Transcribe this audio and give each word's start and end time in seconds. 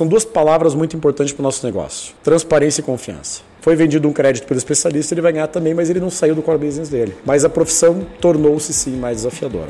são 0.00 0.08
duas 0.08 0.24
palavras 0.24 0.74
muito 0.74 0.96
importantes 0.96 1.30
para 1.30 1.42
o 1.42 1.44
nosso 1.44 1.66
negócio: 1.66 2.14
transparência 2.22 2.80
e 2.80 2.84
confiança. 2.84 3.42
Foi 3.60 3.76
vendido 3.76 4.08
um 4.08 4.14
crédito 4.14 4.46
pelo 4.46 4.56
especialista, 4.56 5.12
ele 5.12 5.20
vai 5.20 5.30
ganhar 5.30 5.48
também, 5.48 5.74
mas 5.74 5.90
ele 5.90 6.00
não 6.00 6.08
saiu 6.08 6.34
do 6.34 6.40
core 6.40 6.56
business 6.56 6.88
dele. 6.88 7.14
Mas 7.22 7.44
a 7.44 7.50
profissão 7.50 8.06
tornou-se 8.18 8.72
sim 8.72 8.96
mais 8.96 9.18
desafiadora. 9.18 9.68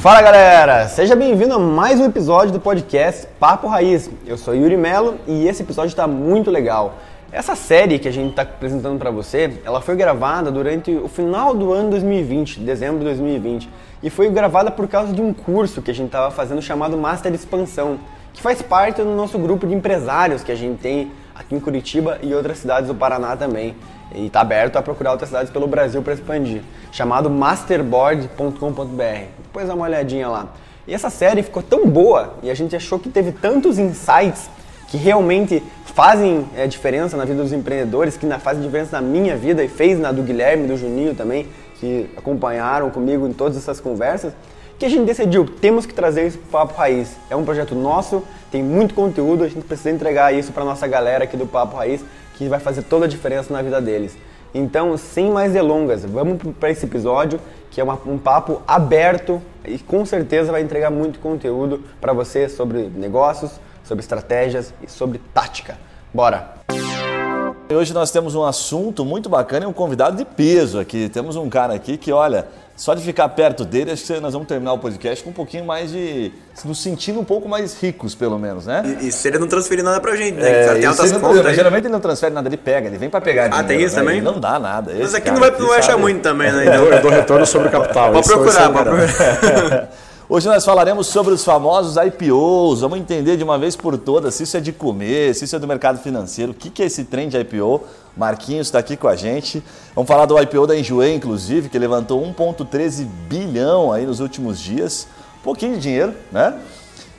Fala 0.00 0.20
galera, 0.20 0.88
seja 0.88 1.14
bem-vindo 1.14 1.54
a 1.54 1.58
mais 1.58 2.00
um 2.00 2.04
episódio 2.04 2.52
do 2.52 2.58
podcast 2.58 3.28
Papo 3.38 3.68
Raiz. 3.68 4.10
Eu 4.26 4.36
sou 4.36 4.52
Yuri 4.54 4.76
Melo 4.76 5.18
e 5.28 5.46
esse 5.46 5.62
episódio 5.62 5.90
está 5.90 6.08
muito 6.08 6.50
legal. 6.50 6.96
Essa 7.34 7.56
série 7.56 7.98
que 7.98 8.06
a 8.06 8.12
gente 8.12 8.30
está 8.30 8.42
apresentando 8.42 8.96
para 8.96 9.10
você, 9.10 9.60
ela 9.64 9.80
foi 9.80 9.96
gravada 9.96 10.52
durante 10.52 10.92
o 10.92 11.08
final 11.08 11.52
do 11.52 11.72
ano 11.72 11.90
2020, 11.90 12.60
dezembro 12.60 13.00
de 13.00 13.06
2020, 13.06 13.68
e 14.00 14.08
foi 14.08 14.30
gravada 14.30 14.70
por 14.70 14.86
causa 14.86 15.12
de 15.12 15.20
um 15.20 15.34
curso 15.34 15.82
que 15.82 15.90
a 15.90 15.94
gente 15.94 16.06
estava 16.06 16.30
fazendo 16.30 16.62
chamado 16.62 16.96
Master 16.96 17.34
Expansão, 17.34 17.98
que 18.32 18.40
faz 18.40 18.62
parte 18.62 19.02
do 19.02 19.10
nosso 19.16 19.36
grupo 19.36 19.66
de 19.66 19.74
empresários 19.74 20.44
que 20.44 20.52
a 20.52 20.54
gente 20.54 20.80
tem 20.80 21.10
aqui 21.34 21.56
em 21.56 21.58
Curitiba 21.58 22.20
e 22.22 22.32
outras 22.32 22.58
cidades 22.58 22.86
do 22.86 22.94
Paraná 22.94 23.36
também. 23.36 23.74
E 24.14 24.26
está 24.26 24.40
aberto 24.40 24.76
a 24.76 24.82
procurar 24.82 25.10
outras 25.10 25.30
cidades 25.30 25.50
pelo 25.50 25.66
Brasil 25.66 26.00
para 26.02 26.14
expandir, 26.14 26.62
chamado 26.92 27.28
masterboard.com.br. 27.28 29.24
Depois 29.42 29.66
dá 29.66 29.74
uma 29.74 29.86
olhadinha 29.86 30.28
lá. 30.28 30.52
E 30.86 30.94
essa 30.94 31.10
série 31.10 31.42
ficou 31.42 31.64
tão 31.64 31.88
boa 31.88 32.34
e 32.44 32.50
a 32.50 32.54
gente 32.54 32.76
achou 32.76 32.96
que 32.96 33.08
teve 33.08 33.32
tantos 33.32 33.76
insights 33.76 34.48
que 34.94 34.98
realmente 34.98 35.60
fazem 35.86 36.46
é, 36.56 36.68
diferença 36.68 37.16
na 37.16 37.24
vida 37.24 37.42
dos 37.42 37.52
empreendedores, 37.52 38.16
que 38.16 38.24
na, 38.24 38.38
fazem 38.38 38.62
diferença 38.62 39.00
na 39.00 39.02
minha 39.04 39.36
vida 39.36 39.64
e 39.64 39.66
fez 39.66 39.98
na 39.98 40.12
do 40.12 40.22
Guilherme, 40.22 40.68
do 40.68 40.76
Juninho 40.76 41.16
também, 41.16 41.48
que 41.80 42.08
acompanharam 42.16 42.88
comigo 42.90 43.26
em 43.26 43.32
todas 43.32 43.56
essas 43.56 43.80
conversas, 43.80 44.32
que 44.78 44.86
a 44.86 44.88
gente 44.88 45.04
decidiu, 45.04 45.46
temos 45.46 45.84
que 45.84 45.92
trazer 45.92 46.28
isso 46.28 46.38
para 46.38 46.46
o 46.46 46.50
Papo 46.66 46.78
Raiz. 46.78 47.16
É 47.28 47.34
um 47.34 47.44
projeto 47.44 47.74
nosso, 47.74 48.22
tem 48.52 48.62
muito 48.62 48.94
conteúdo, 48.94 49.42
a 49.42 49.48
gente 49.48 49.64
precisa 49.64 49.90
entregar 49.90 50.32
isso 50.32 50.52
para 50.52 50.64
nossa 50.64 50.86
galera 50.86 51.24
aqui 51.24 51.36
do 51.36 51.44
Papo 51.44 51.76
Raiz, 51.76 52.00
que 52.38 52.46
vai 52.46 52.60
fazer 52.60 52.82
toda 52.82 53.06
a 53.06 53.08
diferença 53.08 53.52
na 53.52 53.62
vida 53.62 53.80
deles. 53.80 54.16
Então, 54.54 54.96
sem 54.96 55.28
mais 55.28 55.52
delongas, 55.52 56.04
vamos 56.04 56.38
para 56.60 56.70
esse 56.70 56.86
episódio, 56.86 57.40
que 57.68 57.80
é 57.80 57.84
uma, 57.84 57.98
um 58.06 58.16
papo 58.16 58.62
aberto 58.64 59.42
e 59.66 59.76
com 59.76 60.06
certeza 60.06 60.52
vai 60.52 60.62
entregar 60.62 60.92
muito 60.92 61.18
conteúdo 61.18 61.82
para 62.00 62.12
você 62.12 62.48
sobre 62.48 62.88
negócios, 62.94 63.58
sobre 63.84 64.02
estratégias 64.02 64.72
e 64.82 64.90
sobre 64.90 65.20
tática. 65.32 65.78
Bora! 66.12 66.54
Hoje 67.72 67.94
nós 67.94 68.10
temos 68.10 68.34
um 68.34 68.44
assunto 68.44 69.04
muito 69.04 69.28
bacana 69.28 69.64
e 69.64 69.68
um 69.68 69.72
convidado 69.72 70.16
de 70.16 70.24
peso 70.24 70.78
aqui. 70.78 71.08
Temos 71.08 71.34
um 71.34 71.48
cara 71.48 71.74
aqui 71.74 71.96
que, 71.96 72.12
olha, 72.12 72.46
só 72.76 72.94
de 72.94 73.02
ficar 73.02 73.28
perto 73.30 73.64
dele, 73.64 73.90
acho 73.90 74.04
que 74.04 74.20
nós 74.20 74.32
vamos 74.32 74.46
terminar 74.46 74.74
o 74.74 74.78
podcast 74.78 75.24
com 75.24 75.30
um 75.30 75.32
pouquinho 75.32 75.64
mais 75.64 75.90
de. 75.90 76.30
nos 76.64 76.82
sentindo 76.82 77.18
um 77.18 77.24
pouco 77.24 77.48
mais 77.48 77.80
ricos, 77.80 78.14
pelo 78.14 78.38
menos, 78.38 78.66
né? 78.66 78.98
E, 79.00 79.08
e 79.08 79.12
se 79.12 79.26
ele 79.28 79.38
não 79.38 79.48
transferir 79.48 79.82
nada 79.82 80.00
pra 80.00 80.14
gente, 80.14 80.36
né? 80.36 80.64
É, 80.64 80.74
tem 80.74 80.84
altas 80.84 81.10
contas. 81.12 81.42
Mas 81.42 81.56
geralmente 81.56 81.84
ele 81.84 81.92
não 81.92 82.00
transfere 82.00 82.34
nada, 82.34 82.48
ele 82.48 82.56
pega, 82.58 82.86
ele 82.86 82.98
vem 82.98 83.08
pra 83.08 83.20
pegar 83.20 83.46
Ah, 83.52 83.64
tem 83.64 83.80
isso 83.80 83.96
né? 83.96 84.02
também? 84.02 84.20
não 84.20 84.38
dá 84.38 84.58
nada. 84.58 84.92
Esse 84.92 85.02
mas 85.02 85.14
aqui 85.14 85.30
não 85.30 85.40
vai, 85.40 85.50
não 85.50 85.68
vai 85.68 85.78
achar 85.78 85.96
muito 85.96 86.20
também, 86.20 86.52
né? 86.52 86.76
Eu, 86.76 86.92
eu 86.92 87.02
dou 87.02 87.10
retorno 87.10 87.46
sobre 87.46 87.68
o 87.68 87.70
capital. 87.70 88.12
Pode 88.12 88.28
procurar, 88.28 88.70
pode 88.70 88.90
procurar. 88.90 89.88
Hoje 90.26 90.48
nós 90.48 90.64
falaremos 90.64 91.08
sobre 91.08 91.34
os 91.34 91.44
famosos 91.44 91.96
IPOs. 92.02 92.80
Vamos 92.80 92.98
entender 92.98 93.36
de 93.36 93.44
uma 93.44 93.58
vez 93.58 93.76
por 93.76 93.98
todas 93.98 94.34
se 94.34 94.44
isso 94.44 94.56
é 94.56 94.60
de 94.60 94.72
comer, 94.72 95.34
se 95.34 95.44
isso 95.44 95.54
é 95.54 95.58
do 95.58 95.68
mercado 95.68 95.98
financeiro, 95.98 96.52
o 96.52 96.54
que 96.54 96.82
é 96.82 96.86
esse 96.86 97.04
trem 97.04 97.28
de 97.28 97.36
IPO. 97.38 97.82
Marquinhos 98.16 98.68
está 98.68 98.78
aqui 98.78 98.96
com 98.96 99.06
a 99.06 99.14
gente. 99.16 99.62
Vamos 99.94 100.08
falar 100.08 100.24
do 100.24 100.40
IPO 100.40 100.66
da 100.66 100.78
Enjoei, 100.78 101.14
inclusive, 101.14 101.68
que 101.68 101.78
levantou 101.78 102.22
1,13 102.22 103.06
bilhão 103.28 103.92
aí 103.92 104.06
nos 104.06 104.20
últimos 104.20 104.58
dias. 104.58 105.06
Um 105.40 105.42
pouquinho 105.42 105.74
de 105.74 105.80
dinheiro, 105.80 106.14
né? 106.32 106.58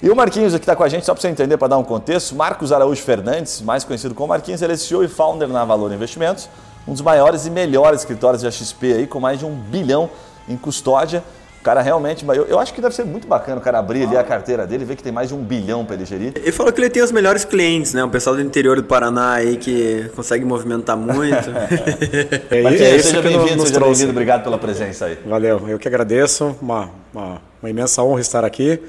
E 0.01 0.09
o 0.09 0.15
Marquinhos 0.15 0.55
aqui 0.55 0.63
está 0.63 0.75
com 0.75 0.83
a 0.83 0.89
gente, 0.89 1.05
só 1.05 1.13
para 1.13 1.21
você 1.21 1.27
entender, 1.27 1.57
para 1.57 1.67
dar 1.67 1.77
um 1.77 1.83
contexto. 1.83 2.33
Marcos 2.33 2.71
Araújo 2.71 3.03
Fernandes, 3.03 3.61
mais 3.61 3.83
conhecido 3.83 4.15
como 4.15 4.29
Marquinhos, 4.29 4.63
ele 4.63 4.73
é 4.73 4.77
CEO 4.77 5.03
e 5.03 5.07
founder 5.07 5.47
na 5.47 5.63
Valor 5.63 5.93
Investimentos, 5.93 6.49
um 6.87 6.93
dos 6.93 7.01
maiores 7.01 7.45
e 7.45 7.51
melhores 7.51 8.01
escritórios 8.01 8.41
de 8.41 8.51
XP 8.51 8.93
aí, 8.93 9.07
com 9.07 9.19
mais 9.19 9.37
de 9.37 9.45
um 9.45 9.53
bilhão 9.53 10.09
em 10.49 10.57
custódia 10.57 11.23
cara 11.65 11.81
realmente, 11.81 12.23
eu, 12.23 12.45
eu 12.45 12.59
acho 12.59 12.71
que 12.71 12.79
deve 12.79 12.93
ser 12.93 13.03
muito 13.03 13.27
bacana 13.27 13.57
o 13.57 13.61
cara 13.61 13.79
abrir 13.79 14.03
ali 14.03 14.15
a 14.15 14.23
carteira 14.23 14.67
dele 14.67 14.83
e 14.83 14.85
ver 14.85 14.95
que 14.95 15.01
tem 15.01 15.11
mais 15.11 15.29
de 15.29 15.33
um 15.33 15.43
bilhão 15.43 15.83
para 15.83 15.95
ele 15.95 16.05
gerir. 16.05 16.31
Ele 16.35 16.51
falou 16.51 16.71
que 16.71 16.79
ele 16.79 16.91
tem 16.91 17.01
os 17.01 17.11
melhores 17.11 17.43
clientes, 17.43 17.91
né? 17.91 18.03
O 18.03 18.09
pessoal 18.09 18.35
do 18.35 18.41
interior 18.43 18.75
do 18.75 18.83
Paraná 18.83 19.33
aí 19.33 19.57
que 19.57 20.07
consegue 20.15 20.45
movimentar 20.45 20.95
muito. 20.95 21.49
é, 22.51 22.61
Mas, 22.61 22.79
é, 22.79 22.99
seja 22.99 23.19
bem-vindo, 23.19 23.65
seja 23.65 23.79
bem-vindo, 23.79 24.11
obrigado 24.11 24.43
pela 24.43 24.59
presença 24.59 25.05
aí. 25.05 25.17
Valeu, 25.25 25.67
eu 25.67 25.79
que 25.79 25.87
agradeço, 25.87 26.55
uma, 26.61 26.91
uma, 27.11 27.41
uma 27.59 27.69
imensa 27.69 28.03
honra 28.03 28.21
estar 28.21 28.45
aqui 28.45 28.79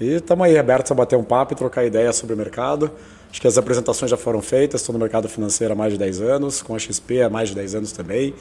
e 0.00 0.14
estamos 0.14 0.46
aí 0.46 0.56
abertos 0.56 0.92
a 0.92 0.94
bater 0.94 1.16
um 1.16 1.24
papo 1.24 1.54
e 1.54 1.56
trocar 1.56 1.84
ideias 1.84 2.14
sobre 2.14 2.34
o 2.34 2.38
mercado. 2.38 2.92
Acho 3.28 3.40
que 3.40 3.48
as 3.48 3.58
apresentações 3.58 4.08
já 4.08 4.16
foram 4.16 4.40
feitas, 4.40 4.82
estou 4.82 4.92
no 4.92 5.00
mercado 5.00 5.28
financeiro 5.28 5.72
há 5.72 5.76
mais 5.76 5.92
de 5.92 5.98
10 5.98 6.20
anos, 6.20 6.62
com 6.62 6.76
a 6.76 6.78
XP 6.78 7.22
há 7.22 7.28
mais 7.28 7.48
de 7.48 7.56
10 7.56 7.74
anos 7.74 7.92
também. 7.92 8.34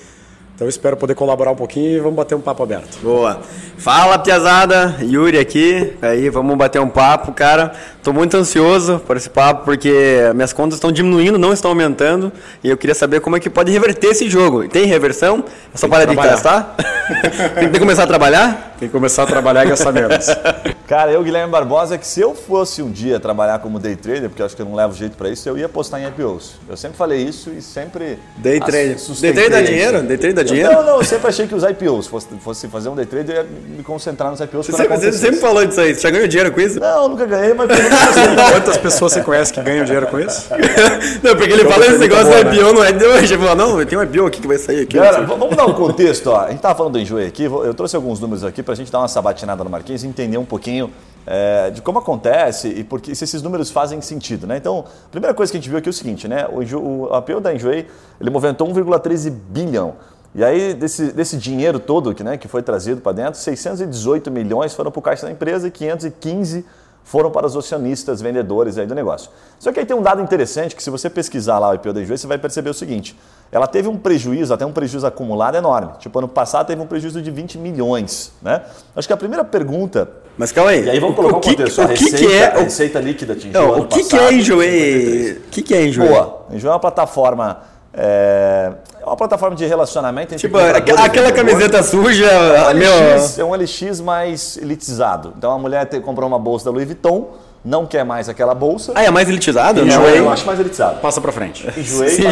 Então 0.59 0.67
espero 0.67 0.97
poder 0.97 1.15
colaborar 1.15 1.51
um 1.51 1.55
pouquinho 1.55 1.89
e 1.89 1.99
vamos 2.01 2.15
bater 2.15 2.35
um 2.35 2.41
papo 2.41 2.61
aberto. 2.61 2.99
Boa. 3.01 3.39
Fala, 3.77 4.19
Piazada, 4.19 4.97
Yuri 5.01 5.39
aqui. 5.39 5.93
Aí, 6.01 6.29
vamos 6.29 6.57
bater 6.57 6.81
um 6.81 6.89
papo, 6.89 7.31
cara. 7.31 7.71
Estou 7.95 8.13
muito 8.13 8.35
ansioso 8.35 8.99
por 9.07 9.15
esse 9.15 9.29
papo 9.29 9.63
porque 9.63 10.19
minhas 10.35 10.51
contas 10.51 10.75
estão 10.75 10.91
diminuindo, 10.91 11.39
não 11.39 11.53
estão 11.53 11.71
aumentando. 11.71 12.29
E 12.61 12.69
eu 12.69 12.75
queria 12.75 12.93
saber 12.93 13.21
como 13.21 13.37
é 13.37 13.39
que 13.39 13.49
pode 13.49 13.71
reverter 13.71 14.07
esse 14.07 14.29
jogo. 14.29 14.67
Tem 14.67 14.85
reversão? 14.85 15.45
É 15.73 15.77
só 15.77 15.87
parar 15.87 16.03
de 16.03 16.13
gastar? 16.13 16.75
Tem 17.55 17.71
que 17.71 17.79
começar 17.79 18.03
a 18.03 18.07
trabalhar? 18.07 18.75
Tem 18.79 18.87
que 18.87 18.93
começar 18.93 19.23
a 19.23 19.25
trabalhar 19.25 19.65
e 19.65 19.69
gastar 19.69 19.91
menos. 19.91 20.27
Cara, 20.87 21.11
eu, 21.11 21.21
Guilherme 21.23 21.51
Barbosa, 21.51 21.97
que 21.97 22.07
se 22.07 22.19
eu 22.21 22.33
fosse 22.33 22.81
um 22.81 22.89
dia 22.89 23.19
trabalhar 23.19 23.59
como 23.59 23.77
day 23.77 23.95
trader, 23.95 24.29
porque 24.29 24.41
eu 24.41 24.45
acho 24.45 24.55
que 24.55 24.61
eu 24.61 24.65
não 24.65 24.73
levo 24.73 24.93
jeito 24.93 25.15
para 25.17 25.29
isso, 25.29 25.47
eu 25.47 25.57
ia 25.57 25.67
apostar 25.67 26.01
em 26.01 26.07
IPOs. 26.07 26.55
Eu 26.67 26.75
sempre 26.75 26.97
falei 26.97 27.21
isso 27.21 27.51
e 27.51 27.61
sempre. 27.61 28.17
Day 28.37 28.59
trader. 28.59 28.95
Day 28.95 29.33
trader 29.33 29.51
dá 29.51 29.61
dinheiro? 29.61 30.01
Day 30.01 30.17
trader 30.17 30.33
dá 30.33 30.43
dinheiro? 30.49 30.73
Não, 30.73 30.83
não, 30.83 30.97
eu 30.97 31.03
sempre 31.03 31.27
achei 31.27 31.47
que 31.47 31.55
os 31.55 31.63
IPOs, 31.63 32.07
fosse, 32.07 32.27
fosse 32.39 32.67
fazer 32.67 32.89
um 32.89 32.95
day 32.95 33.05
trader, 33.05 33.35
eu 33.35 33.43
ia 33.43 33.49
me 33.77 33.83
concentrar 33.83 34.29
nos 34.29 34.39
IPOs. 34.39 34.67
Você, 34.67 34.73
sempre, 34.73 34.97
você 34.97 35.11
sempre 35.13 35.39
falou 35.39 35.65
disso 35.65 35.81
aí. 35.81 35.95
Você 35.95 36.01
já 36.01 36.09
ganhou 36.09 36.27
dinheiro 36.27 36.51
com 36.51 36.61
isso? 36.61 36.79
Não, 36.79 37.09
nunca 37.09 37.25
ganhei, 37.25 37.53
mas. 37.53 37.69
Quantas 38.51 38.77
pessoas 38.77 39.13
você 39.13 39.21
conhece 39.21 39.53
que 39.53 39.61
ganham 39.61 39.85
dinheiro 39.85 40.07
com 40.07 40.19
isso? 40.19 40.49
não, 41.23 41.35
porque 41.35 41.53
ele 41.53 41.65
fala 41.65 41.85
esse 41.85 41.97
negócio 41.97 42.25
do 42.25 42.55
IPO 42.55 42.73
não 42.73 42.83
é 42.83 42.91
de 42.91 43.05
hoje. 43.05 43.33
Ele 43.33 43.43
falou, 43.43 43.55
não, 43.55 43.85
tem 43.85 43.97
um 43.97 44.03
IPO 44.03 44.25
aqui 44.25 44.41
que 44.41 44.47
vai 44.47 44.57
sair 44.57 44.81
aqui. 44.81 44.97
Galera, 44.97 45.25
vamos 45.25 45.55
dar 45.55 45.65
um 45.65 45.73
contexto, 45.73 46.27
ó. 46.27 46.45
A 46.45 46.51
gente 46.51 46.61
tava 46.61 46.75
falando 46.75 46.93
do 46.93 46.99
Enjoei 46.99 47.27
aqui, 47.27 47.43
eu 47.43 47.73
trouxe 47.73 47.95
alguns 47.95 48.19
números 48.19 48.43
aqui 48.43 48.63
pra 48.63 48.75
gente 48.75 48.91
dar 48.91 48.99
uma 48.99 49.07
sabatinada 49.07 49.63
no 49.63 49.69
Marquinhos 49.69 50.03
e 50.03 50.07
entender 50.07 50.37
um 50.37 50.45
pouquinho 50.45 50.91
é, 51.25 51.69
de 51.69 51.81
como 51.81 51.99
acontece 51.99 52.67
e 52.69 52.83
porque, 52.83 53.13
se 53.13 53.23
esses 53.23 53.41
números 53.41 53.69
fazem 53.69 54.01
sentido. 54.01 54.47
Né? 54.47 54.57
Então, 54.57 54.85
a 55.05 55.09
primeira 55.09 55.33
coisa 55.33 55.51
que 55.51 55.57
a 55.57 55.61
gente 55.61 55.69
viu 55.69 55.77
aqui 55.77 55.87
é 55.87 55.91
o 55.91 55.93
seguinte, 55.93 56.27
né? 56.27 56.47
o, 56.47 56.77
o 56.77 57.13
APO 57.13 57.39
da 57.39 57.53
Enjoei 57.53 57.87
ele 58.19 58.29
movimentou 58.29 58.67
1,13 58.67 59.29
bilhão. 59.29 59.95
E 60.33 60.43
aí, 60.43 60.73
desse, 60.73 61.11
desse 61.11 61.37
dinheiro 61.37 61.79
todo 61.79 62.13
que, 62.13 62.23
né, 62.23 62.37
que 62.37 62.47
foi 62.47 62.61
trazido 62.61 63.01
para 63.01 63.13
dentro, 63.13 63.39
618 63.39 64.29
milhões 64.29 64.73
foram 64.73 64.91
para 64.91 64.99
o 64.99 65.01
caixa 65.01 65.25
da 65.25 65.31
empresa 65.31 65.67
e 65.67 65.71
515 65.71 66.65
foram 67.03 67.31
para 67.31 67.47
os 67.47 67.57
acionistas, 67.57 68.21
vendedores 68.21 68.77
aí 68.77 68.85
do 68.85 68.93
negócio. 68.93 69.31
Só 69.57 69.71
que 69.71 69.79
aí 69.79 69.85
tem 69.85 69.97
um 69.97 70.01
dado 70.01 70.21
interessante 70.21 70.75
que 70.75 70.83
se 70.83 70.91
você 70.91 71.09
pesquisar 71.09 71.57
lá 71.57 71.71
o 71.71 71.73
IPO 71.73 71.91
da 71.91 72.01
Enjoei, 72.01 72.17
você 72.17 72.27
vai 72.27 72.37
perceber 72.37 72.69
o 72.69 72.73
seguinte, 72.73 73.17
ela 73.51 73.65
teve 73.65 73.87
um 73.87 73.97
prejuízo, 73.97 74.53
até 74.53 74.63
um 74.63 74.71
prejuízo 74.71 75.07
acumulado 75.07 75.55
enorme. 75.55 75.93
Tipo, 75.97 76.19
ano 76.19 76.27
passado 76.27 76.67
teve 76.67 76.79
um 76.79 76.85
prejuízo 76.85 77.19
de 77.19 77.31
20 77.31 77.57
milhões, 77.57 78.31
né? 78.43 78.61
Acho 78.95 79.07
que 79.07 79.13
a 79.13 79.17
primeira 79.17 79.43
pergunta... 79.43 80.07
Mas 80.37 80.51
calma 80.51 80.69
aí. 80.69 80.85
E 80.85 80.89
aí 80.91 80.99
vamos 80.99 81.15
colocar 81.15 81.37
o, 81.37 81.39
que, 81.39 81.49
um 81.49 81.55
contexto. 81.55 81.81
O 81.81 81.87
que, 81.87 81.93
receita, 81.93 82.17
que 82.17 82.31
é... 82.31 82.45
A 82.45 82.59
receita 82.59 82.99
líquida 82.99 83.33
atingiu 83.33 83.59
não, 83.59 83.79
O 83.79 83.87
que, 83.87 84.03
passado, 84.03 84.09
que 84.09 84.15
é 84.15 84.33
Enjoei? 84.37 85.31
O 85.31 85.49
que, 85.49 85.61
que 85.63 85.73
é 85.73 85.87
Enjoei? 85.87 86.09
Boa. 86.09 86.45
Enjoei 86.51 86.69
é 86.69 86.73
uma 86.73 86.79
plataforma... 86.79 87.61
É, 87.91 88.71
é 89.01 89.05
uma 89.05 89.15
plataforma 89.15 89.55
de 89.55 89.65
relacionamento 89.65 90.33
entre 90.33 90.47
Tipo, 90.47 90.57
aquela 90.57 91.31
camiseta 91.31 91.81
suja. 91.81 92.25
É 92.25 92.73
um, 92.73 93.15
LX, 93.15 93.39
é 93.39 93.43
um 93.43 93.55
LX 93.55 94.01
mais 94.01 94.57
elitizado. 94.57 95.33
Então 95.37 95.51
a 95.51 95.57
mulher 95.57 95.85
te, 95.85 95.99
comprou 95.99 96.27
uma 96.27 96.39
bolsa 96.39 96.65
da 96.65 96.71
Louis 96.71 96.85
Vuitton, 96.85 97.29
não 97.63 97.85
quer 97.85 98.03
mais 98.03 98.27
aquela 98.27 98.53
bolsa. 98.53 98.91
Ah, 98.95 99.03
é 99.03 99.09
mais 99.09 99.29
elitizado? 99.29 99.81
Enjoei. 99.81 100.19
Eu 100.19 100.29
acho 100.29 100.45
mais 100.45 100.59
elitizado. 100.59 100.99
Passa 100.99 101.21
pra 101.21 101.31
frente. 101.31 101.67
Enjoei. 101.77 102.09
Sim, 102.15 102.23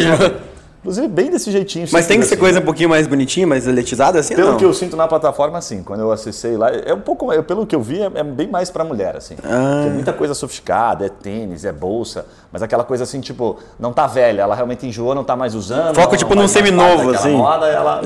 Inclusive, 0.87 1.09
bem 1.09 1.29
desse 1.29 1.51
jeitinho. 1.51 1.85
Mas 1.91 2.07
tem 2.07 2.17
que 2.17 2.25
ser 2.25 2.35
assim. 2.35 2.39
coisa 2.39 2.59
um 2.61 2.63
pouquinho 2.63 2.87
mais 2.87 3.05
bonitinha, 3.05 3.45
mais 3.45 3.67
eletizada 3.67 4.19
assim? 4.19 4.33
Pelo 4.33 4.51
não? 4.51 4.57
que 4.57 4.63
eu 4.63 4.73
sinto 4.73 4.95
na 4.95 5.05
plataforma, 5.05 5.59
sim. 5.59 5.83
Quando 5.83 5.99
eu 5.99 6.13
acessei 6.13 6.55
lá, 6.55 6.69
é 6.71 6.93
um 6.93 7.01
pouco, 7.01 7.27
pelo 7.43 7.67
que 7.67 7.75
eu 7.75 7.81
vi, 7.81 8.01
é, 8.01 8.05
é 8.05 8.23
bem 8.23 8.47
mais 8.47 8.71
para 8.71 8.85
mulher, 8.85 9.17
assim. 9.17 9.35
Ah. 9.43 9.81
Tem 9.83 9.91
muita 9.91 10.13
coisa 10.13 10.33
sofisticada, 10.33 11.05
é 11.05 11.09
tênis, 11.09 11.65
é 11.65 11.73
bolsa, 11.73 12.25
mas 12.53 12.61
aquela 12.61 12.85
coisa 12.85 13.03
assim, 13.03 13.19
tipo, 13.19 13.59
não 13.77 13.91
tá 13.91 14.07
velha, 14.07 14.43
ela 14.43 14.55
realmente 14.55 14.87
enjoou, 14.87 15.13
não 15.13 15.25
tá 15.25 15.35
mais 15.35 15.55
usando. 15.55 15.93
Foca 15.93 16.15
tipo 16.15 16.33
num 16.33 16.47
seminovo, 16.47 17.09
assim. 17.09 17.33
Moda, 17.33 17.67
ela. 17.67 18.01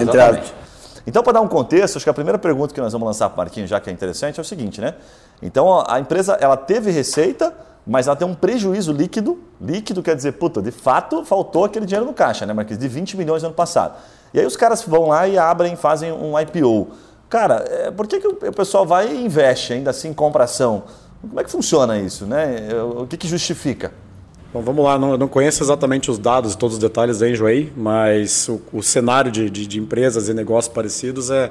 Então, 1.05 1.21
para 1.21 1.33
dar 1.33 1.41
um 1.41 1.47
contexto, 1.47 1.97
acho 1.97 2.03
que 2.03 2.09
a 2.09 2.15
primeira 2.15 2.39
pergunta 2.39 2.73
que 2.73 2.81
nós 2.81 2.93
vamos 2.93 3.05
lançar 3.05 3.29
para 3.29 3.35
o 3.35 3.37
Marquinhos, 3.37 3.69
já 3.69 3.79
que 3.79 3.91
é 3.91 3.93
interessante, 3.93 4.39
é 4.39 4.41
o 4.41 4.45
seguinte, 4.45 4.81
né? 4.81 4.95
Então, 5.39 5.83
a 5.87 5.99
empresa, 5.99 6.35
ela 6.41 6.57
teve 6.57 6.89
receita, 6.89 7.53
mas 7.85 8.07
ela 8.07 8.15
tem 8.15 8.27
um 8.27 8.33
prejuízo 8.33 8.91
líquido. 8.91 9.39
Líquido 9.59 10.03
quer 10.03 10.15
dizer, 10.15 10.33
puta, 10.33 10.61
de 10.61 10.71
fato 10.71 11.23
faltou 11.25 11.65
aquele 11.65 11.85
dinheiro 11.85 12.05
no 12.05 12.13
caixa, 12.13 12.45
né, 12.45 12.53
Marquinhos? 12.53 12.79
De 12.79 12.87
20 12.87 13.17
milhões 13.17 13.41
no 13.41 13.49
ano 13.49 13.55
passado. 13.55 13.97
E 14.33 14.39
aí 14.39 14.45
os 14.45 14.55
caras 14.55 14.83
vão 14.83 15.07
lá 15.07 15.27
e 15.27 15.37
abrem, 15.37 15.75
fazem 15.75 16.11
um 16.11 16.39
IPO. 16.39 16.89
Cara, 17.29 17.65
é, 17.69 17.91
por 17.91 18.07
que, 18.07 18.19
que 18.19 18.27
o 18.27 18.53
pessoal 18.53 18.85
vai 18.85 19.13
e 19.13 19.25
investe, 19.25 19.73
ainda 19.73 19.89
assim 19.89 20.13
compra 20.13 20.43
ação? 20.43 20.83
Como 21.21 21.39
é 21.39 21.43
que 21.43 21.51
funciona 21.51 21.99
isso? 21.99 22.25
Né? 22.25 22.67
O 22.97 23.05
que, 23.07 23.15
que 23.15 23.27
justifica? 23.27 23.91
Bom, 24.53 24.61
vamos 24.61 24.83
lá, 24.83 24.99
não, 24.99 25.17
não 25.17 25.27
conheço 25.29 25.63
exatamente 25.63 26.11
os 26.11 26.19
dados 26.19 26.55
todos 26.55 26.75
os 26.75 26.81
detalhes 26.81 27.19
da 27.19 27.29
Enjoei, 27.29 27.71
mas 27.75 28.49
o, 28.49 28.61
o 28.73 28.83
cenário 28.83 29.31
de, 29.31 29.49
de, 29.49 29.65
de, 29.65 29.79
empresas 29.79 30.27
e 30.27 30.33
negócios 30.33 30.73
parecidos 30.73 31.31
é, 31.31 31.49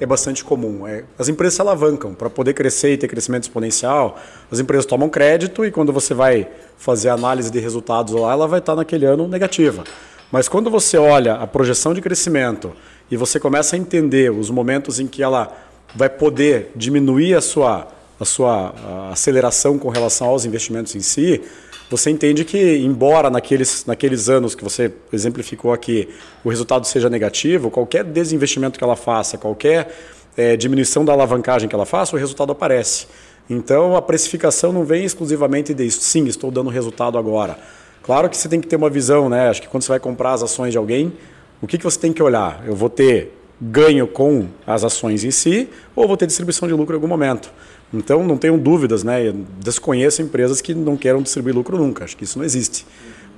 é 0.00 0.06
bastante 0.06 0.44
comum. 0.44 0.86
É, 0.86 1.04
as 1.18 1.28
empresas 1.28 1.54
se 1.54 1.60
alavancam 1.60 2.14
para 2.14 2.30
poder 2.30 2.54
crescer 2.54 2.92
e 2.92 2.96
ter 2.96 3.08
crescimento 3.08 3.44
exponencial. 3.44 4.18
As 4.50 4.60
empresas 4.60 4.86
tomam 4.86 5.08
crédito 5.08 5.64
e 5.64 5.70
quando 5.70 5.92
você 5.92 6.14
vai 6.14 6.48
fazer 6.76 7.08
análise 7.08 7.50
de 7.50 7.58
resultados 7.58 8.14
lá, 8.14 8.32
ela 8.32 8.46
vai 8.46 8.60
estar 8.60 8.76
naquele 8.76 9.06
ano 9.06 9.26
negativa. 9.26 9.84
Mas 10.30 10.48
quando 10.48 10.70
você 10.70 10.96
olha 10.96 11.34
a 11.34 11.46
projeção 11.46 11.94
de 11.94 12.00
crescimento 12.00 12.72
e 13.10 13.16
você 13.16 13.40
começa 13.40 13.74
a 13.74 13.78
entender 13.78 14.30
os 14.30 14.50
momentos 14.50 15.00
em 15.00 15.06
que 15.06 15.22
ela 15.22 15.56
vai 15.94 16.08
poder 16.08 16.70
diminuir 16.76 17.34
a 17.34 17.40
sua, 17.40 17.88
a 18.20 18.24
sua 18.24 18.74
aceleração 19.10 19.78
com 19.78 19.88
relação 19.88 20.28
aos 20.28 20.44
investimentos 20.44 20.94
em 20.94 21.00
si, 21.00 21.42
você 21.90 22.10
entende 22.10 22.44
que, 22.44 22.76
embora 22.78 23.30
naqueles, 23.30 23.86
naqueles 23.86 24.28
anos 24.28 24.54
que 24.54 24.62
você 24.62 24.92
exemplificou 25.12 25.72
aqui, 25.72 26.08
o 26.44 26.50
resultado 26.50 26.86
seja 26.86 27.08
negativo, 27.08 27.70
qualquer 27.70 28.04
desinvestimento 28.04 28.78
que 28.78 28.84
ela 28.84 28.96
faça, 28.96 29.38
qualquer 29.38 29.94
é, 30.36 30.56
diminuição 30.56 31.04
da 31.04 31.12
alavancagem 31.12 31.68
que 31.68 31.74
ela 31.74 31.86
faça, 31.86 32.14
o 32.14 32.18
resultado 32.18 32.52
aparece. 32.52 33.06
Então, 33.48 33.96
a 33.96 34.02
precificação 34.02 34.72
não 34.72 34.84
vem 34.84 35.04
exclusivamente 35.04 35.72
disso. 35.72 36.00
Sim, 36.02 36.26
estou 36.26 36.50
dando 36.50 36.68
resultado 36.68 37.16
agora. 37.16 37.58
Claro 38.02 38.28
que 38.28 38.36
você 38.36 38.48
tem 38.48 38.60
que 38.60 38.66
ter 38.66 38.76
uma 38.76 38.90
visão, 38.90 39.28
né? 39.28 39.48
Acho 39.48 39.62
que 39.62 39.68
quando 39.68 39.82
você 39.82 39.88
vai 39.88 40.00
comprar 40.00 40.32
as 40.32 40.42
ações 40.42 40.72
de 40.72 40.78
alguém, 40.78 41.12
o 41.60 41.66
que, 41.66 41.78
que 41.78 41.84
você 41.84 41.98
tem 41.98 42.12
que 42.12 42.22
olhar? 42.22 42.62
Eu 42.66 42.76
vou 42.76 42.90
ter 42.90 43.34
ganho 43.60 44.06
com 44.06 44.46
as 44.66 44.84
ações 44.84 45.24
em 45.24 45.30
si 45.30 45.68
ou 45.96 46.06
vou 46.06 46.16
ter 46.16 46.26
distribuição 46.26 46.68
de 46.68 46.74
lucro 46.74 46.94
em 46.94 46.96
algum 46.96 47.08
momento? 47.08 47.50
Então, 47.92 48.22
não 48.22 48.36
tenham 48.36 48.58
dúvidas, 48.58 49.02
né? 49.02 49.32
Desconheço 49.62 50.20
empresas 50.20 50.60
que 50.60 50.74
não 50.74 50.96
queiram 50.96 51.22
distribuir 51.22 51.54
lucro 51.54 51.78
nunca. 51.78 52.04
Acho 52.04 52.16
que 52.16 52.24
isso 52.24 52.38
não 52.38 52.44
existe. 52.44 52.84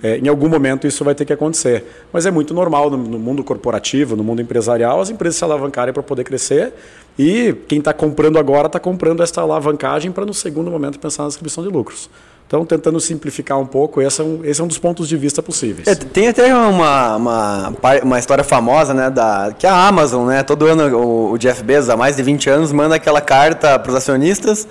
É, 0.02 0.18
em 0.18 0.28
algum 0.28 0.48
momento 0.48 0.86
isso 0.86 1.04
vai 1.04 1.14
ter 1.14 1.24
que 1.24 1.32
acontecer. 1.32 1.84
Mas 2.12 2.26
é 2.26 2.30
muito 2.30 2.54
normal 2.54 2.90
no, 2.90 2.96
no 2.96 3.18
mundo 3.18 3.44
corporativo, 3.44 4.16
no 4.16 4.24
mundo 4.24 4.40
empresarial, 4.40 5.00
as 5.00 5.10
empresas 5.10 5.36
se 5.36 5.44
alavancarem 5.44 5.92
para 5.92 6.02
poder 6.02 6.24
crescer. 6.24 6.72
E 7.18 7.54
quem 7.68 7.78
está 7.78 7.92
comprando 7.92 8.38
agora 8.38 8.66
está 8.66 8.80
comprando 8.80 9.22
essa 9.22 9.40
alavancagem 9.42 10.10
para, 10.10 10.24
no 10.24 10.32
segundo 10.32 10.70
momento, 10.70 10.98
pensar 10.98 11.24
na 11.24 11.28
distribuição 11.28 11.62
de 11.62 11.68
lucros. 11.68 12.08
Então, 12.50 12.64
tentando 12.64 12.98
simplificar 12.98 13.60
um 13.60 13.66
pouco, 13.66 14.02
esse 14.02 14.20
é 14.20 14.24
um, 14.24 14.40
esse 14.44 14.60
é 14.60 14.64
um 14.64 14.66
dos 14.66 14.78
pontos 14.78 15.08
de 15.08 15.16
vista 15.16 15.40
possíveis. 15.40 15.86
É, 15.86 15.94
tem 15.94 16.26
até 16.26 16.52
uma, 16.52 17.14
uma, 17.14 17.72
uma, 18.02 18.18
história 18.18 18.42
famosa, 18.42 18.92
né, 18.92 19.08
da, 19.08 19.54
que 19.56 19.68
a 19.68 19.86
Amazon, 19.86 20.26
né, 20.26 20.42
todo 20.42 20.66
ano 20.66 20.98
o, 20.98 21.32
o 21.32 21.38
Jeff 21.38 21.62
Bezos, 21.62 21.88
há 21.90 21.96
mais 21.96 22.16
de 22.16 22.24
20 22.24 22.50
anos, 22.50 22.72
manda 22.72 22.96
aquela 22.96 23.20
carta 23.20 23.78
para 23.78 23.90
os 23.90 23.94
acionistas 23.94 24.66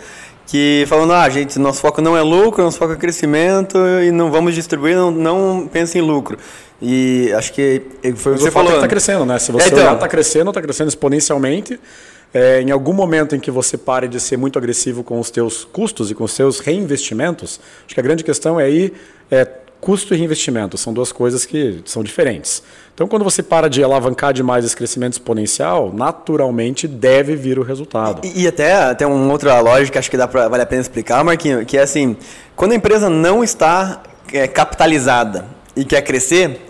que 0.50 0.84
falando, 0.88 1.14
ah, 1.14 1.30
gente, 1.30 1.60
nosso 1.60 1.80
foco 1.80 2.02
não 2.02 2.18
é 2.18 2.24
lucro, 2.24 2.64
nosso 2.64 2.80
foco 2.80 2.94
é 2.94 2.96
crescimento 2.96 3.78
e 4.04 4.10
não 4.10 4.32
vamos 4.32 4.56
distribuir, 4.56 4.96
não, 4.96 5.12
não 5.12 5.70
pense 5.72 5.96
em 5.96 6.02
lucro. 6.02 6.40
E 6.82 7.32
acho 7.38 7.54
que 7.54 7.84
foi 8.16 8.32
o 8.32 8.36
que 8.36 8.42
você 8.42 8.50
falou. 8.50 8.74
está 8.74 8.88
crescendo, 8.88 9.28
né? 9.28 9.38
Se 9.38 9.52
você 9.52 9.66
é, 9.66 9.68
então, 9.68 9.94
está 9.94 10.08
crescendo, 10.08 10.50
está 10.50 10.60
crescendo 10.60 10.88
exponencialmente. 10.88 11.80
É, 12.34 12.62
em 12.62 12.72
algum 12.72 12.94
momento 12.94 13.36
em 13.36 13.40
que 13.40 13.52
você 13.52 13.78
pare 13.78 14.08
de 14.08 14.20
ser 14.20 14.38
muito 14.38 14.58
agressivo 14.58 15.04
com 15.04 15.20
os 15.20 15.30
teus 15.30 15.66
custos 15.66 16.10
e 16.10 16.16
com 16.16 16.24
os 16.24 16.32
seus 16.32 16.60
reinvestimentos, 16.60 17.60
acho 17.86 17.94
que 17.94 18.00
a 18.00 18.04
grande 18.04 18.24
questão 18.24 18.60
é 18.60 18.66
aí 18.66 18.94
é, 19.30 19.48
custo 19.90 20.14
e 20.14 20.18
reinvestimento, 20.18 20.78
são 20.78 20.94
duas 20.94 21.12
coisas 21.12 21.48
que 21.48 21.82
são 21.84 22.04
diferentes. 22.04 22.62
Então, 22.94 23.08
quando 23.08 23.24
você 23.24 23.42
para 23.42 23.68
de 23.68 23.84
alavancar 23.84 24.32
demais 24.32 24.64
esse 24.64 24.76
crescimento 24.76 25.14
exponencial, 25.14 25.92
naturalmente 25.92 26.88
deve 26.88 27.36
vir 27.36 27.58
o 27.58 27.64
resultado. 27.64 28.22
E, 28.24 28.44
e 28.44 28.48
até 28.48 28.94
tem 28.94 29.08
uma 29.08 29.32
outra 29.32 29.60
lógica, 29.60 29.98
acho 29.98 30.12
que 30.12 30.16
dá 30.16 30.28
pra, 30.28 30.48
vale 30.48 30.62
a 30.62 30.66
pena 30.68 30.82
explicar, 30.82 31.24
Marquinho, 31.24 31.66
que 31.66 31.76
é 31.76 31.82
assim, 31.82 32.16
quando 32.56 32.74
a 32.74 32.76
empresa 32.76 33.10
não 33.10 33.44
está 33.44 34.04
é, 34.32 34.48
capitalizada 34.48 35.48
e 35.76 35.84
quer 35.84 36.04
crescer, 36.04 36.70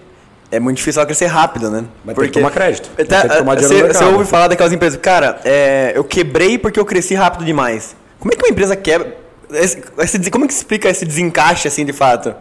é 0.49 0.57
muito 0.57 0.77
difícil 0.77 1.01
ela 1.01 1.05
crescer 1.05 1.25
rápido, 1.25 1.69
né? 1.69 1.83
Vai 2.05 2.15
porque 2.15 2.29
ter 2.29 2.33
que 2.35 2.39
tomar 2.39 2.51
crédito. 2.51 2.89
Que 2.95 3.03
tomar 3.03 3.59
você, 3.59 3.83
você 3.83 4.03
ouve 4.05 4.23
falar 4.23 4.47
daquelas 4.47 4.71
empresas, 4.71 4.97
cara, 4.97 5.41
é, 5.43 5.91
eu 5.93 6.05
quebrei 6.05 6.57
porque 6.57 6.79
eu 6.79 6.85
cresci 6.85 7.15
rápido 7.15 7.43
demais. 7.43 7.97
Como 8.17 8.33
é 8.33 8.37
que 8.37 8.45
uma 8.45 8.49
empresa 8.49 8.77
quebra? 8.77 9.13
Esse, 9.51 10.29
como 10.31 10.45
é 10.45 10.47
que 10.47 10.53
explica 10.53 10.87
esse 10.87 11.03
desencaixe 11.03 11.67
assim 11.67 11.83
de 11.83 11.91
fato? 11.91 12.33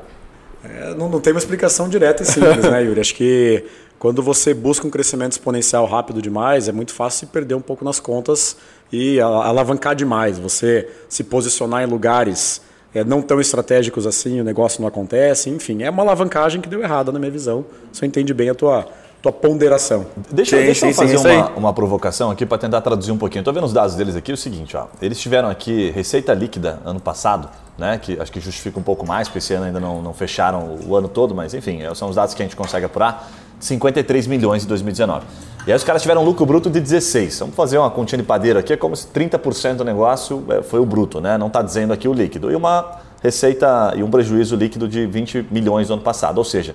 É, 0.64 0.94
não, 0.94 1.08
não 1.08 1.20
tem 1.20 1.32
uma 1.32 1.38
explicação 1.38 1.88
direta 1.88 2.22
e 2.22 2.26
simples, 2.26 2.64
né, 2.64 2.82
Yuri? 2.82 3.00
Acho 3.00 3.14
que 3.14 3.64
quando 3.98 4.22
você 4.22 4.54
busca 4.54 4.86
um 4.86 4.90
crescimento 4.90 5.32
exponencial 5.32 5.84
rápido 5.86 6.22
demais, 6.22 6.68
é 6.68 6.72
muito 6.72 6.92
fácil 6.92 7.20
se 7.20 7.26
perder 7.26 7.54
um 7.54 7.60
pouco 7.60 7.84
nas 7.84 7.98
contas 7.98 8.56
e 8.92 9.20
alavancar 9.20 9.94
demais. 9.94 10.38
Você 10.38 10.88
se 11.08 11.24
posicionar 11.24 11.82
em 11.82 11.86
lugares 11.86 12.60
é, 12.94 13.04
não 13.04 13.20
tão 13.20 13.40
estratégicos 13.40 14.06
assim, 14.06 14.40
o 14.40 14.44
negócio 14.44 14.80
não 14.80 14.88
acontece, 14.88 15.50
enfim, 15.50 15.82
é 15.82 15.90
uma 15.90 16.02
alavancagem 16.02 16.60
que 16.60 16.68
deu 16.68 16.82
errada 16.82 17.12
na 17.12 17.18
minha 17.18 17.30
visão. 17.30 17.64
Você 17.92 18.06
entende 18.06 18.32
bem 18.32 18.50
a 18.50 18.54
tua, 18.54 18.86
tua 19.22 19.32
ponderação. 19.32 20.06
Deixa, 20.30 20.56
sim, 20.56 20.64
deixa 20.64 20.80
sim, 20.80 20.88
eu 20.88 20.94
fazer 20.94 21.18
sim, 21.18 21.28
uma, 21.28 21.50
uma 21.50 21.72
provocação 21.74 22.30
aqui 22.30 22.46
para 22.46 22.58
tentar 22.58 22.80
traduzir 22.80 23.12
um 23.12 23.18
pouquinho. 23.18 23.40
Estou 23.40 23.52
vendo 23.52 23.64
os 23.66 23.72
dados 23.72 23.94
deles 23.94 24.16
aqui, 24.16 24.30
é 24.30 24.34
o 24.34 24.38
seguinte, 24.38 24.76
ó, 24.76 24.86
eles 25.02 25.18
tiveram 25.18 25.48
aqui 25.48 25.90
receita 25.90 26.32
líquida 26.32 26.80
ano 26.84 27.00
passado, 27.00 27.48
né, 27.78 27.96
que 27.96 28.20
acho 28.20 28.32
que 28.32 28.40
justifica 28.40 28.78
um 28.78 28.82
pouco 28.82 29.06
mais, 29.06 29.28
porque 29.28 29.38
esse 29.38 29.54
ano 29.54 29.66
ainda 29.66 29.78
não, 29.78 30.02
não 30.02 30.12
fecharam 30.12 30.78
o 30.84 30.96
ano 30.96 31.08
todo, 31.08 31.34
mas 31.34 31.54
enfim, 31.54 31.80
são 31.94 32.08
os 32.08 32.16
dados 32.16 32.34
que 32.34 32.42
a 32.42 32.44
gente 32.44 32.56
consegue 32.56 32.84
apurar, 32.84 33.30
53 33.60 34.26
milhões 34.26 34.64
em 34.64 34.66
2019. 34.68 35.24
E 35.66 35.70
aí 35.70 35.76
os 35.76 35.84
caras 35.84 36.02
tiveram 36.02 36.22
um 36.22 36.24
lucro 36.24 36.46
bruto 36.46 36.70
de 36.70 36.80
16. 36.80 37.40
Vamos 37.40 37.54
fazer 37.54 37.78
uma 37.78 37.90
continha 37.90 38.22
de 38.22 38.26
padeiro 38.26 38.58
aqui, 38.58 38.72
é 38.72 38.76
como 38.76 38.96
se 38.96 39.06
30% 39.08 39.76
do 39.76 39.84
negócio 39.84 40.44
é, 40.48 40.62
foi 40.62 40.80
o 40.80 40.86
bruto, 40.86 41.20
né? 41.20 41.36
Não 41.36 41.48
está 41.48 41.62
dizendo 41.62 41.92
aqui 41.92 42.08
o 42.08 42.12
líquido. 42.12 42.50
E 42.50 42.56
uma 42.56 43.00
receita 43.22 43.92
e 43.96 44.02
um 44.02 44.10
prejuízo 44.10 44.56
líquido 44.56 44.88
de 44.88 45.06
20 45.06 45.46
milhões 45.50 45.88
no 45.88 45.94
ano 45.94 46.02
passado. 46.02 46.38
Ou 46.38 46.44
seja, 46.44 46.74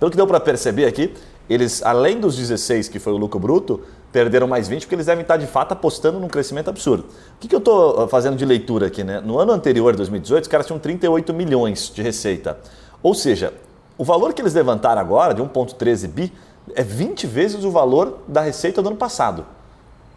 pelo 0.00 0.10
que 0.10 0.16
deu 0.16 0.26
para 0.26 0.40
perceber 0.40 0.86
aqui, 0.86 1.14
eles, 1.48 1.82
além 1.82 2.18
dos 2.18 2.36
16 2.36 2.88
que 2.88 2.98
foi 2.98 3.12
o 3.12 3.16
lucro 3.16 3.38
bruto, 3.38 3.82
perderam 4.14 4.46
mais 4.46 4.68
20 4.68 4.82
porque 4.82 4.94
eles 4.94 5.06
devem 5.06 5.22
estar 5.22 5.36
de 5.36 5.46
fato 5.48 5.72
apostando 5.72 6.20
num 6.20 6.28
crescimento 6.28 6.70
absurdo. 6.70 7.02
O 7.02 7.40
que, 7.40 7.48
que 7.48 7.54
eu 7.54 7.58
estou 7.58 8.04
ah, 8.04 8.08
fazendo 8.08 8.36
de 8.36 8.44
leitura 8.44 8.86
aqui? 8.86 9.02
Né? 9.02 9.20
No 9.20 9.40
ano 9.40 9.50
anterior, 9.50 9.96
2018, 9.96 10.44
os 10.44 10.48
caras 10.48 10.66
tinham 10.68 10.78
38 10.78 11.34
milhões 11.34 11.90
de 11.92 12.00
receita. 12.00 12.56
Ou 13.02 13.12
seja, 13.12 13.52
o 13.98 14.04
valor 14.04 14.32
que 14.32 14.40
eles 14.40 14.54
levantaram 14.54 15.00
agora, 15.00 15.34
de 15.34 15.42
1,13 15.42 16.06
bi, 16.06 16.32
é 16.76 16.82
20 16.84 17.26
vezes 17.26 17.64
o 17.64 17.72
valor 17.72 18.20
da 18.28 18.40
receita 18.40 18.80
do 18.80 18.88
ano 18.88 18.96
passado. 18.96 19.44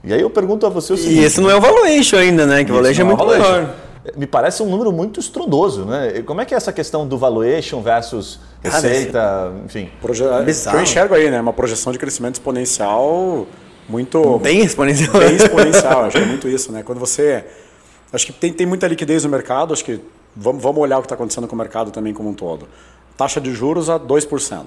E 0.03 0.13
aí 0.13 0.21
eu 0.21 0.29
pergunto 0.29 0.67
a 0.67 0.69
você 0.69 0.93
o 0.93 0.97
seguinte... 0.97 1.19
E 1.19 1.23
esse 1.23 1.41
não 1.41 1.49
é 1.49 1.55
o 1.55 1.59
valuation 1.59 2.17
ainda, 2.17 2.45
né? 2.45 2.63
Que 2.63 2.71
o 2.71 2.75
valuation 2.75 3.01
é, 3.01 3.03
é 3.03 3.07
muito 3.07 3.25
menor. 3.25 3.73
Me 4.15 4.27
parece 4.27 4.61
um 4.61 4.69
número 4.69 4.91
muito 4.91 5.19
estrondoso, 5.19 5.85
né? 5.85 6.21
Como 6.21 6.39
é 6.39 6.45
que 6.45 6.53
é 6.53 6.57
essa 6.57 6.71
questão 6.71 7.07
do 7.07 7.17
valuation 7.17 7.81
versus 7.81 8.39
receita, 8.61 9.11
Cara, 9.11 9.53
enfim? 9.65 9.89
Proje... 9.99 10.23
que 10.23 10.75
eu 10.75 10.81
enxergo 10.83 11.15
aí, 11.15 11.31
né? 11.31 11.41
Uma 11.41 11.51
projeção 11.51 11.91
de 11.91 11.97
crescimento 11.97 12.35
exponencial 12.35 13.47
muito... 13.87 14.39
Bem 14.39 14.61
exponencial. 14.61 15.19
Bem 15.19 15.35
exponencial, 15.35 16.05
acho 16.05 16.17
que 16.17 16.23
é 16.23 16.27
muito 16.27 16.47
isso, 16.47 16.71
né? 16.71 16.83
Quando 16.83 16.99
você... 16.99 17.45
Acho 18.11 18.25
que 18.25 18.33
tem, 18.33 18.53
tem 18.53 18.65
muita 18.65 18.87
liquidez 18.87 19.23
no 19.23 19.29
mercado, 19.29 19.73
acho 19.73 19.83
que 19.83 19.99
vamos, 20.35 20.61
vamos 20.61 20.81
olhar 20.81 20.97
o 20.97 21.01
que 21.01 21.05
está 21.05 21.15
acontecendo 21.15 21.47
com 21.47 21.55
o 21.55 21.57
mercado 21.57 21.91
também 21.91 22.13
como 22.13 22.29
um 22.29 22.33
todo. 22.33 22.67
Taxa 23.17 23.41
de 23.41 23.53
juros 23.53 23.89
a 23.89 23.99
2% 23.99 24.65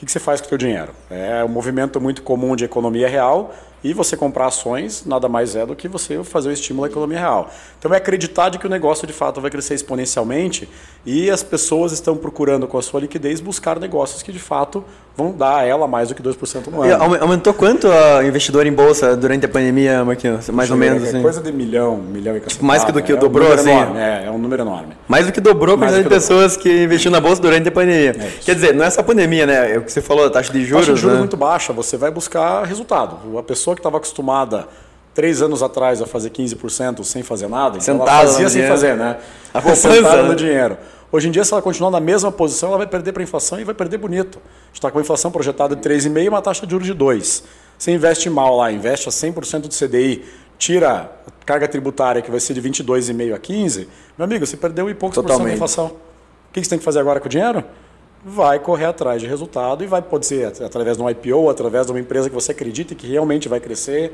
que, 0.00 0.06
que 0.06 0.12
você 0.12 0.18
faz 0.18 0.40
com 0.40 0.46
o 0.46 0.48
seu 0.48 0.56
dinheiro? 0.56 0.92
É 1.10 1.44
um 1.44 1.48
movimento 1.48 2.00
muito 2.00 2.22
comum 2.22 2.56
de 2.56 2.64
economia 2.64 3.06
real 3.06 3.54
e 3.82 3.92
você 3.92 4.16
comprar 4.16 4.46
ações 4.46 5.04
nada 5.06 5.28
mais 5.28 5.56
é 5.56 5.64
do 5.64 5.74
que 5.74 5.88
você 5.88 6.22
fazer 6.22 6.50
o 6.50 6.52
estímulo 6.52 6.84
à 6.84 6.88
economia 6.88 7.18
real. 7.18 7.50
Então 7.78 7.92
é 7.92 7.96
acreditar 7.96 8.48
de 8.48 8.58
que 8.58 8.66
o 8.66 8.70
negócio 8.70 9.06
de 9.06 9.12
fato 9.12 9.40
vai 9.40 9.50
crescer 9.50 9.74
exponencialmente 9.74 10.68
e 11.04 11.30
as 11.30 11.42
pessoas 11.42 11.92
estão 11.92 12.16
procurando 12.16 12.66
com 12.66 12.76
a 12.78 12.82
sua 12.82 13.00
liquidez 13.00 13.40
buscar 13.40 13.78
negócios 13.78 14.22
que 14.22 14.32
de 14.32 14.38
fato 14.38 14.84
vão 15.16 15.32
dar 15.32 15.58
a 15.58 15.64
ela 15.64 15.86
mais 15.86 16.08
do 16.08 16.14
que 16.14 16.22
2% 16.22 16.68
no 16.68 16.82
ano. 16.82 16.90
E 16.90 17.18
aumentou 17.20 17.52
quanto 17.52 17.88
o 17.88 18.22
investidor 18.22 18.66
em 18.66 18.72
bolsa 18.72 19.16
durante 19.16 19.44
a 19.44 19.48
pandemia, 19.48 20.04
Marquinhos? 20.04 20.48
Mais 20.48 20.70
ou 20.70 20.76
menos 20.76 21.02
assim. 21.02 21.20
Coisa 21.20 21.40
de 21.40 21.52
milhão, 21.52 21.96
milhão 21.96 22.36
e 22.36 22.40
cacete. 22.40 22.64
Mais 22.64 22.84
do 22.84 23.02
que 23.02 23.12
é 23.12 23.16
dobrou, 23.16 23.50
um 23.50 23.52
assim? 23.52 23.70
Enorme, 23.70 23.98
é, 23.98 24.24
é 24.26 24.30
um 24.30 24.38
número 24.38 24.62
enorme. 24.62 24.94
Mais 25.06 25.26
do 25.26 25.32
que 25.32 25.40
dobrou 25.40 25.74
a 25.74 25.78
quantidade 25.78 26.04
de 26.04 26.08
pessoas 26.08 26.56
que 26.56 26.84
investiu 26.84 27.10
na 27.10 27.20
bolsa 27.20 27.42
durante 27.42 27.68
a 27.68 27.72
pandemia. 27.72 28.16
É 28.18 28.30
Quer 28.44 28.54
dizer, 28.54 28.74
não 28.74 28.84
é 28.84 28.90
só 28.90 29.00
a 29.00 29.04
pandemia, 29.04 29.46
né? 29.46 29.74
É 29.74 29.78
o 29.78 29.82
que 29.82 29.92
você 29.92 30.00
falou, 30.00 30.26
a 30.26 30.30
taxa 30.30 30.52
de 30.52 30.64
juros. 30.64 30.84
A 30.84 30.86
taxa 30.86 30.94
de 30.94 31.00
juros 31.00 31.14
né? 31.14 31.20
muito 31.20 31.36
baixa, 31.36 31.72
você 31.72 31.96
vai 31.96 32.10
buscar 32.10 32.64
resultado. 32.64 33.16
A 33.38 33.42
pessoa 33.42 33.69
que 33.74 33.80
estava 33.80 33.96
acostumada 33.96 34.68
três 35.14 35.42
anos 35.42 35.62
atrás 35.62 36.00
a 36.00 36.06
fazer 36.06 36.30
15% 36.30 37.04
sem 37.04 37.22
fazer 37.22 37.48
nada, 37.48 37.78
então 37.78 37.96
ela 37.96 38.06
fazia 38.06 38.48
sem 38.48 38.66
fazer, 38.66 38.96
né? 38.96 39.18
A 39.52 39.60
poupança, 39.60 40.22
no 40.22 40.28
né? 40.28 40.34
dinheiro. 40.34 40.78
Hoje 41.12 41.26
em 41.26 41.30
dia, 41.32 41.44
se 41.44 41.52
ela 41.52 41.60
continuar 41.60 41.90
na 41.90 41.98
mesma 41.98 42.30
posição, 42.30 42.68
ela 42.68 42.78
vai 42.78 42.86
perder 42.86 43.12
para 43.12 43.20
a 43.20 43.24
inflação 43.24 43.58
e 43.58 43.64
vai 43.64 43.74
perder 43.74 43.98
bonito. 43.98 44.38
A 44.38 44.66
gente 44.66 44.74
está 44.74 44.92
com 44.92 44.98
a 44.98 45.00
inflação 45.00 45.32
projetada 45.32 45.74
de 45.74 45.82
3,5% 45.82 46.22
e 46.22 46.28
uma 46.28 46.40
taxa 46.40 46.64
de 46.64 46.70
juros 46.70 46.86
de 46.86 46.94
2%. 46.94 47.42
Você 47.76 47.90
investe 47.90 48.30
mal 48.30 48.56
lá, 48.56 48.70
investe 48.70 49.08
a 49.08 49.12
100% 49.12 49.62
do 49.62 49.74
CDI, 49.74 50.24
tira 50.56 51.10
a 51.26 51.44
carga 51.44 51.66
tributária, 51.66 52.22
que 52.22 52.30
vai 52.30 52.38
ser 52.38 52.54
de 52.54 52.62
22,5% 52.62 53.34
a 53.34 53.38
15%, 53.38 53.86
meu 54.16 54.24
amigo, 54.24 54.46
você 54.46 54.56
perdeu 54.56 54.88
e 54.88 54.94
poucos 54.94 55.16
por 55.16 55.28
cento 55.28 55.42
da 55.42 55.52
inflação. 55.52 55.86
O 55.86 56.52
que 56.52 56.62
você 56.62 56.70
tem 56.70 56.78
que 56.78 56.84
fazer 56.84 57.00
agora 57.00 57.18
com 57.18 57.26
o 57.26 57.28
dinheiro? 57.28 57.64
Vai 58.24 58.58
correr 58.58 58.86
atrás 58.86 59.20
de 59.20 59.26
resultado 59.26 59.82
e 59.82 59.86
vai 59.86 60.02
pode 60.02 60.26
ser 60.26 60.46
através 60.62 60.96
de 60.96 61.02
um 61.02 61.08
IPO, 61.08 61.48
através 61.48 61.86
de 61.86 61.92
uma 61.92 62.00
empresa 62.00 62.28
que 62.28 62.34
você 62.34 62.52
acredita 62.52 62.94
que 62.94 63.06
realmente 63.06 63.48
vai 63.48 63.60
crescer. 63.60 64.12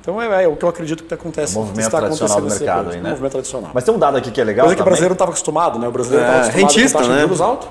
Então 0.00 0.20
é, 0.22 0.44
é 0.44 0.48
o 0.48 0.56
que 0.56 0.64
eu 0.64 0.68
acredito 0.68 1.04
que 1.04 1.12
acontece. 1.12 1.56
O 1.56 1.60
movimento 1.60 1.80
está 1.80 1.98
tradicional 1.98 2.40
do 2.40 2.46
acontecendo 2.46 2.66
mercado 2.66 2.84
nesse 2.86 2.96
aí, 2.96 3.02
né? 3.02 3.10
Movimento 3.10 3.32
tradicional. 3.32 3.70
Mas 3.74 3.84
tem 3.84 3.94
um 3.94 3.98
dado 3.98 4.16
aqui 4.16 4.30
que 4.30 4.40
é 4.40 4.44
legal 4.44 4.66
Coisa 4.66 4.76
que 4.76 4.82
o 4.82 4.84
brasileiro 4.84 5.10
não 5.10 5.16
estava 5.16 5.30
acostumado, 5.32 5.78
né? 5.78 5.88
O 5.88 5.90
brasileiro 5.90 6.24
É, 6.24 6.28
estava 6.28 6.46
acostumado 6.46 6.70
rentista, 6.70 6.98
com 6.98 7.04
taxa 7.04 7.10
né? 7.10 7.16
de 7.16 7.22
juros 7.22 7.40
alto. 7.40 7.68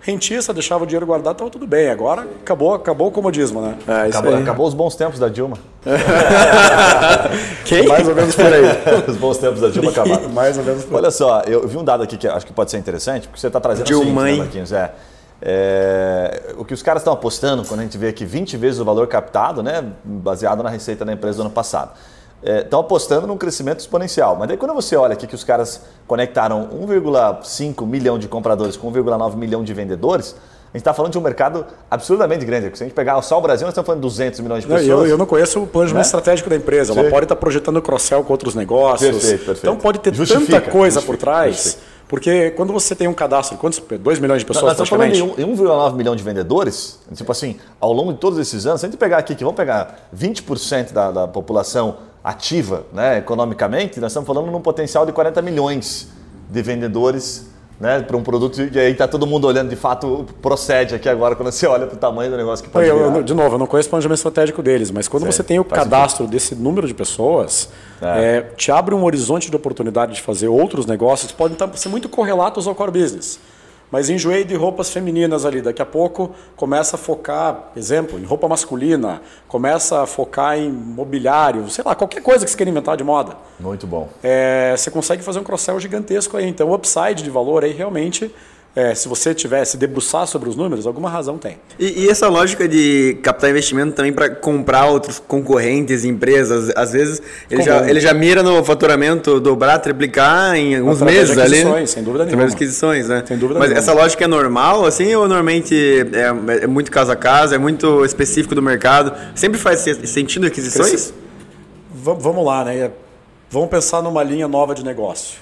Rentista, 0.00 0.52
deixava 0.52 0.84
o 0.84 0.86
dinheiro 0.86 1.06
guardado, 1.06 1.32
estava 1.32 1.50
tudo 1.50 1.66
bem. 1.66 1.88
Agora 1.90 2.26
acabou, 2.42 2.74
acabou 2.74 3.08
o 3.08 3.10
comodismo, 3.10 3.62
né? 3.62 3.74
É, 3.88 4.08
isso 4.08 4.18
Acabou, 4.18 4.36
aí. 4.36 4.42
acabou 4.42 4.66
os 4.66 4.74
bons 4.74 4.94
tempos 4.94 5.18
da 5.18 5.28
Dilma. 5.28 5.56
Quem? 7.64 7.88
Mais 7.88 8.06
ou 8.06 8.14
menos 8.14 8.34
por 8.34 8.44
aí. 8.44 8.62
os 9.08 9.16
bons 9.16 9.38
tempos 9.38 9.60
da 9.62 9.68
Dilma 9.68 9.90
acabaram. 9.90 10.28
Mais 10.30 10.58
ou 10.58 10.64
menos 10.64 10.84
por 10.84 10.92
aí. 10.92 10.96
Olha 11.00 11.10
só, 11.10 11.42
eu 11.46 11.66
vi 11.66 11.78
um 11.78 11.84
dado 11.84 12.02
aqui 12.02 12.18
que 12.18 12.28
acho 12.28 12.44
que 12.46 12.52
pode 12.52 12.70
ser 12.70 12.76
interessante, 12.78 13.28
porque 13.28 13.40
você 13.40 13.46
está 13.46 13.60
trazendo 13.60 13.86
Dilma, 13.86 14.22
o 14.22 14.24
seguinte, 14.24 14.36
né? 14.36 14.44
Marquinhos? 14.44 14.72
É, 14.72 14.92
é, 15.46 16.54
o 16.56 16.64
que 16.64 16.72
os 16.72 16.82
caras 16.82 17.02
estão 17.02 17.12
apostando, 17.12 17.64
quando 17.66 17.80
a 17.80 17.82
gente 17.82 17.98
vê 17.98 18.08
aqui 18.08 18.24
20 18.24 18.56
vezes 18.56 18.80
o 18.80 18.84
valor 18.84 19.06
captado, 19.06 19.62
né, 19.62 19.84
baseado 20.02 20.62
na 20.62 20.70
receita 20.70 21.04
da 21.04 21.12
empresa 21.12 21.36
do 21.36 21.42
ano 21.42 21.50
passado, 21.50 21.90
estão 22.42 22.80
apostando 22.80 23.26
num 23.26 23.36
crescimento 23.36 23.80
exponencial. 23.80 24.36
Mas 24.36 24.48
daí 24.48 24.56
quando 24.56 24.72
você 24.74 24.96
olha 24.96 25.12
aqui 25.12 25.26
que 25.26 25.34
os 25.34 25.44
caras 25.44 25.82
conectaram 26.06 26.68
1,5 26.68 27.86
milhão 27.86 28.18
de 28.18 28.26
compradores 28.26 28.76
com 28.76 28.90
1,9 28.90 29.36
milhão 29.36 29.62
de 29.62 29.72
vendedores, 29.74 30.34
a 30.72 30.76
gente 30.76 30.80
está 30.82 30.92
falando 30.92 31.12
de 31.12 31.18
um 31.18 31.20
mercado 31.20 31.64
absurdamente 31.90 32.44
grande. 32.44 32.76
Se 32.76 32.82
a 32.82 32.86
gente 32.86 32.94
pegar 32.96 33.20
só 33.22 33.38
o 33.38 33.40
Brasil, 33.40 33.64
nós 33.64 33.72
estamos 33.72 33.86
falando 33.86 34.00
de 34.00 34.08
200 34.08 34.40
milhões 34.40 34.62
de 34.62 34.68
pessoas. 34.68 34.88
eu, 34.88 35.06
eu 35.06 35.16
não 35.16 35.24
conheço 35.24 35.62
o 35.62 35.66
planejamento 35.68 36.02
Né? 36.02 36.06
estratégico 36.06 36.50
da 36.50 36.56
empresa. 36.56 36.92
Ela 36.92 37.04
Sim. 37.04 37.10
pode 37.10 37.24
estar 37.26 37.36
projetando 37.36 37.80
cross-sell 37.80 38.24
com 38.24 38.32
outros 38.32 38.54
negócios. 38.56 39.08
Perfeito, 39.10 39.44
perfeito. 39.44 39.58
Então 39.66 39.76
pode 39.76 40.00
ter 40.00 40.12
Justifica, 40.12 40.60
tanta 40.60 40.70
coisa 40.72 41.00
por 41.00 41.16
trás. 41.16 41.54
justifica. 41.56 41.93
Porque 42.08 42.50
quando 42.50 42.72
você 42.72 42.94
tem 42.94 43.08
um 43.08 43.14
cadastro, 43.14 43.56
quantos? 43.56 43.78
2 43.80 44.18
milhões 44.18 44.42
de 44.42 44.48
Nós 44.48 44.56
pessoas 44.56 44.72
estamos 44.72 44.88
falando 44.90 45.08
praticamente. 45.08 45.36
de 45.36 45.44
um- 45.44 45.54
1,9 45.54 45.96
milhão 45.96 46.14
de 46.14 46.22
vendedores, 46.22 46.98
tipo 47.14 47.32
assim, 47.32 47.56
ao 47.80 47.92
longo 47.92 48.12
de 48.12 48.18
todos 48.18 48.38
esses 48.38 48.66
anos, 48.66 48.80
se 48.80 48.86
a 48.86 48.88
gente 48.90 48.98
pegar 48.98 49.18
aqui 49.18 49.34
que 49.34 49.42
vamos 49.42 49.56
pegar 49.56 50.08
20% 50.12 50.92
da, 50.92 51.10
da 51.10 51.28
população 51.28 51.96
ativa 52.22 52.84
né, 52.92 53.18
economicamente, 53.18 53.98
nós 54.00 54.12
estamos 54.12 54.26
falando 54.26 54.50
num 54.50 54.60
potencial 54.60 55.04
de 55.06 55.12
40 55.12 55.40
milhões 55.42 56.08
de 56.50 56.62
vendedores 56.62 57.46
né, 57.80 58.00
para 58.00 58.16
um 58.16 58.22
produto, 58.22 58.60
e 58.62 58.78
aí 58.78 58.92
está 58.92 59.08
todo 59.08 59.26
mundo 59.26 59.46
olhando, 59.46 59.68
de 59.68 59.76
fato, 59.76 60.24
procede 60.40 60.94
aqui 60.94 61.08
agora, 61.08 61.34
quando 61.34 61.50
você 61.50 61.66
olha 61.66 61.86
para 61.86 61.96
o 61.96 61.98
tamanho 61.98 62.30
do 62.30 62.36
negócio 62.36 62.64
que 62.64 62.70
pode 62.70 62.86
Eu, 62.86 62.98
eu- 63.16 63.22
de 63.22 63.34
novo, 63.34 63.56
eu 63.56 63.58
não 63.58 63.66
conheço 63.66 63.88
o 63.88 63.90
planejamento 63.90 64.18
estratégico 64.18 64.62
deles, 64.62 64.90
mas 64.90 65.08
quando 65.08 65.24
Sim, 65.24 65.32
você 65.32 65.42
tem 65.42 65.58
o 65.58 65.64
cadastro 65.64 66.26
desse 66.26 66.54
número 66.54 66.86
de 66.86 66.94
pessoas, 66.94 67.68
É. 68.00 68.36
é, 68.36 68.40
te 68.56 68.70
abre 68.70 68.94
um 68.94 69.04
horizonte 69.04 69.50
de 69.50 69.56
oportunidade 69.56 70.14
de 70.14 70.22
fazer 70.22 70.48
outros 70.48 70.86
negócios 70.86 71.30
que 71.32 71.36
podem 71.36 71.54
estar- 71.54 71.70
ser 71.76 71.88
muito 71.88 72.08
correlatos 72.08 72.66
ao 72.68 72.74
core 72.74 72.92
business. 72.92 73.38
Mas 73.94 74.10
enjoei 74.10 74.42
de 74.42 74.56
roupas 74.56 74.90
femininas 74.90 75.44
ali. 75.46 75.62
Daqui 75.62 75.80
a 75.80 75.86
pouco 75.86 76.34
começa 76.56 76.96
a 76.96 76.98
focar, 76.98 77.70
exemplo, 77.76 78.18
em 78.18 78.24
roupa 78.24 78.48
masculina, 78.48 79.22
começa 79.46 80.02
a 80.02 80.04
focar 80.04 80.58
em 80.58 80.68
mobiliário, 80.68 81.70
sei 81.70 81.84
lá, 81.86 81.94
qualquer 81.94 82.20
coisa 82.20 82.44
que 82.44 82.50
você 82.50 82.56
queira 82.56 82.70
inventar 82.70 82.96
de 82.96 83.04
moda. 83.04 83.36
Muito 83.60 83.86
bom. 83.86 84.08
É, 84.20 84.74
você 84.76 84.90
consegue 84.90 85.22
fazer 85.22 85.38
um 85.38 85.44
cross-sell 85.44 85.78
gigantesco 85.78 86.36
aí. 86.36 86.48
Então, 86.48 86.70
o 86.70 86.74
upside 86.74 87.22
de 87.22 87.30
valor 87.30 87.62
aí 87.62 87.72
realmente, 87.72 88.34
é, 88.76 88.92
se 88.94 89.06
você 89.08 89.32
tiver 89.32 89.64
se 89.64 89.76
debruçar 89.76 90.26
sobre 90.26 90.48
os 90.48 90.56
números, 90.56 90.84
alguma 90.86 91.08
razão 91.08 91.38
tem. 91.38 91.58
E, 91.78 92.04
e 92.04 92.08
essa 92.08 92.28
lógica 92.28 92.66
de 92.66 93.16
captar 93.22 93.48
investimento 93.50 93.92
também 93.94 94.12
para 94.12 94.28
comprar 94.30 94.86
outros 94.86 95.20
concorrentes, 95.20 96.04
empresas, 96.04 96.72
às 96.74 96.92
vezes 96.92 97.22
ele 97.48 97.62
Comum. 97.62 97.78
já, 97.78 97.88
ele 97.88 98.00
já 98.00 98.12
mira 98.12 98.42
no 98.42 98.64
faturamento 98.64 99.38
dobrar, 99.38 99.78
triplicar 99.78 100.56
em 100.56 100.76
alguns 100.76 101.00
meses 101.00 101.38
ali. 101.38 101.42
aquisições, 101.60 101.90
sem 101.90 102.02
dúvida 102.02 102.24
nenhuma. 102.24 102.44
aquisições, 102.46 103.08
né? 103.08 103.22
Sem 103.26 103.38
dúvida 103.38 103.60
Mas 103.60 103.68
nenhuma. 103.68 103.78
essa 103.82 103.92
lógica 103.92 104.24
é 104.24 104.26
normal, 104.26 104.84
assim, 104.84 105.14
ou 105.14 105.28
normalmente 105.28 105.74
é, 106.12 106.64
é 106.64 106.66
muito 106.66 106.90
caso 106.90 107.12
a 107.12 107.16
caso, 107.16 107.54
é 107.54 107.58
muito 107.58 108.04
específico 108.04 108.54
do 108.56 108.62
mercado? 108.62 109.12
Sempre 109.36 109.58
faz 109.60 109.80
se- 109.80 110.04
sentido 110.06 110.46
aquisições? 110.46 111.14
Vamos 111.92 112.44
lá, 112.44 112.64
né? 112.64 112.90
Vamos 113.50 113.68
pensar 113.68 114.02
numa 114.02 114.22
linha 114.24 114.48
nova 114.48 114.74
de 114.74 114.84
negócio. 114.84 115.38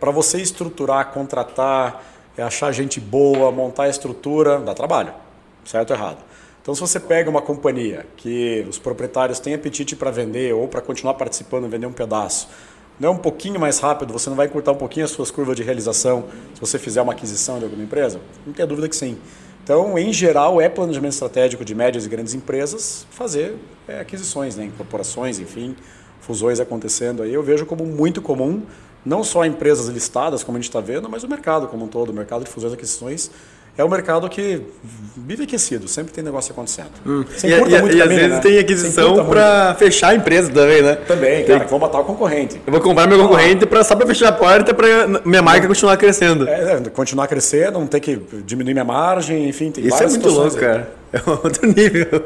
Para 0.00 0.10
você 0.10 0.40
estruturar, 0.40 1.12
contratar, 1.12 2.02
é, 2.36 2.42
achar 2.42 2.72
gente 2.72 3.00
boa, 3.00 3.50
montar 3.50 3.84
a 3.84 3.88
estrutura, 3.88 4.58
dá 4.58 4.74
trabalho, 4.74 5.12
certo 5.64 5.90
ou 5.90 5.96
errado? 5.96 6.18
Então, 6.62 6.74
se 6.74 6.80
você 6.80 6.98
pega 6.98 7.28
uma 7.28 7.42
companhia 7.42 8.06
que 8.16 8.64
os 8.68 8.78
proprietários 8.78 9.38
têm 9.38 9.52
apetite 9.52 9.94
para 9.94 10.10
vender 10.10 10.54
ou 10.54 10.66
para 10.66 10.80
continuar 10.80 11.14
participando, 11.14 11.68
vender 11.68 11.86
um 11.86 11.92
pedaço, 11.92 12.48
não 12.98 13.08
é 13.08 13.12
um 13.12 13.18
pouquinho 13.18 13.60
mais 13.60 13.80
rápido, 13.80 14.12
você 14.12 14.30
não 14.30 14.36
vai 14.36 14.46
encurtar 14.46 14.72
um 14.72 14.76
pouquinho 14.76 15.04
as 15.04 15.10
suas 15.10 15.30
curvas 15.30 15.56
de 15.56 15.62
realização 15.62 16.24
se 16.54 16.60
você 16.60 16.78
fizer 16.78 17.02
uma 17.02 17.12
aquisição 17.12 17.58
de 17.58 17.64
alguma 17.64 17.82
empresa? 17.82 18.20
Não 18.46 18.52
tenha 18.52 18.66
dúvida 18.66 18.88
que 18.88 18.96
sim. 18.96 19.18
Então, 19.62 19.98
em 19.98 20.12
geral, 20.12 20.60
é 20.60 20.68
planejamento 20.68 21.12
estratégico 21.12 21.64
de 21.64 21.74
médias 21.74 22.06
e 22.06 22.08
grandes 22.08 22.34
empresas 22.34 23.06
fazer 23.10 23.56
é, 23.88 23.98
aquisições, 23.98 24.56
né, 24.56 24.64
incorporações, 24.64 25.38
enfim, 25.38 25.74
fusões 26.20 26.60
acontecendo 26.60 27.22
aí. 27.22 27.34
Eu 27.34 27.42
vejo 27.42 27.66
como 27.66 27.84
muito 27.84 28.22
comum, 28.22 28.62
não 29.04 29.22
só 29.24 29.44
empresas 29.44 29.86
listadas, 29.88 30.42
como 30.42 30.56
a 30.56 30.60
gente 30.60 30.68
está 30.70 30.80
vendo, 30.80 31.08
mas 31.08 31.22
o 31.24 31.28
mercado 31.28 31.66
como 31.68 31.84
um 31.84 31.88
todo, 31.88 32.10
o 32.10 32.12
mercado 32.14 32.44
de 32.44 32.50
fusões 32.50 32.72
e 32.72 32.76
aquisições. 32.76 33.30
É 33.76 33.84
um 33.84 33.88
mercado 33.88 34.28
que 34.28 34.62
vive 35.16 35.42
aquecido, 35.42 35.88
sempre 35.88 36.12
tem 36.12 36.22
negócio 36.22 36.52
acontecendo. 36.52 36.90
Você 37.28 37.48
E, 37.48 37.50
e- 37.50 37.54
e 37.54 37.56
às 37.56 37.68
caminho, 37.80 38.06
vezes 38.06 38.28
né? 38.30 38.38
tem 38.40 38.56
aquisição 38.60 39.26
para 39.26 39.74
fechar 39.76 40.10
a 40.10 40.14
empresa 40.14 40.48
também, 40.52 40.80
né? 40.80 40.94
Também, 40.94 41.44
cara, 41.44 41.64
que 41.64 41.70
vão 41.70 41.80
matar 41.80 41.98
o 41.98 42.04
concorrente. 42.04 42.60
Eu 42.64 42.72
vou 42.72 42.80
comprar 42.80 43.08
meu 43.08 43.18
concorrente 43.18 43.66
pra, 43.66 43.82
só 43.82 43.96
para 43.96 44.06
fechar 44.06 44.28
a 44.28 44.32
porta 44.32 44.72
para 44.72 44.86
minha 45.24 45.42
marca 45.42 45.66
continuar 45.66 45.96
crescendo. 45.96 46.48
É, 46.48 46.74
é, 46.74 46.80
continuar 46.90 47.26
crescendo, 47.26 47.80
não 47.80 47.88
ter 47.88 47.98
que 47.98 48.16
diminuir 48.46 48.74
minha 48.74 48.84
margem, 48.84 49.48
enfim, 49.48 49.72
tem 49.72 49.84
Isso 49.84 50.00
é 50.00 50.06
muito 50.06 50.28
louco, 50.28 50.54
aí. 50.54 50.60
cara. 50.60 50.92
É 51.12 51.20
outro 51.28 51.66
nível. 51.66 52.24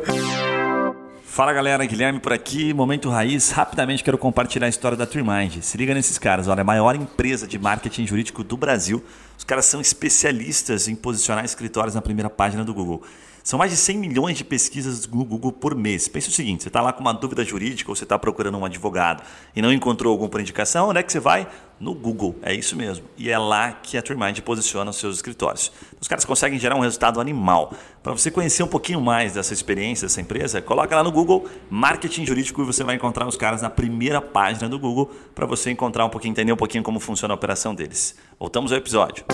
Fala 1.38 1.52
galera, 1.52 1.87
Guilherme 1.87 2.18
por 2.18 2.33
aqui, 2.33 2.75
Momento 2.75 3.09
Raiz. 3.09 3.52
Rapidamente 3.52 4.02
quero 4.02 4.18
compartilhar 4.18 4.66
a 4.66 4.68
história 4.68 4.97
da 4.99 5.07
Trimind. 5.07 5.62
Se 5.62 5.78
liga 5.78 5.95
nesses 5.95 6.18
caras, 6.18 6.49
olha, 6.49 6.62
a 6.62 6.64
maior 6.64 6.97
empresa 6.97 7.47
de 7.47 7.57
marketing 7.57 8.09
jurídico 8.09 8.42
do 8.42 8.57
Brasil. 8.57 9.04
Os 9.38 9.45
caras 9.45 9.66
são 9.66 9.80
especialistas 9.80 10.88
em 10.88 10.97
posicionar 10.97 11.45
escritórios 11.45 11.95
na 11.95 12.02
primeira 12.02 12.28
página 12.28 12.64
do 12.64 12.75
Google. 12.75 13.04
São 13.45 13.57
mais 13.57 13.71
de 13.71 13.76
100 13.76 13.99
milhões 13.99 14.37
de 14.37 14.42
pesquisas 14.42 15.07
no 15.07 15.25
Google 15.25 15.52
por 15.52 15.76
mês. 15.76 16.09
Pensa 16.09 16.28
o 16.28 16.33
seguinte: 16.33 16.64
você 16.64 16.71
está 16.71 16.80
lá 16.80 16.92
com 16.92 17.02
uma 17.02 17.14
dúvida 17.14 17.45
jurídica 17.45 17.88
ou 17.88 17.95
você 17.95 18.02
está 18.02 18.18
procurando 18.18 18.59
um 18.59 18.64
advogado 18.64 19.23
e 19.54 19.62
não 19.62 19.73
encontrou 19.73 20.11
algum 20.11 20.28
por 20.28 20.40
indicação, 20.40 20.88
onde 20.88 20.99
é 20.99 21.04
que 21.04 21.12
você 21.12 21.21
vai? 21.21 21.47
No 21.80 21.94
Google, 21.94 22.35
é 22.42 22.52
isso 22.52 22.75
mesmo. 22.75 23.04
E 23.16 23.30
é 23.30 23.38
lá 23.38 23.73
que 23.73 23.97
a 23.97 24.02
Trimind 24.02 24.40
posiciona 24.40 24.90
os 24.90 24.97
seus 24.97 25.16
escritórios. 25.16 25.70
Os 26.00 26.08
caras 26.08 26.25
conseguem 26.25 26.58
gerar 26.58 26.75
um 26.75 26.80
resultado 26.80 27.20
animal. 27.20 27.73
Para 28.02 28.12
você 28.12 28.30
conhecer 28.30 28.64
um 28.64 28.68
pouquinho 28.68 29.00
mais 29.00 29.35
dessa 29.35 29.52
experiência, 29.52 30.08
dessa 30.08 30.20
empresa, 30.20 30.61
coloca 30.61 30.97
lá 30.97 31.04
no 31.04 31.12
Google 31.12 31.47
Marketing 31.70 32.26
Jurídico 32.26 32.62
e 32.62 32.64
você 32.64 32.82
vai 32.82 32.97
encontrar 32.97 33.28
os 33.28 33.37
caras 33.37 33.62
na 33.62 33.70
primeira 33.70 34.20
página 34.20 34.68
do 34.68 34.78
Google 34.78 35.11
para 35.35 35.47
você 35.47 35.70
encontrar 35.70 36.04
um 36.04 36.11
pouquinho, 36.11 36.32
entender 36.32 36.52
um 36.52 36.56
pouquinho 36.56 36.82
como 36.82 36.99
funciona 36.99 37.32
a 37.32 37.37
operação 37.37 37.75
deles. 37.75 38.16
Voltamos 38.40 38.73
ao 38.73 38.78
episódio. 38.78 39.25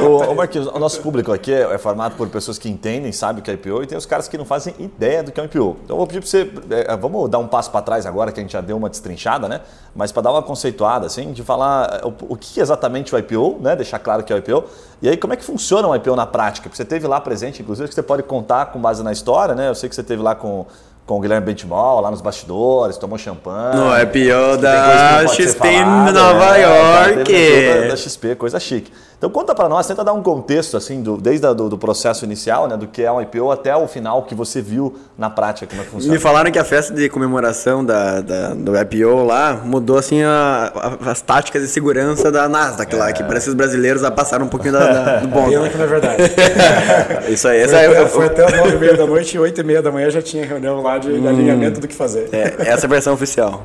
Ô, 0.00 0.32
ô 0.32 0.34
Marquinhos, 0.34 0.66
o 0.66 0.78
nosso 0.80 1.00
público 1.00 1.32
aqui 1.32 1.52
é, 1.52 1.60
é 1.60 1.78
formado 1.78 2.16
por 2.16 2.28
pessoas 2.28 2.58
que 2.58 2.68
entendem, 2.68 3.12
sabem 3.12 3.40
o 3.40 3.44
que 3.44 3.50
é 3.50 3.54
IPO 3.54 3.84
e 3.84 3.86
tem 3.86 3.96
os 3.96 4.06
caras 4.06 4.26
que 4.26 4.36
não 4.36 4.44
fazem 4.44 4.74
ideia 4.78 5.22
do 5.22 5.30
que 5.30 5.38
é 5.38 5.42
um 5.42 5.46
IPO. 5.46 5.76
Então 5.84 5.94
eu 5.94 5.98
vou 5.98 6.06
pedir 6.06 6.20
para 6.20 6.28
você, 6.28 6.50
é, 6.88 6.96
vamos 6.96 7.30
dar 7.30 7.38
um 7.38 7.46
passo 7.46 7.70
para 7.70 7.82
trás 7.82 8.04
agora 8.04 8.32
que 8.32 8.40
a 8.40 8.42
gente 8.42 8.52
já 8.52 8.60
deu 8.60 8.76
uma 8.76 8.90
destrinchada, 8.90 9.48
né? 9.48 9.60
Mas 9.94 10.10
para 10.10 10.22
dar 10.22 10.32
uma 10.32 10.42
conceituada, 10.42 11.06
assim, 11.06 11.32
de 11.32 11.44
falar 11.44 11.61
é, 11.64 12.06
o, 12.06 12.14
o 12.28 12.36
que 12.36 12.60
é 12.60 12.62
exatamente 12.62 13.14
o 13.14 13.18
IPO, 13.18 13.58
né? 13.60 13.76
Deixar 13.76 13.98
claro 13.98 14.22
que 14.22 14.32
é 14.32 14.36
o 14.36 14.38
IPO. 14.38 14.64
E 15.00 15.08
aí 15.08 15.16
como 15.16 15.32
é 15.32 15.36
que 15.36 15.44
funciona 15.44 15.88
um 15.88 15.94
IPO 15.94 16.16
na 16.16 16.26
prática? 16.26 16.68
Porque 16.68 16.76
você 16.76 16.84
teve 16.84 17.06
lá 17.06 17.20
presente, 17.20 17.62
inclusive, 17.62 17.88
que 17.88 17.94
você 17.94 18.02
pode 18.02 18.22
contar 18.22 18.66
com 18.66 18.80
base 18.80 19.02
na 19.02 19.12
história, 19.12 19.54
né? 19.54 19.68
Eu 19.68 19.74
sei 19.74 19.88
que 19.88 19.94
você 19.94 20.02
teve 20.02 20.22
lá 20.22 20.34
com 20.34 20.66
com 21.06 21.18
o 21.18 21.20
Guilherme 21.20 21.44
Benchimol, 21.44 22.00
lá 22.00 22.10
nos 22.10 22.20
bastidores, 22.20 22.96
tomou 22.96 23.18
champanhe. 23.18 23.76
No 23.76 24.00
IPO 24.02 24.56
da 24.58 25.26
XP 25.26 25.58
falada, 25.58 26.12
Nova 26.12 26.52
né? 26.52 26.62
York. 26.62 27.24
Teve 27.24 27.82
Da, 27.82 27.88
da 27.88 27.96
XP, 27.96 28.34
coisa 28.36 28.60
chique. 28.60 28.92
Então 29.22 29.30
conta 29.30 29.54
para 29.54 29.68
nós, 29.68 29.86
tenta 29.86 30.02
dar 30.02 30.12
um 30.14 30.20
contexto 30.20 30.76
assim, 30.76 31.00
do, 31.00 31.16
desde 31.16 31.46
a, 31.46 31.52
do, 31.52 31.68
do 31.68 31.78
processo 31.78 32.24
inicial, 32.24 32.66
né, 32.66 32.76
do 32.76 32.88
que 32.88 33.04
é 33.04 33.12
um 33.12 33.22
IPO 33.22 33.52
até 33.52 33.76
o 33.76 33.86
final 33.86 34.24
que 34.24 34.34
você 34.34 34.60
viu 34.60 34.96
na 35.16 35.30
prática 35.30 35.64
como 35.68 35.80
é 35.80 35.84
que 35.84 35.92
funciona. 35.92 36.12
Me 36.12 36.18
falaram 36.18 36.50
que 36.50 36.58
a 36.58 36.64
festa 36.64 36.92
de 36.92 37.08
comemoração 37.08 37.84
da, 37.84 38.20
da- 38.20 38.48
do 38.52 38.76
IPO 38.76 39.22
lá 39.22 39.60
mudou 39.64 39.96
assim 39.96 40.24
a- 40.24 40.72
a- 40.74 41.10
as 41.12 41.20
táticas 41.20 41.62
de 41.62 41.68
segurança 41.68 42.32
da 42.32 42.48
Nasdaq 42.48 42.96
lá, 42.96 43.12
que 43.12 43.22
parece 43.22 43.44
que 43.44 43.50
os 43.50 43.54
brasileiros 43.54 44.02
já 44.02 44.10
passaram 44.10 44.46
um 44.46 44.48
pouquinho 44.48 44.72
da, 44.72 44.92
da- 44.92 45.16
do 45.20 45.28
bom. 45.28 45.48
Pena 45.48 45.68
que 45.68 45.76
não 45.78 45.84
é 45.84 45.86
verdade. 45.86 46.22
Isso 47.32 47.46
aí, 47.46 47.60
essa 47.60 47.76
Foi, 47.76 47.84
é, 47.84 47.86
até, 47.86 48.00
eu- 48.02 48.08
foi 48.08 48.26
até 48.26 48.44
as 48.44 48.52
nove 48.56 48.74
e 48.74 48.78
meia 48.80 48.96
da 48.96 49.06
noite 49.06 49.36
e 49.36 49.38
oito 49.38 49.60
e 49.60 49.62
meia 49.64 49.80
da 49.80 49.92
manhã 49.92 50.10
já 50.10 50.20
tinha 50.20 50.44
reunião 50.44 50.82
lá 50.82 50.98
de 50.98 51.08
alinhamento 51.28 51.80
do 51.80 51.86
que 51.86 51.94
fazer. 51.94 52.28
é, 52.32 52.56
essa 52.70 52.86
é 52.86 52.86
a 52.86 52.90
versão 52.90 53.14
oficial. 53.14 53.62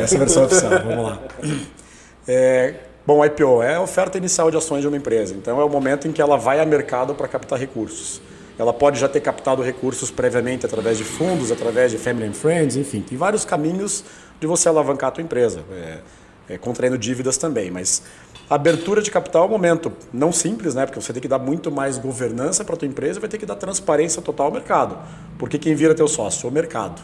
Essa 0.00 0.14
é 0.14 0.16
a 0.16 0.20
versão 0.20 0.44
oficial, 0.44 0.70
vamos 0.86 1.04
lá. 1.06 1.18
É, 2.28 2.74
bom, 3.06 3.24
IPO 3.24 3.62
é 3.62 3.76
a 3.76 3.80
oferta 3.80 4.18
inicial 4.18 4.50
de 4.50 4.56
ações 4.56 4.82
de 4.82 4.88
uma 4.88 4.96
empresa. 4.96 5.34
Então 5.34 5.60
é 5.60 5.64
o 5.64 5.68
momento 5.68 6.08
em 6.08 6.12
que 6.12 6.20
ela 6.20 6.36
vai 6.36 6.60
a 6.60 6.66
mercado 6.66 7.14
para 7.14 7.28
captar 7.28 7.58
recursos. 7.58 8.20
Ela 8.58 8.72
pode 8.72 8.98
já 8.98 9.08
ter 9.08 9.20
captado 9.20 9.62
recursos 9.62 10.10
previamente 10.10 10.66
através 10.66 10.98
de 10.98 11.04
fundos, 11.04 11.50
através 11.50 11.90
de 11.90 11.98
family 11.98 12.28
and 12.28 12.34
friends, 12.34 12.76
enfim, 12.76 13.00
tem 13.00 13.16
vários 13.16 13.44
caminhos 13.44 14.04
de 14.40 14.46
você 14.46 14.68
alavancar 14.68 15.08
a 15.08 15.12
tua 15.12 15.22
empresa. 15.22 15.64
É, 15.72 15.98
é, 16.48 16.58
contraindo 16.58 16.98
dívidas 16.98 17.36
também. 17.36 17.70
Mas 17.70 18.02
abertura 18.48 19.00
de 19.00 19.10
capital 19.10 19.44
é 19.44 19.46
um 19.46 19.50
momento 19.50 19.92
não 20.12 20.32
simples, 20.32 20.74
né? 20.74 20.86
Porque 20.86 21.00
você 21.00 21.12
tem 21.12 21.22
que 21.22 21.28
dar 21.28 21.38
muito 21.38 21.70
mais 21.70 21.98
governança 21.98 22.64
para 22.64 22.74
a 22.74 22.78
tua 22.78 22.88
empresa 22.88 23.20
vai 23.20 23.28
ter 23.28 23.38
que 23.38 23.46
dar 23.46 23.56
transparência 23.56 24.20
total 24.20 24.46
ao 24.46 24.52
mercado. 24.52 24.98
Porque 25.38 25.58
quem 25.58 25.74
vira 25.74 25.94
teu 25.94 26.08
sócio? 26.08 26.48
O 26.48 26.52
mercado. 26.52 27.00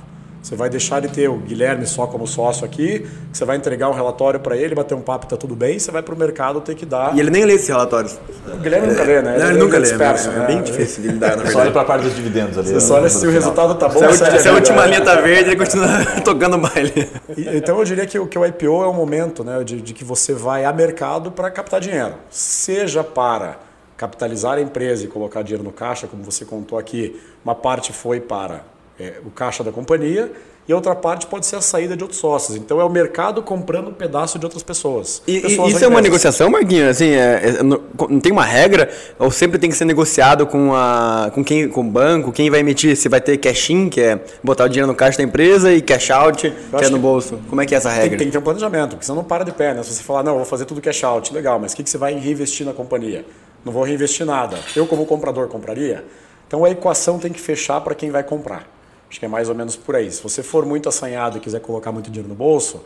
Você 0.49 0.57
vai 0.57 0.71
deixar 0.71 1.03
de 1.03 1.09
ter 1.09 1.29
o 1.29 1.35
Guilherme 1.37 1.85
só 1.87 2.07
como 2.07 2.27
sócio 2.27 2.65
aqui, 2.65 3.07
você 3.31 3.45
vai 3.45 3.55
entregar 3.59 3.91
um 3.91 3.93
relatório 3.93 4.41
para 4.41 4.57
ele, 4.57 4.75
bater 4.75 4.95
um 4.95 5.03
papo 5.03 5.27
e 5.27 5.29
tá 5.29 5.37
tudo 5.37 5.55
bem, 5.55 5.79
você 5.79 5.91
vai 5.91 6.03
para 6.03 6.15
o 6.15 6.19
mercado 6.19 6.59
ter 6.63 6.75
que 6.75 6.87
dar. 6.87 7.15
E 7.15 7.21
ele 7.21 7.29
nem 7.29 7.45
lê 7.45 7.53
esses 7.53 7.69
relatórios. 7.69 8.19
O 8.51 8.57
Guilherme 8.57 8.87
nunca 8.87 9.03
lê, 9.03 9.21
né? 9.21 9.37
Não, 9.37 9.45
ele, 9.45 9.45
ele 9.57 9.59
nunca 9.59 9.77
lê. 9.77 9.83
Disperso, 9.83 10.31
é, 10.31 10.33
né? 10.33 10.45
é 10.45 10.47
bem 10.47 10.63
difícil 10.63 11.03
de 11.03 11.09
lidar, 11.11 11.37
na 11.37 11.45
Só 11.51 11.59
olha 11.59 11.71
para 11.71 11.83
a 11.83 11.85
parte 11.85 12.05
dos 12.05 12.17
dividendos 12.17 12.57
ali. 12.57 12.69
Você 12.69 12.81
só 12.81 12.95
olha 12.95 13.11
se 13.11 13.27
o 13.27 13.31
resultado 13.31 13.75
tá 13.75 13.89
bom. 13.91 13.99
Se 13.99 14.07
ulti- 14.07 14.41
se 14.41 14.49
a 14.49 14.51
é 14.51 14.55
última 14.55 14.87
linha 14.87 15.03
tá 15.03 15.17
verde, 15.17 15.51
ele 15.51 15.57
continua 15.57 15.87
tocando 16.25 16.57
baile. 16.57 17.11
E- 17.37 17.57
Então 17.59 17.79
eu 17.79 17.85
diria 17.85 18.07
que, 18.07 18.19
o- 18.19 18.27
que 18.27 18.39
o 18.39 18.47
IPO 18.47 18.85
é 18.85 18.89
um 18.89 18.95
momento 18.95 19.45
né, 19.45 19.63
de, 19.63 19.83
de 19.83 19.93
que 19.93 20.03
você 20.03 20.33
vai 20.33 20.65
a 20.65 20.73
mercado 20.73 21.31
para 21.31 21.51
captar 21.51 21.79
dinheiro. 21.79 22.15
Seja 22.31 23.05
para 23.05 23.59
capitalizar 23.99 24.57
a 24.57 24.63
empresa 24.63 25.05
e 25.05 25.09
colocar 25.09 25.43
dinheiro 25.43 25.63
no 25.63 25.73
caixa, 25.73 26.07
como 26.07 26.23
você 26.25 26.47
contou 26.47 26.79
aqui, 26.79 27.21
uma 27.45 27.55
parte 27.55 27.93
foi 27.93 28.19
para 28.19 28.63
é, 28.99 29.15
o 29.25 29.31
caixa 29.31 29.63
da 29.63 29.71
companhia 29.73 30.31
e 30.69 30.73
a 30.73 30.77
outra 30.77 30.95
parte 30.95 31.27
pode 31.27 31.47
ser 31.47 31.57
a 31.57 31.63
saída 31.63 31.97
de 31.97 32.03
outros 32.03 32.21
sócios. 32.21 32.55
Então 32.55 32.79
é 32.79 32.85
o 32.85 32.91
mercado 32.91 33.43
comprando 33.43 33.89
um 33.89 33.95
pedaço 33.95 34.39
de 34.39 34.45
outras 34.45 34.63
pessoas. 34.63 35.23
E, 35.27 35.41
Pessoas 35.41 35.73
isso 35.73 35.83
é 35.83 35.89
uma 35.89 36.03
negociação, 36.03 36.51
Marquinhos? 36.51 36.89
Assim, 36.91 37.09
é- 37.09 37.57
é- 37.59 37.63
não, 37.63 37.81
não 38.11 38.21
tem 38.21 38.31
uma 38.31 38.45
regra? 38.45 38.91
Ou 39.19 39.31
sempre 39.31 39.59
tem 39.59 39.71
que 39.71 39.77
ser 39.77 39.87
negociado 39.87 40.47
com, 40.47 40.75
a, 40.75 41.31
com, 41.35 41.43
quem, 41.43 41.71
com 41.71 41.81
o 41.81 41.85
banco? 41.85 42.31
Quem 42.33 42.51
vai 42.51 42.61
emitir? 42.61 42.95
Se 42.97 43.09
vai 43.09 43.19
ter 43.19 43.39
cash-in, 43.39 43.89
que 43.89 43.99
é 43.99 44.21
botar 44.45 44.65
o 44.65 44.69
dinheiro 44.69 44.87
no 44.87 44.95
caixa 44.95 45.17
da 45.17 45.25
empresa, 45.25 45.73
e 45.73 45.81
cash-out, 45.81 46.51
que 46.51 46.85
é 46.85 46.91
no 46.91 46.99
bolso. 46.99 47.39
Como 47.49 47.63
é 47.63 47.65
que 47.65 47.75
é 47.75 47.79
essa 47.79 47.89
Tem, 47.89 48.01
regra? 48.01 48.19
tem 48.19 48.27
que 48.27 48.33
ter 48.33 48.39
um 48.39 48.43
planejamento, 48.43 48.91
porque 48.91 49.07
senão 49.07 49.17
não 49.17 49.25
para 49.25 49.45
de 49.45 49.53
pé, 49.53 49.73
né? 49.73 49.83
Se 49.83 49.95
você 49.95 50.03
falar, 50.03 50.23
não, 50.23 50.33
eu 50.33 50.39
vou 50.39 50.47
fazer 50.47 50.67
tudo 50.67 50.83
cash 50.83 51.03
out, 51.03 51.33
legal, 51.33 51.59
mas 51.59 51.73
o 51.73 51.77
que, 51.77 51.83
que 51.83 51.89
você 51.89 51.97
vai 51.97 52.13
reinvestir 52.13 52.67
na 52.67 52.75
companhia? 52.75 53.25
Não 53.65 53.73
vou 53.73 53.85
reinvestir 53.85 54.27
nada. 54.27 54.59
Eu, 54.77 54.87
como 54.87 55.07
comprador, 55.07 55.49
compraria? 55.49 56.05
Então 56.47 56.63
a 56.63 56.71
equação 56.71 57.19
tem 57.19 57.33
que 57.33 57.41
fechar 57.41 57.81
para 57.81 57.95
quem 57.95 58.11
vai 58.11 58.23
comprar. 58.23 58.78
Acho 59.09 59.19
que 59.19 59.25
é 59.25 59.29
mais 59.29 59.49
ou 59.49 59.55
menos 59.55 59.77
por 59.77 59.97
aí. 59.97 60.11
Se 60.11 60.23
você 60.23 60.43
for 60.43 60.67
muito 60.67 60.89
assanhado 60.89 61.39
e 61.39 61.41
quiser 61.41 61.61
colocar 61.61 61.91
muito 61.91 62.11
dinheiro 62.11 62.29
no 62.29 62.35
bolso, 62.35 62.83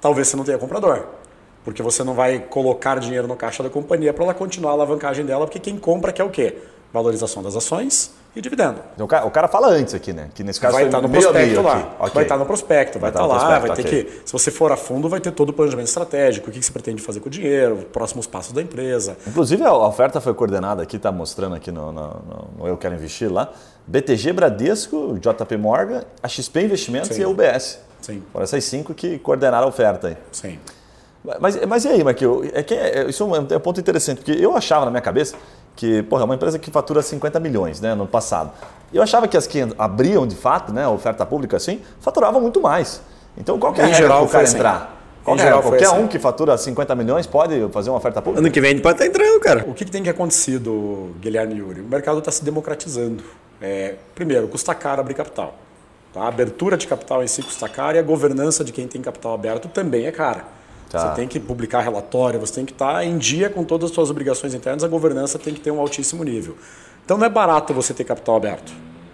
talvez 0.00 0.28
você 0.28 0.36
não 0.36 0.44
tenha 0.44 0.58
comprador. 0.58 1.06
Porque 1.64 1.82
você 1.82 2.02
não 2.04 2.14
vai 2.14 2.38
colocar 2.38 2.98
dinheiro 2.98 3.26
no 3.26 3.36
caixa 3.36 3.62
da 3.62 3.68
companhia 3.68 4.12
para 4.12 4.24
ela 4.24 4.34
continuar 4.34 4.70
a 4.70 4.74
alavancagem 4.74 5.24
dela, 5.24 5.46
porque 5.46 5.58
quem 5.58 5.76
compra 5.76 6.12
quer 6.12 6.24
o 6.24 6.30
quê? 6.30 6.56
Valorização 6.92 7.42
das 7.42 7.54
ações 7.56 8.10
e 8.34 8.40
dividendo. 8.40 8.80
O 8.98 9.06
cara, 9.06 9.26
o 9.26 9.30
cara 9.30 9.48
fala 9.48 9.68
antes 9.68 9.92
aqui, 9.94 10.12
né? 10.12 10.28
Que 10.34 10.42
nesse 10.44 10.60
caso 10.60 10.74
vai 10.74 10.84
estar 10.86 11.00
no 11.00 11.08
meio 11.08 11.28
a 11.28 11.32
prospecto 11.32 11.62
lá. 11.62 11.72
aqui. 11.78 11.86
Ok. 11.98 12.10
Vai 12.14 12.22
estar 12.22 12.36
no 12.38 12.46
prospecto, 12.46 12.98
vai, 12.98 13.10
Vai 13.10 13.22
estar 13.22 13.34
estar 13.34 13.34
no 13.44 13.50
lá, 13.50 13.60
prospecto, 13.60 13.82
vai 13.82 13.90
ter 14.04 14.04
ok. 14.10 14.20
que. 14.22 14.26
Se 14.28 14.32
você 14.32 14.50
for 14.50 14.72
a 14.72 14.76
fundo, 14.76 15.08
vai 15.08 15.20
ter 15.20 15.30
todo 15.32 15.50
o 15.50 15.52
planejamento 15.52 15.88
estratégico, 15.88 16.48
o 16.48 16.52
que 16.52 16.62
você 16.62 16.70
pretende 16.72 17.02
fazer 17.02 17.20
com 17.20 17.26
o 17.28 17.30
dinheiro, 17.30 17.74
os 17.76 17.84
próximos 17.84 18.26
passos 18.26 18.52
da 18.52 18.62
empresa. 18.62 19.16
Inclusive, 19.26 19.62
a 19.64 19.74
oferta 19.74 20.20
foi 20.20 20.32
coordenada 20.34 20.82
aqui, 20.82 20.96
está 20.96 21.10
mostrando 21.12 21.54
aqui 21.54 21.70
no, 21.72 21.92
no- 21.92 22.02
no- 22.02 22.48
no 22.58 22.66
Eu 22.68 22.76
Quero 22.76 22.94
Investir 22.94 23.30
lá. 23.32 23.52
BTG 23.86 24.32
Bradesco, 24.32 25.18
JP 25.18 25.56
Morgan, 25.56 26.02
a 26.22 26.28
XP 26.28 26.62
Investimentos 26.62 27.10
Sim. 27.14 27.20
e 27.20 27.24
a 27.24 27.28
UBS. 27.28 27.78
Sim, 28.00 28.22
Foram 28.32 28.44
essas 28.44 28.64
cinco 28.64 28.94
que 28.94 29.18
coordenaram 29.18 29.66
a 29.66 29.68
oferta 29.68 30.08
aí. 30.08 30.16
sim. 30.32 30.58
Mas, 31.40 31.56
mas 31.66 31.84
e 31.84 31.88
aí, 31.88 32.04
Marquinhos? 32.04 32.48
É 32.52 32.62
que 32.62 32.72
é- 32.72 33.06
isso 33.08 33.20
é 33.24 33.26
um, 33.26 33.34
é 33.34 33.56
um 33.56 33.60
ponto 33.60 33.80
interessante, 33.80 34.18
porque 34.18 34.30
eu 34.40 34.56
achava 34.56 34.84
na 34.84 34.92
minha 34.92 35.00
cabeça 35.00 35.34
que, 35.76 36.02
porra, 36.04 36.22
é 36.22 36.24
uma 36.24 36.34
empresa 36.34 36.58
que 36.58 36.70
fatura 36.70 37.02
50 37.02 37.38
milhões 37.38 37.80
né, 37.80 37.94
no 37.94 38.06
passado. 38.06 38.50
Eu 38.92 39.02
achava 39.02 39.28
que 39.28 39.36
as 39.36 39.46
que 39.46 39.60
abriam 39.78 40.26
de 40.26 40.34
fato, 40.34 40.72
né, 40.72 40.84
a 40.84 40.90
oferta 40.90 41.24
pública 41.26 41.58
assim, 41.58 41.80
faturavam 42.00 42.40
muito 42.40 42.60
mais. 42.60 43.02
Então 43.36 43.58
qual 43.58 43.72
que 43.72 43.80
é 43.80 43.84
a 43.84 43.88
Em 43.88 43.90
regra 43.90 44.02
geral, 44.06 44.18
para 44.20 44.26
o 44.28 44.30
cara 44.32 44.44
assim. 44.44 44.56
entrar? 44.56 44.96
Qual 45.22 45.36
é? 45.36 45.40
geral, 45.40 45.60
Qualquer 45.60 45.86
assim. 45.86 45.98
um 45.98 46.06
que 46.06 46.18
fatura 46.18 46.56
50 46.56 46.94
milhões 46.94 47.26
pode 47.26 47.68
fazer 47.72 47.90
uma 47.90 47.98
oferta 47.98 48.22
pública? 48.22 48.40
Ano 48.40 48.50
que 48.50 48.60
vem 48.60 48.78
pode 48.78 48.94
estar 48.94 49.06
entrando, 49.06 49.40
cara. 49.40 49.64
O 49.68 49.74
que, 49.74 49.84
que 49.84 49.90
tem 49.90 50.02
que 50.02 50.08
acontecido, 50.08 51.14
Guilherme 51.20 51.54
e 51.54 51.58
Yuri? 51.58 51.80
O 51.80 51.84
mercado 51.84 52.20
está 52.20 52.30
se 52.30 52.44
democratizando. 52.44 53.22
É, 53.60 53.96
primeiro, 54.14 54.46
custa 54.48 54.74
caro 54.74 55.00
abrir 55.00 55.14
capital. 55.14 55.54
Tá? 56.14 56.22
A 56.22 56.28
abertura 56.28 56.76
de 56.76 56.86
capital 56.86 57.22
em 57.24 57.26
si 57.26 57.42
custa 57.42 57.68
caro 57.68 57.96
e 57.96 57.98
a 57.98 58.02
governança 58.02 58.64
de 58.64 58.72
quem 58.72 58.86
tem 58.86 59.02
capital 59.02 59.34
aberto 59.34 59.68
também 59.68 60.06
é 60.06 60.12
cara. 60.12 60.44
Tá. 60.90 60.98
Você 61.00 61.16
tem 61.16 61.26
que 61.26 61.40
publicar 61.40 61.80
relatório, 61.80 62.38
você 62.38 62.54
tem 62.54 62.64
que 62.64 62.72
estar 62.72 63.04
em 63.04 63.18
dia 63.18 63.50
com 63.50 63.64
todas 63.64 63.90
as 63.90 63.94
suas 63.94 64.10
obrigações 64.10 64.54
internas, 64.54 64.84
a 64.84 64.88
governança 64.88 65.38
tem 65.38 65.52
que 65.52 65.60
ter 65.60 65.70
um 65.70 65.80
altíssimo 65.80 66.22
nível. 66.22 66.56
Então 67.04 67.18
não 67.18 67.26
é 67.26 67.28
barato 67.28 67.74
você 67.74 67.92
ter 67.92 68.04
capital 68.04 68.36
aberto. 68.36 68.72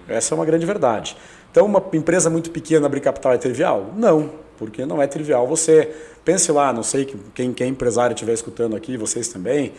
Essa 0.08 0.34
é 0.34 0.36
uma 0.36 0.44
grande 0.44 0.66
verdade. 0.66 1.16
Então 1.50 1.64
uma 1.66 1.82
empresa 1.92 2.28
muito 2.28 2.50
pequena 2.50 2.86
abrir 2.86 3.00
capital 3.00 3.32
é 3.32 3.38
trivial? 3.38 3.90
Não, 3.96 4.30
porque 4.58 4.84
não 4.84 5.00
é 5.00 5.06
trivial. 5.06 5.46
Você 5.46 5.90
pense 6.24 6.50
lá, 6.52 6.72
não 6.72 6.82
sei 6.82 7.04
que- 7.04 7.16
quem, 7.34 7.52
quem 7.52 7.68
empresário 7.68 8.14
estiver 8.14 8.32
escutando 8.32 8.76
aqui, 8.76 8.96
vocês 8.96 9.28
também, 9.28 9.72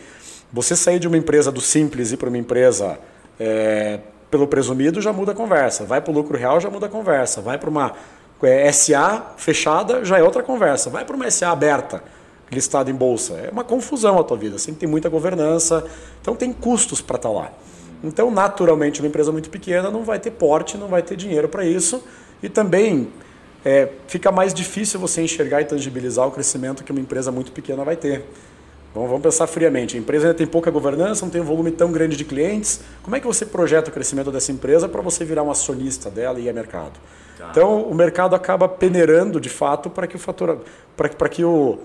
você 0.52 0.76
sair 0.76 0.98
de 0.98 1.08
uma 1.08 1.16
empresa 1.16 1.50
do 1.50 1.60
simples 1.60 2.12
e 2.12 2.16
para 2.16 2.28
uma 2.28 2.38
empresa 2.38 2.98
é, 3.38 4.00
pelo 4.30 4.46
presumido 4.46 5.00
já 5.00 5.12
muda 5.12 5.32
a 5.32 5.34
conversa. 5.34 5.84
Vai 5.84 6.00
para 6.00 6.10
o 6.10 6.14
lucro 6.14 6.36
real 6.36 6.60
já 6.60 6.70
muda 6.70 6.86
a 6.86 6.88
conversa. 6.88 7.40
Vai 7.40 7.58
para 7.58 7.70
uma 7.70 7.92
é, 8.46 8.70
SA 8.72 9.34
fechada 9.36 10.04
já 10.04 10.18
é 10.18 10.22
outra 10.22 10.42
conversa. 10.42 10.90
Vai 10.90 11.04
para 11.04 11.16
uma 11.16 11.30
SA 11.30 11.50
aberta, 11.50 12.02
listada 12.50 12.90
em 12.90 12.94
bolsa. 12.94 13.34
É 13.34 13.50
uma 13.50 13.64
confusão 13.64 14.18
a 14.18 14.24
tua 14.24 14.36
vida. 14.36 14.58
Você 14.58 14.72
tem 14.72 14.88
muita 14.88 15.08
governança. 15.08 15.84
Então 16.20 16.34
tem 16.34 16.52
custos 16.52 17.00
para 17.00 17.16
estar 17.16 17.30
lá. 17.30 17.50
Então, 18.02 18.30
naturalmente, 18.30 19.00
uma 19.00 19.08
empresa 19.08 19.32
muito 19.32 19.48
pequena 19.48 19.90
não 19.90 20.04
vai 20.04 20.18
ter 20.18 20.30
porte, 20.30 20.76
não 20.76 20.88
vai 20.88 21.02
ter 21.02 21.16
dinheiro 21.16 21.48
para 21.48 21.64
isso. 21.64 22.02
E 22.42 22.48
também 22.48 23.08
é, 23.64 23.88
fica 24.06 24.30
mais 24.30 24.52
difícil 24.52 25.00
você 25.00 25.22
enxergar 25.22 25.62
e 25.62 25.64
tangibilizar 25.64 26.26
o 26.28 26.30
crescimento 26.30 26.84
que 26.84 26.92
uma 26.92 27.00
empresa 27.00 27.32
muito 27.32 27.50
pequena 27.50 27.82
vai 27.82 27.96
ter. 27.96 28.22
Bom, 28.94 29.08
vamos 29.08 29.22
pensar 29.22 29.46
friamente. 29.46 29.96
A 29.96 29.98
empresa 29.98 30.26
ainda 30.26 30.36
tem 30.36 30.46
pouca 30.46 30.70
governança, 30.70 31.24
não 31.24 31.30
tem 31.30 31.40
um 31.40 31.44
volume 31.44 31.70
tão 31.70 31.90
grande 31.90 32.16
de 32.16 32.24
clientes. 32.24 32.80
Como 33.02 33.16
é 33.16 33.20
que 33.20 33.26
você 33.26 33.46
projeta 33.46 33.90
o 33.90 33.92
crescimento 33.92 34.30
dessa 34.30 34.52
empresa 34.52 34.88
para 34.88 35.00
você 35.00 35.24
virar 35.24 35.42
um 35.42 35.50
acionista 35.50 36.10
dela 36.10 36.38
e 36.38 36.44
ir 36.44 36.50
a 36.50 36.52
mercado? 36.52 36.92
Então, 37.50 37.82
o 37.82 37.94
mercado 37.94 38.34
acaba 38.34 38.68
peneirando, 38.68 39.40
de 39.40 39.48
fato, 39.48 39.88
para 39.90 40.06
que 40.06 40.16
o 40.16 40.18
fatura, 40.18 40.58
para 40.96 41.08
para 41.08 41.28
que 41.28 41.44
o, 41.44 41.78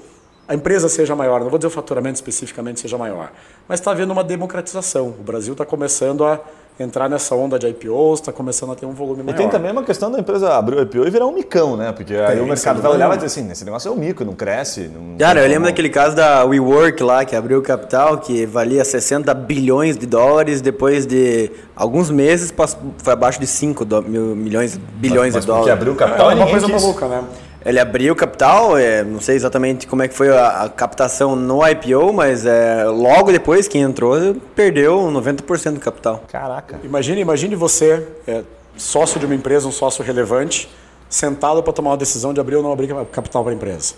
a 0.48 0.56
empresa 0.56 0.90
seja 0.90 1.16
maior. 1.16 1.42
Não 1.42 1.50
vou 1.50 1.60
dizer 1.60 1.68
o 1.68 1.72
faturamento 1.72 2.16
especificamente 2.16 2.80
seja 2.80 2.98
maior, 2.98 3.32
mas 3.68 3.80
está 3.80 3.92
havendo 3.92 4.12
uma 4.12 4.24
democratização. 4.24 5.10
O 5.10 5.24
Brasil 5.24 5.54
está 5.54 5.66
começando 5.66 6.26
a 6.26 6.42
entrar 6.80 7.10
nessa 7.10 7.36
onda 7.36 7.60
de 7.60 7.68
IPOs, 7.68 8.20
está 8.22 8.32
começando 8.32 8.72
a 8.72 8.76
ter 8.76 8.86
um 8.86 8.94
volume 8.94 9.20
E 9.22 9.24
maior. 9.24 9.38
tem 9.38 9.50
também 9.50 9.72
uma 9.72 9.84
questão 9.84 10.10
da 10.10 10.18
empresa 10.18 10.54
abrir 10.56 10.78
o 10.78 10.82
IPO 10.82 11.06
e 11.08 11.10
virar 11.10 11.28
um 11.28 11.34
micão, 11.34 11.76
né? 11.76 11.92
Porque 11.92 12.14
aí 12.16 12.36
Tem, 12.36 12.40
o 12.42 12.48
mercado 12.48 12.82
vai 12.82 12.92
olhar 12.92 13.06
e 13.06 13.08
vai 13.10 13.18
dizer 13.18 13.28
assim, 13.28 13.52
esse 13.52 13.66
negócio 13.66 13.90
é 13.90 13.92
um 13.92 13.96
mico, 13.98 14.24
não 14.24 14.34
cresce. 14.34 14.90
Não 14.94 15.18
Cara, 15.18 15.40
eu 15.42 15.44
lembro 15.44 15.56
como- 15.62 15.66
daquele 15.68 15.90
caso 15.90 16.16
da 16.16 16.44
WeWork 16.46 17.04
lá, 17.04 17.26
que 17.26 17.36
abriu 17.36 17.60
o 17.60 17.62
capital, 17.62 18.18
que 18.20 18.46
valia 18.46 18.86
60 18.86 19.34
bilhões 19.34 19.98
de 19.98 20.06
dólares, 20.06 20.62
depois 20.62 21.06
de 21.06 21.52
alguns 21.76 22.10
meses 22.10 22.50
passou- 22.52 22.80
foi 22.98 23.14
abaixo 23.14 23.40
de 23.40 23.48
5 23.48 23.84
do- 23.84 24.02
mil, 24.02 24.36
milhões, 24.36 24.78
bilhões 24.78 25.34
Mas 25.34 25.44
de 25.46 25.52
porque 25.52 25.66
dólares. 25.66 25.74
abriu 25.74 25.94
o 25.94 25.96
É 25.96 26.00
capital 26.00 26.32
e 26.32 26.34
uma 26.36 26.46
ninguém 26.46 26.60
coisa 26.62 26.68
maluca, 26.68 27.08
né? 27.08 27.24
Ele 27.66 27.80
abriu 27.80 28.14
o 28.14 28.16
capital, 28.16 28.78
é, 28.78 29.04
não 29.04 29.20
sei 29.20 29.36
exatamente 29.36 29.86
como 29.86 30.02
é 30.02 30.08
que 30.08 30.16
foi 30.16 30.30
a, 30.30 30.64
a 30.64 30.70
captação 30.70 31.36
no 31.36 31.60
IPO, 31.68 32.14
mas 32.14 32.46
é, 32.46 32.86
logo 32.86 33.32
depois 33.32 33.68
que 33.68 33.78
entrou, 33.78 34.36
perdeu 34.56 34.98
90% 35.12 35.74
do 35.74 35.80
capital. 35.80 36.24
Caraca. 36.32 36.80
Imagine, 36.84 37.20
imagine 37.20 37.56
você, 37.56 38.08
é, 38.26 38.44
sócio 38.78 39.20
de 39.20 39.26
uma 39.26 39.36
empresa, 39.36 39.68
um 39.68 39.74
sócio 39.74 40.04
relevante, 40.04 40.70
sentado 41.10 41.62
para 41.62 41.74
tomar 41.74 41.92
uma 41.92 41.98
decisão 41.98 42.34
de 42.34 42.40
abrir 42.40 42.56
ou 42.56 42.64
não 42.64 42.72
abrir 42.72 42.94
capital 43.12 43.44
para 43.44 43.52
a 43.52 43.56
empresa. 43.56 43.96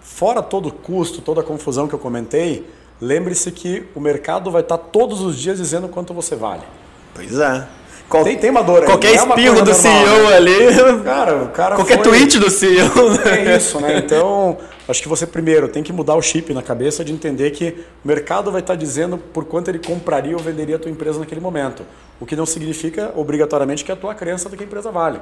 Fora 0.00 0.42
todo 0.42 0.68
o 0.68 0.72
custo, 0.72 1.20
toda 1.20 1.40
a 1.40 1.44
confusão 1.44 1.86
que 1.86 1.94
eu 1.94 1.98
comentei, 1.98 2.68
lembre-se 3.00 3.52
que 3.52 3.86
o 3.94 4.00
mercado 4.00 4.50
vai 4.50 4.62
estar 4.62 4.78
todos 4.78 5.20
os 5.20 5.38
dias 5.38 5.58
dizendo 5.58 5.88
quanto 5.88 6.12
você 6.12 6.34
vale. 6.34 6.62
Pois 7.14 7.38
é. 7.38 7.68
Qual- 8.08 8.24
Tem, 8.24 8.38
tem 8.38 8.48
uma 8.50 8.62
dor 8.62 8.80
aí. 8.80 8.86
qualquer 8.86 9.14
é 9.14 9.22
uma 9.22 9.34
espirro 9.34 9.56
coisa 9.56 9.64
do 9.72 9.82
normal, 9.82 10.06
CEO 10.06 10.30
né? 10.30 10.36
ali, 10.36 11.02
Cara, 11.04 11.36
o 11.44 11.48
cara 11.50 11.74
qualquer 11.76 11.94
foi- 11.96 12.04
tweet 12.04 12.38
do 12.38 12.48
CEO. 12.50 12.90
É 13.26 13.56
isso, 13.56 13.78
né? 13.80 13.98
Então, 13.98 14.56
acho 14.88 15.02
que 15.02 15.08
você 15.08 15.26
primeiro 15.26 15.68
tem 15.68 15.82
que 15.82 15.92
mudar 15.92 16.14
o 16.14 16.22
chip 16.22 16.54
na 16.54 16.62
cabeça 16.62 17.04
de 17.04 17.12
entender 17.12 17.50
que 17.50 17.76
o 18.04 18.08
mercado 18.08 18.50
vai 18.50 18.60
estar 18.62 18.76
dizendo 18.76 19.18
por 19.18 19.44
quanto 19.44 19.68
ele 19.68 19.78
compraria 19.78 20.34
ou 20.34 20.42
venderia 20.42 20.76
a 20.76 20.78
tua 20.78 20.90
empresa 20.90 21.18
naquele 21.18 21.40
momento. 21.40 21.82
O 22.18 22.24
que 22.24 22.34
não 22.34 22.46
significa 22.46 23.12
obrigatoriamente 23.14 23.84
que 23.84 23.90
é 23.90 23.94
a 23.94 23.96
tua 23.96 24.14
crença 24.14 24.48
do 24.48 24.56
que 24.56 24.62
a 24.62 24.66
empresa 24.66 24.90
vale. 24.90 25.20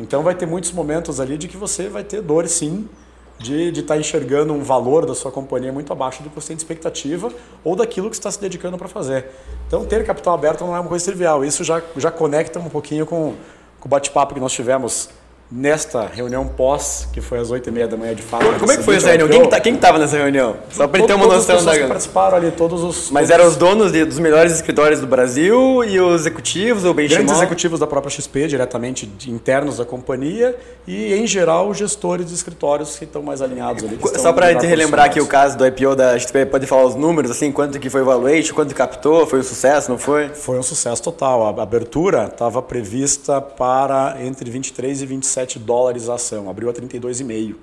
Então 0.00 0.22
vai 0.22 0.34
ter 0.34 0.46
muitos 0.46 0.72
momentos 0.72 1.20
ali 1.20 1.38
de 1.38 1.46
que 1.48 1.56
você 1.56 1.88
vai 1.88 2.02
ter 2.04 2.20
dor 2.20 2.46
sim 2.48 2.88
de 3.38 3.80
estar 3.80 3.98
enxergando 3.98 4.52
um 4.52 4.62
valor 4.62 5.04
da 5.04 5.14
sua 5.14 5.30
companhia 5.30 5.72
muito 5.72 5.92
abaixo 5.92 6.22
do 6.22 6.30
que 6.30 6.34
você 6.34 6.48
tem 6.48 6.56
de 6.56 6.62
expectativa 6.62 7.30
ou 7.62 7.76
daquilo 7.76 8.08
que 8.08 8.16
está 8.16 8.30
se 8.30 8.40
dedicando 8.40 8.78
para 8.78 8.88
fazer. 8.88 9.26
Então 9.66 9.84
ter 9.84 10.04
capital 10.04 10.34
aberto 10.34 10.64
não 10.64 10.74
é 10.74 10.80
uma 10.80 10.88
coisa 10.88 11.04
trivial. 11.04 11.44
Isso 11.44 11.62
já, 11.62 11.82
já 11.96 12.10
conecta 12.10 12.58
um 12.58 12.68
pouquinho 12.68 13.04
com, 13.04 13.34
com 13.78 13.86
o 13.86 13.88
bate-papo 13.88 14.34
que 14.34 14.40
nós 14.40 14.52
tivemos 14.52 15.10
nesta 15.50 16.06
reunião 16.06 16.44
pós, 16.46 17.08
que 17.12 17.20
foi 17.20 17.38
às 17.38 17.50
8h30 17.52 17.86
da 17.86 17.96
manhã 17.96 18.14
de 18.14 18.22
fato. 18.22 18.44
Como 18.58 18.72
é 18.72 18.76
que 18.76 18.82
foi 18.82 18.96
essa 18.96 19.08
reunião? 19.12 19.28
Quem, 19.40 19.48
tá, 19.48 19.60
quem 19.60 19.76
tava 19.76 19.98
nessa 19.98 20.16
reunião? 20.16 20.56
Só 20.70 20.86
gente 20.98 21.06
ter 21.06 21.14
uma 21.14 21.26
noção 21.26 21.54
pessoas 21.56 21.62
que 21.62 21.64
da. 21.82 21.88
participaram 21.88 22.36
ali, 22.36 22.50
todos 22.50 22.82
os. 22.82 23.10
Mas 23.12 23.30
eram 23.30 23.46
os 23.46 23.54
donos 23.56 23.92
de- 23.92 24.04
dos 24.04 24.18
melhores 24.18 24.52
escritórios 24.52 25.00
do 25.00 25.06
Brasil 25.06 25.84
e 25.84 26.00
os 26.00 26.22
executivos, 26.22 26.84
o 26.84 26.92
Grandes 26.92 27.16
benchmark. 27.16 27.38
executivos 27.38 27.78
da 27.78 27.86
própria 27.86 28.10
XP, 28.10 28.48
diretamente 28.48 29.08
internos 29.28 29.76
da 29.76 29.84
companhia, 29.84 30.56
e 30.86 31.14
em 31.14 31.26
geral 31.26 31.68
os 31.68 31.78
gestores 31.78 32.26
de 32.26 32.34
escritórios 32.34 32.98
que 32.98 33.04
estão 33.04 33.22
mais 33.22 33.40
alinhados 33.40 33.84
ali. 33.84 33.98
Só 34.16 34.32
gente 34.52 34.56
lugar 34.62 34.68
relembrar 34.68 35.06
aqui 35.06 35.20
o 35.20 35.26
caso 35.26 35.56
do 35.56 35.64
IPO 35.66 35.94
da 35.94 36.18
XP, 36.18 36.46
pode 36.46 36.66
falar 36.66 36.86
os 36.86 36.96
números, 36.96 37.30
assim, 37.30 37.52
quanto 37.52 37.78
que 37.78 37.88
foi 37.88 38.02
o 38.02 38.04
valuation, 38.04 38.52
quanto 38.54 38.74
captou, 38.74 39.26
foi 39.26 39.38
um 39.38 39.44
sucesso, 39.44 39.90
não 39.90 39.98
foi? 39.98 40.28
Foi 40.30 40.58
um 40.58 40.62
sucesso 40.62 41.00
total. 41.02 41.46
A 41.58 41.62
abertura 41.62 42.24
estava 42.32 42.60
prevista 42.60 43.40
para 43.40 44.16
entre 44.20 44.50
23 44.50 45.02
e 45.02 45.06
27 45.06 45.35
dólares 45.58 46.08
a 46.08 46.14
ação, 46.14 46.48
abriu 46.48 46.70
a 46.70 46.72
32,5. 46.72 47.54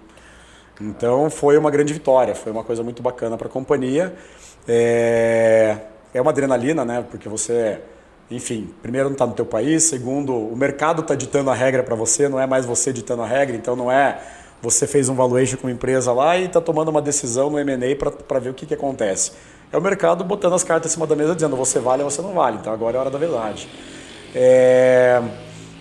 Então 0.81 1.29
foi 1.29 1.57
uma 1.57 1.69
grande 1.69 1.93
vitória, 1.93 2.35
foi 2.35 2.51
uma 2.51 2.63
coisa 2.63 2.83
muito 2.83 3.01
bacana 3.01 3.37
para 3.37 3.47
a 3.47 3.51
companhia. 3.51 4.13
É... 4.67 5.77
é 6.13 6.21
uma 6.21 6.31
adrenalina, 6.31 6.83
né? 6.83 7.05
Porque 7.09 7.29
você, 7.29 7.79
enfim, 8.29 8.73
primeiro 8.81 9.09
não 9.09 9.13
está 9.13 9.25
no 9.25 9.33
teu 9.33 9.45
país, 9.45 9.83
segundo 9.83 10.35
o 10.35 10.55
mercado 10.55 11.01
está 11.01 11.15
ditando 11.15 11.49
a 11.49 11.53
regra 11.53 11.83
para 11.83 11.95
você, 11.95 12.27
não 12.27 12.39
é 12.39 12.47
mais 12.47 12.65
você 12.65 12.91
ditando 12.91 13.21
a 13.21 13.27
regra, 13.27 13.55
então 13.55 13.75
não 13.75 13.91
é 13.91 14.19
você 14.61 14.87
fez 14.87 15.09
um 15.09 15.15
valuation 15.15 15.57
com 15.57 15.67
uma 15.67 15.73
empresa 15.73 16.13
lá 16.13 16.37
e 16.37 16.45
está 16.45 16.61
tomando 16.61 16.87
uma 16.87 17.01
decisão 17.01 17.49
no 17.49 17.59
M&A 17.59 17.95
para 18.25 18.39
ver 18.39 18.49
o 18.49 18.53
que, 18.53 18.65
que 18.65 18.73
acontece. 18.73 19.33
É 19.71 19.77
o 19.77 19.81
mercado 19.81 20.23
botando 20.23 20.53
as 20.53 20.63
cartas 20.63 20.91
em 20.91 20.93
cima 20.93 21.05
da 21.05 21.15
mesa 21.15 21.35
dizendo 21.35 21.57
você 21.57 21.79
vale 21.79 22.01
ou 22.01 22.09
você 22.09 22.21
não 22.21 22.33
vale, 22.33 22.57
então 22.61 22.71
agora 22.71 22.95
é 22.95 22.97
a 22.97 23.01
hora 23.01 23.09
da 23.09 23.17
verdade. 23.17 23.67
É, 24.33 25.21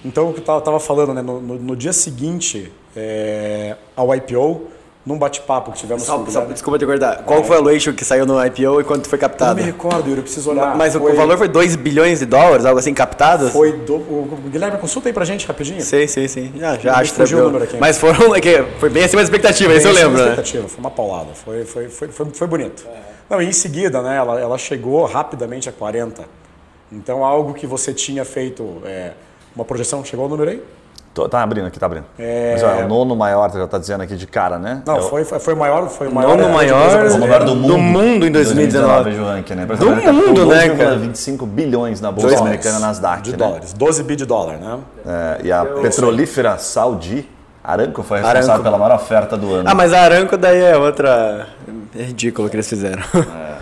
Então, 0.04 0.30
o 0.30 0.32
que 0.32 0.40
eu 0.48 0.58
estava 0.58 0.80
falando, 0.80 1.14
né, 1.14 1.22
no, 1.22 1.40
no- 1.40 1.54
no 1.58 1.76
dia 1.76 1.92
seguinte 1.92 2.72
é, 2.96 3.76
ao 3.94 4.14
IPO, 4.14 4.62
num 5.04 5.18
bate-papo 5.18 5.72
que 5.72 5.78
tivemos 5.78 6.04
Só, 6.04 6.24
só, 6.26 6.44
desculpa 6.44 6.78
te 6.78 6.86
cortar. 6.86 7.24
Qual 7.24 7.42
foi 7.42 7.56
o 7.56 7.62
valuation 7.62 7.92
que 7.92 8.04
saiu 8.04 8.24
no 8.26 8.44
IPO 8.44 8.80
e 8.80 8.84
quanto 8.84 9.08
foi 9.08 9.16
Eu 9.18 9.22
não 9.22 9.28
captado? 9.28 9.56
me 9.56 9.62
recordo, 9.62 10.06
Yuri, 10.08 10.18
eu 10.20 10.22
preciso 10.22 10.50
olhar. 10.50 10.76
Mas 10.76 10.94
o- 10.94 11.00
foi, 11.00 11.12
o 11.12 11.16
valor 11.16 11.38
foi 11.38 11.48
2 11.48 11.74
bilhões 11.76 12.18
de 12.20 12.26
dólares, 12.26 12.64
algo 12.64 12.78
assim, 12.78 12.94
captados? 12.94 13.50
Foi 13.52 13.72
do, 13.72 13.94
o, 13.94 14.38
Guilherme, 14.50 14.78
consulta 14.78 15.08
aí 15.08 15.12
pra 15.12 15.24
gente 15.24 15.46
rapidinho. 15.46 15.80
Sim, 15.82 16.06
sim, 16.06 16.28
sim. 16.28 16.52
Já, 16.56 16.76
já 16.78 16.94
acho 16.96 17.14
fugiu 17.14 17.38
o 17.38 17.42
número 17.44 17.64
aqui. 17.64 17.76
Mas 17.78 17.98
foram, 17.98 18.34
é 18.34 18.40
que 18.40 18.62
foi 18.78 18.90
bem 18.90 19.04
acima 19.04 19.22
da 19.22 19.24
expectativa, 19.24 19.72
isso 19.74 19.88
eu 19.88 19.94
Bem, 19.94 20.02
lembro, 20.04 20.18
né? 20.18 20.28
expectativa, 20.30 20.68
Foi 20.68 20.80
uma 20.80 20.90
paulada, 20.90 21.32
foi, 21.34 21.64
foi, 21.64 21.88
foi, 21.88 22.08
foi, 22.08 22.26
foi 22.32 22.46
bonito. 22.46 22.86
Não, 23.30 23.40
e 23.42 23.46
em 23.46 23.52
seguida, 23.52 24.02
né, 24.02 24.16
ela, 24.16 24.38
ela 24.40 24.58
chegou 24.58 25.04
rapidamente 25.06 25.68
a 25.68 25.72
40. 25.72 26.24
Então, 26.92 27.24
algo 27.24 27.54
que 27.54 27.66
você 27.66 27.92
tinha 27.94 28.24
feito, 28.24 28.82
é, 28.84 29.12
uma 29.54 29.64
projeção, 29.64 30.04
chegou 30.04 30.24
ao 30.24 30.28
número 30.30 30.50
aí? 30.50 30.62
Tô- 31.14 31.28
tá 31.28 31.42
abrindo 31.42 31.66
aqui, 31.66 31.78
tá 31.78 31.84
abrindo. 31.84 32.06
Mas 32.18 32.62
ó, 32.62 32.70
é 32.70 32.84
o 32.84 32.88
nono 32.88 33.14
maior, 33.14 33.52
já 33.52 33.66
tá 33.66 33.76
dizendo 33.76 34.02
aqui 34.02 34.16
de 34.16 34.26
cara, 34.26 34.58
né? 34.58 34.80
Não, 34.86 34.96
É 34.96 34.98
o- 35.00 35.02
foi, 35.02 35.24
foi, 35.24 35.52
o 35.52 35.56
maior, 35.58 35.86
foi 35.90 36.08
o 36.08 36.14
maior. 36.14 36.30
Nono 36.38 36.48
é, 36.48 36.52
maior 36.52 37.06
o 37.10 37.18
maior 37.20 37.44
do 37.44 37.54
mundo. 37.54 37.66
Do 37.68 37.78
mundo 37.78 38.26
em 38.26 38.32
2019. 38.32 39.10
vejo 39.10 39.22
o 39.22 39.26
ranking, 39.26 39.54
né? 39.54 39.66
Do 39.66 40.12
mundo, 40.14 40.46
né, 40.46 40.70
cara? 40.70 40.96
25 40.96 41.44
bilhões 41.44 42.00
na 42.00 42.10
bolsa 42.10 42.28
Dois 42.28 42.40
americana 42.40 42.78
dólares 42.78 42.98
Nasdaq, 43.00 43.22
De 43.24 43.30
né? 43.32 43.36
dólares, 43.36 43.72
12 43.74 44.02
bi 44.04 44.16
de 44.16 44.24
dólar, 44.24 44.56
né? 44.56 44.78
É, 45.06 45.40
e 45.44 45.52
a 45.52 45.66
petrolífera 45.66 46.56
Saudi, 46.56 47.28
Aramco, 47.62 48.02
foi 48.02 48.16
responsável 48.18 48.50
Aramco. 48.52 48.64
pela 48.64 48.78
maior 48.78 48.94
oferta 48.96 49.36
do 49.36 49.52
ano. 49.52 49.68
Ah, 49.68 49.74
mas 49.74 49.92
a 49.92 50.00
Aranco 50.00 50.36
daí 50.38 50.62
é 50.62 50.76
outra... 50.78 51.46
É 51.94 52.02
ridículo 52.04 52.48
o 52.48 52.50
que 52.50 52.56
eles 52.56 52.68
fizeram. 52.68 53.02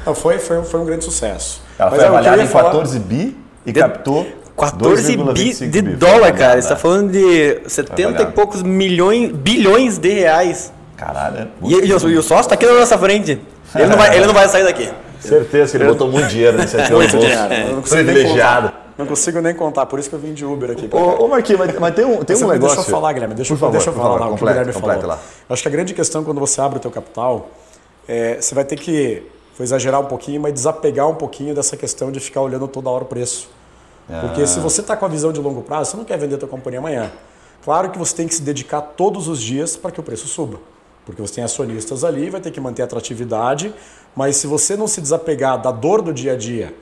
Não, 0.07 0.15
foi, 0.15 0.39
foi, 0.39 0.63
foi 0.63 0.79
um 0.81 0.85
grande 0.85 1.05
sucesso. 1.05 1.61
Ela 1.77 1.91
Mas 1.91 1.99
foi 1.99 2.07
é, 2.07 2.11
o 2.11 2.13
eu 2.13 2.17
avaliada 2.17 2.37
ia 2.39 2.45
em 2.45 2.49
falar- 2.49 2.67
14 2.71 2.99
bi 3.01 3.37
e 3.67 3.73
captou 3.73 4.25
14 4.57 5.17
bi 5.17 5.23
2,25 5.23 5.71
de 5.71 5.83
bi. 5.83 5.97
dólar, 5.97 6.33
cara. 6.33 6.61
Você 6.61 6.69
tá 6.69 6.75
avaliada. 6.75 6.77
falando 6.77 7.11
de 7.13 7.61
70 7.67 8.23
e 8.23 8.27
poucos 8.27 8.63
milhões, 8.63 9.31
bilhões 9.33 9.99
de 9.99 10.11
reais. 10.11 10.73
Caralho, 10.97 11.39
é 11.39 11.49
E, 11.63 11.87
e 11.87 11.93
o, 11.95 12.09
e 12.11 12.19
o 12.19 12.23
sócio 12.23 12.49
tá 12.49 12.55
aqui 12.55 12.67
na 12.67 12.75
nossa 12.75 12.99
frente. 12.99 13.41
Ele 13.75 13.87
não 13.87 13.97
vai, 13.97 14.17
ele 14.17 14.27
não 14.27 14.35
vai 14.35 14.49
sair 14.49 14.65
daqui. 14.65 14.91
Certeza 15.21 15.71
que 15.73 15.83
ele 15.83 15.91
botou 15.91 16.09
muito 16.09 16.29
dinheiro 16.29 16.57
nesse 16.59 16.77
aqui. 16.79 16.93
Muito 16.93 17.17
dinheiro. 17.19 17.49
Nem 17.49 17.81
Privilegiado. 17.81 18.73
Não 18.99 19.07
consigo 19.07 19.41
nem 19.41 19.55
contar, 19.55 19.87
por 19.87 19.99
isso 19.99 20.11
que 20.11 20.15
eu 20.15 20.19
vim 20.19 20.35
de 20.35 20.45
Uber 20.45 20.71
aqui. 20.73 20.87
Ô, 20.93 21.25
ô 21.25 21.29
Marquinhos, 21.29 21.59
mas, 21.59 21.79
mas 21.79 21.95
tem 21.95 22.05
um, 22.05 22.23
tem 22.23 22.37
um 22.37 22.49
negócio... 22.49 22.77
Deixa 22.77 22.91
eu 22.91 22.95
falar, 22.95 23.13
Guilherme. 23.15 23.35
Deixa, 23.35 23.53
eu- 23.53 23.57
Por 23.57 23.61
favor, 23.61 23.73
deixa 23.73 23.89
eu 23.89 23.95
falar 23.95 24.05
favor, 24.09 24.21
lá 24.21 24.27
o 24.27 24.37
que 24.37 24.45
o 24.45 24.47
Guilherme 24.47 24.73
falou. 24.75 25.07
lá. 25.07 25.19
Acho 25.49 25.63
que 25.63 25.69
a 25.69 25.71
grande 25.71 25.95
questão 25.95 26.23
quando 26.23 26.39
você 26.39 26.61
abre 26.61 26.77
o 26.77 26.81
teu 26.81 26.91
capital, 26.91 27.49
é, 28.07 28.37
você 28.39 28.55
vai 28.55 28.63
ter 28.65 28.77
que, 28.77 29.23
vou 29.57 29.65
exagerar 29.65 30.01
um 30.01 30.05
pouquinho, 30.05 30.39
mas 30.43 30.53
desapegar 30.53 31.09
um 31.09 31.15
pouquinho 31.15 31.55
dessa 31.55 31.79
questão 31.79 32.13
de 32.13 32.21
ficar 32.21 32.43
olhando 32.43 32.69
toda 32.69 32.91
hora 32.91 33.05
o 33.05 33.07
preço. 33.07 33.49
Porque 34.21 34.47
se 34.47 34.59
você 34.61 34.81
está 34.81 34.97
com 34.97 35.05
a 35.05 35.09
visão 35.09 35.33
de 35.33 35.41
longo 35.41 35.63
prazo, 35.63 35.93
você 35.93 35.97
não 35.97 36.05
quer 36.05 36.19
vender 36.19 36.35
a 36.35 36.39
tua 36.39 36.49
companhia 36.49 36.79
amanhã. 36.79 37.11
Claro 37.63 37.91
que 37.91 37.99
você 37.99 38.15
tem 38.17 38.27
que 38.27 38.35
se 38.35 38.43
dedicar 38.43 38.81
todos 38.81 39.29
os 39.29 39.41
dias 39.41 39.77
para 39.77 39.91
que 39.91 40.01
o 40.01 40.03
preço 40.03 40.27
suba. 40.27 40.59
Porque 41.05 41.21
você 41.21 41.35
tem 41.35 41.45
acionistas 41.45 42.05
ali, 42.05 42.31
vai 42.31 42.41
ter 42.41 42.51
que 42.51 42.61
manter 42.61 42.83
a 42.83 42.85
atratividade, 42.85 43.75
mas 44.15 44.37
se 44.37 44.47
você 44.47 44.77
não 44.77 44.87
se 44.87 45.01
desapegar 45.01 45.61
da 45.61 45.71
dor 45.71 46.03
do 46.03 46.13
dia 46.13 46.33
a 46.33 46.37
dia 46.37 46.75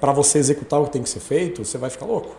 para 0.00 0.12
você 0.12 0.38
executar 0.38 0.80
o 0.80 0.84
que 0.84 0.90
tem 0.90 1.02
que 1.02 1.08
ser 1.08 1.20
feito, 1.20 1.64
você 1.64 1.78
vai 1.78 1.90
ficar 1.90 2.06
louco. 2.06 2.34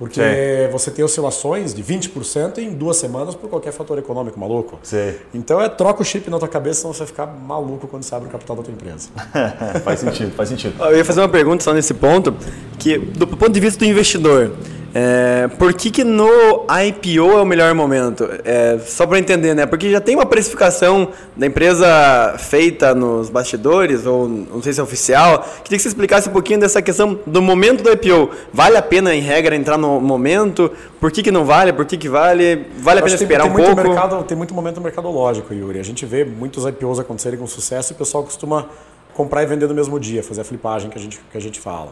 Porque 0.00 0.18
Sim. 0.18 0.72
você 0.72 0.90
tem 0.90 1.04
oscilações 1.04 1.74
de 1.74 1.84
20% 1.84 2.56
em 2.56 2.72
duas 2.72 2.96
semanas 2.96 3.34
por 3.34 3.50
qualquer 3.50 3.70
fator 3.70 3.98
econômico 3.98 4.40
maluco. 4.40 4.78
Sim. 4.82 5.14
Então 5.34 5.60
é 5.60 5.68
troca 5.68 6.00
o 6.00 6.04
chip 6.04 6.30
na 6.30 6.38
tua 6.38 6.48
cabeça, 6.48 6.80
senão 6.80 6.94
você 6.94 7.00
vai 7.00 7.08
ficar 7.08 7.26
maluco 7.26 7.86
quando 7.86 8.02
você 8.02 8.14
abre 8.14 8.26
o 8.26 8.32
capital 8.32 8.56
da 8.56 8.62
tua 8.62 8.72
empresa. 8.72 9.10
faz 9.84 10.00
sentido, 10.00 10.32
faz 10.34 10.48
sentido. 10.48 10.82
Eu 10.82 10.96
ia 10.96 11.04
fazer 11.04 11.20
uma 11.20 11.28
pergunta 11.28 11.62
só 11.62 11.74
nesse 11.74 11.92
ponto, 11.92 12.34
que 12.80 12.98
do 12.98 13.26
ponto 13.26 13.52
de 13.52 13.60
vista 13.60 13.78
do 13.78 13.84
investidor, 13.88 14.50
é, 14.92 15.46
por 15.56 15.72
que, 15.72 15.88
que 15.90 16.02
no 16.02 16.26
IPO 16.68 17.30
é 17.38 17.42
o 17.42 17.44
melhor 17.44 17.72
momento? 17.74 18.28
É, 18.44 18.76
só 18.84 19.06
para 19.06 19.18
entender, 19.20 19.54
né? 19.54 19.66
Porque 19.66 19.88
já 19.88 20.00
tem 20.00 20.16
uma 20.16 20.26
precificação 20.26 21.10
da 21.36 21.46
empresa 21.46 22.34
feita 22.38 22.92
nos 22.92 23.30
bastidores, 23.30 24.04
ou 24.04 24.26
não 24.28 24.60
sei 24.62 24.72
se 24.72 24.80
é 24.80 24.82
oficial. 24.82 25.46
Queria 25.62 25.76
que 25.76 25.82
você 25.82 25.88
explicasse 25.88 26.28
um 26.28 26.32
pouquinho 26.32 26.58
dessa 26.58 26.82
questão 26.82 27.20
do 27.24 27.40
momento 27.40 27.84
do 27.84 27.90
IPO. 27.90 28.30
Vale 28.52 28.76
a 28.76 28.82
pena, 28.82 29.14
em 29.14 29.20
regra, 29.20 29.54
entrar 29.54 29.78
no 29.78 30.00
momento? 30.00 30.72
Por 30.98 31.12
que, 31.12 31.22
que 31.22 31.30
não 31.30 31.44
vale? 31.44 31.72
Por 31.72 31.84
que, 31.84 31.96
que 31.96 32.08
vale? 32.08 32.66
Vale 32.78 32.98
a 32.98 33.02
pena 33.02 33.16
tem- 33.16 33.24
esperar 33.24 33.42
tem 33.44 33.52
um 33.52 33.54
pouco? 33.54 33.76
Mercado, 33.76 34.24
tem 34.24 34.36
muito 34.36 34.54
momento 34.54 34.80
mercadológico, 34.80 35.54
Yuri. 35.54 35.78
A 35.78 35.84
gente 35.84 36.04
vê 36.04 36.24
muitos 36.24 36.64
IPOs 36.66 36.98
acontecerem 36.98 37.38
com 37.38 37.46
sucesso 37.46 37.92
e 37.92 37.94
o 37.94 37.96
pessoal 37.96 38.24
costuma 38.24 38.66
comprar 39.14 39.42
e 39.42 39.46
vender 39.46 39.68
no 39.68 39.74
mesmo 39.74 40.00
dia, 40.00 40.22
fazer 40.22 40.40
a 40.40 40.44
flipagem 40.44 40.90
que 40.90 40.98
a 40.98 41.00
gente, 41.00 41.20
que 41.30 41.36
a 41.38 41.40
gente 41.40 41.60
fala. 41.60 41.90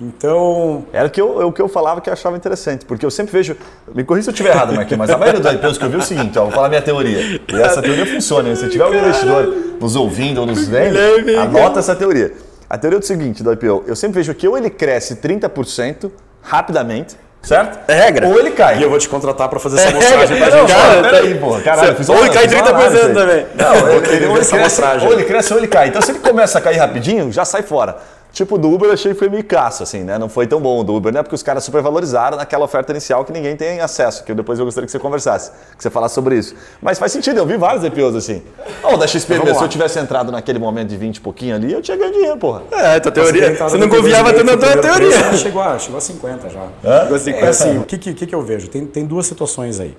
Então, 0.00 0.84
Era 0.92 1.06
o 1.08 1.10
que, 1.10 1.20
eu, 1.20 1.42
é 1.42 1.44
o 1.44 1.50
que 1.52 1.60
eu 1.60 1.68
falava 1.68 2.00
que 2.00 2.08
eu 2.08 2.12
achava 2.12 2.36
interessante, 2.36 2.84
porque 2.84 3.04
eu 3.04 3.10
sempre 3.10 3.32
vejo. 3.32 3.56
Me 3.92 4.04
corrija 4.04 4.24
se 4.24 4.30
eu 4.30 4.32
estiver 4.32 4.50
errado, 4.50 4.72
Marquinhos, 4.72 4.98
mas 4.98 5.10
a 5.10 5.18
maioria 5.18 5.40
dos 5.40 5.52
IPOs 5.52 5.76
que 5.78 5.84
eu 5.84 5.88
vi 5.90 5.96
é 5.96 5.98
o 5.98 6.02
seguinte: 6.02 6.38
ó, 6.38 6.44
vou 6.44 6.52
falar 6.52 6.68
minha 6.68 6.82
teoria. 6.82 7.40
E 7.48 7.60
essa 7.60 7.82
teoria 7.82 8.06
funciona. 8.06 8.48
hein? 8.48 8.54
Se 8.54 8.68
tiver 8.68 8.84
um 8.86 8.94
investidor 8.94 9.52
nos 9.80 9.96
ouvindo 9.96 10.38
ou 10.40 10.46
nos 10.46 10.68
vendo, 10.68 10.96
anota 11.40 11.80
essa 11.80 11.96
teoria. 11.96 12.32
A 12.70 12.78
teoria 12.78 12.98
é 12.98 13.00
o 13.00 13.02
seguinte 13.04 13.42
do 13.42 13.52
IPO: 13.52 13.84
eu 13.88 13.96
sempre 13.96 14.20
vejo 14.20 14.32
que 14.34 14.46
ou 14.46 14.56
ele 14.56 14.70
cresce 14.70 15.16
30% 15.16 16.10
rapidamente, 16.42 17.16
certo? 17.42 17.78
É 17.90 17.94
regra. 17.94 18.28
Ou 18.28 18.38
ele 18.38 18.52
cai. 18.52 18.78
e 18.78 18.82
eu 18.84 18.90
vou 18.90 18.98
te 19.00 19.08
contratar 19.08 19.48
para 19.48 19.58
fazer 19.58 19.78
É 19.78 19.82
essa 19.82 19.90
mostragem 19.96 20.36
pra 20.38 20.50
Não, 20.50 20.58
gente. 20.60 20.76
cara, 20.76 20.94
tá- 20.94 21.08
peraí, 21.10 21.34
porra. 21.38 21.60
Caralho, 21.62 21.96
fiz 21.96 22.08
Ou 22.08 22.18
ele 22.18 22.30
cai 22.30 22.48
fiz 22.48 22.52
uma 22.60 22.62
30% 22.62 22.68
análise 22.74 23.00
aí. 23.04 23.14
também. 23.14 23.46
Não, 23.56 23.74
ele, 23.74 24.06
ele, 24.08 24.16
ele 24.16 24.24
Essa 24.26 24.32
cresce, 24.32 24.54
amostragem. 24.56 25.08
ou 25.08 25.14
ele 25.14 25.24
cresce 25.24 25.52
ou 25.52 25.58
ele 25.58 25.66
cai. 25.66 25.88
Então, 25.88 26.00
se 26.00 26.12
ele 26.12 26.20
começa 26.20 26.58
a 26.58 26.60
cair 26.60 26.76
rapidinho, 26.76 27.32
já 27.32 27.44
sai 27.44 27.62
fora. 27.62 27.96
Tipo, 28.38 28.56
do 28.56 28.72
Uber 28.72 28.90
eu 28.90 28.92
achei 28.92 29.12
que 29.12 29.18
foi 29.18 29.28
meio 29.28 29.42
caço, 29.42 29.82
assim, 29.82 30.04
né? 30.04 30.16
Não 30.16 30.28
foi 30.28 30.46
tão 30.46 30.60
bom 30.60 30.78
o 30.78 30.84
do 30.84 30.94
Uber, 30.94 31.12
né? 31.12 31.24
Porque 31.24 31.34
os 31.34 31.42
caras 31.42 31.64
supervalorizaram 31.64 32.36
naquela 32.36 32.64
oferta 32.64 32.92
inicial 32.92 33.24
que 33.24 33.32
ninguém 33.32 33.56
tem 33.56 33.80
acesso, 33.80 34.22
que 34.22 34.32
depois 34.32 34.60
eu 34.60 34.64
gostaria 34.64 34.86
que 34.86 34.92
você 34.92 34.98
conversasse, 35.00 35.50
que 35.76 35.82
você 35.82 35.90
falasse 35.90 36.14
sobre 36.14 36.38
isso. 36.38 36.54
Mas 36.80 37.00
faz 37.00 37.10
sentido, 37.10 37.36
eu 37.38 37.44
vi 37.44 37.56
vários 37.56 37.82
IPOs 37.82 38.14
assim. 38.14 38.44
Ou 38.84 38.96
da 38.96 39.08
XP 39.08 39.34
se 39.34 39.64
eu 39.64 39.68
tivesse 39.68 39.98
entrado 39.98 40.30
naquele 40.30 40.60
momento 40.60 40.86
de 40.86 40.96
20 40.96 41.16
e 41.16 41.20
pouquinho 41.20 41.56
ali, 41.56 41.72
eu 41.72 41.82
tinha 41.82 41.96
ganho 41.96 42.12
dinheiro, 42.12 42.36
porra. 42.36 42.62
É, 42.70 43.00
tua 43.00 43.10
teoria. 43.10 43.56
Você, 43.56 43.56
Você 43.56 43.76
não 43.76 43.88
confiava 43.88 44.32
tanto 44.32 44.44
na 44.44 44.56
tua 44.56 44.82
teoria. 44.82 45.36
Chegou 45.36 45.60
a, 45.60 45.76
chegou 45.76 45.98
a 45.98 46.00
50 46.00 46.48
já. 46.48 46.68
Chegou 47.02 47.16
a 47.16 47.18
50. 47.18 47.44
É 47.44 47.48
assim, 47.48 47.78
o 47.78 47.82
que, 47.82 47.98
que, 47.98 48.24
que 48.24 48.34
eu 48.36 48.42
vejo? 48.42 48.68
Tem, 48.68 48.86
tem 48.86 49.04
duas 49.04 49.26
situações 49.26 49.80
aí. 49.80 49.96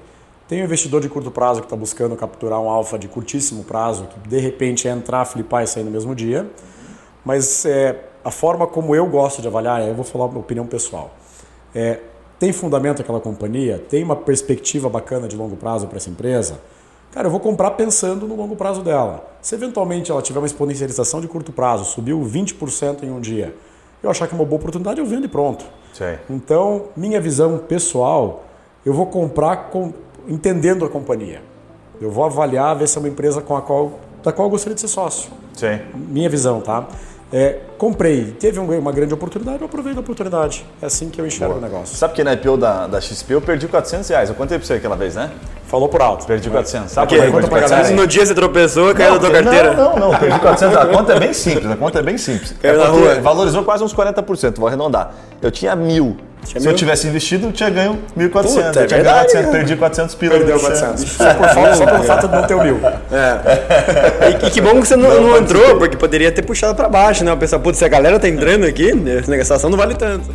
Tem 0.48 0.62
o 0.62 0.64
investidor 0.64 1.02
de 1.02 1.10
curto 1.10 1.30
prazo 1.30 1.60
que 1.60 1.66
está 1.66 1.76
buscando 1.76 2.16
capturar 2.16 2.62
um 2.62 2.70
alfa 2.70 2.98
de 2.98 3.10
curtíssimo 3.10 3.66
prazo, 3.66 4.06
que 4.06 4.30
de 4.30 4.40
repente 4.40 4.88
é 4.88 4.92
entrar, 4.92 5.26
flipar 5.26 5.66
e 5.66 5.68
sair 5.68 5.84
no 5.84 5.92
mesmo 5.92 6.16
dia. 6.16 6.50
Mas 7.26 7.66
é, 7.66 8.09
a 8.30 8.32
forma 8.32 8.68
como 8.68 8.94
eu 8.96 9.08
gosto 9.08 9.42
de 9.42 9.48
avaliar, 9.48 9.82
eu 9.88 9.96
vou 9.96 10.06
falar 10.06 10.26
uma 10.26 10.40
opinião 10.40 10.66
pessoal. 10.68 11.10
É, 11.74 12.00
tem 12.38 12.54
fundamento 12.54 13.02
aquela 13.02 13.20
companhia? 13.20 13.84
Tem 13.90 14.04
uma 14.04 14.16
perspectiva 14.16 14.88
bacana 14.88 15.28
de 15.28 15.36
longo 15.36 15.56
prazo 15.56 15.88
para 15.88 15.98
essa 15.98 16.10
empresa? 16.12 16.60
Cara, 17.12 17.26
eu 17.26 17.32
vou 17.32 17.40
comprar 17.40 17.72
pensando 17.72 18.28
no 18.28 18.36
longo 18.36 18.56
prazo 18.56 18.82
dela. 18.84 19.28
Se 19.42 19.56
eventualmente 19.56 20.12
ela 20.12 20.22
tiver 20.22 20.40
uma 20.40 20.46
exponencialização 20.46 21.20
de 21.20 21.28
curto 21.28 21.52
prazo, 21.52 21.86
subiu 21.86 22.20
20% 22.22 23.02
em 23.04 23.10
um 23.10 23.20
dia, 23.20 23.56
eu 24.04 24.12
achar 24.12 24.28
que 24.28 24.34
é 24.36 24.38
uma 24.38 24.46
boa 24.46 24.60
oportunidade, 24.60 25.00
eu 25.00 25.06
vendo 25.08 25.26
e 25.26 25.28
pronto. 25.28 25.66
Sei. 25.92 26.20
Então, 26.30 26.84
minha 26.96 27.20
visão 27.20 27.58
pessoal, 27.58 28.44
eu 28.86 28.94
vou 28.94 29.08
comprar 29.08 29.72
com- 29.72 29.92
entendendo 30.28 30.86
a 30.86 30.90
companhia. 30.90 31.42
Eu 32.00 32.12
vou 32.12 32.24
avaliar, 32.24 32.76
ver 32.78 32.88
se 32.88 32.96
é 32.98 33.02
uma 33.02 33.10
empresa 33.10 33.42
com 33.42 33.58
a 33.58 33.62
qual, 33.62 33.94
da 34.24 34.32
qual 34.32 34.46
eu 34.46 34.52
gostaria 34.52 34.76
de 34.76 34.82
ser 34.82 34.88
sócio. 34.88 35.32
Sim. 35.54 35.80
Minha 35.96 36.30
visão, 36.30 36.62
tá? 36.62 36.88
É, 37.32 37.58
comprei, 37.78 38.36
teve 38.40 38.60
um- 38.60 38.80
uma 38.80 38.92
grande 38.92 39.14
oportunidade, 39.14 39.60
eu 39.62 39.66
aproveito 39.68 39.98
a 39.98 40.00
oportunidade. 40.00 40.66
É 40.82 40.88
assim 40.88 41.10
que 41.10 41.22
eu 41.22 41.28
enxergo 41.28 41.60
o 41.60 41.62
negócio. 41.62 41.96
Sabe 41.96 42.16
que 42.16 42.24
na 42.24 42.34
IPO 42.34 42.58
da, 42.58 42.88
da 42.88 43.00
XP 43.00 43.34
eu 43.36 43.42
perdi 43.42 43.68
400 43.68 44.10
reais. 44.10 44.30
Eu 44.30 44.36
contei 44.36 44.58
pra 44.58 44.66
você 44.66 44.74
aquela 44.74 44.96
vez, 44.96 45.14
né? 45.14 45.30
Falou 45.68 45.88
por 45.88 46.02
alto. 46.02 46.26
Perdi 46.26 46.50
400. 46.50 46.92
Sabe 46.92 47.06
Ok, 47.06 47.18
por 47.18 47.22
que 47.24 47.28
eu 47.28 47.32
conta 47.34 47.48
perdi 47.48 47.50
pra 47.52 47.60
400? 47.70 47.90
galera 47.90 48.02
No 48.02 48.08
dia 48.08 48.26
você 48.26 48.34
tropeçou, 48.34 48.96
caiu 48.96 49.14
da 49.14 49.20
tua 49.20 49.30
Não, 49.30 49.44
carteira. 49.44 49.74
Não, 49.76 49.96
não, 50.00 50.12
não, 50.12 50.20
perdi 50.20 50.40
400. 50.40 50.76
A 50.78 50.86
conta 50.88 51.14
é 51.14 51.20
bem 51.20 51.34
simples, 51.34 51.72
a 51.72 51.78
conta 51.78 52.00
é 52.00 52.02
bem 52.02 52.18
simples. 52.18 52.56
É 52.64 52.68
Caiu 52.70 52.80
na 52.80 52.86
rua. 52.88 53.16
valorizou 53.22 53.64
quase 53.64 53.84
uns 53.84 53.94
40%, 53.94 54.58
vou 54.58 54.68
arredondar. 54.68 55.12
Eu 55.40 55.52
tinha 55.52 55.76
mil. 55.76 56.18
Se 56.44 56.68
eu 56.68 56.74
tivesse 56.74 57.08
investido, 57.08 57.48
eu 57.48 57.52
tinha 57.52 57.70
ganho 57.70 58.00
1.400. 58.18 58.30
Puta, 58.30 58.40
eu 58.40 58.40
é 58.40 58.72
tinha 58.72 58.72
ganho 58.72 58.90
verdade, 58.90 59.32
400, 59.32 59.34
cara. 59.34 59.52
perdi 59.52 59.76
400 59.76 60.16
pila. 60.16 60.36
Perdeu 60.38 60.60
400. 60.60 61.04
Só, 61.04 61.34
por 61.34 61.50
falta, 61.50 61.76
só 61.76 61.86
pelo 61.86 62.04
fato 62.06 62.28
de 62.28 62.36
não 62.36 62.44
ter 62.44 62.54
o 62.56 62.64
mil. 62.64 62.80
E, 62.82 64.48
e 64.48 64.50
que 64.50 64.62
bom 64.62 64.82
que 64.82 64.88
você 64.88 64.96
não, 64.96 65.22
não 65.22 65.38
entrou, 65.38 65.78
porque 65.78 65.96
poderia 65.96 66.32
ter 66.32 66.42
puxado 66.42 66.76
pra 66.76 66.90
baixo, 66.90 67.24
né? 67.24 67.32
Eu 67.32 67.38
pensava, 67.38 67.62
putz, 67.62 67.78
se 67.78 67.86
a 67.86 67.90
galera 67.90 68.20
tá 68.20 68.28
entrando 68.28 68.66
aqui, 68.66 68.92
essa 69.20 69.30
negociação 69.30 69.70
não 69.70 69.78
vale 69.78 69.96
tanto. 69.96 70.34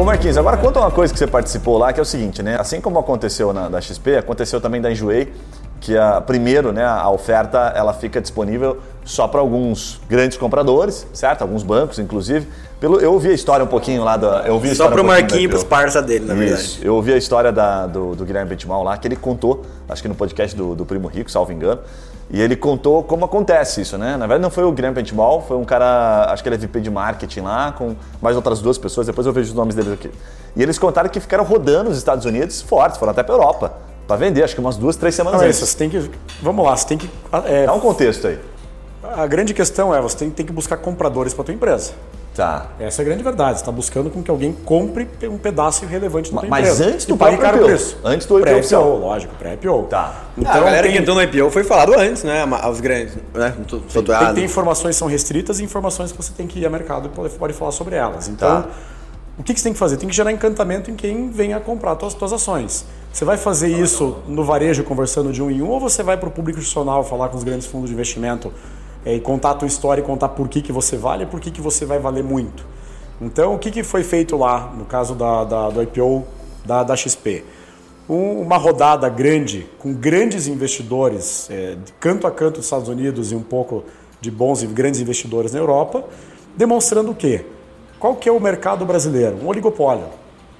Ô 0.00 0.02
Marquinhos, 0.02 0.38
agora 0.38 0.56
conta 0.56 0.80
uma 0.80 0.90
coisa 0.90 1.12
que 1.12 1.18
você 1.18 1.26
participou 1.26 1.76
lá, 1.76 1.92
que 1.92 2.00
é 2.00 2.02
o 2.02 2.06
seguinte, 2.06 2.42
né? 2.42 2.56
Assim 2.58 2.80
como 2.80 2.98
aconteceu 2.98 3.52
na 3.52 3.68
da 3.68 3.82
XP, 3.82 4.16
aconteceu 4.16 4.58
também 4.58 4.80
da 4.80 4.90
Enjoei, 4.90 5.30
que 5.80 5.96
a, 5.96 6.20
primeiro, 6.20 6.72
né, 6.72 6.84
a 6.84 7.08
oferta 7.08 7.72
ela 7.74 7.92
fica 7.94 8.20
disponível 8.20 8.78
só 9.04 9.26
para 9.26 9.40
alguns 9.40 9.98
grandes 10.08 10.36
compradores, 10.36 11.06
certo? 11.12 11.42
Alguns 11.42 11.62
bancos, 11.62 11.98
inclusive. 11.98 12.46
Pelo, 12.78 12.98
eu 13.00 13.12
ouvi 13.12 13.28
a 13.30 13.32
história 13.32 13.64
um 13.64 13.68
pouquinho 13.68 14.04
lá 14.04 14.16
da. 14.16 14.42
Eu 14.46 14.54
ouvi 14.54 14.68
Só 14.68 14.72
história 14.72 14.92
pro 14.94 15.02
um 15.02 15.06
pouquinho 15.06 15.16
da 15.16 15.22
Marquinho 15.22 15.40
e 15.40 15.44
IPO. 15.44 15.50
pros 15.52 15.64
parça 15.64 16.00
dele, 16.02 16.26
na 16.26 16.34
verdade. 16.34 16.62
Isso. 16.62 16.80
Eu 16.82 16.94
ouvi 16.94 17.12
a 17.12 17.16
história 17.16 17.50
da- 17.50 17.86
do, 17.86 18.14
do 18.14 18.24
Guilherme 18.24 18.48
Bentimão 18.50 18.82
lá, 18.82 18.96
que 18.96 19.06
ele 19.08 19.16
contou, 19.16 19.62
acho 19.88 20.00
que 20.00 20.08
no 20.08 20.14
podcast 20.14 20.56
do, 20.56 20.74
do 20.74 20.86
Primo 20.86 21.08
Rico, 21.08 21.30
salvo 21.30 21.52
engano, 21.52 21.80
e 22.30 22.40
ele 22.40 22.56
contou 22.56 23.02
como 23.02 23.24
acontece 23.24 23.80
isso, 23.82 23.98
né? 23.98 24.12
Na 24.12 24.26
verdade, 24.26 24.42
não 24.42 24.50
foi 24.50 24.64
o 24.64 24.72
Guilherme 24.72 24.94
Bentimol, 24.94 25.42
foi 25.42 25.56
um 25.56 25.64
cara, 25.64 26.26
acho 26.32 26.42
que 26.42 26.48
ele 26.48 26.56
é 26.56 26.58
VP 26.58 26.80
de 26.80 26.90
marketing 26.90 27.40
lá, 27.40 27.72
com 27.72 27.94
mais 28.22 28.36
outras 28.36 28.60
duas 28.60 28.78
pessoas, 28.78 29.06
depois 29.06 29.26
eu 29.26 29.32
vejo 29.32 29.48
os 29.50 29.54
nomes 29.54 29.74
deles 29.74 29.92
aqui. 29.92 30.10
E 30.56 30.62
eles 30.62 30.78
contaram 30.78 31.08
que 31.10 31.20
ficaram 31.20 31.44
rodando 31.44 31.90
os 31.90 31.98
Estados 31.98 32.24
Unidos 32.24 32.62
fortes, 32.62 32.98
foram 32.98 33.10
até 33.12 33.22
pra 33.22 33.34
Europa, 33.34 33.72
para 34.10 34.16
vender, 34.16 34.42
acho 34.42 34.54
que 34.56 34.60
umas 34.60 34.76
duas, 34.76 34.96
três 34.96 35.14
semanas 35.14 35.40
Não, 35.40 35.46
antes. 35.46 35.58
isso, 35.58 35.66
você 35.68 35.78
tem 35.78 35.88
que. 35.88 36.10
Vamos 36.42 36.64
lá, 36.64 36.76
você 36.76 36.84
tem 36.88 36.98
que. 36.98 37.08
é, 37.46 37.64
Dá 37.66 37.72
um 37.72 37.78
contexto 37.78 38.26
aí. 38.26 38.40
a 39.04 39.24
grande 39.24 39.54
questão 39.54 39.94
é 39.94 40.00
você 40.00 40.16
tem, 40.16 40.30
tem 40.30 40.44
que 40.44 40.52
buscar 40.52 40.76
compradores 40.78 41.32
para 41.32 41.44
tua 41.44 41.54
empresa. 41.54 41.92
Tá. 42.34 42.66
Essa 42.80 43.02
é 43.02 43.04
a 43.04 43.06
grande 43.06 43.22
verdade. 43.22 43.58
Você 43.58 43.62
está 43.62 43.70
buscando 43.70 44.10
com 44.10 44.20
que 44.20 44.30
alguém 44.30 44.52
compre 44.64 45.06
um 45.24 45.38
pedaço 45.38 45.86
relevante 45.86 46.32
da 46.32 46.40
tua 46.40 46.48
Mas 46.48 46.68
empresa. 46.70 46.92
antes 46.92 47.06
do 47.06 47.16
pague 47.16 47.36
próprio 47.36 47.60
caro 47.60 47.70
IPO. 47.70 47.76
isso. 47.80 47.98
Antes 48.04 48.26
do 48.26 48.38
IPO 48.38 48.48
Pré-IPO, 48.50 48.96
lógico, 48.98 49.34
pré-IPO. 49.36 49.82
Tá. 49.88 50.14
Então, 50.36 50.50
a 50.52 50.58
galera 50.60 50.82
tem, 50.82 50.92
que 50.92 50.98
entrou 50.98 51.14
no 51.14 51.22
IPO 51.22 51.50
foi 51.50 51.62
falado 51.62 51.94
antes, 51.96 52.24
né? 52.24 52.44
Aos 52.62 52.80
grandes, 52.80 53.14
né? 53.32 53.54
Tô, 53.68 53.78
tô 53.78 54.02
tem, 54.02 54.12
errado. 54.14 54.34
tem 54.34 54.44
informações 54.44 54.96
que 54.96 54.98
são 54.98 55.06
restritas 55.06 55.60
e 55.60 55.64
informações 55.64 56.10
que 56.10 56.16
você 56.20 56.32
tem 56.36 56.48
que 56.48 56.58
ir 56.58 56.64
ao 56.64 56.72
mercado 56.72 57.06
e 57.06 57.08
pode, 57.10 57.34
pode 57.34 57.52
falar 57.52 57.70
sobre 57.72 57.94
elas. 57.94 58.26
Então, 58.28 58.62
Tá. 58.62 58.68
O 59.40 59.42
que, 59.42 59.54
que 59.54 59.60
você 59.60 59.64
tem 59.64 59.72
que 59.72 59.78
fazer? 59.78 59.96
Tem 59.96 60.08
que 60.08 60.14
gerar 60.14 60.30
encantamento 60.32 60.90
em 60.90 60.94
quem 60.94 61.30
venha 61.30 61.58
comprar 61.58 61.96
tuas, 61.96 62.12
tuas 62.14 62.32
ações. 62.32 62.84
Você 63.12 63.24
vai 63.24 63.36
fazer 63.38 63.68
isso 63.68 64.18
no 64.28 64.44
varejo, 64.44 64.84
conversando 64.84 65.32
de 65.32 65.42
um 65.42 65.50
em 65.50 65.62
um, 65.62 65.68
ou 65.70 65.80
você 65.80 66.02
vai 66.02 66.16
para 66.16 66.28
o 66.28 66.30
público 66.30 66.58
institucional 66.58 67.02
falar 67.02 67.28
com 67.30 67.38
os 67.38 67.42
grandes 67.42 67.66
fundos 67.66 67.88
de 67.88 67.94
investimento 67.94 68.52
eh, 69.04 69.14
e 69.16 69.20
contar 69.20 69.52
a 69.52 69.54
tua 69.54 69.66
história 69.66 70.02
e 70.02 70.04
contar 70.04 70.28
por 70.28 70.46
que, 70.46 70.60
que 70.60 70.70
você 70.72 70.96
vale 70.96 71.24
e 71.24 71.26
por 71.26 71.40
que, 71.40 71.50
que 71.50 71.60
você 71.60 71.86
vai 71.86 71.98
valer 71.98 72.22
muito? 72.22 72.64
Então, 73.20 73.54
o 73.54 73.58
que, 73.58 73.70
que 73.70 73.82
foi 73.82 74.02
feito 74.02 74.36
lá, 74.36 74.72
no 74.76 74.84
caso 74.84 75.14
da, 75.14 75.44
da- 75.44 75.70
do 75.70 75.82
IPO 75.82 76.24
da, 76.64 76.82
da 76.82 76.94
XP? 76.94 77.42
Um- 78.08 78.40
uma 78.42 78.58
rodada 78.58 79.08
grande, 79.08 79.66
com 79.78 79.92
grandes 79.94 80.46
investidores, 80.46 81.48
eh, 81.50 81.76
de 81.82 81.92
canto 81.94 82.26
a 82.26 82.30
canto 82.30 82.56
dos 82.56 82.66
Estados 82.66 82.88
Unidos 82.88 83.32
e 83.32 83.34
um 83.34 83.42
pouco 83.42 83.84
de 84.20 84.30
bons 84.30 84.62
e 84.62 84.66
grandes 84.66 85.00
investidores 85.00 85.52
na 85.52 85.58
Europa, 85.58 86.04
demonstrando 86.56 87.10
o 87.12 87.14
quê? 87.14 87.44
Qual 88.00 88.16
que 88.16 88.30
é 88.30 88.32
o 88.32 88.40
mercado 88.40 88.86
brasileiro? 88.86 89.36
Um 89.42 89.46
oligopólio. 89.46 90.06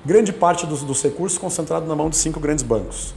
Grande 0.04 0.30
parte 0.30 0.66
dos, 0.66 0.82
dos 0.82 1.02
recursos 1.02 1.38
concentrado 1.38 1.86
na 1.86 1.96
mão 1.96 2.10
de 2.10 2.16
cinco 2.18 2.38
grandes 2.38 2.62
bancos. 2.62 3.14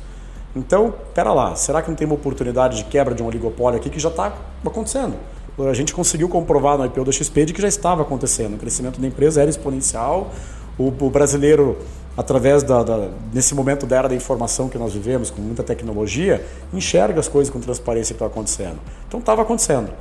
Então, 0.56 0.94
pera 1.14 1.34
lá, 1.34 1.56
será 1.56 1.82
que 1.82 1.90
não 1.90 1.96
tem 1.96 2.08
uma 2.08 2.16
oportunidade 2.16 2.78
de 2.78 2.86
quebra 2.86 3.14
de 3.14 3.22
um 3.22 3.26
oligopólio 3.26 3.78
aqui 3.78 3.90
que 3.90 4.00
já 4.00 4.08
está 4.08 4.32
acontecendo? 4.66 5.16
A 5.60 5.74
gente 5.74 5.94
conseguiu 5.94 6.30
comprovar 6.30 6.78
no 6.78 6.86
IPO 6.86 7.04
da 7.04 7.12
XP 7.12 7.48
de 7.48 7.54
que 7.54 7.62
já 7.62 7.68
estava 7.68 8.04
acontecendo. 8.04 8.54
O 8.54 8.58
crescimento 8.58 8.98
da 8.98 9.06
empresa 9.06 9.42
era 9.42 9.50
exponencial. 9.50 10.32
O, 10.80 10.88
o 10.88 11.10
brasileiro, 11.10 11.78
através 12.16 12.64
da, 12.64 12.82
da, 12.82 13.10
nesse 13.34 13.54
momento 13.54 13.86
da 13.86 13.98
era 13.98 14.08
da 14.08 14.16
informação 14.16 14.70
que 14.70 14.78
nós 14.78 14.94
vivemos, 14.94 15.30
com 15.30 15.42
muita 15.42 15.64
tecnologia, 15.64 16.46
enxerga 16.74 17.20
as 17.20 17.28
coisas 17.28 17.54
com 17.54 17.60
transparência 17.60 18.14
que 18.14 18.24
estão 18.24 18.28
acontecendo. 18.28 18.80
Então, 19.06 19.20
estava 19.20 19.42
acontecendo. 19.42 19.92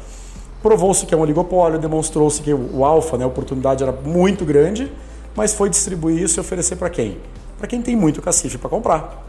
Provou-se 0.63 1.05
que 1.05 1.13
é 1.13 1.17
um 1.17 1.21
oligopólio, 1.21 1.79
demonstrou-se 1.79 2.41
que 2.41 2.55
o, 2.55 2.85
alfa, 2.85 3.19
né, 3.19 3.25
a 3.25 3.27
oportunidade 3.27 3.83
era 3.83 3.93
muito 3.93 4.45
grande, 4.45 4.91
mas 5.35 5.53
foi 5.53 5.69
distribuir 5.69 6.23
isso 6.23 6.39
e 6.39 6.41
oferecer 6.41 6.77
para 6.77 6.89
quem? 6.89 7.19
Para 7.59 7.67
quem 7.67 7.83
tem 7.83 7.97
muito 7.97 8.23
cacife 8.23 8.57
para 8.59 8.71
comprar. 8.71 9.27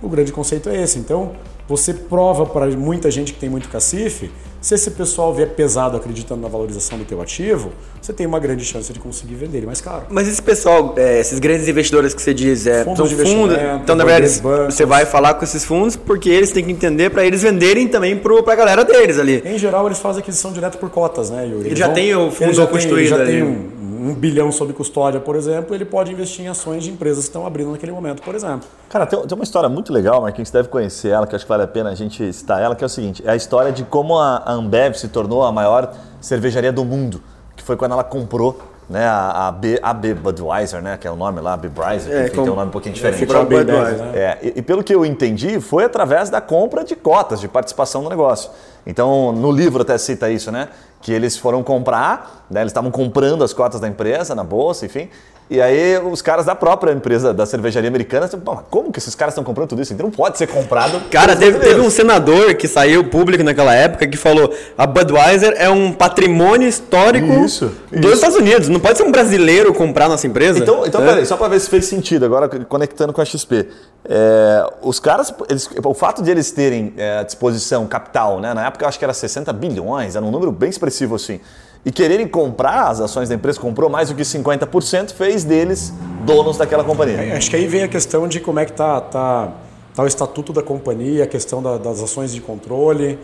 O 0.00 0.08
grande 0.08 0.32
conceito 0.32 0.70
é 0.70 0.82
esse. 0.82 0.98
Então, 0.98 1.32
você 1.68 1.92
prova 1.92 2.46
para 2.46 2.66
muita 2.68 3.10
gente 3.10 3.34
que 3.34 3.38
tem 3.38 3.50
muito 3.50 3.68
cacife, 3.68 4.30
se 4.62 4.74
esse 4.74 4.90
pessoal 4.92 5.34
vier 5.34 5.48
pesado 5.50 5.96
acreditando 5.98 6.40
na 6.40 6.48
valorização 6.48 6.96
do 6.96 7.04
teu 7.04 7.20
ativo, 7.20 7.70
você 8.00 8.12
tem 8.12 8.24
uma 8.26 8.38
grande 8.38 8.64
chance 8.64 8.90
de 8.92 8.98
conseguir 8.98 9.34
vender 9.34 9.58
ele 9.58 9.66
mais 9.66 9.80
caro. 9.82 10.04
Mas 10.08 10.26
esse 10.28 10.40
pessoal, 10.40 10.94
é, 10.96 11.20
esses 11.20 11.38
grandes 11.38 11.68
investidores 11.68 12.14
que 12.14 12.22
você 12.22 12.32
diz, 12.32 12.66
é, 12.66 12.84
Fundos 12.84 13.08
são 13.10 13.18
de 13.18 13.22
fundos. 13.22 13.56
Então, 13.82 13.94
na 13.96 14.04
verdade, 14.04 14.40
você 14.66 14.86
vai 14.86 15.04
falar 15.04 15.34
com 15.34 15.44
esses 15.44 15.64
fundos 15.64 15.96
porque 15.96 16.30
eles 16.30 16.50
têm 16.52 16.64
que 16.64 16.70
entender 16.72 17.10
para 17.10 17.26
eles 17.26 17.42
venderem 17.42 17.88
também 17.88 18.16
pro, 18.16 18.42
pra 18.42 18.54
galera 18.54 18.84
deles 18.84 19.18
ali. 19.18 19.42
Em 19.44 19.58
geral, 19.58 19.84
eles 19.86 19.98
fazem 19.98 20.22
aquisição 20.22 20.52
direto 20.52 20.78
por 20.78 20.88
cotas, 20.90 21.28
né, 21.28 21.46
Yuri? 21.46 21.66
Eles 21.66 21.78
já 21.78 21.86
vão- 21.86 21.94
tem 21.94 22.14
o 22.14 22.30
fundo 22.30 22.50
ele 22.52 22.66
constituído 22.68 23.00
ele 23.00 23.08
já 23.08 23.16
ali. 23.16 23.32
tem 23.32 23.42
um, 23.42 23.81
um 24.10 24.14
bilhão 24.14 24.50
sob 24.52 24.72
custódia, 24.72 25.20
por 25.20 25.36
exemplo, 25.36 25.74
ele 25.74 25.84
pode 25.84 26.12
investir 26.12 26.44
em 26.44 26.48
ações 26.48 26.82
de 26.84 26.90
empresas 26.90 27.24
que 27.24 27.30
estão 27.30 27.46
abrindo 27.46 27.70
naquele 27.70 27.92
momento, 27.92 28.22
por 28.22 28.34
exemplo. 28.34 28.68
Cara, 28.88 29.06
tem, 29.06 29.20
tem 29.20 29.34
uma 29.36 29.44
história 29.44 29.68
muito 29.68 29.92
legal, 29.92 30.20
Marquinhos, 30.22 30.48
você 30.48 30.58
deve 30.58 30.68
conhecer 30.68 31.08
ela, 31.10 31.26
que 31.26 31.34
acho 31.36 31.44
que 31.44 31.48
vale 31.48 31.62
a 31.62 31.68
pena 31.68 31.90
a 31.90 31.94
gente 31.94 32.32
citar 32.32 32.60
ela, 32.60 32.74
que 32.74 32.82
é 32.82 32.86
o 32.86 32.90
seguinte, 32.90 33.22
é 33.26 33.30
a 33.30 33.36
história 33.36 33.70
de 33.72 33.84
como 33.84 34.18
a 34.18 34.42
a 34.44 34.52
Ambev 34.52 34.94
se 34.94 35.08
tornou 35.08 35.44
a 35.44 35.52
maior 35.52 35.92
cervejaria 36.20 36.72
do 36.72 36.84
mundo, 36.84 37.22
que 37.56 37.62
foi 37.62 37.76
quando 37.76 37.92
ela 37.92 38.04
comprou 38.04 38.58
né, 38.90 39.06
a, 39.06 39.48
a, 39.48 39.52
B, 39.52 39.78
a 39.82 39.94
B 39.94 40.12
Budweiser, 40.12 40.82
né, 40.82 40.98
que 41.00 41.06
é 41.06 41.10
o 41.10 41.16
nome 41.16 41.40
lá, 41.40 41.56
Budweiser, 41.56 42.12
É, 42.12 42.22
enfim, 42.26 42.30
como- 42.34 42.42
tem 42.44 42.52
um 42.52 42.56
nome 42.56 42.68
um 42.68 42.72
pouquinho 42.72 42.94
diferente. 42.94 43.20
ficou 43.20 43.36
a 43.36 43.44
Budweiser, 43.44 43.74
Budweiser, 43.74 44.06
né? 44.06 44.18
É, 44.18 44.38
e, 44.42 44.52
e 44.58 44.62
pelo 44.62 44.82
que 44.84 44.94
eu 44.94 45.06
entendi, 45.06 45.60
foi 45.60 45.84
através 45.84 46.28
da 46.28 46.40
compra 46.42 46.84
de 46.84 46.94
cotas 46.94 47.40
de 47.40 47.48
participação 47.48 48.02
no 48.02 48.10
negócio. 48.10 48.50
Então, 48.86 49.32
no 49.32 49.50
livro 49.50 49.80
até 49.82 49.96
cita 49.96 50.28
isso, 50.30 50.50
né? 50.52 50.68
Que 51.00 51.12
eles 51.12 51.36
foram 51.38 51.62
comprar, 51.62 52.41
né, 52.52 52.60
eles 52.60 52.70
estavam 52.70 52.90
comprando 52.90 53.42
as 53.42 53.52
cotas 53.52 53.80
da 53.80 53.88
empresa 53.88 54.34
na 54.34 54.44
bolsa, 54.44 54.86
enfim. 54.86 55.08
E 55.50 55.60
aí 55.60 55.98
os 55.98 56.22
caras 56.22 56.46
da 56.46 56.54
própria 56.54 56.92
empresa 56.92 57.34
da 57.34 57.44
cervejaria 57.44 57.88
americana, 57.88 58.24
assim, 58.24 58.38
"Pô, 58.38 58.54
mas 58.54 58.64
como 58.70 58.90
que 58.90 58.98
esses 58.98 59.14
caras 59.14 59.32
estão 59.34 59.44
comprando 59.44 59.68
tudo 59.68 59.82
isso? 59.82 59.92
Então 59.92 60.06
não 60.06 60.10
pode 60.12 60.38
ser 60.38 60.46
comprado. 60.46 60.98
Cara, 61.10 61.34
teve, 61.36 61.58
teve 61.58 61.80
um 61.80 61.82
brasileiros." 61.82 61.92
senador 61.94 62.54
que 62.54 62.66
saiu 62.68 63.04
público 63.10 63.42
naquela 63.44 63.74
época 63.74 64.06
que 64.06 64.16
falou 64.16 64.54
a 64.78 64.86
Budweiser 64.86 65.54
é 65.58 65.68
um 65.68 65.92
patrimônio 65.92 66.66
histórico 66.66 67.26
Isso, 67.44 67.70
dos 67.90 68.00
isso. 68.00 68.12
Estados 68.14 68.36
Unidos. 68.36 68.68
Não 68.68 68.80
pode 68.80 68.96
ser 68.96 69.04
um 69.04 69.12
brasileiro 69.12 69.74
comprar 69.74 70.08
nossa 70.08 70.26
empresa. 70.26 70.58
Então, 70.58 70.86
então 70.86 71.02
É. 71.02 71.06
peraí, 71.06 71.26
só 71.26 71.36
para 71.36 71.48
ver 71.48 71.60
se 71.60 71.68
fez 71.68 71.84
sentido, 71.86 72.24
agora 72.24 72.48
conectando 72.48 73.12
com 73.12 73.20
a 73.20 73.24
XP. 73.24 73.68
É, 74.08 74.64
os 74.80 74.98
caras, 74.98 75.34
eles- 75.50 75.68
o 75.84 75.92
fato 75.92 76.22
de 76.22 76.30
eles 76.30 76.50
terem 76.50 76.94
é, 76.96 77.18
à 77.18 77.22
disposição 77.24 77.86
capital, 77.86 78.40
né? 78.40 78.54
Na 78.54 78.66
época 78.68 78.84
eu 78.84 78.88
acho 78.88 78.98
que 78.98 79.04
era 79.04 79.12
60 79.12 79.52
bilhões, 79.52 80.16
era 80.16 80.24
um 80.24 80.30
número 80.30 80.50
bem 80.50 80.70
expressivo 80.70 81.14
assim. 81.16 81.40
E 81.84 81.90
quererem 81.90 82.28
comprar 82.28 82.88
as 82.88 83.00
ações 83.00 83.28
da 83.28 83.34
empresa, 83.34 83.58
comprou 83.58 83.90
mais 83.90 84.08
do 84.08 84.14
que 84.14 84.22
50%, 84.22 85.12
fez 85.14 85.42
deles 85.42 85.92
donos 86.24 86.56
daquela 86.56 86.84
companhia. 86.84 87.16
É, 87.16 87.36
Acho 87.36 87.50
que 87.50 87.56
aí 87.56 87.66
vem 87.66 87.82
a 87.82 87.88
questão 87.88 88.28
de 88.28 88.38
como 88.38 88.60
é 88.60 88.64
que 88.64 88.72
tá, 88.72 89.00
tá, 89.00 89.52
tá 89.94 90.02
o 90.04 90.06
estatuto 90.06 90.52
da 90.52 90.62
companhia, 90.62 91.24
a 91.24 91.26
questão 91.26 91.60
da- 91.60 91.78
das 91.78 92.00
ações 92.00 92.32
de 92.32 92.40
controle. 92.40 93.18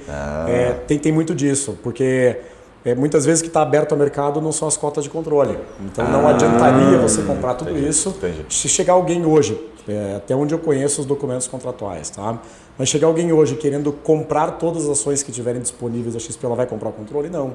É, 0.49 0.73
tem, 0.88 0.99
tem 0.99 1.12
muito 1.12 1.37
disso, 1.37 1.79
porque 1.85 2.37
é, 2.85 2.97
muitas 2.97 3.25
vezes 3.25 3.42
que 3.42 3.49
está 3.49 3.62
aberto 3.62 3.92
ao 3.92 3.99
mercado 3.99 4.40
não 4.40 4.51
são 4.51 4.66
as 4.66 4.77
cotas 4.77 5.05
de 5.05 5.11
controle. 5.11 5.57
Então 5.85 6.09
não 6.09 6.27
adiantaria 6.27 6.99
você 6.99 7.23
comprar 7.23 7.55
tudo 7.55 7.79
isso. 7.79 8.09
entendi. 8.09 8.44
Se 8.49 8.68
chegar 8.68 8.94
alguém 8.94 9.25
hoje, 9.25 9.57
é, 9.88 10.16
até 10.16 10.35
onde 10.35 10.53
eu 10.53 10.59
conheço 10.59 11.01
os 11.01 11.07
documentos 11.07 11.47
contratuais, 11.47 12.11
tá? 12.11 12.37
Mas 12.77 12.88
chegar 12.88 13.07
alguém 13.07 13.33
hoje 13.33 13.55
querendo 13.55 13.92
comprar 13.92 14.53
todas 14.53 14.83
as 14.85 14.90
ações 14.90 15.23
que 15.23 15.31
tiverem 15.31 15.61
disponíveis 15.62 16.14
da 16.14 16.21
XP, 16.21 16.44
ela 16.44 16.57
vai 16.57 16.66
comprar 16.66 16.88
o 16.88 16.92
controle? 16.92 17.29
Não. 17.31 17.55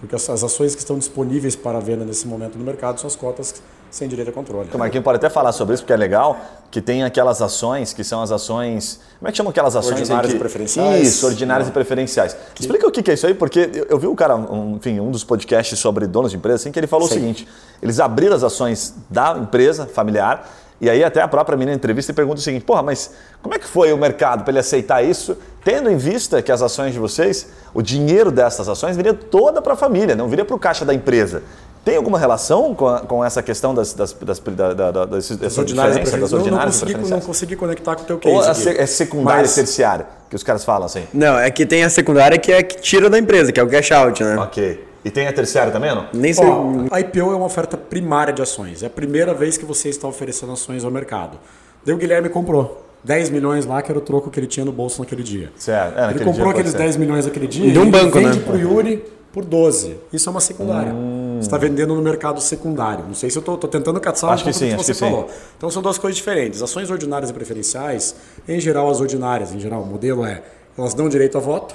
Porque 0.00 0.16
as 0.16 0.28
as 0.30 0.42
ações 0.42 0.74
que 0.74 0.80
estão 0.80 0.98
disponíveis 0.98 1.54
para 1.54 1.78
venda 1.78 2.04
nesse 2.04 2.26
momento 2.26 2.58
no 2.58 2.64
mercado 2.64 2.98
são 2.98 3.06
as 3.06 3.14
cotas 3.14 3.54
sem 3.90 4.08
direito 4.08 4.28
a 4.30 4.32
controle. 4.32 4.68
O 4.72 4.78
Marquinhos 4.78 5.04
pode 5.04 5.16
até 5.16 5.28
falar 5.28 5.50
sobre 5.52 5.74
isso, 5.74 5.82
porque 5.82 5.92
é 5.92 5.96
legal, 5.96 6.38
que 6.70 6.80
tem 6.80 7.02
aquelas 7.02 7.42
ações 7.42 7.92
que 7.92 8.04
são 8.04 8.22
as 8.22 8.30
ações. 8.30 9.00
Como 9.18 9.28
é 9.28 9.32
que 9.32 9.36
chamam 9.36 9.50
aquelas 9.50 9.74
ações? 9.74 9.98
Ordinárias 9.98 10.30
que- 10.30 10.36
e 10.36 10.40
preferenciais. 10.40 11.08
Isso, 11.08 11.26
ordinárias 11.26 11.68
e 11.68 11.72
preferenciais. 11.72 12.36
Explica 12.58 12.86
o 12.86 12.90
que 12.92 13.02
que 13.02 13.10
é 13.10 13.14
isso 13.14 13.26
aí, 13.26 13.34
porque 13.34 13.68
eu, 13.74 13.86
eu 13.90 13.98
vi 13.98 14.06
um 14.06 14.14
cara, 14.14 14.36
um, 14.36 14.76
enfim, 14.76 15.00
um 15.00 15.10
dos 15.10 15.24
podcasts 15.24 15.76
sobre 15.78 16.06
donos 16.06 16.30
de 16.30 16.36
empresa, 16.36 16.56
assim, 16.56 16.70
que 16.72 16.78
ele 16.78 16.86
falou 16.86 17.06
o 17.08 17.10
seguinte: 17.10 17.46
eles 17.82 17.98
abriram 17.98 18.36
as 18.36 18.44
ações 18.44 18.94
da 19.10 19.36
empresa 19.36 19.86
familiar 19.86 20.48
E 20.80 20.88
aí 20.88 21.04
até 21.04 21.20
a 21.20 21.28
própria 21.28 21.58
menina 21.58 21.76
entrevista 21.76 22.10
e 22.10 22.14
pergunta 22.14 22.38
o 22.38 22.42
seguinte, 22.42 22.64
porra, 22.64 22.82
mas 22.82 23.12
como 23.42 23.54
é 23.54 23.58
que 23.58 23.66
foi 23.66 23.92
o 23.92 23.98
mercado 23.98 24.44
para 24.44 24.52
ele 24.52 24.60
aceitar 24.60 25.02
isso, 25.04 25.36
tendo 25.62 25.90
em 25.90 25.96
vista 25.96 26.40
que 26.40 26.50
as 26.50 26.62
ações 26.62 26.94
de 26.94 26.98
vocês, 26.98 27.48
o 27.74 27.82
dinheiro 27.82 28.30
dessas 28.30 28.68
ações 28.68 28.96
viria 28.96 29.12
toda 29.12 29.60
para 29.60 29.74
a 29.74 29.76
família, 29.76 30.16
não 30.16 30.28
viria 30.28 30.44
para 30.44 30.56
o 30.56 30.58
caixa 30.58 30.84
da 30.84 30.94
empresa. 30.94 31.42
Tem 31.84 31.96
alguma 31.96 32.18
relação 32.18 32.74
com, 32.74 32.88
a, 32.88 33.00
com 33.00 33.24
essa 33.24 33.42
questão 33.42 33.74
das, 33.74 33.94
das, 33.94 34.12
das, 34.12 34.38
da, 34.38 34.74
da, 34.74 34.90
da, 34.90 35.04
das, 35.06 35.30
das 35.30 35.58
ordinárias 35.58 36.10
das 36.10 36.30
não, 36.30 36.38
ordinárias 36.38 36.80
não, 36.80 36.86
consegui, 36.86 37.10
não 37.10 37.20
consegui 37.20 37.56
conectar 37.56 37.96
com 37.96 38.02
o 38.02 38.04
teu 38.04 38.18
case. 38.18 38.34
Ou 38.34 38.42
aqui. 38.42 38.80
é 38.80 38.86
secundária 38.86 39.42
Mas- 39.42 39.52
e 39.52 39.54
terciária, 39.56 40.06
que 40.28 40.36
os 40.36 40.42
caras 40.42 40.62
falam 40.62 40.86
assim. 40.86 41.04
Não, 41.12 41.38
é 41.38 41.50
que 41.50 41.64
tem 41.64 41.82
a 41.82 41.90
secundária 41.90 42.38
que 42.38 42.52
é 42.52 42.62
que 42.62 42.80
tira 42.80 43.08
da 43.08 43.18
empresa, 43.18 43.50
que 43.50 43.58
é 43.58 43.62
o 43.62 43.68
cash 43.68 43.92
out, 43.92 44.22
né? 44.22 44.36
Ok. 44.36 44.89
E 45.04 45.10
tem 45.10 45.26
a 45.26 45.32
terciária 45.32 45.72
também, 45.72 45.94
não? 45.94 46.06
Nem 46.12 46.32
sei. 46.32 46.46
A 46.90 47.00
IPO 47.00 47.32
é 47.32 47.36
uma 47.36 47.46
oferta 47.46 47.76
primária 47.76 48.32
de 48.32 48.42
ações. 48.42 48.82
É 48.82 48.86
a 48.86 48.90
primeira 48.90 49.32
vez 49.32 49.56
que 49.56 49.64
você 49.64 49.88
está 49.88 50.06
oferecendo 50.06 50.52
ações 50.52 50.84
ao 50.84 50.90
mercado. 50.90 51.38
Daí 51.84 51.94
o 51.94 51.98
Guilherme 51.98 52.28
comprou 52.28 52.84
10 53.02 53.30
milhões 53.30 53.64
lá, 53.64 53.80
que 53.80 53.90
era 53.90 53.98
o 53.98 54.02
troco 54.02 54.30
que 54.30 54.38
ele 54.38 54.46
tinha 54.46 54.64
no 54.64 54.72
bolso 54.72 55.00
naquele 55.00 55.22
dia. 55.22 55.50
Certo. 55.56 55.96
É, 55.96 56.00
naquele 56.02 56.18
ele 56.18 56.24
comprou 56.24 56.50
aqueles 56.50 56.72
ser. 56.72 56.78
10 56.78 56.96
milhões 56.96 57.24
naquele 57.24 57.46
dia 57.46 57.70
De 57.70 57.78
um 57.78 57.84
e 57.84 57.88
ele 57.88 57.90
banco, 57.90 58.18
vende 58.18 58.38
né? 58.38 58.44
para 58.44 58.54
o 58.54 58.58
Yuri 58.58 59.04
por 59.32 59.44
12. 59.44 59.96
Isso 60.12 60.28
é 60.28 60.32
uma 60.32 60.40
secundária. 60.40 60.92
Hum. 60.92 61.36
Você 61.40 61.46
está 61.46 61.56
vendendo 61.56 61.94
no 61.94 62.02
mercado 62.02 62.40
secundário. 62.40 63.04
Não 63.06 63.14
sei 63.14 63.30
se 63.30 63.38
eu 63.38 63.40
estou 63.40 63.56
tentando 63.56 63.98
caçar 64.00 64.30
Acho 64.32 64.46
um 64.46 64.52
que 64.52 64.52
pouco 64.52 64.58
sim, 64.58 64.68
do 64.68 64.74
acho 64.74 64.84
que 64.84 64.92
que 64.92 64.94
você 64.98 65.04
sim. 65.04 65.10
falou. 65.10 65.30
Então 65.56 65.70
são 65.70 65.80
duas 65.80 65.96
coisas 65.96 66.16
diferentes. 66.16 66.60
Ações 66.60 66.90
ordinárias 66.90 67.30
e 67.30 67.32
preferenciais, 67.32 68.14
em 68.46 68.60
geral 68.60 68.90
as 68.90 69.00
ordinárias, 69.00 69.54
em 69.54 69.58
geral 69.58 69.80
o 69.82 69.86
modelo 69.86 70.26
é, 70.26 70.42
elas 70.76 70.92
dão 70.92 71.08
direito 71.08 71.38
a 71.38 71.40
voto, 71.40 71.74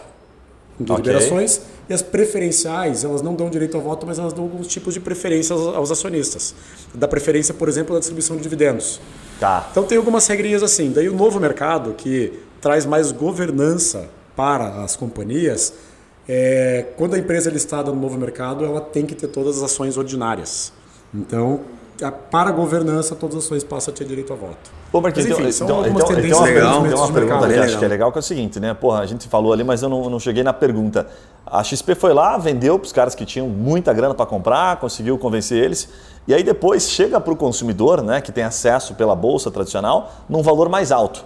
de 0.79 0.91
Ok. 0.91 1.05
liberações, 1.05 1.61
e 1.89 1.93
as 1.93 2.01
preferenciais, 2.01 3.03
elas 3.03 3.21
não 3.21 3.35
dão 3.35 3.49
direito 3.49 3.77
a 3.77 3.79
voto, 3.79 4.05
mas 4.05 4.19
elas 4.19 4.33
dão 4.33 4.43
alguns 4.43 4.67
tipos 4.67 4.93
de 4.93 4.99
preferência 4.99 5.53
aos, 5.53 5.91
acionistas. 5.91 6.53
Da 6.93 7.07
preferência, 7.07 7.53
por 7.53 7.69
exemplo, 7.69 7.93
na 7.93 7.99
distribuição 7.99 8.35
de 8.35 8.43
dividendos. 8.43 8.99
Tá. 9.39 9.67
Então 9.71 9.83
tem 9.83 9.97
algumas 9.97 10.27
regrinhas 10.27 10.63
assim. 10.63 10.91
Daí 10.91 11.07
o 11.07 11.15
novo 11.15 11.39
mercado, 11.39 11.93
que 11.93 12.33
traz 12.59 12.85
mais 12.85 13.11
governança 13.11 14.09
para 14.35 14.83
as 14.83 14.95
companhias, 14.95 15.73
é, 16.27 16.85
quando 16.97 17.13
a 17.13 17.19
empresa 17.19 17.49
é 17.49 17.53
listada 17.53 17.91
no 17.91 18.01
novo 18.01 18.17
mercado, 18.17 18.65
ela 18.65 18.81
tem 18.81 19.05
que 19.05 19.13
ter 19.13 19.27
todas 19.27 19.57
as 19.57 19.63
ações 19.63 19.97
ordinárias. 19.97 20.73
Então, 21.13 21.61
para 22.29 22.49
a 22.49 22.53
governança, 22.53 23.15
todas 23.15 23.37
as 23.37 23.45
ações 23.45 23.63
passam 23.63 23.93
a 23.93 23.97
ter 23.97 24.05
direito 24.05 24.33
a 24.33 24.35
voto. 24.35 24.71
Pô, 24.91 25.01
Marquinhos, 25.01 25.29
Mas, 25.29 25.39
enfim, 25.39 25.49
então, 25.49 25.53
são 25.53 25.67
então, 25.67 25.77
algumas 25.77 26.03
então, 26.03 26.15
tendências 26.15 26.37
então, 26.37 26.45
legal. 26.45 26.63
tem 26.63 26.73
movimentos 26.73 26.99
uma 26.99 27.07
de 27.07 27.13
pergunta 27.13 27.47
bem 27.47 27.59
acho 27.59 27.79
que 27.79 27.85
é 27.85 27.87
legal, 27.87 28.11
que 28.11 28.17
é 28.17 28.19
o 28.19 28.23
seguinte, 28.23 28.59
né? 28.59 28.73
Porra, 28.73 28.99
a 28.99 29.05
gente 29.05 29.27
falou 29.27 29.53
ali, 29.53 29.63
mas 29.63 29.81
eu 29.81 29.89
não, 29.89 30.09
não 30.09 30.19
cheguei 30.19 30.43
na 30.43 30.53
pergunta. 30.53 31.07
A 31.45 31.63
XP 31.63 31.95
foi 31.95 32.13
lá, 32.13 32.37
vendeu 32.37 32.79
para 32.79 32.85
os 32.85 32.91
caras 32.91 33.13
que 33.13 33.25
tinham 33.25 33.47
muita 33.47 33.93
grana 33.93 34.13
para 34.13 34.25
comprar, 34.25 34.77
conseguiu 34.77 35.17
convencer 35.17 35.63
eles, 35.63 35.89
e 36.27 36.33
aí 36.33 36.43
depois 36.43 36.89
chega 36.89 37.19
para 37.19 37.31
o 37.31 37.35
consumidor, 37.35 38.01
né, 38.01 38.19
que 38.19 38.31
tem 38.31 38.43
acesso 38.43 38.95
pela 38.95 39.15
bolsa 39.15 39.51
tradicional, 39.51 40.11
num 40.27 40.41
valor 40.41 40.69
mais 40.69 40.91
alto. 40.91 41.23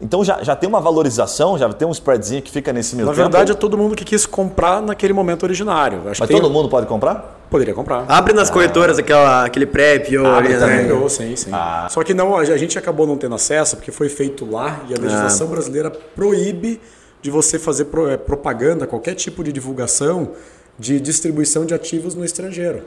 Então 0.00 0.22
já, 0.24 0.42
já 0.44 0.54
tem 0.54 0.68
uma 0.68 0.80
valorização, 0.80 1.58
já 1.58 1.68
tem 1.72 1.86
um 1.86 1.90
spreadzinho 1.90 2.40
que 2.40 2.52
fica 2.52 2.72
nesse 2.72 2.94
meio 2.94 3.06
Na 3.06 3.12
tempo. 3.12 3.22
verdade, 3.22 3.50
é 3.50 3.54
todo 3.54 3.76
mundo 3.76 3.96
que 3.96 4.04
quis 4.04 4.24
comprar 4.26 4.80
naquele 4.80 5.12
momento 5.12 5.42
originário. 5.42 5.98
Acho 6.08 6.20
mas 6.20 6.28
tem- 6.28 6.40
todo 6.40 6.48
mundo 6.52 6.68
pode 6.68 6.86
comprar? 6.86 7.36
poderia 7.50 7.72
comprar. 7.74 8.04
Abre 8.06 8.32
nas 8.34 8.50
corretoras 8.50 8.98
aquela, 8.98 9.44
aquele 9.46 9.64
prep 9.66 10.16
ou 10.18 10.26
ali, 10.26 10.52
Ah, 10.54 10.58
também 10.58 10.76
né? 10.76 10.82
ganhou, 10.84 11.08
sim, 11.08 11.34
sim. 11.34 11.50
Só 11.88 12.04
que 12.04 12.12
não, 12.14 12.36
a 12.36 12.44
gente 12.58 12.78
acabou 12.78 13.06
não 13.06 13.16
tendo 13.16 13.34
acesso 13.34 13.74
porque 13.76 13.90
foi 13.90 14.08
feito 14.10 14.48
lá 14.48 14.82
e 14.88 14.94
a 14.94 14.98
legislação 15.00 15.46
brasileira 15.48 15.90
proíbe 15.90 16.78
de 17.22 17.30
você 17.30 17.58
fazer 17.58 17.86
pro- 17.86 18.08
eh, 18.08 18.16
propaganda, 18.18 18.86
qualquer 18.86 19.14
tipo 19.14 19.42
de 19.42 19.50
divulgação 19.50 20.32
de 20.78 21.00
distribuição 21.00 21.64
de 21.64 21.72
ativos 21.74 22.14
no 22.14 22.24
estrangeiro. 22.24 22.82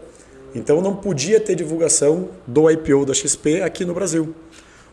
Então 0.54 0.80
não 0.82 0.95
podia 0.95 1.39
ter 1.39 1.56
divulgação 1.56 2.30
do 2.45 2.69
IPO 2.69 3.06
da 3.06 3.13
XP 3.13 3.62
aqui 3.63 3.84
no 3.84 3.93
Brasil. 3.93 4.34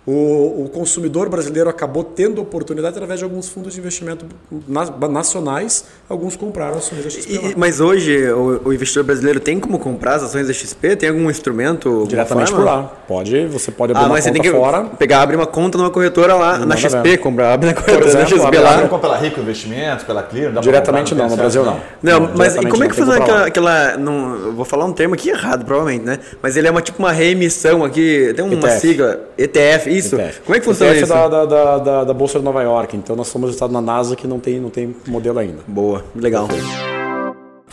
O, 0.07 0.65
o 0.65 0.71
consumidor 0.73 1.29
brasileiro 1.29 1.69
acabou 1.69 2.03
tendo 2.03 2.41
oportunidade 2.41 2.95
através 2.95 3.19
de 3.21 3.25
alguns 3.25 3.47
fundos 3.51 3.75
de 3.75 3.81
investimento 3.81 4.25
na- 4.67 4.91
nacionais, 5.07 5.85
alguns 6.09 6.35
compraram 6.35 6.79
ações 6.79 7.05
da 7.05 7.11
XP. 7.11 7.31
E- 7.31 7.55
mas 7.59 7.79
hoje 7.79 8.27
o, 8.33 8.63
o 8.65 8.73
investidor 8.73 9.05
brasileiro 9.05 9.39
tem 9.39 9.61
como 9.61 9.79
comprar 9.79 10.15
as 10.15 10.23
ações 10.23 10.47
da 10.47 10.53
XP? 10.55 10.97
Tem 10.97 11.11
algum 11.11 11.29
instrumento? 11.31 12.07
Diretamente 12.09 12.51
por 12.51 12.65
lá. 12.65 12.85
Pode, 13.07 13.47
você 13.49 13.71
pode 13.71 13.93
abrir 13.93 14.03
Ah, 14.03 14.07
uma 14.07 14.15
mas 14.15 14.25
você 14.25 14.31
conta 14.31 14.43
tem 14.43 14.51
que 14.51 14.57
fora. 14.59 14.85
pegar, 14.99 15.21
abrir 15.21 15.37
uma 15.37 15.47
conta 15.47 15.77
numa 15.77 15.91
corretora 15.91 16.35
lá 16.37 16.53
na 16.59 16.65
Nada 16.67 16.77
XP, 16.81 16.97
mesmo. 17.03 17.23
comprar, 17.25 17.53
abre 17.53 17.67
na 17.67 17.75
corretora 17.75 18.07
exemplo, 18.07 18.25
da 18.25 18.35
XP 18.37 18.47
abre- 18.47 18.59
lá. 18.61 18.83
Compra 18.83 18.99
pela 18.99 19.17
Rico 19.19 19.41
Investimentos, 19.41 20.05
pela 20.05 20.23
Clear? 20.23 20.47
dá 20.47 20.53
pra 20.53 20.61
Diretamente 20.63 21.11
comprar, 21.11 21.25
não, 21.25 21.31
no 21.31 21.37
Brasil 21.37 21.61
acesso, 21.63 21.77
não. 22.03 22.21
Não, 22.21 22.31
mas 22.35 22.57
e 22.57 22.67
como 22.67 22.83
é 22.85 22.89
que 22.89 22.99
não, 22.99 23.07
funciona 23.07 23.17
aquela. 23.23 23.47
aquela 23.47 23.97
não, 23.99 24.53
vou 24.55 24.65
falar 24.65 24.87
um 24.87 24.93
termo 24.95 25.13
aqui 25.13 25.29
errado, 25.29 25.67
provavelmente, 25.67 26.07
né? 26.07 26.19
Mas 26.41 26.57
ele 26.57 26.67
é 26.67 26.71
uma 26.71 26.81
tipo 26.81 26.99
uma 26.99 27.13
reemissão 27.13 27.85
aqui, 27.85 28.33
tem 28.35 28.43
uma 28.43 28.55
ETF. 28.55 28.81
sigla, 28.81 29.21
ETF, 29.37 29.98
isso. 29.99 30.17
Como 30.45 30.57
é 30.57 30.61
que 30.61 30.65
funciona 30.65 30.95
isso? 30.95 31.07
Da, 31.07 31.29
da, 31.29 31.79
da, 31.79 32.05
da, 32.05 32.15
Bolsa 32.15 32.39
de 32.39 32.45
Nova 32.45 32.63
York. 32.63 32.97
Então 32.97 33.15
nós 33.15 33.29
somos 33.29 33.51
listados 33.51 33.73
na 33.73 33.81
NASA 33.81 34.17
que 34.17 34.27
não 34.27 34.39
tem, 34.39 34.61
não 34.61 34.71
tem 34.71 34.95
modelo 35.07 35.39
ainda. 35.39 35.61
Boa, 35.67 36.05
legal. 36.15 36.49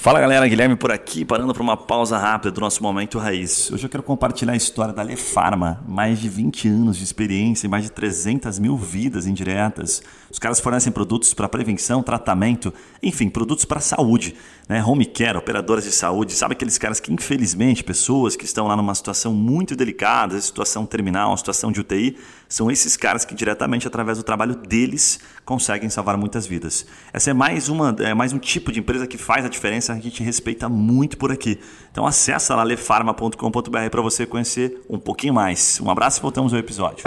Fala 0.06 0.22
galera, 0.22 0.48
Guilherme 0.48 0.76
por 0.76 0.92
aqui, 0.92 1.26
parando 1.26 1.52
para 1.52 1.64
uma 1.64 1.76
pausa 1.76 2.16
rápida 2.16 2.52
do 2.52 2.62
nosso 2.62 2.84
Momento 2.84 3.18
Raiz. 3.18 3.72
Hoje 3.72 3.88
eu 3.88 3.90
quero 3.90 4.04
compartilhar 4.04 4.54
a 4.54 4.56
história 4.56 4.94
da 4.94 5.02
Lefarma, 5.02 5.84
mais 5.88 6.20
de 6.20 6.30
20 6.30 6.68
anos 6.68 6.98
de 6.98 7.04
experiência 7.04 7.66
e 7.66 7.70
mais 7.72 7.86
de 7.86 7.92
300 7.92 8.60
mil 8.60 8.78
vidas 8.78 9.26
indiretas. 9.26 10.04
Os 10.30 10.38
caras 10.38 10.60
fornecem 10.60 10.94
produtos 10.94 11.34
para 11.34 11.50
prevenção, 11.50 12.04
tratamento, 12.04 12.72
enfim, 13.02 13.30
produtos 13.30 13.66
para 13.66 13.80
saúde. 13.80 14.36
Né? 14.70 14.84
Home 14.84 15.08
care, 15.08 15.40
operadoras 15.40 15.84
de 15.84 15.92
saúde, 15.92 16.34
sabe 16.34 16.54
aqueles 16.54 16.78
caras 16.78 17.00
que 17.00 17.12
infelizmente, 17.12 17.84
pessoas 17.84 18.36
que 18.36 18.46
estão 18.46 18.68
lá 18.68 18.76
numa 18.76 18.94
situação 18.94 19.34
muito 19.34 19.76
delicada, 19.76 20.40
situação 20.40 20.86
terminal, 20.86 21.36
situação 21.36 21.72
de 21.72 21.80
UTI, 21.80 22.16
são 22.48 22.70
esses 22.70 22.96
caras 22.96 23.26
que 23.26 23.34
diretamente 23.34 23.88
através 23.88 24.20
do 24.20 24.24
trabalho 24.24 24.54
deles 24.54 25.20
conseguem 25.46 25.90
salvar 25.90 26.18
muitas 26.18 26.48
vidas. 26.48 26.86
Essa 27.14 27.30
é 27.30 27.34
mais 27.34 27.70
uma, 27.70 27.96
é 28.00 28.14
mais 28.14 28.34
um 28.34 28.40
tipo 28.40 28.72
de 28.72 28.80
empresa 28.80 29.06
que 29.06 29.18
faz 29.18 29.46
a 29.46 29.50
diferença, 29.50 29.94
que 29.94 30.00
a 30.00 30.04
gente 30.04 30.24
respeita 30.24 30.68
muito 30.68 31.18
por 31.18 31.32
aqui. 31.32 31.60
Então 31.92 32.06
acessa 32.06 32.56
lá 32.56 32.64
lefarma.com.br 32.64 33.90
para 33.92 34.02
você 34.02 34.26
conhecer 34.26 34.82
um 34.90 34.98
pouquinho 34.98 35.34
mais. 35.34 35.80
Um 35.82 35.90
abraço 35.90 36.20
e 36.20 36.22
voltamos 36.22 36.54
ao 36.54 36.60
episódio. 36.60 37.04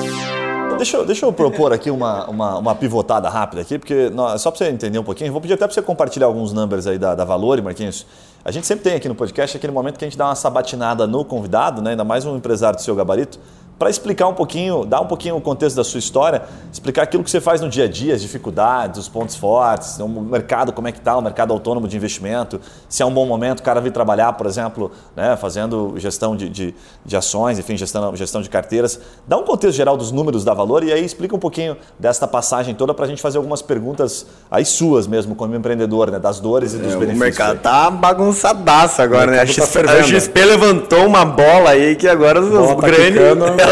Deixa, 0.76 0.96
eu- 0.96 1.04
deixa 1.04 1.26
eu 1.26 1.32
propor 1.32 1.72
aqui 1.72 1.90
uma, 1.90 2.30
uma, 2.30 2.58
uma 2.58 2.74
pivotada 2.74 3.28
rápida 3.28 3.62
aqui, 3.62 3.78
porque 3.80 4.10
nó- 4.10 4.38
só 4.38 4.50
para 4.52 4.58
você 4.58 4.70
entender 4.70 4.96
um 4.98 5.02
pouquinho, 5.02 5.32
vou 5.32 5.40
pedir 5.40 5.54
até 5.54 5.66
para 5.66 5.74
você 5.74 5.82
compartilhar 5.82 6.26
alguns 6.26 6.52
numbers 6.52 6.86
aí 6.86 6.96
da, 6.98 7.16
da 7.16 7.24
Valor, 7.24 7.60
Marquinhos. 7.62 8.06
A 8.44 8.52
gente 8.52 8.64
sempre 8.66 8.84
tem 8.84 8.94
aqui 8.94 9.08
no 9.08 9.14
podcast 9.16 9.56
aquele 9.56 9.72
momento 9.72 9.98
que 9.98 10.04
a 10.04 10.08
gente 10.08 10.16
dá 10.16 10.26
uma 10.26 10.36
sabatinada 10.36 11.04
no 11.08 11.24
convidado, 11.24 11.82
né, 11.82 11.90
ainda 11.90 12.04
mais 12.04 12.24
um 12.24 12.36
empresário 12.36 12.76
do 12.78 12.82
seu 12.82 12.94
gabarito, 12.94 13.40
para 13.78 13.88
explicar 13.88 14.26
um 14.26 14.34
pouquinho, 14.34 14.84
dar 14.84 15.00
um 15.00 15.06
pouquinho 15.06 15.36
o 15.36 15.40
contexto 15.40 15.76
da 15.76 15.84
sua 15.84 15.98
história, 15.98 16.42
explicar 16.72 17.02
aquilo 17.02 17.22
que 17.22 17.30
você 17.30 17.40
faz 17.40 17.60
no 17.60 17.68
dia 17.68 17.84
a 17.84 17.88
dia, 17.88 18.14
as 18.14 18.20
dificuldades, 18.20 18.98
os 18.98 19.08
pontos 19.08 19.36
fortes, 19.36 19.98
o 20.00 20.08
mercado, 20.08 20.72
como 20.72 20.88
é 20.88 20.92
que 20.92 20.98
está, 20.98 21.16
o 21.16 21.22
mercado 21.22 21.52
autônomo 21.52 21.86
de 21.86 21.96
investimento, 21.96 22.60
se 22.88 23.02
é 23.02 23.06
um 23.06 23.12
bom 23.12 23.24
momento 23.24 23.60
o 23.60 23.62
cara 23.62 23.80
vir 23.80 23.92
trabalhar, 23.92 24.32
por 24.32 24.46
exemplo, 24.46 24.90
né, 25.14 25.36
fazendo 25.36 25.94
gestão 25.96 26.34
de, 26.36 26.48
de, 26.48 26.74
de 27.04 27.16
ações, 27.16 27.58
enfim, 27.58 27.76
gestão, 27.76 28.14
gestão 28.16 28.42
de 28.42 28.50
carteiras. 28.50 28.98
Dá 29.26 29.36
um 29.36 29.44
contexto 29.44 29.76
geral 29.76 29.96
dos 29.96 30.10
números 30.10 30.44
da 30.44 30.54
Valor 30.54 30.82
e 30.82 30.92
aí 30.92 31.04
explica 31.04 31.36
um 31.36 31.38
pouquinho 31.38 31.76
desta 31.98 32.26
passagem 32.26 32.74
toda 32.74 32.92
para 32.92 33.04
a 33.04 33.08
gente 33.08 33.22
fazer 33.22 33.38
algumas 33.38 33.62
perguntas 33.62 34.26
aí 34.50 34.64
suas 34.64 35.06
mesmo, 35.06 35.34
como 35.34 35.54
empreendedor, 35.54 36.10
né, 36.10 36.18
das 36.18 36.40
dores 36.40 36.74
e 36.74 36.78
dos 36.78 36.92
É, 36.92 36.96
o 36.96 36.98
benefícios. 36.98 37.38
mercado 37.38 37.58
tá 37.60 37.90
bagunçadaço 37.90 39.00
agora, 39.02 39.30
né? 39.30 39.38
A 39.40 39.46
tá 39.46 39.52
XP, 39.52 39.78
a. 39.78 40.02
XP 40.02 40.44
levantou 40.44 41.06
uma 41.06 41.24
bola 41.24 41.70
aí 41.70 41.94
que 41.96 42.08
agora 42.08 42.40
os 42.40 42.48
Bola 42.48 42.76
tá 42.76 42.86
grandes. 42.88 43.20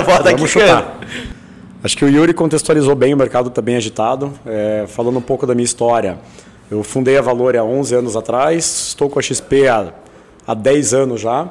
Bola 0.03 0.23
tá 0.23 0.31
vamos 0.31 0.51
chutar. 0.51 1.01
Acho 1.83 1.97
que 1.97 2.05
o 2.05 2.09
Yuri 2.09 2.35
contextualizou 2.35 2.95
bem, 2.95 3.15
o 3.15 3.17
mercado 3.17 3.49
está 3.49 3.63
bem 3.63 3.77
agitado. 3.77 4.33
É, 4.45 4.87
falando 4.89 5.19
um 5.19 5.23
pouco 5.23 5.47
da 5.47 5.55
minha 5.55 5.65
história, 5.65 6.19
eu 6.71 6.83
fundei 6.83 7.17
a 7.17 7.23
Valore 7.23 7.59
há 7.59 7.65
11 7.65 7.95
anos 7.95 8.17
atrás, 8.17 8.89
estou 8.89 9.09
com 9.09 9.19
a 9.19 9.23
XP 9.23 9.69
há, 9.69 9.93
há 10.47 10.55
10 10.55 10.95
anos 10.95 11.21
já. 11.21 11.49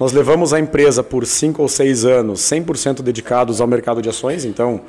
Nós 0.00 0.12
levamos 0.12 0.52
a 0.52 0.60
empresa 0.60 1.02
por 1.02 1.26
5 1.26 1.62
ou 1.62 1.68
6 1.68 2.04
anos 2.04 2.40
100% 2.40 3.02
dedicados 3.02 3.60
ao 3.60 3.66
mercado 3.66 4.00
de 4.02 4.08
ações, 4.08 4.44
então 4.44 4.80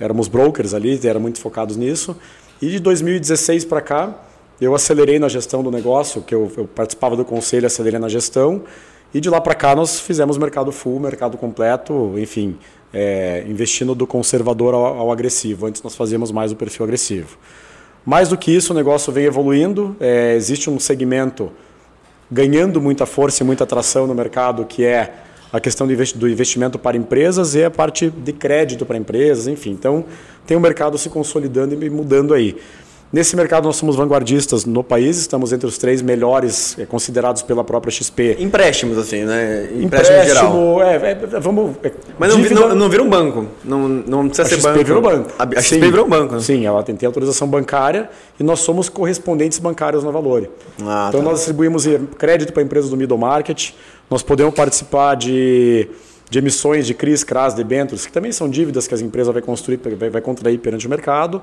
éramos 0.00 0.28
brokers 0.28 0.74
ali, 0.74 0.98
éramos 1.02 1.22
muito 1.22 1.40
focados 1.40 1.76
nisso. 1.76 2.16
E 2.60 2.68
de 2.68 2.80
2016 2.80 3.64
para 3.64 3.80
cá, 3.80 4.14
eu 4.60 4.74
acelerei 4.74 5.18
na 5.18 5.28
gestão 5.28 5.62
do 5.62 5.70
negócio, 5.70 6.22
que 6.22 6.34
eu, 6.34 6.50
eu 6.56 6.66
participava 6.66 7.16
do 7.16 7.24
conselho, 7.24 7.66
acelerei 7.66 7.98
na 7.98 8.08
gestão. 8.08 8.62
E 9.14 9.20
de 9.20 9.30
lá 9.30 9.40
para 9.40 9.54
cá 9.54 9.76
nós 9.76 10.00
fizemos 10.00 10.36
mercado 10.36 10.72
full, 10.72 10.98
mercado 10.98 11.38
completo, 11.38 12.14
enfim, 12.18 12.58
é, 12.92 13.44
investindo 13.46 13.94
do 13.94 14.08
conservador 14.08 14.74
ao, 14.74 14.84
ao 14.84 15.12
agressivo. 15.12 15.66
Antes 15.66 15.80
nós 15.82 15.94
fazíamos 15.94 16.32
mais 16.32 16.50
o 16.50 16.56
perfil 16.56 16.84
agressivo. 16.84 17.38
Mais 18.04 18.28
do 18.28 18.36
que 18.36 18.50
isso, 18.50 18.72
o 18.72 18.76
negócio 18.76 19.12
vem 19.12 19.24
evoluindo. 19.24 19.96
é, 20.00 20.34
existe 20.34 20.68
um 20.68 20.80
segmento 20.80 21.52
ganhando 22.28 22.80
muita 22.80 23.06
força 23.06 23.44
e 23.44 23.46
muita 23.46 23.62
atração 23.62 24.06
no 24.06 24.14
mercado, 24.14 24.64
que 24.64 24.84
é 24.84 25.14
a 25.52 25.60
questão 25.60 25.86
do 25.86 25.92
investi- 25.92 26.18
do 26.18 26.28
investimento 26.28 26.76
para 26.76 26.96
empresas 26.96 27.54
e 27.54 27.62
a 27.62 27.70
parte 27.70 28.10
de 28.10 28.32
crédito 28.32 28.84
para 28.84 28.96
empresas, 28.98 29.46
enfim. 29.46 29.70
Então, 29.70 30.04
tem 30.44 30.56
o 30.56 30.60
mercado 30.60 30.98
se 30.98 31.08
consolidando 31.08 31.72
e 31.72 31.88
mudando 31.88 32.34
aí. 32.34 32.56
Nesse 33.14 33.36
mercado 33.36 33.66
nós 33.66 33.76
somos 33.76 33.94
vanguardistas 33.94 34.64
no 34.64 34.82
país, 34.82 35.18
estamos 35.18 35.52
entre 35.52 35.68
os 35.68 35.78
três 35.78 36.02
melhores 36.02 36.76
é, 36.76 36.84
considerados 36.84 37.42
pela 37.42 37.62
própria 37.62 37.88
XP. 37.88 38.38
Empréstimos, 38.40 38.98
assim, 38.98 39.22
né? 39.22 39.68
Empréstimo, 39.72 40.18
Empréstimo 40.18 40.82
é, 40.82 40.96
é, 40.96 41.40
vamos. 41.40 41.76
É, 41.84 41.92
Mas 42.18 42.30
não, 42.30 42.42
dívida, 42.42 42.60
não, 42.60 42.74
não, 42.74 42.88
vira 42.90 43.04
um 43.04 43.08
banco. 43.08 43.46
Não, 43.64 43.88
não 43.88 44.26
precisa 44.26 44.42
a 44.42 44.46
ser 44.46 44.56
XP 44.56 44.68
banco. 44.68 44.84
Virou 44.84 45.00
banco. 45.00 45.30
A, 45.38 45.44
a 45.44 45.62
XP 45.62 45.78
virou 45.78 46.08
banco. 46.08 46.34
Né? 46.34 46.40
Sim, 46.40 46.66
ela 46.66 46.82
tem, 46.82 46.96
tem 46.96 47.06
autorização 47.06 47.46
bancária 47.46 48.10
e 48.40 48.42
nós 48.42 48.58
somos 48.58 48.88
correspondentes 48.88 49.60
bancários 49.60 50.02
na 50.02 50.10
Valore. 50.10 50.50
Ah, 50.82 51.06
então 51.10 51.20
tá. 51.20 51.24
nós 51.28 51.36
distribuímos 51.38 51.86
crédito 52.18 52.52
para 52.52 52.64
empresas 52.64 52.90
do 52.90 52.96
middle 52.96 53.16
market, 53.16 53.74
nós 54.10 54.24
podemos 54.24 54.52
participar 54.52 55.14
de 55.14 55.88
de 56.28 56.38
emissões 56.38 56.86
de 56.86 56.94
CRIs, 56.94 57.22
CRAS, 57.22 57.54
debêntures, 57.54 58.06
que 58.06 58.12
também 58.12 58.32
são 58.32 58.48
dívidas 58.48 58.88
que 58.88 58.94
as 58.94 59.00
empresas 59.00 59.32
vai 59.32 59.42
construir, 59.42 59.78
vai, 59.96 60.10
vai 60.10 60.20
contrair 60.20 60.58
perante 60.58 60.86
o 60.86 60.90
mercado, 60.90 61.40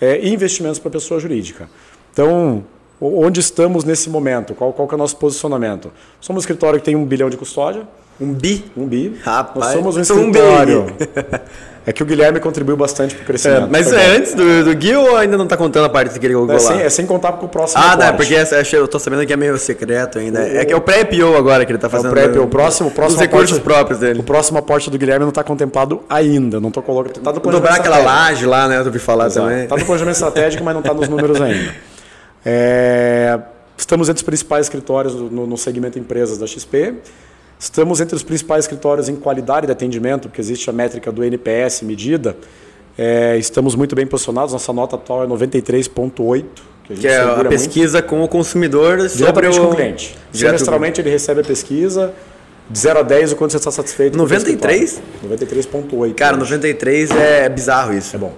é, 0.00 0.20
e 0.20 0.32
investimentos 0.32 0.78
para 0.78 0.90
pessoa 0.90 1.18
jurídica. 1.20 1.68
Então, 2.12 2.64
onde 3.00 3.40
estamos 3.40 3.84
nesse 3.84 4.10
momento? 4.10 4.54
Qual, 4.54 4.72
qual 4.72 4.88
é 4.90 4.94
o 4.94 4.98
nosso 4.98 5.16
posicionamento? 5.16 5.92
Somos 6.20 6.40
um 6.40 6.42
escritório 6.42 6.78
que 6.78 6.84
tem 6.84 6.96
um 6.96 7.04
bilhão 7.04 7.30
de 7.30 7.36
custódia. 7.36 7.86
Um 8.20 8.32
bi? 8.32 8.64
Um 8.76 8.86
bi. 8.86 9.16
Rapaz, 9.22 9.66
Nós 9.66 9.74
somos 9.74 9.94
um 9.96 9.98
um 9.98 10.02
escritório. 10.02 10.86
é 11.86 11.92
que 11.92 12.02
o 12.02 12.06
Guilherme 12.06 12.40
contribuiu 12.40 12.76
bastante 12.76 13.14
para 13.14 13.22
o 13.22 13.26
crescimento. 13.26 13.64
É, 13.64 13.68
mas 13.70 13.92
é 13.92 14.16
antes 14.16 14.34
do, 14.34 14.64
do 14.64 14.74
Gui 14.74 14.94
ou 14.96 15.16
ainda 15.16 15.36
não 15.36 15.44
está 15.44 15.56
contando 15.56 15.84
a 15.84 15.88
parte 15.88 16.18
que 16.18 16.26
ele 16.26 16.34
colocou 16.34 16.56
É 16.56 16.60
lá? 16.60 16.66
sem, 16.66 16.80
é 16.82 16.88
sem 16.90 17.06
contar 17.06 17.32
com 17.32 17.46
o 17.46 17.48
próximo 17.48 17.80
Ah, 17.82 17.96
não, 17.96 18.16
porque 18.16 18.34
essa, 18.34 18.56
eu 18.76 18.88
tô 18.88 18.98
sabendo 18.98 19.24
que 19.24 19.32
é 19.32 19.36
meio 19.36 19.56
secreto 19.56 20.18
ainda. 20.18 20.40
É 20.40 20.64
que 20.64 20.72
é 20.72 20.76
o 20.76 20.80
pré-IPO 20.80 21.36
agora 21.36 21.64
que 21.64 21.70
ele 21.70 21.78
tá 21.78 21.86
É 21.86 21.90
fazendo. 21.90 22.10
o 22.10 22.12
pré 22.12 22.26
o 22.40 22.46
próximo, 22.48 22.88
o 22.88 22.92
próximo 22.92 23.14
Os 23.16 23.20
recursos 23.22 23.56
aporte- 23.58 23.64
próprios 23.74 24.00
dele. 24.00 24.18
O 24.20 24.22
próximo 24.24 24.58
aporte 24.58 24.90
do 24.90 24.98
Guilherme 24.98 25.20
não 25.24 25.30
está 25.30 25.44
contemplado 25.44 26.02
ainda. 26.10 26.58
Não 26.60 26.68
estou 26.68 26.82
colocando. 26.82 27.20
Tá 27.20 27.30
Dobrar 27.30 27.76
aquela 27.76 27.98
laje 27.98 28.44
lá, 28.46 28.66
né? 28.66 28.78
Eu 28.80 28.84
ouvi 28.84 28.98
falar 28.98 29.26
Exato. 29.26 29.46
também. 29.46 29.62
Está 29.62 29.76
no 29.76 29.84
planejamento 29.84 30.14
estratégico, 30.16 30.64
mas 30.64 30.74
não 30.74 30.80
está 30.80 30.92
nos 30.92 31.08
números 31.08 31.40
ainda. 31.40 31.72
É, 32.44 33.38
estamos 33.76 34.08
entre 34.08 34.18
os 34.18 34.22
principais 34.22 34.66
escritórios 34.66 35.12
no, 35.14 35.46
no 35.46 35.56
segmento 35.58 35.98
empresas 35.98 36.38
da 36.38 36.46
XP. 36.46 36.94
Estamos 37.58 38.00
entre 38.00 38.14
os 38.14 38.22
principais 38.22 38.64
escritórios 38.64 39.08
em 39.08 39.16
qualidade 39.16 39.66
de 39.66 39.72
atendimento, 39.72 40.28
porque 40.28 40.40
existe 40.40 40.70
a 40.70 40.72
métrica 40.72 41.10
do 41.10 41.24
NPS 41.24 41.82
medida. 41.82 42.36
É, 42.96 43.36
estamos 43.36 43.74
muito 43.74 43.96
bem 43.96 44.06
posicionados. 44.06 44.52
Nossa 44.52 44.72
nota 44.72 44.96
atual 44.96 45.24
é 45.24 45.26
93,8. 45.26 46.44
Que, 46.84 46.94
Que 46.94 47.06
é 47.08 47.16
a 47.16 47.20
segura 47.20 47.36
muito. 47.36 47.48
pesquisa 47.50 48.00
com 48.00 48.22
o 48.22 48.28
consumidor 48.28 49.08
sobre 49.10 49.48
o... 49.48 49.52
com 49.52 49.66
o 49.72 49.74
cliente. 49.74 50.16
Semestralmente 50.32 51.00
ele 51.00 51.10
recebe 51.10 51.40
a 51.40 51.44
pesquisa. 51.44 52.14
De 52.70 52.78
0 52.78 52.98
a 52.98 53.02
10, 53.02 53.32
o 53.32 53.36
quanto 53.36 53.52
você 53.52 53.56
está 53.56 53.70
satisfeito. 53.70 54.12
com 54.12 54.18
o 54.18 54.28
93? 54.28 54.82
escritório. 54.82 55.38
93,8. 55.38 56.14
Cara, 56.14 56.36
hoje. 56.36 56.40
93 56.44 57.10
é 57.12 57.48
bizarro 57.48 57.94
isso. 57.94 58.14
É 58.14 58.18
bom. 58.18 58.34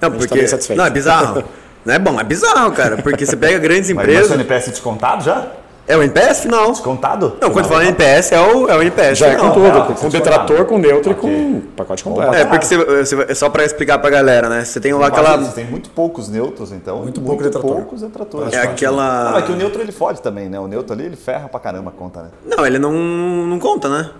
Não, 0.00 0.10
porque... 0.10 0.26
tá 0.26 0.34
bem 0.34 0.46
satisfeito. 0.48 0.78
Não, 0.78 0.86
é 0.86 0.90
bizarro. 0.90 1.44
Não 1.86 1.94
é 1.94 1.98
bom, 1.98 2.20
é 2.20 2.24
bizarro, 2.24 2.72
cara. 2.72 2.96
Porque 2.98 3.24
você 3.24 3.36
pega 3.36 3.56
grandes 3.58 3.88
Mas 3.90 3.96
mas 3.96 4.04
empresas... 4.04 4.26
seu 4.26 4.34
NPS 4.36 4.68
descontado 4.70 5.24
já? 5.24 5.52
É 5.88 5.96
o 5.96 6.02
NPS 6.02 6.40
final. 6.42 6.70
Descontado? 6.70 7.32
Não, 7.40 7.50
quando 7.50 7.66
fala 7.66 7.82
NPS, 7.84 8.32
é 8.32 8.40
o, 8.40 8.68
é 8.68 8.76
o 8.76 8.82
NPS 8.82 9.18
Já 9.18 9.28
é 9.28 9.30
final. 9.36 9.48
com 9.48 9.54
tudo, 9.54 9.72
não, 9.72 9.86
com, 9.94 10.06
é 10.06 10.10
detrator, 10.10 10.64
com 10.66 10.78
neutro 10.78 11.12
Ok. 11.12 11.28
e 11.30 11.32
com 11.32 11.60
pacote 11.74 12.04
completo. 12.04 12.34
É, 12.34 12.44
porque 12.44 12.66
você, 12.66 12.76
você- 12.76 13.34
só 13.34 13.48
pra 13.48 13.64
explicar 13.64 13.98
pra 13.98 14.10
galera, 14.10 14.50
né? 14.50 14.64
Você 14.66 14.78
tem 14.80 14.92
lá 14.92 15.06
aquela... 15.06 15.38
Você 15.38 15.52
tem 15.52 15.64
muito 15.64 15.88
poucos 15.90 16.28
neutros, 16.28 16.72
então. 16.72 16.98
Muito 16.98 17.20
pouco 17.22 17.42
detrator. 17.42 17.70
poucos 17.76 18.02
detratores. 18.02 18.52
É 18.52 18.60
aquela... 18.60 19.30
Ah, 19.30 19.32
mas 19.32 19.44
que 19.46 19.52
o 19.52 19.56
neutro 19.56 19.80
ele 19.80 19.90
fode 19.92 20.20
também, 20.20 20.48
né? 20.50 20.60
O 20.60 20.66
neutro 20.68 20.92
ali 20.92 21.06
ele 21.06 21.16
ferra 21.16 21.48
pra 21.48 21.58
caramba 21.58 21.88
a 21.88 21.98
conta, 21.98 22.20
né? 22.22 22.28
Não, 22.44 22.66
ele 22.66 22.78
não, 22.78 22.92
não 22.92 23.58
conta, 23.58 23.88
né? 23.88 24.10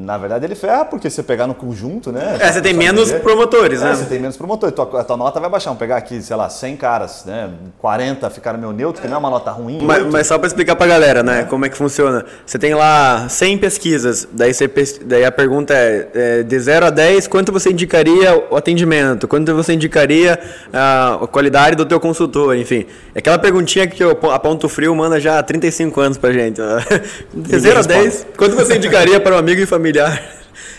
Na 0.00 0.16
verdade 0.16 0.44
ele 0.44 0.54
ferra 0.54 0.84
porque 0.84 1.10
você 1.10 1.24
pegar 1.24 1.48
no 1.48 1.54
conjunto, 1.54 2.12
né? 2.12 2.36
É, 2.40 2.52
você 2.52 2.60
tem 2.60 2.72
menos 2.72 3.06
dizer? 3.06 3.20
promotores, 3.20 3.82
É, 3.82 3.84
né? 3.86 3.94
você 3.96 4.04
tem 4.04 4.20
menos 4.20 4.36
promotores. 4.36 4.72
Tua, 4.74 5.00
a 5.00 5.02
tua 5.04 5.16
nota 5.16 5.40
vai 5.40 5.50
baixar. 5.50 5.70
Vamos 5.70 5.80
pegar 5.80 5.96
aqui, 5.96 6.22
sei 6.22 6.36
lá, 6.36 6.48
100 6.48 6.76
caras, 6.76 7.24
né? 7.26 7.50
40 7.78 8.30
ficaram 8.30 8.58
meu 8.60 8.72
neutro, 8.72 9.02
que 9.02 9.08
não 9.08 9.16
é 9.16 9.18
uma 9.18 9.30
nota 9.30 9.50
ruim. 9.50 9.80
Mas, 9.82 10.06
mas 10.06 10.26
só 10.28 10.38
para 10.38 10.46
explicar 10.46 10.76
pra 10.76 10.86
galera, 10.86 11.22
né, 11.24 11.44
como 11.50 11.64
é 11.66 11.68
que 11.68 11.76
funciona. 11.76 12.24
Você 12.46 12.58
tem 12.58 12.74
lá 12.74 13.28
100 13.28 13.58
pesquisas, 13.58 14.28
daí, 14.32 14.54
você, 14.54 14.70
daí 15.04 15.24
a 15.24 15.32
pergunta 15.32 15.74
é, 15.74 16.08
é, 16.14 16.42
de 16.44 16.58
0 16.60 16.86
a 16.86 16.90
10, 16.90 17.26
quanto 17.26 17.50
você 17.50 17.70
indicaria 17.70 18.40
o 18.50 18.56
atendimento? 18.56 19.26
Quanto 19.26 19.52
você 19.54 19.72
indicaria 19.72 20.38
ah, 20.72 21.18
a 21.22 21.26
qualidade 21.26 21.74
do 21.76 21.84
teu 21.84 21.98
consultor, 21.98 22.56
enfim. 22.56 22.86
É 23.14 23.18
aquela 23.18 23.38
perguntinha 23.38 23.86
que 23.86 24.04
Po- 24.14 24.30
a 24.30 24.38
Ponto 24.38 24.68
Frio 24.68 24.94
manda 24.94 25.18
já 25.18 25.38
há 25.38 25.42
35 25.42 26.00
anos 26.00 26.18
pra 26.18 26.32
gente. 26.32 26.60
De 27.34 27.58
0 27.58 27.80
a 27.80 27.82
10, 27.82 28.26
quanto 28.36 28.54
você 28.54 28.76
indicaria 28.76 29.18
para 29.18 29.34
um 29.34 29.38
amigo 29.38 29.60
e 29.60 29.66
familiar? 29.92 30.22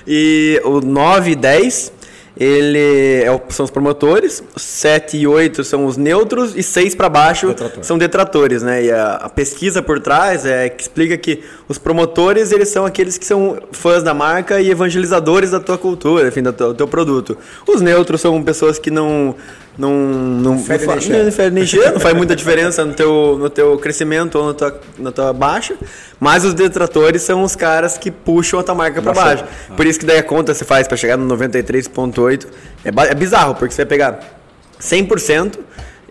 E 0.07 0.61
o 0.63 0.79
9 0.81 1.31
e 1.31 1.35
10... 1.35 1.99
Ele 2.41 3.21
é 3.21 3.29
o- 3.29 3.41
são 3.49 3.65
os 3.65 3.71
promotores, 3.71 4.41
7 4.55 5.17
e 5.17 5.27
8 5.27 5.61
são 5.61 5.85
os 5.85 5.97
neutros 5.97 6.55
e 6.55 6.63
6 6.63 6.95
para 6.95 7.09
baixo 7.09 7.47
Detrator. 7.47 7.83
são 7.83 7.97
detratores, 7.97 8.63
né? 8.63 8.85
E 8.85 8.89
a, 8.91 9.15
a 9.15 9.29
pesquisa 9.29 9.81
por 9.81 9.99
trás 9.99 10.45
é 10.45 10.69
que 10.69 10.81
explica 10.83 11.17
que 11.17 11.43
os 11.67 11.77
promotores 11.77 12.53
eles 12.53 12.69
são 12.69 12.85
aqueles 12.85 13.17
que 13.17 13.25
são 13.25 13.57
fãs 13.73 14.03
da 14.03 14.13
marca 14.13 14.61
e 14.61 14.69
evangelizadores 14.71 15.51
da 15.51 15.59
tua 15.59 15.77
cultura, 15.77 16.29
enfim, 16.29 16.41
do 16.41 16.53
teu, 16.53 16.67
do 16.69 16.75
teu 16.75 16.87
produto. 16.87 17.37
Os 17.67 17.81
neutros 17.81 18.21
são 18.21 18.41
pessoas 18.41 18.79
que 18.79 18.89
não 18.89 19.35
não 19.77 19.93
não 19.95 20.57
Fede 20.59 20.85
não, 20.85 20.93
fa- 20.93 20.95
não 20.95 21.01
nem 21.51 21.63
não 21.93 21.99
faz 21.99 22.15
muita 22.15 22.35
diferença 22.35 22.83
no 22.83 22.93
teu 22.93 23.37
no 23.39 23.49
teu 23.49 23.77
crescimento 23.77 24.35
ou 24.37 24.47
na 24.47 24.53
tua, 24.53 24.79
na 24.97 25.11
tua 25.11 25.31
baixa, 25.33 25.75
mas 26.19 26.43
os 26.43 26.53
detratores 26.53 27.21
são 27.21 27.43
os 27.43 27.55
caras 27.55 27.97
que 27.97 28.11
puxam 28.11 28.59
a 28.59 28.63
tua 28.63 28.75
marca 28.75 29.01
para 29.01 29.13
baixo. 29.13 29.43
Por 29.77 29.85
isso 29.85 29.99
que 29.99 30.05
daí 30.05 30.17
a 30.17 30.23
conta 30.23 30.53
se 30.53 30.65
faz 30.65 30.87
para 30.87 30.97
chegar 30.97 31.15
no 31.17 31.33
93.8 31.37 32.45
é, 32.83 32.89
é 33.11 33.15
bizarro, 33.15 33.55
porque 33.55 33.73
você 33.73 33.83
vai 33.83 33.89
pegar 33.89 34.19
100%, 34.81 35.53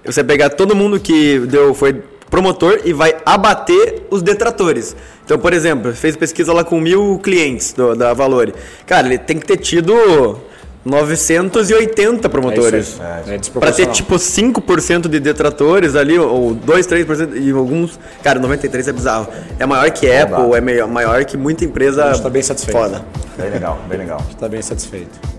você 0.04 0.24
pegar 0.24 0.50
todo 0.50 0.74
mundo 0.74 0.98
que 1.00 1.40
deu 1.40 1.74
foi 1.74 2.02
promotor 2.30 2.80
e 2.84 2.92
vai 2.92 3.16
abater 3.24 4.02
os 4.10 4.20
detratores. 4.22 4.94
Então, 5.24 5.38
por 5.38 5.52
exemplo, 5.54 5.94
fez 5.94 6.14
pesquisa 6.16 6.52
lá 6.52 6.62
com 6.64 6.78
mil 6.80 7.18
clientes 7.22 7.72
do- 7.72 7.94
da 7.94 8.12
Valore. 8.12 8.54
Cara, 8.86 9.06
ele 9.06 9.18
tem 9.18 9.38
que 9.38 9.46
ter 9.46 9.56
tido 9.56 10.38
980 10.84 12.28
promotores. 12.28 12.98
É, 13.00 13.02
é 13.02 13.06
Pra 13.06 13.22
ter 13.22 13.38
desproporcional. 13.38 13.92
tipo 13.92 14.14
5% 14.14 15.08
de 15.08 15.20
detratores 15.20 15.94
ali, 15.94 16.18
ou 16.18 16.54
2, 16.54 16.86
3%, 16.86 17.36
e 17.36 17.50
alguns. 17.50 17.98
Cara, 18.22 18.38
93 18.38 18.88
é 18.88 18.92
bizarro. 18.92 19.28
É 19.58 19.66
maior 19.66 19.90
que 19.90 20.10
Apple, 20.10 20.54
é 20.56 20.60
maior, 20.60 20.88
maior 20.88 21.24
que 21.24 21.36
muita 21.36 21.64
empresa. 21.64 22.04
A 22.04 22.12
gente 22.12 22.22
tá 22.22 22.30
bem 22.30 22.42
satisfeito. 22.42 22.78
Foda. 22.78 23.04
Bem 23.36 23.50
legal, 23.50 23.78
bem 23.88 23.98
legal. 23.98 24.22
Está 24.30 24.48
bem 24.48 24.62
satisfeito. 24.62 25.37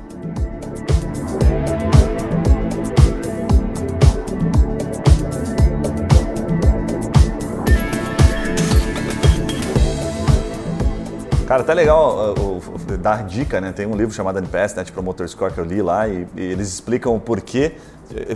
Cara, 11.49 11.63
até 11.63 11.73
legal 11.73 12.35
uh, 12.37 12.61
o- 12.93 12.97
dar 12.97 13.23
dica, 13.23 13.59
né? 13.59 13.71
Tem 13.71 13.87
um 13.87 13.95
livro 13.95 14.13
chamado 14.13 14.37
NPS, 14.37 14.75
Net 14.75 14.91
Promoter 14.91 15.27
Score, 15.27 15.51
que 15.51 15.59
eu 15.59 15.65
li 15.65 15.81
lá, 15.81 16.07
e, 16.07 16.27
e 16.35 16.41
eles 16.43 16.71
explicam 16.71 17.15
o 17.15 17.19
porquê. 17.19 17.71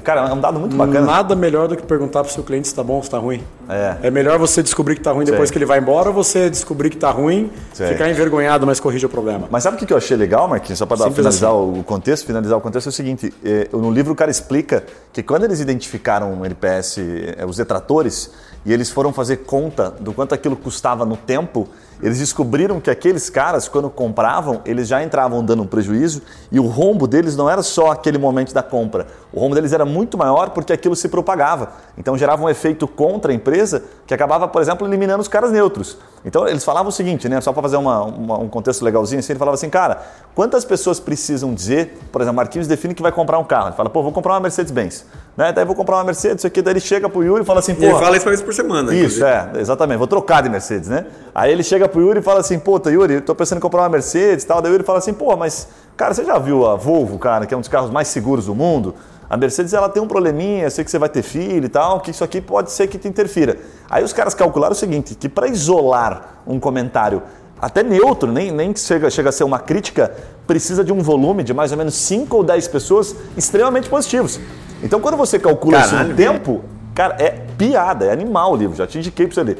Cara, 0.04 0.30
é 0.30 0.34
um 0.34 0.40
dado 0.40 0.60
muito 0.60 0.76
bacana. 0.76 1.02
Nada 1.02 1.36
melhor 1.36 1.68
do 1.68 1.76
que 1.76 1.84
perguntar 1.84 2.24
para 2.24 2.30
o 2.30 2.34
seu 2.34 2.44
cliente 2.44 2.68
se 2.68 2.74
está 2.74 2.84
bom 2.84 2.94
ou 2.96 3.02
se 3.02 3.08
está 3.08 3.18
ruim. 3.20 3.44
É. 3.70 3.98
É 4.08 4.12
melhor 4.12 4.38
você 4.40 4.64
descobrir 4.64 4.96
que 4.96 5.02
está 5.02 5.12
ruim 5.12 5.26
depois 5.26 5.50
Sei. 5.50 5.54
que 5.54 5.58
ele 5.60 5.66
vai 5.66 5.80
embora 5.80 6.10
ou 6.10 6.14
você 6.14 6.48
descobrir 6.50 6.90
que 6.92 6.96
está 6.96 7.10
ruim, 7.12 7.52
Sei. 7.74 7.88
ficar 7.90 8.10
envergonhado, 8.10 8.66
mas 8.68 8.80
corrige 8.80 9.06
o 9.06 9.10
problema. 9.10 9.48
Mas 9.50 9.64
sabe 9.64 9.76
o 9.76 9.86
que 9.86 9.92
eu 9.92 9.98
achei 9.98 10.16
legal, 10.18 10.48
Marquinhos? 10.48 10.78
Só 10.78 10.86
para 10.86 10.98
finalizar 11.12 11.52
assim. 11.52 11.80
o 11.80 11.84
contexto, 11.84 12.26
finalizar 12.26 12.58
o 12.58 12.62
contexto 12.62 12.88
é 12.88 12.90
o 12.90 12.94
seguinte: 12.94 13.34
eh, 13.44 13.68
no 13.72 13.92
livro 13.92 14.14
o 14.14 14.16
cara 14.16 14.30
explica 14.30 14.84
que 15.12 15.24
quando 15.24 15.44
eles 15.44 15.60
identificaram 15.60 16.40
o 16.40 16.46
NPS, 16.46 17.00
eh, 17.00 17.46
os 17.46 17.58
detratores, 17.58 18.32
e 18.66 18.72
eles 18.72 18.92
foram 18.92 19.12
fazer 19.12 19.38
conta 19.38 19.90
do 19.90 20.14
quanto 20.14 20.36
aquilo 20.36 20.56
custava 20.56 21.04
no 21.04 21.18
tempo, 21.18 21.68
eles 22.04 22.20
descobriram 22.20 22.80
que 22.80 22.92
aqueles 22.92 23.30
caras, 23.30 23.68
quando 23.68 23.90
compravam, 23.90 24.62
eles 24.66 24.88
já 24.88 25.02
entravam 25.02 25.44
dando 25.44 25.64
um 25.64 25.66
prejuízo 25.66 26.22
e 26.52 26.60
o 26.60 26.68
rombo 26.68 27.08
deles 27.08 27.36
não 27.36 27.50
era 27.50 27.64
só 27.64 27.92
aquele 27.92 28.18
momento 28.18 28.54
da 28.54 28.62
compra. 28.62 29.08
O 29.32 29.40
rombo 29.40 29.56
deles 29.56 29.74
era 29.74 29.86
muito 29.86 30.18
maior 30.18 30.52
porque 30.52 30.74
aquilo 30.74 30.96
se 30.96 31.08
propagava. 31.10 31.70
Então 31.98 32.18
gerava 32.18 32.44
um 32.44 32.50
efeito 32.50 32.88
contra 32.88 33.32
a 33.32 33.36
empresa 33.36 33.84
que 34.06 34.14
acabava, 34.14 34.48
por 34.48 34.62
exemplo, 34.62 34.86
eliminando 34.86 35.22
os 35.22 35.28
caras 35.28 35.52
neutros. 35.52 35.98
Então 36.26 36.48
eles 36.48 36.64
falavam 36.64 36.90
o 36.90 36.92
seguinte, 36.92 37.28
né? 37.28 37.40
Só 37.42 37.52
para 37.52 37.62
fazer 37.64 37.78
uma- 37.78 38.04
uma- 38.04 38.38
um 38.40 38.48
contexto 38.50 38.84
legalzinho, 38.84 39.20
assim, 39.20 39.34
ele 39.34 39.40
falava 39.40 39.56
assim, 39.56 39.70
cara, 39.70 40.02
quantas 40.36 40.64
pessoas 40.64 41.00
precisam 41.00 41.54
dizer, 41.54 41.98
por 42.12 42.22
exemplo, 42.22 42.36
Marquinhos 42.36 42.68
define 42.68 42.94
que 42.94 43.02
vai 43.02 43.12
comprar 43.12 43.40
um 43.40 43.44
carro. 43.44 43.70
Ele 43.70 43.76
fala, 43.76 43.90
pô, 43.90 44.04
vou 44.04 44.12
comprar 44.12 44.34
uma 44.34 44.40
Mercedes-Benz. 44.42 45.06
Né? 45.36 45.52
Daí 45.52 45.66
vou 45.66 45.76
comprar 45.76 45.96
uma 45.98 46.04
Mercedes, 46.04 46.38
isso 46.42 46.48
aqui, 46.48 46.62
daí 46.62 46.74
ele 46.74 46.80
chega 46.80 47.10
pro 47.10 47.24
Yuri 47.24 47.42
e 47.42 47.46
fala 47.46 47.60
assim, 47.60 47.74
pô. 47.74 47.84
Ele 47.84 47.94
fala 47.94 48.16
isso 48.18 48.26
uma 48.26 48.32
vez 48.32 48.42
por 48.42 48.54
semana. 48.54 48.94
Isso, 48.94 49.18
inclusive. 49.20 49.26
é, 49.26 49.50
exatamente. 49.60 49.98
Vou 49.98 50.06
trocar 50.08 50.44
de 50.44 50.50
Mercedes, 50.50 50.88
né? 50.90 51.06
Aí 51.34 51.52
ele 51.52 51.64
chega 51.64 51.88
pro 51.94 52.02
Yuri 52.02 52.20
e 52.20 52.22
fala 52.22 52.42
assim, 52.42 52.60
pô, 52.60 52.82
Yuri, 52.86 53.22
tô 53.22 53.34
pensando 53.34 53.60
em 53.60 53.62
comprar 53.62 53.84
uma 53.84 53.90
Mercedes 53.90 54.44
e 54.44 54.48
tal. 54.48 54.62
Daí 54.62 54.72
o 54.72 54.74
Yuri 54.74 54.84
fala 54.84 55.00
assim, 55.00 55.14
pô, 55.14 55.38
mas, 55.38 55.70
cara, 55.96 56.14
você 56.14 56.26
já 56.26 56.38
viu 56.38 56.68
a 56.68 56.76
Volvo, 56.76 57.18
cara, 57.18 57.46
que 57.46 57.54
é 57.54 57.58
um 57.58 57.62
dos 57.62 57.70
carros 57.70 57.90
mais 57.90 58.10
seguros 58.10 58.48
do 58.48 58.56
mundo? 58.56 58.96
A 59.30 59.38
Mercedes, 59.38 59.74
ela 59.74 59.88
tem 59.88 60.02
um 60.02 60.08
probleminha, 60.08 60.66
eu 60.66 60.72
sei 60.72 60.84
que 60.84 60.92
você 60.92 61.00
vai 61.00 61.10
ter 61.10 61.22
filho 61.22 61.66
e 61.66 61.70
tal, 61.70 62.02
que 62.02 62.12
isso 62.12 62.24
aqui 62.24 62.42
pode 62.42 62.72
ser 62.72 62.88
que 62.88 62.98
te 62.98 63.08
interfira. 63.08 63.58
Aí 63.90 64.04
os 64.04 64.12
caras 64.12 64.34
calcularam 64.34 64.74
o 64.74 64.76
seguinte, 64.76 65.16
que 65.16 65.30
para 65.30 65.48
isolar 65.48 66.42
um 66.46 66.60
comentário 66.60 67.22
até 67.62 67.82
neutro, 67.82 68.32
nem, 68.32 68.52
nem 68.52 68.74
que 68.74 68.80
chega, 68.80 69.10
chega 69.10 69.30
a 69.30 69.32
ser 69.32 69.46
uma 69.46 69.58
crítica, 69.58 70.14
precisa 70.46 70.84
de 70.84 70.92
um 70.92 71.02
volume 71.02 71.44
de 71.44 71.54
mais 71.54 71.72
ou 71.72 71.78
menos 71.78 71.94
5 71.96 72.36
ou 72.36 72.44
10 72.44 72.68
pessoas 72.68 73.16
extremamente 73.38 73.88
positivos. 73.88 74.40
Então, 74.84 75.00
quando 75.00 75.16
você 75.16 75.40
calcula 75.40 75.80
isso 75.80 75.92
Caralho. 75.92 76.10
no 76.10 76.16
tempo, 76.16 76.62
Cara, 76.96 77.16
é 77.18 77.34
piada, 77.58 78.06
é 78.06 78.12
animal 78.12 78.54
o 78.54 78.56
livro, 78.56 78.76
já 78.76 78.86
te 78.86 79.00
indiquei 79.00 79.26
pra 79.26 79.34
você 79.34 79.44
ler. 79.44 79.58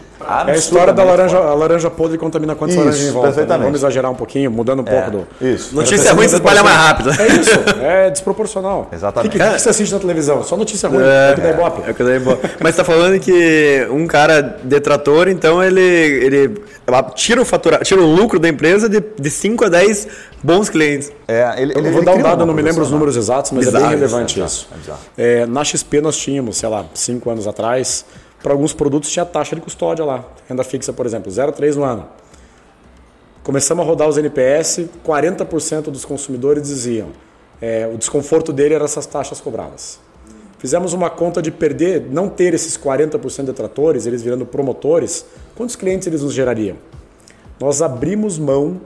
É 0.48 0.52
a 0.52 0.56
história 0.56 0.94
da 0.94 1.04
laranja, 1.04 1.38
a 1.38 1.54
laranja 1.54 1.90
podre 1.90 2.18
contamina 2.18 2.54
quantas 2.54 2.76
Isso, 2.76 2.86
laranjas 2.86 3.08
em 3.08 3.12
volta. 3.12 3.28
né? 3.28 3.34
perfeitamente. 3.34 3.66
Vamos 3.66 3.80
exagerar 3.80 4.12
um 4.12 4.16
pouquinho, 4.16 4.52
mudando 4.52 4.82
um 4.82 4.84
pouco 4.84 5.12
do. 5.12 5.28
Isso. 5.42 5.76
Notícia 5.76 6.14
ruim 6.14 6.28
se 6.28 6.36
espalha 6.36 6.64
mais 6.64 6.78
rápido. 6.78 7.10
É 7.10 7.28
isso, 7.28 7.60
é 7.82 8.10
desproporcional. 8.12 8.88
Exatamente. 8.92 9.30
O 9.30 9.32
que, 9.32 9.44
que, 9.44 9.52
que 9.54 9.60
você 9.60 9.70
assiste 9.70 9.92
na 9.92 10.00
televisão? 10.00 10.44
Só 10.44 10.56
notícia 10.56 10.88
ruim, 10.88 11.02
é, 11.04 11.34
que 11.34 11.42
dá 11.42 11.50
ibope. 11.50 11.82
É 11.88 11.92
o 11.92 11.96
que 11.96 12.04
daí 12.04 12.18
é 12.18 12.20
bom. 12.20 12.38
Mas 12.60 12.76
tá 12.76 12.84
falando 12.84 13.20
que 13.20 13.88
um 13.90 14.06
cara 14.06 14.42
detrator, 14.64 15.28
então 15.28 15.64
ele, 15.64 15.82
ele 15.82 16.64
tira 17.16 17.42
o 17.42 17.46
fatura, 17.46 17.80
tira 17.80 18.02
o 18.02 18.16
lucro 18.16 18.40
da 18.40 18.50
empresa 18.50 18.90
de, 18.90 19.02
de 19.02 19.30
5 19.30 19.66
a 19.66 19.70
10 19.70 20.08
bons 20.44 20.70
clientes. 20.70 21.12
É, 21.28 21.62
ele, 21.62 21.74
Eu 21.78 21.84
vou 21.84 21.92
ele 21.94 22.06
dar 22.06 22.16
um 22.16 22.22
dado, 22.22 22.46
não 22.46 22.54
me 22.54 22.62
lembro 22.62 22.84
os 22.84 22.92
números 22.92 23.16
exatos, 23.16 23.52
mas 23.52 23.66
Bizarro, 23.66 23.86
é 23.86 23.88
bem 23.90 23.98
relevante 23.98 24.42
é 24.42 24.46
isso. 24.46 24.70
É, 25.18 25.46
na 25.46 25.64
XP 25.64 26.02
nós 26.02 26.18
tínhamos, 26.18 26.58
sei 26.58 26.70
lá, 26.70 26.86
cinco 26.94 27.30
anos 27.30 27.48
atrás, 27.48 28.06
para 28.42 28.52
alguns 28.52 28.74
produtos 28.74 29.10
tinha 29.10 29.26
taxa 29.26 29.56
de 29.56 29.62
custódia 29.62 30.04
lá. 30.04 30.26
Renda 30.50 30.64
fixa, 30.64 30.92
por 30.92 31.06
exemplo, 31.06 31.32
0,3 31.32 31.76
no 31.76 31.84
ano. 31.84 32.08
Começamos 33.44 33.84
a 33.84 33.88
rodar 33.88 34.08
os 34.08 34.18
NPS, 34.18 34.86
40% 35.06 35.84
dos 35.84 36.06
consumidores 36.06 36.64
diziam 36.64 37.10
é, 37.64 37.88
o 37.88 37.98
desconforto 37.98 38.52
dele 38.52 38.74
era 38.74 38.84
essas 38.84 39.06
taxas 39.06 39.40
cobradas. 39.40 39.98
Fizemos 40.64 40.94
uma 40.94 41.10
conta 41.10 41.42
de 41.42 41.52
perder, 41.52 42.08
não 42.10 42.30
ter 42.30 42.54
esses 42.54 42.78
40% 42.78 43.42
de 43.42 43.48
detratores, 43.48 44.06
eles 44.06 44.24
virando 44.24 44.46
promotores, 44.46 45.26
quantos 45.56 45.76
clientes 45.76 46.08
eles 46.08 46.22
nos 46.22 46.34
gerariam? 46.34 46.78
Nós 47.60 47.82
abrimos 47.82 48.40
mão 48.40 48.80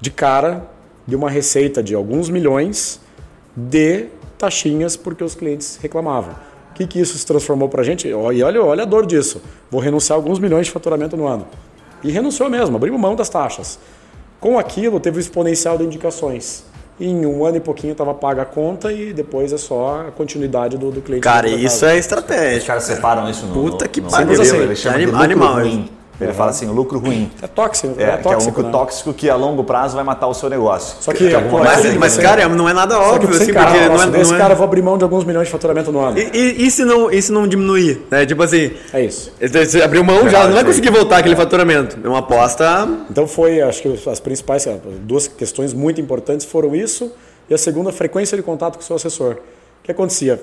de 0.00 0.08
cara 0.08 0.64
de 1.04 1.16
uma 1.16 1.28
receita 1.28 1.82
de 1.82 1.96
alguns 1.96 2.30
milhões 2.30 3.00
de 3.56 4.06
taxinhas 4.38 4.96
porque 4.96 5.24
os 5.24 5.34
clientes 5.34 5.80
reclamavam. 5.82 6.34
O 6.70 6.74
que, 6.74 6.86
que 6.86 7.00
isso 7.00 7.18
se 7.18 7.26
transformou 7.26 7.68
para 7.68 7.80
a 7.80 7.84
gente? 7.84 8.06
E 8.06 8.14
olha, 8.14 8.62
olha 8.62 8.84
a 8.84 8.86
dor 8.86 9.04
disso. 9.04 9.42
Vou 9.68 9.80
renunciar 9.80 10.16
a 10.16 10.22
alguns 10.22 10.38
milhões 10.38 10.66
de 10.66 10.72
faturamento 10.72 11.16
no 11.16 11.26
ano. 11.26 11.44
E 12.04 12.12
renunciou 12.12 12.48
mesmo, 12.48 12.76
abriu 12.76 12.96
mão 12.96 13.16
das 13.16 13.28
taxas. 13.28 13.80
Com 14.38 14.56
aquilo, 14.56 15.00
teve 15.00 15.18
o 15.18 15.20
exponencial 15.20 15.76
de 15.76 15.82
indicações. 15.82 16.64
E 17.00 17.06
em 17.06 17.26
um 17.26 17.44
ano 17.44 17.56
e 17.56 17.60
pouquinho 17.60 17.92
estava 17.92 18.12
paga 18.14 18.42
a 18.42 18.44
conta 18.44 18.92
e 18.92 19.12
depois 19.12 19.52
é 19.52 19.58
só 19.58 20.06
a 20.08 20.10
continuidade 20.10 20.76
do, 20.76 20.90
do 20.90 21.00
cliente. 21.00 21.22
Cara, 21.22 21.48
isso 21.48 21.84
é 21.84 21.94
Os 21.94 22.00
estratégia. 22.00 22.66
caras 22.66 22.84
separam 22.84 23.28
isso 23.28 23.46
no, 23.46 23.54
Puta 23.54 23.88
que 23.88 24.00
pariu. 24.00 24.40
Assim, 24.40 25.04
lucro 25.06 25.22
animal, 25.22 25.56
Ele 26.24 26.32
fala 26.32 26.50
assim, 26.50 26.66
lucro 26.66 26.98
ruim. 26.98 27.30
É 27.42 27.46
tóxico, 27.46 27.94
É, 27.98 28.02
é, 28.02 28.06
que 28.06 28.12
é 28.12 28.14
um 28.18 28.22
tóxico. 28.22 28.44
lucro 28.50 28.62
né? 28.64 28.70
tóxico 28.70 29.12
que 29.12 29.28
a 29.30 29.36
longo 29.36 29.64
prazo 29.64 29.94
vai 29.96 30.04
matar 30.04 30.26
o 30.26 30.34
seu 30.34 30.48
negócio. 30.48 30.96
Só 31.00 31.12
que, 31.12 31.28
pô, 31.30 31.40
coisa 31.58 31.64
Mas, 31.64 31.80
que 31.92 31.98
mas 31.98 32.12
ser. 32.12 32.22
cara, 32.22 32.48
não 32.48 32.68
é 32.68 32.72
nada 32.72 32.94
que 32.94 33.00
óbvio, 33.00 33.30
assim, 33.30 33.52
porque 33.52 33.60
um 33.60 33.64
não 33.64 34.02
é, 34.02 34.06
não 34.06 34.34
é- 34.34 34.38
cara, 34.38 34.52
eu 34.54 34.56
vou 34.56 34.64
abrir 34.64 34.82
mão 34.82 34.96
de 34.98 35.04
alguns 35.04 35.24
milhões 35.24 35.46
de 35.46 35.52
faturamento 35.52 35.90
no 35.92 36.00
ano. 36.00 36.18
E, 36.18 36.30
e- 36.32 36.66
e 36.66 36.70
se 36.70 36.84
não, 36.84 37.10
e 37.10 37.20
se 37.20 37.32
não 37.32 37.46
diminuir? 37.46 38.02
Né? 38.10 38.24
Tipo 38.26 38.42
assim, 38.42 38.72
É 38.92 39.04
isso. 39.04 39.32
você 39.40 39.82
abriu 39.82 40.02
mão 40.04 40.28
já, 40.28 40.44
não 40.46 40.52
vai 40.54 40.64
conseguir 40.64 40.90
voltar 40.90 41.18
aquele 41.18 41.36
faturamento. 41.36 41.98
É 42.02 42.08
uma 42.08 42.18
aposta. 42.20 42.88
Então 43.10 43.26
foi, 43.26 43.60
acho 43.60 43.82
que 43.82 44.08
as 44.10 44.20
principais, 44.20 44.66
duas 45.00 45.26
questões 45.28 45.72
muito 45.72 46.00
importantes 46.00 46.46
foram 46.46 46.74
isso 46.74 47.12
e 47.48 47.54
a 47.54 47.58
segunda, 47.58 47.90
a 47.90 47.92
frequência 47.92 48.36
de 48.36 48.42
contato 48.42 48.74
com 48.76 48.80
o 48.82 48.84
seu 48.84 48.96
assessor. 48.96 49.32
O 49.80 49.84
que 49.84 49.90
acontecia? 49.90 50.42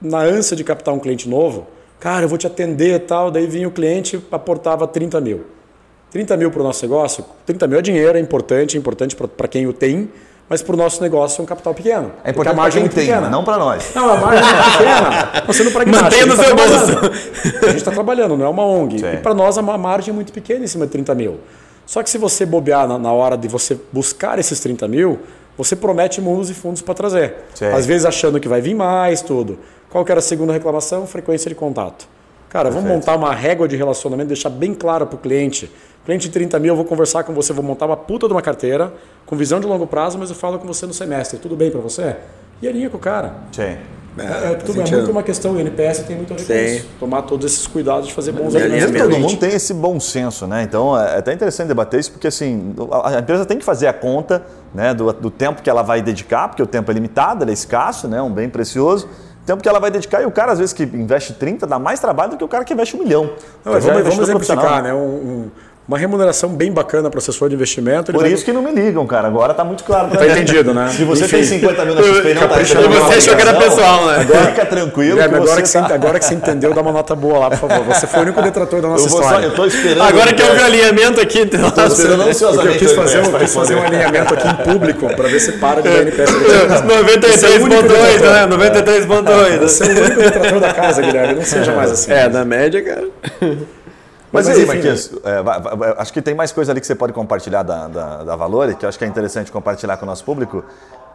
Na 0.00 0.18
ânsia 0.18 0.56
de 0.56 0.62
captar 0.64 0.92
um 0.92 0.98
cliente 0.98 1.28
novo, 1.28 1.66
cara, 2.00 2.24
eu 2.24 2.28
vou 2.28 2.38
te 2.38 2.46
atender 2.46 2.94
e 2.94 2.98
tal, 2.98 3.30
daí 3.30 3.46
vinha 3.46 3.66
o 3.68 3.70
cliente, 3.70 4.20
aportava 4.30 4.86
30 4.86 5.20
mil. 5.20 5.44
30 6.10 6.36
mil 6.36 6.50
para 6.50 6.60
o 6.60 6.64
nosso 6.64 6.82
negócio, 6.84 7.24
30 7.44 7.66
mil 7.66 7.78
é 7.78 7.82
dinheiro, 7.82 8.16
é 8.16 8.20
importante, 8.20 8.76
é 8.76 8.80
importante 8.80 9.16
para 9.16 9.48
quem 9.48 9.66
o 9.66 9.72
tem, 9.72 10.08
mas 10.48 10.62
para 10.62 10.74
o 10.74 10.76
nosso 10.78 11.02
negócio 11.02 11.40
é 11.40 11.42
um 11.42 11.46
capital 11.46 11.74
pequeno. 11.74 12.12
É 12.22 12.32
porque 12.32 12.48
importante 12.48 12.48
a 12.50 12.54
margem 12.54 12.84
é 12.84 12.88
tem, 12.88 13.06
pequena. 13.06 13.28
não 13.28 13.42
para 13.42 13.58
nós. 13.58 13.90
Não, 13.94 14.08
a 14.08 14.16
margem 14.16 14.44
é 14.48 14.62
pequena. 14.78 15.42
Não 15.46 15.52
sendo 15.52 15.70
pragmático. 15.72 16.04
Mantenha 16.04 16.26
no 16.26 16.36
gente 16.36 16.46
seu 16.46 16.56
tá 16.56 16.64
bolso. 16.64 17.64
A 17.64 17.66
gente 17.68 17.76
está 17.78 17.90
trabalhando, 17.90 18.36
não 18.36 18.46
é 18.46 18.48
uma 18.48 18.64
ONG. 18.64 18.98
Sim. 18.98 19.12
E 19.14 19.16
para 19.18 19.34
nós 19.34 19.58
a 19.58 19.62
ma- 19.62 19.76
margem 19.76 20.12
é 20.12 20.14
muito 20.14 20.32
pequena 20.32 20.64
em 20.64 20.68
cima 20.68 20.86
de 20.86 20.92
30 20.92 21.14
mil. 21.16 21.40
Só 21.84 22.02
que 22.02 22.08
se 22.10 22.18
você 22.18 22.46
bobear 22.46 22.86
na, 22.88 22.98
na 22.98 23.12
hora 23.12 23.36
de 23.36 23.46
você 23.48 23.78
buscar 23.92 24.38
esses 24.38 24.58
30 24.60 24.86
mil, 24.88 25.18
você 25.58 25.74
promete 25.76 26.20
mundos 26.20 26.48
e 26.50 26.54
fundos 26.54 26.80
para 26.82 26.94
trazer. 26.94 27.34
Sim. 27.54 27.66
Às 27.66 27.84
vezes 27.86 28.04
achando 28.04 28.38
que 28.40 28.48
vai 28.48 28.60
vir 28.60 28.74
mais, 28.74 29.22
tudo. 29.22 29.58
Qual 29.96 30.04
que 30.04 30.12
era 30.12 30.18
a 30.18 30.22
segunda 30.22 30.52
reclamação? 30.52 31.06
Frequência 31.06 31.48
de 31.48 31.54
contato. 31.54 32.06
Cara, 32.50 32.68
vamos 32.68 32.86
montar 32.86 33.16
uma 33.16 33.34
régua 33.34 33.66
de 33.66 33.76
relacionamento, 33.76 34.28
deixar 34.28 34.50
bem 34.50 34.74
claro 34.74 35.06
para 35.06 35.16
o 35.16 35.18
cliente. 35.18 35.72
Cliente 36.04 36.26
de 36.26 36.34
30 36.34 36.58
mil, 36.58 36.72
eu 36.72 36.76
vou 36.76 36.84
conversar 36.84 37.24
com 37.24 37.32
você, 37.32 37.50
vou 37.54 37.64
montar 37.64 37.86
uma 37.86 37.96
puta 37.96 38.26
de 38.26 38.34
uma 38.34 38.42
carteira, 38.42 38.92
com 39.24 39.34
visão 39.34 39.58
de 39.58 39.66
longo 39.66 39.86
prazo, 39.86 40.18
mas 40.18 40.28
eu 40.28 40.36
falo 40.36 40.58
com 40.58 40.66
você 40.66 40.84
no 40.84 40.92
semestre. 40.92 41.38
Tudo 41.38 41.56
bem 41.56 41.70
para 41.70 41.80
você? 41.80 42.14
E 42.60 42.68
alinha 42.68 42.90
com 42.90 42.98
o 42.98 43.00
cara. 43.00 43.36
Sim. 43.50 43.62
É, 44.18 44.52
é, 44.52 44.54
tudo, 44.56 44.82
é 44.82 44.90
muito 44.90 45.10
uma 45.10 45.22
questão, 45.22 45.52
o 45.52 45.60
NPS 45.60 46.00
tem 46.00 46.14
muito 46.16 46.34
a 46.34 46.36
ver 46.36 46.42
com 46.42 46.52
Sim. 46.52 46.76
isso. 46.76 46.86
Tomar 47.00 47.22
todos 47.22 47.50
esses 47.50 47.66
cuidados 47.66 48.08
de 48.08 48.12
fazer 48.12 48.32
bons 48.32 48.52
E 48.52 48.58
alimentos. 48.58 48.84
alinhamento. 48.84 49.14
Todo 49.14 49.30
mundo 49.30 49.40
tem 49.40 49.54
esse 49.54 49.72
bom 49.72 49.98
senso, 49.98 50.46
né? 50.46 50.62
Então 50.62 50.94
é 50.98 51.16
até 51.16 51.32
interessante 51.32 51.68
debater 51.68 52.00
isso, 52.00 52.12
porque 52.12 52.26
assim, 52.26 52.74
a 52.92 53.16
a 53.16 53.18
empresa 53.20 53.46
tem 53.46 53.56
que 53.56 53.64
fazer 53.64 53.86
a 53.86 53.94
conta 53.94 54.44
né, 54.74 54.92
do, 54.92 55.10
do 55.14 55.30
tempo 55.30 55.62
que 55.62 55.70
ela 55.70 55.80
vai 55.80 56.02
dedicar, 56.02 56.48
porque 56.48 56.62
o 56.62 56.66
tempo 56.66 56.90
é 56.90 56.94
limitado, 56.94 57.44
ele 57.44 57.52
é 57.52 57.54
escasso, 57.54 58.06
né, 58.06 58.20
um 58.20 58.30
bem 58.30 58.50
precioso. 58.50 59.08
Tempo 59.46 59.62
que 59.62 59.68
ela 59.68 59.78
vai 59.78 59.92
dedicar, 59.92 60.20
e 60.20 60.26
o 60.26 60.30
cara, 60.32 60.50
às 60.50 60.58
vezes, 60.58 60.72
que 60.74 60.82
investe 60.82 61.32
30, 61.32 61.66
dá 61.68 61.78
mais 61.78 62.00
trabalho 62.00 62.32
do 62.32 62.36
que 62.36 62.42
o 62.42 62.48
cara 62.48 62.64
que 62.64 62.74
investe 62.74 62.96
um 62.96 62.98
milhão. 62.98 63.30
Não, 63.64 63.78
dizer, 63.78 63.92
vamos, 63.92 64.08
vamos 64.08 64.28
exemplificar, 64.28 64.82
né? 64.82 64.92
Um- 64.92 64.98
um- 64.98 65.50
uma 65.88 65.96
remuneração 65.96 66.50
bem 66.50 66.72
bacana 66.72 67.08
para 67.08 67.18
o 67.18 67.20
assessor 67.20 67.48
de 67.48 67.54
investimento. 67.54 68.12
Por 68.12 68.26
isso 68.26 68.44
que 68.44 68.52
não 68.52 68.60
me 68.60 68.72
ligam, 68.72 69.06
cara. 69.06 69.28
Agora 69.28 69.54
tá 69.54 69.64
muito 69.64 69.84
claro 69.84 70.10
Tá 70.10 70.26
entendido, 70.26 70.74
né? 70.74 70.88
Se 70.88 71.04
você 71.04 71.24
Enfim. 71.24 71.36
tem 71.36 71.44
50 71.44 71.84
mil 71.84 71.94
na 71.94 72.02
XP 72.02 72.34
não 72.34 72.48
tá 72.48 72.56
recebendo 72.56 72.88
você 72.88 73.14
achou 73.14 73.36
que 73.36 73.42
era 73.42 73.54
pessoal, 73.54 74.06
né? 74.06 74.20
Agora 74.20 74.46
fica 74.46 74.66
tranquilo 74.66 75.20
Guilherme, 75.20 75.28
que 75.28 75.34
agora, 75.36 75.50
você 75.50 75.62
que 75.62 75.68
você, 75.68 75.78
tá... 75.78 75.94
agora 75.94 76.18
que 76.18 76.24
você 76.24 76.34
entendeu, 76.34 76.74
dá 76.74 76.80
uma 76.80 76.92
nota 76.92 77.14
boa 77.14 77.38
lá, 77.38 77.50
por 77.50 77.68
favor. 77.68 77.84
Você 77.84 78.06
foi 78.06 78.20
o 78.20 78.22
único 78.22 78.42
detrator 78.42 78.82
da 78.82 78.88
nossa 78.88 79.04
Eu, 79.04 79.08
vou 79.08 79.18
só, 79.18 79.24
história. 79.26 79.46
eu 79.46 79.54
tô 79.54 79.64
esperando... 79.64 80.02
Agora 80.02 80.32
que 80.32 80.42
eu 80.42 80.54
vi 80.54 80.60
o 80.60 80.64
alinhamento 80.64 81.20
aqui, 81.20 81.40
então. 81.40 81.70
Tô 81.70 81.84
esperando 81.84 82.16
Porque 82.16 82.30
ansiosamente 82.30 82.82
eu 82.82 82.88
quis 82.88 82.92
fazer, 82.92 83.18
um, 83.18 83.22
NPS 83.22 83.38
quis 83.38 83.54
fazer 83.54 83.74
um 83.76 83.82
alinhamento 83.82 84.34
aqui 84.34 84.48
em 84.48 84.54
público 84.56 85.06
para 85.14 85.28
ver 85.28 85.40
se 85.40 85.52
para 85.52 85.82
de 85.82 85.88
dar 85.88 86.02
NPS. 86.02 86.30
Você 86.36 87.46
93.8, 87.46 87.46
é 87.46 87.58
detrator. 87.68 88.32
né? 88.32 88.46
93.8. 88.46 89.58
Você 89.60 89.84
é 89.84 89.86
o 89.86 89.90
único 89.90 90.20
detrator 90.20 90.60
da 90.60 90.74
casa, 90.74 91.02
Guilherme. 91.02 91.34
Não 91.34 91.44
seja 91.44 91.72
mais 91.72 91.92
assim. 91.92 92.12
É, 92.12 92.28
na 92.28 92.44
média, 92.44 92.82
cara. 92.82 93.56
Mas, 94.32 94.46
Mas 94.46 94.56
aí, 94.56 94.64
enfim, 94.64 94.72
Marquinhos, 94.74 95.12
é, 95.24 96.00
acho 96.00 96.12
que 96.12 96.20
tem 96.20 96.34
mais 96.34 96.52
coisa 96.52 96.72
ali 96.72 96.80
que 96.80 96.86
você 96.86 96.94
pode 96.94 97.12
compartilhar 97.12 97.62
da, 97.62 97.86
da, 97.86 98.24
da 98.24 98.36
Valore, 98.36 98.74
que 98.74 98.84
eu 98.84 98.88
acho 98.88 98.98
que 98.98 99.04
é 99.04 99.08
interessante 99.08 99.52
compartilhar 99.52 99.96
com 99.96 100.04
o 100.04 100.06
nosso 100.06 100.24
público, 100.24 100.64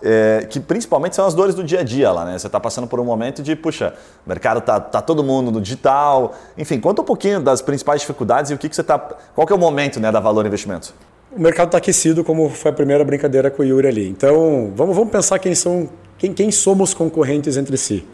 é, 0.01 0.47
que 0.49 0.59
principalmente 0.59 1.15
são 1.15 1.25
as 1.25 1.33
dores 1.33 1.53
do 1.53 1.63
dia 1.63 1.81
a 1.81 1.83
dia 1.83 2.11
lá, 2.11 2.25
né? 2.25 2.37
Você 2.37 2.47
está 2.47 2.59
passando 2.59 2.87
por 2.87 2.99
um 2.99 3.03
momento 3.03 3.43
de, 3.43 3.55
puxa, 3.55 3.93
o 4.25 4.29
mercado 4.29 4.61
tá, 4.61 4.79
tá 4.79 5.01
todo 5.01 5.23
mundo 5.23 5.51
no 5.51 5.61
digital, 5.61 6.33
enfim, 6.57 6.79
conta 6.79 7.01
um 7.01 7.05
pouquinho 7.05 7.39
das 7.39 7.61
principais 7.61 8.01
dificuldades 8.01 8.49
e 8.49 8.53
o 8.53 8.57
que, 8.57 8.67
que 8.67 8.75
você 8.75 8.83
tá. 8.83 8.97
Qual 8.97 9.45
que 9.45 9.53
é 9.53 9.55
o 9.55 9.59
momento 9.59 9.99
né, 9.99 10.11
da 10.11 10.19
Valor 10.19 10.45
Investimentos? 10.45 10.93
O 11.31 11.39
mercado 11.39 11.67
está 11.67 11.77
aquecido, 11.77 12.23
como 12.23 12.49
foi 12.49 12.71
a 12.71 12.73
primeira 12.73 13.05
brincadeira 13.05 13.51
com 13.51 13.61
o 13.61 13.65
Yuri 13.65 13.87
ali. 13.87 14.09
Então, 14.09 14.71
vamos, 14.75 14.95
vamos 14.95 15.11
pensar 15.11 15.37
quem 15.39 15.53
são, 15.53 15.89
quem, 16.17 16.33
quem 16.33 16.51
somos 16.51 16.93
concorrentes 16.93 17.55
entre 17.55 17.77
si. 17.77 18.05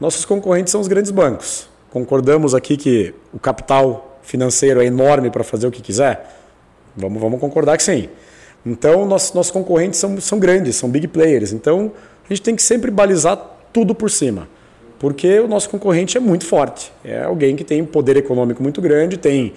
Nossos 0.00 0.24
concorrentes 0.24 0.70
são 0.70 0.80
os 0.80 0.88
grandes 0.88 1.10
bancos. 1.10 1.68
Concordamos 1.90 2.54
aqui 2.54 2.76
que 2.76 3.14
o 3.32 3.38
capital 3.38 4.07
financeiro 4.28 4.82
é 4.82 4.84
enorme 4.84 5.30
para 5.30 5.42
fazer 5.42 5.66
o 5.66 5.70
que 5.70 5.80
quiser? 5.80 6.36
Vamos, 6.94 7.20
vamos 7.20 7.40
concordar 7.40 7.78
que 7.78 7.82
sim. 7.82 8.08
Então, 8.64 9.06
nossos, 9.06 9.32
nossos 9.32 9.50
concorrentes 9.50 9.98
são, 9.98 10.20
são 10.20 10.38
grandes, 10.38 10.76
são 10.76 10.90
big 10.90 11.08
players. 11.08 11.52
Então, 11.52 11.90
a 12.24 12.28
gente 12.28 12.42
tem 12.42 12.54
que 12.54 12.62
sempre 12.62 12.90
balizar 12.90 13.38
tudo 13.72 13.94
por 13.94 14.10
cima. 14.10 14.46
Porque 14.98 15.40
o 15.40 15.48
nosso 15.48 15.70
concorrente 15.70 16.18
é 16.18 16.20
muito 16.20 16.44
forte. 16.44 16.92
É 17.02 17.22
alguém 17.22 17.56
que 17.56 17.64
tem 17.64 17.82
poder 17.84 18.18
econômico 18.18 18.62
muito 18.62 18.82
grande, 18.82 19.16
tem 19.16 19.54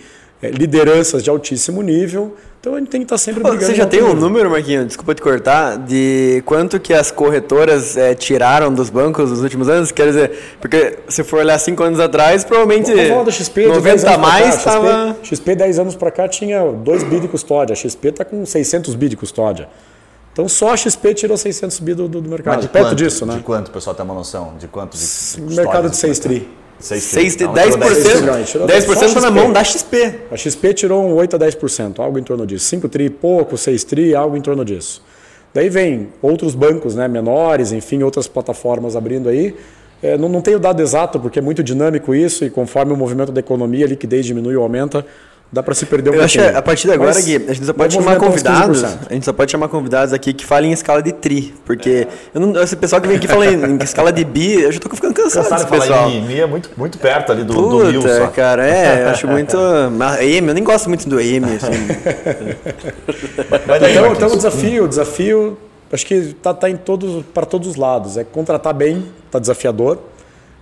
lideranças 0.50 1.24
de 1.24 1.30
altíssimo 1.30 1.82
nível. 1.82 2.36
Então, 2.60 2.76
a 2.76 2.80
gente 2.80 2.89
tem 2.89 3.02
que 3.02 3.06
estar 3.06 3.18
sempre 3.18 3.42
brigando. 3.42 3.66
Você 3.66 3.74
já 3.74 3.88
tem 3.88 4.02
um 4.04 4.10
nível. 4.10 4.22
número, 4.22 4.50
Marquinhos, 4.52 4.86
desculpa 4.88 5.16
te 5.16 5.22
cortar, 5.22 5.78
de 5.80 6.44
quanto 6.46 6.80
que 6.80 6.94
as 6.94 7.10
corretoras 7.10 7.98
eh, 7.98 8.14
tiraram 8.14 8.72
dos 8.72 8.89
bancos 8.92 9.32
nos 9.32 9.42
últimos 9.42 9.68
anos? 9.68 9.92
Quer 9.92 10.06
dizer, 10.08 10.32
porque 10.62 11.00
se 11.08 11.24
for 11.24 11.39
olhar 11.39 11.58
cinco 11.58 11.82
anos 11.84 12.00
atrás, 12.00 12.44
provavelmente 12.44 12.92
falar 13.10 13.24
da 13.24 13.32
XP, 13.32 13.62
de 13.64 13.68
10 13.68 13.78
90 13.78 13.88
a 13.88 13.92
anos 13.92 14.04
pra 14.04 14.12
cá. 14.12 14.18
mais 14.20 14.46
XP, 14.46 14.58
estava... 14.58 15.18
XP 15.24 15.56
10 15.56 15.80
anos 15.80 15.96
para 15.96 16.12
cá 16.12 16.28
tinha 16.28 16.64
2 16.72 17.04
bi 17.04 17.20
de 17.20 17.28
custódia. 17.28 17.74
A 17.74 17.76
XP 17.76 18.08
está 18.10 18.24
com 18.24 18.46
600 18.46 18.94
bi 18.94 19.10
de 19.10 19.18
custódia. 19.18 19.68
Então 20.32 20.48
só 20.48 20.72
a 20.74 20.78
XP 20.78 21.14
tirou 21.16 21.36
600 21.38 21.80
bi 21.80 21.94
do, 21.96 22.08
do 22.08 22.22
do 22.22 22.30
mercado. 22.30 22.62
de 22.62 22.68
Perto 22.68 22.86
quanto? 22.89 22.96
disso, 22.96 23.26
De 23.26 23.32
né? 23.32 23.42
quanto, 23.44 23.70
o 23.70 23.72
pessoal 23.72 23.96
tem 23.96 24.06
uma 24.06 24.14
noção? 24.14 24.54
De 24.60 24.68
quanto? 24.68 24.96
De, 24.96 25.56
Mercado 25.56 25.89
de 25.89 25.98
6 25.98 26.20
tri. 26.20 26.48
6 26.82 27.04
Seis, 27.04 27.38
Não, 27.38 27.54
10%, 27.54 27.64
tirou 27.64 27.80
10 27.80 28.04
trilhões, 28.04 28.50
tirou 28.50 28.68
10% 28.68 29.08
só 29.08 29.14
tá 29.14 29.22
na 29.22 29.32
mão 29.32 29.52
da 29.52 29.64
XP. 29.64 30.16
A 30.32 30.36
XP 30.36 30.74
tirou 30.74 31.04
um 31.04 31.14
8 31.14 31.36
a 31.36 31.40
10%, 31.40 32.00
algo 32.00 32.20
em 32.20 32.24
torno 32.24 32.46
disso. 32.46 32.66
5 32.66 32.90
tri 32.90 33.06
e 33.06 33.10
pouco, 33.10 33.58
6 33.58 33.84
tri, 33.84 34.16
algo 34.16 34.36
em 34.36 34.42
torno 34.42 34.66
disso. 34.66 35.02
Daí 35.54 35.70
vem 35.70 36.10
outros 36.22 36.56
bancos 36.56 36.96
né, 36.96 37.08
menores, 37.08 37.72
enfim, 37.72 38.04
outras 38.04 38.28
plataformas 38.28 38.96
abrindo 38.96 39.30
aí. 39.30 39.56
É, 40.02 40.18
não, 40.18 40.28
não 40.28 40.42
tenho 40.42 40.60
dado 40.60 40.82
exato, 40.82 41.20
porque 41.20 41.40
é 41.40 41.42
muito 41.42 41.62
dinâmico 41.62 42.16
isso, 42.16 42.44
e 42.44 42.50
conforme 42.50 42.92
o 42.92 42.98
movimento 42.98 43.32
da 43.32 43.40
economia, 43.40 43.86
a 43.86 43.90
liquidez 43.90 44.26
diminui 44.26 44.56
ou 44.56 44.64
aumenta, 44.64 45.06
dá 45.52 45.62
para 45.62 45.74
se 45.74 45.86
perder 45.86 46.12
um 46.12 46.14
Eu 46.14 46.24
acho 46.24 46.36
pouquinho. 46.36 46.54
que 46.54 46.58
a 46.60 46.62
partir 46.62 46.88
de 46.88 46.93
agora, 46.93 47.14
Mas 47.14 47.26
Gui, 47.26 47.36
a 47.36 47.54
gente 47.54 47.66
só 47.66 47.74
pode 47.74 47.93
chamar 47.93 48.16
convidados. 48.18 48.82
15%. 48.84 48.97
A 49.10 49.14
gente 49.14 49.26
só 49.26 49.34
pode 49.34 49.52
chamar 49.52 49.68
convidados 49.68 50.14
aqui 50.14 50.32
que 50.34 50.45
falem 50.45 50.72
em 50.72 50.74
escala 50.74 51.02
de 51.02 51.12
tri. 51.12 51.54
Porque 51.66 52.08
eu 52.34 52.39
não, 52.39 52.62
esse 52.64 52.76
pessoal 52.76 53.02
que 53.02 53.08
vem 53.08 53.18
aqui 53.18 53.28
falando 53.28 53.66
em, 53.68 53.74
em 53.74 53.84
escala 53.84 54.12
de 54.14 54.24
bi, 54.24 54.54
eu 54.62 54.72
já 54.72 54.80
tô 54.80 54.89
ficando 54.95 55.14
cansado 55.14 55.43
Cansado 55.43 55.70
desse 55.70 55.72
de 55.82 55.88
falar 55.88 56.04
pessoal. 56.06 56.10
em 56.10 56.26
Mi, 56.26 56.39
é 56.39 56.45
muito, 56.47 56.70
muito 56.78 56.97
perto 56.97 57.32
ali 57.34 57.43
do, 57.43 57.54
do 57.54 57.86
mil 57.86 58.02
Puta, 58.02 58.18
só. 58.18 58.28
cara, 58.28 58.66
é, 58.66 59.04
eu 59.04 59.10
acho 59.10 59.28
muito. 59.30 59.58
Mas 59.97 60.22
M, 60.22 60.47
eu 60.47 60.54
nem 60.54 60.64
gosto 60.64 60.88
muito 60.88 61.10
do 61.10 61.20
M, 61.20 61.45
assim. 61.45 61.72
Daí, 63.68 63.91
Então, 63.91 64.14
então 64.14 64.28
o 64.30 64.36
desafio, 64.36 64.86
o 64.86 64.88
desafio, 64.88 65.58
acho 65.91 66.06
que 66.06 66.34
tá, 66.41 66.54
tá 66.54 66.70
em 66.70 66.78
todos, 66.78 67.26
para 67.34 67.45
todos 67.45 67.68
os 67.68 67.76
lados. 67.76 68.18
É 68.18 68.24
contratar 68.24 68.74
bem, 68.74 69.06
tá 69.30 69.39
desafiador. 69.39 69.99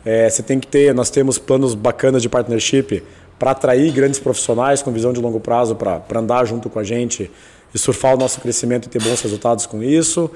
É, 0.06 0.30
você 0.30 0.42
tem 0.42 0.60
que 0.60 0.68
ter, 0.68 0.94
nós 0.94 1.10
temos 1.10 1.38
planos 1.38 1.76
bacanas 1.76 2.22
de 2.22 2.30
partnership 2.30 3.04
para 3.40 3.52
atrair 3.52 3.92
grandes 3.92 4.20
profissionais 4.20 4.82
com 4.82 4.92
visão 4.92 5.14
de 5.14 5.22
longo 5.22 5.40
prazo 5.40 5.76
para 5.76 6.20
andar 6.20 6.46
junto 6.46 6.70
com 6.70 6.78
a 6.78 6.84
gente 6.84 7.32
e 7.74 7.80
surfar 7.80 8.16
o 8.16 8.18
nosso 8.18 8.42
crescimento 8.42 8.86
e 8.86 8.90
ter 8.90 9.02
bons 9.02 9.22
resultados 9.22 9.66
com 9.66 9.82
isso. 9.82 10.30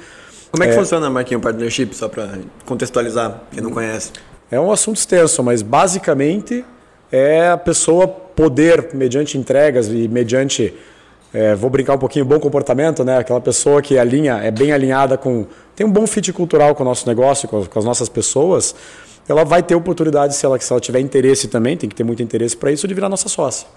Como 0.50 0.64
é 0.64 0.68
que 0.68 0.74
funciona, 0.74 1.10
Marquinho, 1.10 1.40
o 1.40 1.44
partnership, 1.44 1.94
só 1.94 2.08
pra 2.08 2.30
contextualizar, 2.66 3.42
quem 3.52 3.62
não 3.62 3.72
conhece? 3.72 4.12
É 4.50 4.60
um 4.60 4.72
assunto 4.72 4.98
extenso, 4.98 5.44
mas 5.44 5.62
basicamente 5.62 6.64
é 7.12 7.50
a 7.50 7.58
pessoa 7.58 8.08
poder, 8.08 8.90
mediante 8.94 9.38
entregas 9.38 9.88
e 9.88 10.08
mediante, 10.08 10.74
é, 11.34 11.56
vou 11.56 11.70
brincar 11.70 11.96
um 11.96 11.98
pouquinho, 11.98 12.24
bom 12.24 12.40
comportamento, 12.40 13.04
né? 13.04 13.18
Aquela 13.18 13.42
pessoa 13.42 13.82
que 13.82 13.98
alinha, 13.98 14.36
é 14.44 14.52
bem 14.52 14.72
alinhada 14.72 15.18
com, 15.18 15.48
tem 15.76 15.86
um 15.88 15.92
bom 15.92 16.06
fit 16.06 16.32
cultural 16.32 16.76
com 16.76 16.84
o 16.84 16.86
nosso 16.86 17.08
negócio, 17.08 17.48
com 17.48 17.66
com 17.66 17.80
as 17.80 17.86
nossas 17.86 18.08
pessoas, 18.08 18.76
ela 19.28 19.44
vai 19.44 19.64
ter 19.64 19.76
oportunidade, 19.76 20.36
se 20.36 20.46
ela, 20.46 20.60
se 20.60 20.72
ela 20.72 20.82
tiver 20.82 21.00
interesse 21.00 21.48
também, 21.48 21.78
tem 21.78 21.90
que 21.90 21.96
ter 21.96 22.04
muito 22.04 22.22
interesse 22.22 22.56
para 22.58 22.72
isso, 22.72 22.88
de 22.88 22.94
virar 22.94 23.10
nossa 23.10 23.30
sócia. 23.30 23.68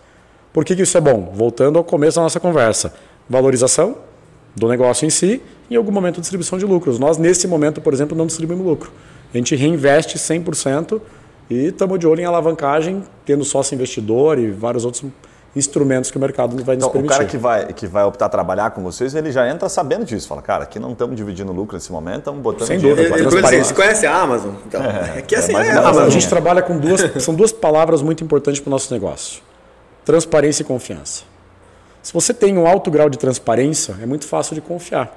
Por 0.53 0.65
que, 0.65 0.75
que 0.75 0.83
isso 0.83 0.97
é 0.97 1.01
bom? 1.01 1.33
Voltando 1.35 1.79
ao 1.79 1.85
começo 1.85 2.17
da 2.17 2.23
nossa 2.23 2.41
conversa. 2.41 2.95
Valorização 3.29 3.97
do 4.55 4.69
negócio 4.69 5.07
em 5.07 5.11
si 5.11 5.43
e 5.69 5.75
em 5.75 5.77
algum 5.77 5.93
momento 5.93 6.21
distribuição 6.21 6.59
de 6.59 6.65
lucros. 6.65 6.99
Nós, 6.99 7.19
nesse 7.19 7.47
momento, 7.47 7.81
por 7.81 7.93
exemplo, 7.93 8.17
não 8.17 8.27
distribuímos 8.27 8.67
lucro. 8.67 8.91
A 9.33 9.37
gente 9.37 9.55
reinveste 9.55 10.19
100% 10.19 11.01
e 11.51 11.67
estamos 11.67 11.99
de 11.99 12.07
olho 12.07 12.21
em 12.23 12.25
alavancagem, 12.25 13.05
tendo 13.25 13.45
sócio 13.45 13.75
investidor 13.75 14.39
e 14.39 14.51
vários 14.51 14.85
outros 14.85 15.05
instrumentos 15.57 16.11
que 16.11 16.19
o 16.19 16.21
mercado 16.21 16.51
vai 16.63 16.77
nos 16.77 16.85
Então, 16.85 16.89
o 16.89 16.93
permitir. 16.93 17.13
cara 17.15 17.25
que 17.25 17.37
vai, 17.39 17.73
que 17.73 17.87
vai 17.87 18.05
optar 18.05 18.29
trabalhar 18.29 18.71
com 18.71 18.83
vocês, 18.83 19.15
ele 19.15 19.33
já 19.33 19.49
entra 19.49 19.69
sabendo 19.69 20.05
disso. 20.05 20.29
Fala, 20.29 20.43
cara, 20.43 20.65
aqui 20.65 20.79
não 20.79 20.93
estamos 20.93 21.17
dividindo 21.17 21.51
lucro 21.51 21.75
nesse 21.77 21.91
momento, 21.91 22.19
estamos 22.19 22.41
botando 22.43 22.69
Sem 22.69 22.79
dinheiro 22.79 22.97
dúvida, 23.01 23.17
Ele- 23.19 23.29
transparência. 23.29 23.57
ele- 23.57 23.65
Você 23.65 23.75
conhece 23.75 24.07
a 24.07 24.15
Amazon? 24.15 24.53
Então, 24.67 24.83
é, 24.85 25.23
que 25.23 25.35
assim 25.35 25.53
é 25.53 25.55
mais 25.55 25.67
é, 25.69 25.71
a 25.73 25.75
mas 25.77 25.85
a 25.85 25.89
Amazon. 25.89 26.11
gente 26.11 26.29
trabalha 26.29 26.63
com 26.63 26.77
duas, 26.79 27.01
são 27.23 27.35
duas 27.35 27.51
palavras 27.53 28.03
muito 28.03 28.23
importantes 28.23 28.61
para 28.61 28.69
o 28.69 28.71
nosso 28.71 28.93
negócio: 28.93 29.43
transparência 30.05 30.63
e 30.63 30.67
confiança. 30.67 31.25
Se 32.03 32.13
você 32.13 32.33
tem 32.33 32.57
um 32.57 32.67
alto 32.67 32.91
grau 32.91 33.09
de 33.11 33.19
transparência, 33.19 33.97
é 34.01 34.07
muito 34.07 34.27
fácil 34.27 34.55
de 34.55 34.61
confiar. 34.61 35.11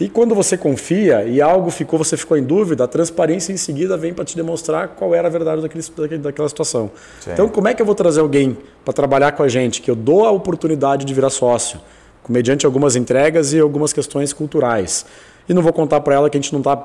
E 0.00 0.08
quando 0.08 0.34
você 0.34 0.56
confia 0.56 1.24
e 1.24 1.40
algo 1.40 1.70
ficou, 1.70 1.98
você 1.98 2.16
ficou 2.16 2.36
em 2.36 2.42
dúvida, 2.42 2.84
a 2.84 2.86
transparência 2.86 3.52
em 3.52 3.56
seguida 3.56 3.96
vem 3.96 4.14
para 4.14 4.24
te 4.24 4.36
demonstrar 4.36 4.88
qual 4.88 5.12
era 5.12 5.26
a 5.26 5.30
verdade 5.30 5.60
daquele, 5.60 6.18
daquela 6.18 6.48
situação. 6.48 6.90
Sim. 7.20 7.32
Então, 7.32 7.48
como 7.48 7.66
é 7.66 7.74
que 7.74 7.82
eu 7.82 7.86
vou 7.86 7.96
trazer 7.96 8.20
alguém 8.20 8.56
para 8.84 8.94
trabalhar 8.94 9.32
com 9.32 9.42
a 9.42 9.48
gente, 9.48 9.82
que 9.82 9.90
eu 9.90 9.96
dou 9.96 10.24
a 10.24 10.30
oportunidade 10.30 11.04
de 11.04 11.12
virar 11.12 11.30
sócio, 11.30 11.80
mediante 12.28 12.64
algumas 12.64 12.94
entregas 12.94 13.52
e 13.52 13.58
algumas 13.58 13.92
questões 13.92 14.32
culturais, 14.32 15.04
e 15.48 15.54
não 15.54 15.62
vou 15.62 15.72
contar 15.72 16.00
para 16.00 16.14
ela 16.14 16.30
que 16.30 16.36
a 16.36 16.40
gente 16.40 16.52
não 16.52 16.60
está 16.60 16.76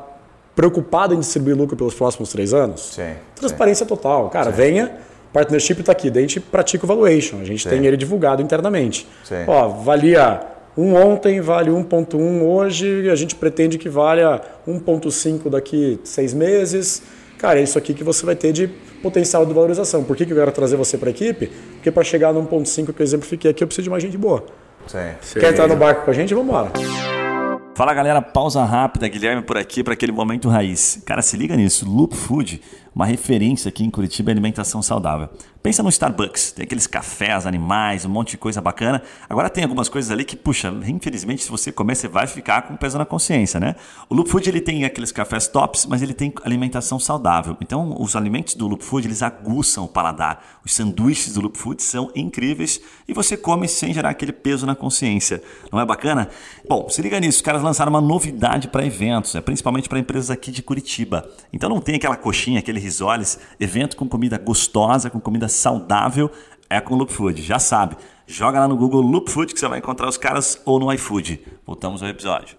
preocupado 0.55 1.13
em 1.13 1.19
distribuir 1.19 1.55
lucro 1.55 1.75
pelos 1.75 1.93
próximos 1.93 2.29
três 2.29 2.53
anos? 2.53 2.93
Sim, 2.95 3.13
Transparência 3.35 3.85
total. 3.85 4.29
Cara, 4.29 4.49
venha, 4.49 4.91
partnership 5.31 5.81
está 5.81 5.91
aqui, 5.91 6.09
daí 6.09 6.23
a 6.23 6.27
gente 6.27 6.39
pratica 6.39 6.85
o 6.85 6.87
valuation, 6.87 7.41
a 7.41 7.43
gente 7.43 7.67
tem 7.67 7.85
ele 7.85 7.97
divulgado 7.97 8.41
internamente. 8.41 9.07
Sim. 9.23 9.43
Ó, 9.45 9.67
valia 9.67 10.52
um 10.75 10.95
ontem, 10.95 11.39
vale 11.39 11.69
1.1 11.69 12.41
hoje, 12.41 13.09
a 13.09 13.15
gente 13.15 13.35
pretende 13.35 13.77
que 13.77 13.87
valha 13.87 14.41
1.5 14.67 15.49
daqui 15.49 15.99
seis 16.03 16.33
meses. 16.33 17.03
Cara, 17.37 17.59
é 17.59 17.63
isso 17.63 17.77
aqui 17.77 17.93
que 17.93 18.03
você 18.03 18.25
vai 18.25 18.35
ter 18.35 18.51
de 18.51 18.67
potencial 19.01 19.45
de 19.45 19.53
valorização. 19.53 20.03
Por 20.03 20.15
que, 20.15 20.25
que 20.25 20.31
eu 20.31 20.37
quero 20.37 20.51
trazer 20.51 20.77
você 20.77 20.97
para 20.97 21.09
a 21.09 21.11
equipe? 21.11 21.47
Porque 21.73 21.91
para 21.91 22.03
chegar 22.03 22.33
no 22.33 22.41
1.5 22.47 22.93
que 22.93 23.01
eu 23.01 23.03
exemplifiquei 23.03 23.51
aqui, 23.51 23.63
eu 23.63 23.67
preciso 23.67 23.83
de 23.83 23.89
mais 23.89 24.01
gente 24.01 24.17
boa. 24.17 24.45
Sim. 24.87 25.39
Quer 25.39 25.51
entrar 25.51 25.67
no 25.67 25.75
barco 25.75 26.05
com 26.05 26.11
a 26.11 26.13
gente? 26.13 26.33
Vamos 26.33 26.49
embora. 26.49 26.71
Fala 27.75 27.91
galera, 27.91 28.21
pausa 28.21 28.63
rápida, 28.63 29.07
Guilherme 29.07 29.41
por 29.41 29.57
aqui 29.57 29.83
para 29.83 29.93
aquele 29.93 30.11
momento 30.11 30.47
raiz. 30.47 31.01
Cara, 31.05 31.23
se 31.23 31.35
liga 31.35 31.55
nisso, 31.55 31.89
Loop 31.89 32.15
Food, 32.15 32.61
uma 32.93 33.03
referência 33.03 33.69
aqui 33.69 33.83
em 33.83 33.89
Curitiba 33.89 34.29
em 34.29 34.33
alimentação 34.33 34.81
saudável. 34.81 35.27
Pensa 35.63 35.81
no 35.81 35.87
Starbucks, 35.87 36.51
tem 36.51 36.65
aqueles 36.65 36.85
cafés, 36.85 37.47
animais, 37.47 38.03
um 38.03 38.09
monte 38.09 38.31
de 38.31 38.37
coisa 38.37 38.59
bacana. 38.59 39.01
Agora 39.29 39.49
tem 39.49 39.63
algumas 39.63 39.87
coisas 39.87 40.11
ali 40.11 40.25
que, 40.25 40.35
puxa, 40.35 40.67
infelizmente 40.85 41.41
se 41.41 41.49
você 41.49 41.71
comer 41.71 41.95
você 41.95 42.05
vai 42.09 42.27
ficar 42.27 42.63
com 42.63 42.75
peso 42.75 42.97
na 42.97 43.05
consciência, 43.05 43.61
né? 43.61 43.77
O 44.09 44.13
Loop 44.13 44.29
Food 44.29 44.49
ele 44.49 44.59
tem 44.59 44.83
aqueles 44.83 45.09
cafés 45.09 45.47
tops, 45.47 45.85
mas 45.85 46.01
ele 46.01 46.13
tem 46.13 46.33
alimentação 46.43 46.99
saudável. 46.99 47.55
Então 47.61 47.95
os 47.97 48.13
alimentos 48.13 48.55
do 48.55 48.67
Loop 48.67 48.83
Food 48.83 49.07
eles 49.07 49.23
aguçam 49.23 49.85
o 49.85 49.87
paladar. 49.87 50.43
Os 50.65 50.73
sanduíches 50.73 51.35
do 51.35 51.39
Loop 51.39 51.57
Food 51.57 51.81
são 51.81 52.11
incríveis 52.13 52.81
e 53.07 53.13
você 53.13 53.37
come 53.37 53.65
sem 53.65 53.93
gerar 53.93 54.09
aquele 54.09 54.33
peso 54.33 54.65
na 54.65 54.75
consciência. 54.75 55.41
Não 55.71 55.79
é 55.79 55.85
bacana? 55.85 56.27
Bom, 56.67 56.89
se 56.89 57.01
liga 57.01 57.17
nisso, 57.21 57.37
os 57.37 57.41
caras 57.41 57.63
lançaram 57.63 57.89
uma 57.89 58.01
novidade 58.01 58.67
para 58.67 58.85
eventos, 58.85 59.33
é 59.33 59.39
principalmente 59.39 59.87
para 59.87 59.97
empresas 59.97 60.29
aqui 60.29 60.51
de 60.51 60.61
Curitiba. 60.61 61.25
Então 61.53 61.69
não 61.69 61.79
tem 61.79 61.95
aquela 61.95 62.17
coxinha, 62.17 62.59
aquele 62.59 62.81
risoles, 62.81 63.39
evento 63.61 63.95
com 63.95 64.09
comida 64.09 64.37
gostosa, 64.37 65.09
com 65.09 65.21
comida 65.21 65.52
saudável, 65.53 66.29
é 66.69 66.81
com 66.81 66.95
Loop 66.95 67.11
Food, 67.11 67.41
já 67.41 67.59
sabe. 67.59 67.95
Joga 68.25 68.59
lá 68.59 68.67
no 68.67 68.75
Google 68.75 69.01
Loop 69.01 69.29
Food 69.29 69.53
que 69.53 69.59
você 69.59 69.67
vai 69.67 69.79
encontrar 69.79 70.07
os 70.07 70.17
caras 70.17 70.59
ou 70.65 70.79
no 70.79 70.91
iFood. 70.93 71.41
Voltamos 71.65 72.01
ao 72.01 72.09
episódio. 72.09 72.57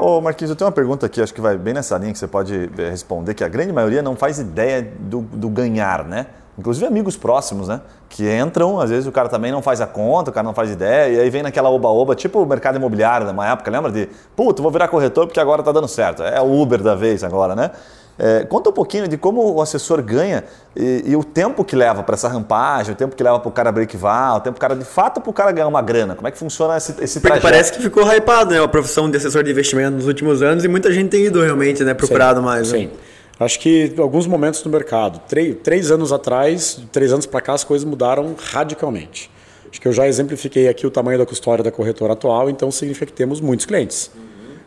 Ô, 0.00 0.06
ô, 0.06 0.20
Marquinhos, 0.20 0.50
eu 0.50 0.56
tenho 0.56 0.68
uma 0.68 0.74
pergunta 0.74 1.06
aqui, 1.06 1.20
acho 1.20 1.34
que 1.34 1.40
vai 1.40 1.58
bem 1.58 1.74
nessa 1.74 1.98
linha 1.98 2.12
que 2.12 2.18
você 2.18 2.26
pode 2.26 2.70
eh, 2.78 2.90
responder, 2.90 3.34
que 3.34 3.44
a 3.44 3.48
grande 3.48 3.72
maioria 3.72 4.00
não 4.00 4.16
faz 4.16 4.38
ideia 4.38 4.82
do, 5.00 5.20
do 5.20 5.48
ganhar, 5.48 6.04
né? 6.04 6.26
Inclusive 6.58 6.86
amigos 6.86 7.16
próximos, 7.16 7.68
né? 7.68 7.82
Que 8.08 8.30
entram, 8.34 8.80
às 8.80 8.88
vezes 8.88 9.06
o 9.06 9.12
cara 9.12 9.28
também 9.28 9.52
não 9.52 9.60
faz 9.60 9.80
a 9.80 9.86
conta, 9.86 10.30
o 10.30 10.32
cara 10.32 10.44
não 10.44 10.54
faz 10.54 10.70
ideia, 10.70 11.14
e 11.16 11.20
aí 11.20 11.28
vem 11.28 11.42
naquela 11.42 11.68
oba-oba, 11.68 12.14
tipo 12.14 12.40
o 12.40 12.46
mercado 12.46 12.76
imobiliário 12.76 13.26
numa 13.26 13.46
época, 13.48 13.70
lembra 13.70 13.92
de, 13.92 14.08
puta, 14.34 14.62
vou 14.62 14.70
virar 14.70 14.88
corretor 14.88 15.26
porque 15.26 15.40
agora 15.40 15.62
tá 15.62 15.72
dando 15.72 15.88
certo. 15.88 16.22
É 16.22 16.40
o 16.40 16.60
Uber 16.60 16.82
da 16.82 16.94
vez 16.94 17.22
agora, 17.22 17.54
né? 17.54 17.70
É, 18.18 18.44
conta 18.44 18.70
um 18.70 18.72
pouquinho 18.72 19.06
de 19.06 19.18
como 19.18 19.52
o 19.52 19.60
assessor 19.60 20.02
ganha 20.02 20.42
e, 20.74 21.02
e 21.06 21.16
o 21.16 21.22
tempo 21.22 21.62
que 21.64 21.76
leva 21.76 22.02
para 22.02 22.14
essa 22.14 22.28
rampagem, 22.28 22.94
o 22.94 22.96
tempo 22.96 23.14
que 23.14 23.22
leva 23.22 23.38
para 23.38 23.48
o 23.48 23.52
cara 23.52 23.70
break-val, 23.70 24.38
o 24.38 24.40
tempo 24.40 24.58
cara, 24.58 24.74
de 24.74 24.84
fato, 24.84 25.20
para 25.20 25.30
o 25.30 25.32
cara 25.32 25.52
ganhar 25.52 25.66
uma 25.68 25.82
grana. 25.82 26.14
Como 26.14 26.26
é 26.26 26.30
que 26.30 26.38
funciona 26.38 26.76
esse, 26.76 26.92
esse 27.02 27.20
Porque 27.20 27.38
trajeto? 27.38 27.42
parece 27.42 27.72
que 27.72 27.82
ficou 27.82 28.02
hypado, 28.10 28.52
né? 28.52 28.62
A 28.62 28.68
profissão 28.68 29.10
de 29.10 29.16
assessor 29.18 29.42
de 29.42 29.50
investimento 29.50 29.96
nos 29.96 30.06
últimos 30.06 30.42
anos 30.42 30.64
e 30.64 30.68
muita 30.68 30.90
gente 30.92 31.10
tem 31.10 31.26
ido 31.26 31.42
realmente, 31.42 31.84
né? 31.84 31.92
Procurado 31.92 32.42
mais. 32.42 32.72
né? 32.72 32.78
Sim. 32.78 32.90
Acho 33.38 33.60
que 33.60 33.94
alguns 33.98 34.26
momentos 34.26 34.64
no 34.64 34.70
mercado. 34.70 35.20
Três, 35.28 35.56
três 35.62 35.90
anos 35.90 36.10
atrás, 36.10 36.80
três 36.90 37.12
anos 37.12 37.26
para 37.26 37.42
cá, 37.42 37.52
as 37.52 37.64
coisas 37.64 37.84
mudaram 37.84 38.34
radicalmente. 38.50 39.30
Acho 39.70 39.78
que 39.78 39.88
eu 39.88 39.92
já 39.92 40.08
exemplifiquei 40.08 40.68
aqui 40.68 40.86
o 40.86 40.90
tamanho 40.90 41.18
da 41.18 41.26
custódia 41.26 41.62
da 41.62 41.70
corretora 41.70 42.14
atual, 42.14 42.48
então 42.48 42.70
significa 42.70 43.04
que 43.04 43.12
temos 43.12 43.42
muitos 43.42 43.66
clientes. 43.66 44.10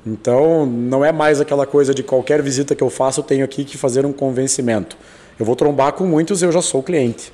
Então, 0.06 0.66
não 0.66 1.04
é 1.04 1.12
mais 1.12 1.42
aquela 1.42 1.66
coisa 1.66 1.94
de 1.94 2.04
qualquer 2.04 2.42
visita 2.42 2.74
que 2.74 2.84
eu 2.84 2.90
faço, 2.90 3.20
eu 3.20 3.24
tenho 3.24 3.44
aqui 3.44 3.64
que 3.64 3.78
fazer 3.78 4.06
um 4.06 4.14
convencimento. 4.14 4.98
Eu 5.40 5.46
vou 5.46 5.56
trombar 5.56 5.94
com 5.94 6.06
muitos, 6.06 6.42
eu 6.42 6.52
já 6.52 6.62
sou 6.62 6.82
cliente. 6.82 7.34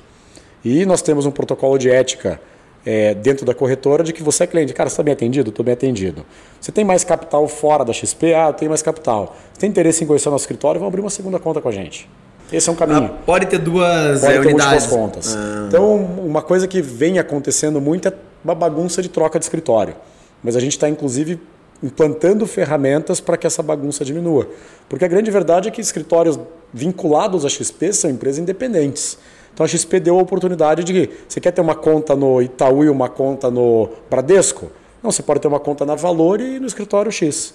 E 0.64 0.84
nós 0.84 1.00
temos 1.02 1.26
um 1.26 1.30
protocolo 1.30 1.78
de 1.78 1.90
ética 1.90 2.40
é, 2.84 3.14
dentro 3.14 3.44
da 3.44 3.54
corretora 3.54 4.04
de 4.04 4.12
que 4.12 4.22
você 4.22 4.44
é 4.44 4.46
cliente. 4.46 4.72
Cara, 4.72 4.88
você 4.88 4.94
está 4.94 5.02
bem 5.02 5.12
atendido? 5.12 5.50
Estou 5.50 5.64
bem 5.64 5.74
atendido. 5.74 6.24
Você 6.60 6.70
tem 6.70 6.84
mais 6.84 7.02
capital 7.04 7.46
fora 7.48 7.84
da 7.84 7.92
XP? 7.92 8.34
Ah, 8.34 8.48
eu 8.48 8.52
tenho 8.52 8.70
mais 8.70 8.82
capital. 8.82 9.36
Você 9.52 9.60
tem 9.60 9.70
interesse 9.70 10.04
em 10.04 10.06
conhecer 10.06 10.28
o 10.28 10.32
nosso 10.32 10.42
escritório? 10.42 10.78
Vamos 10.78 10.92
abrir 10.92 11.00
uma 11.00 11.10
segunda 11.10 11.38
conta 11.38 11.60
com 11.60 11.68
a 11.68 11.72
gente. 11.72 12.08
Esse 12.52 12.68
é 12.68 12.72
um 12.72 12.76
caminho. 12.76 13.10
Ah, 13.12 13.22
pode 13.26 13.46
ter 13.46 13.58
duas 13.58 14.20
Pode 14.20 14.32
é, 14.32 14.40
ter 14.40 14.46
unidades. 14.46 14.86
contas. 14.86 15.36
Ah. 15.36 15.64
Então, 15.66 15.96
uma 15.96 16.42
coisa 16.42 16.68
que 16.68 16.80
vem 16.80 17.18
acontecendo 17.18 17.80
muito 17.80 18.06
é 18.06 18.12
uma 18.44 18.54
bagunça 18.54 19.02
de 19.02 19.08
troca 19.08 19.38
de 19.38 19.44
escritório. 19.44 19.96
Mas 20.42 20.54
a 20.54 20.60
gente 20.60 20.72
está, 20.72 20.88
inclusive, 20.88 21.40
implantando 21.82 22.46
ferramentas 22.46 23.20
para 23.20 23.36
que 23.36 23.46
essa 23.46 23.62
bagunça 23.62 24.04
diminua. 24.04 24.48
Porque 24.88 25.04
a 25.04 25.08
grande 25.08 25.30
verdade 25.30 25.68
é 25.68 25.70
que 25.70 25.80
escritórios 25.80 26.38
vinculados 26.72 27.44
à 27.44 27.48
XP 27.48 27.92
são 27.92 28.10
empresas 28.10 28.38
independentes. 28.38 29.18
Então 29.52 29.64
a 29.64 29.68
XP 29.68 30.00
deu 30.00 30.18
a 30.18 30.22
oportunidade 30.22 30.84
de 30.84 31.08
você 31.28 31.40
quer 31.40 31.50
ter 31.50 31.60
uma 31.60 31.74
conta 31.74 32.14
no 32.14 32.42
Itaú 32.42 32.84
e 32.84 32.88
uma 32.90 33.08
conta 33.08 33.50
no 33.50 33.88
Bradesco? 34.10 34.70
Não, 35.02 35.10
você 35.10 35.22
pode 35.22 35.40
ter 35.40 35.48
uma 35.48 35.60
conta 35.60 35.84
na 35.86 35.94
Valor 35.94 36.40
e 36.40 36.58
no 36.60 36.66
escritório 36.66 37.10
X. 37.12 37.54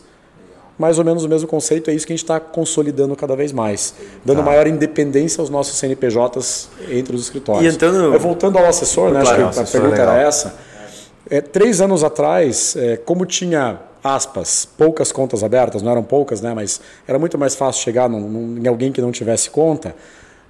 Mais 0.80 0.98
ou 0.98 1.06
menos 1.06 1.24
o 1.24 1.30
mesmo 1.30 1.48
conceito, 1.48 1.92
é 1.92 1.94
isso 1.94 2.08
que 2.08 2.14
a 2.14 2.16
gente 2.16 2.24
está 2.24 2.40
consolidando 2.40 3.16
cada 3.16 3.36
vez 3.36 3.52
mais, 3.52 3.94
dando 4.26 4.42
maior 4.42 4.66
independência 4.66 5.40
aos 5.42 5.50
nossos 5.50 5.78
CNPJs 5.78 6.70
entre 6.90 7.16
os 7.16 7.22
escritórios. 7.22 7.66
E 7.72 7.76
entrando- 7.76 8.16
É, 8.16 8.18
voltando 8.18 8.58
ao 8.58 8.66
assessor, 8.66 9.12
né, 9.12 9.22
Claro, 9.22 9.46
acho 9.48 9.54
que 9.54 9.60
a 9.60 9.72
pergunta 9.72 9.92
legal. 10.02 10.16
era 10.16 10.28
essa. 10.28 10.56
É, 11.30 11.40
três 11.40 11.82
anos 11.82 12.04
atrás, 12.04 12.76
é, 12.76 12.98
como 12.98 13.26
tinha, 13.28 13.80
aspas, 14.04 14.66
poucas 14.66 15.12
contas 15.12 15.44
abertas, 15.44 15.82
não 15.82 15.92
eram 15.92 16.04
poucas, 16.04 16.42
né, 16.42 16.54
mas 16.54 16.82
era 17.08 17.20
muito 17.20 17.38
mais 17.38 17.56
fácil 17.56 17.82
chegar 17.84 18.10
num- 18.10 18.20
num- 18.28 18.58
em 18.64 18.68
alguém 18.68 18.92
que 18.92 19.02
não 19.02 19.12
tivesse 19.12 19.50
conta, 19.50 19.96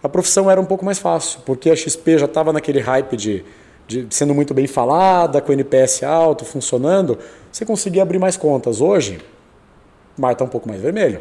a 0.02 0.10
profissão 0.10 0.50
era 0.50 0.60
um 0.60 0.66
pouco 0.66 0.84
mais 0.86 0.98
fácil, 1.00 1.42
porque 1.46 1.70
a 1.70 1.76
XP 1.76 2.18
já 2.18 2.26
estava 2.26 2.52
naquele 2.52 2.80
hype 2.80 3.16
de, 3.16 3.46
de, 3.88 4.08
sendo 4.10 4.34
muito 4.34 4.54
bem 4.54 4.66
falada, 4.68 5.42
com 5.42 5.52
NPS 5.54 6.04
alto, 6.04 6.44
funcionando, 6.46 7.20
você 7.52 7.66
conseguir 7.66 8.00
abrir 8.02 8.18
mais 8.18 8.36
contas. 8.38 8.82
Hoje, 8.82 9.20
o 10.18 10.22
mar 10.22 10.32
está 10.32 10.44
um 10.44 10.48
pouco 10.48 10.68
mais 10.68 10.82
vermelho. 10.82 11.20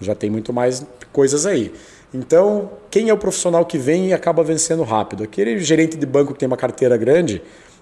Já 0.00 0.14
tem 0.14 0.28
muito 0.28 0.52
mais 0.52 0.84
coisas 1.12 1.46
aí. 1.46 1.72
Então, 2.12 2.70
quem 2.90 3.08
é 3.08 3.12
o 3.14 3.16
profissional 3.16 3.64
que 3.64 3.78
vem 3.78 4.08
e 4.08 4.12
acaba 4.12 4.42
vencendo 4.42 4.82
rápido? 4.82 5.22
Aquele 5.22 5.58
gerente 5.60 5.96
de 5.96 6.04
banco 6.04 6.32
que 6.32 6.38
tem 6.40 6.46
uma 6.46 6.56
carteira 6.56 6.96
grande, 6.96 7.40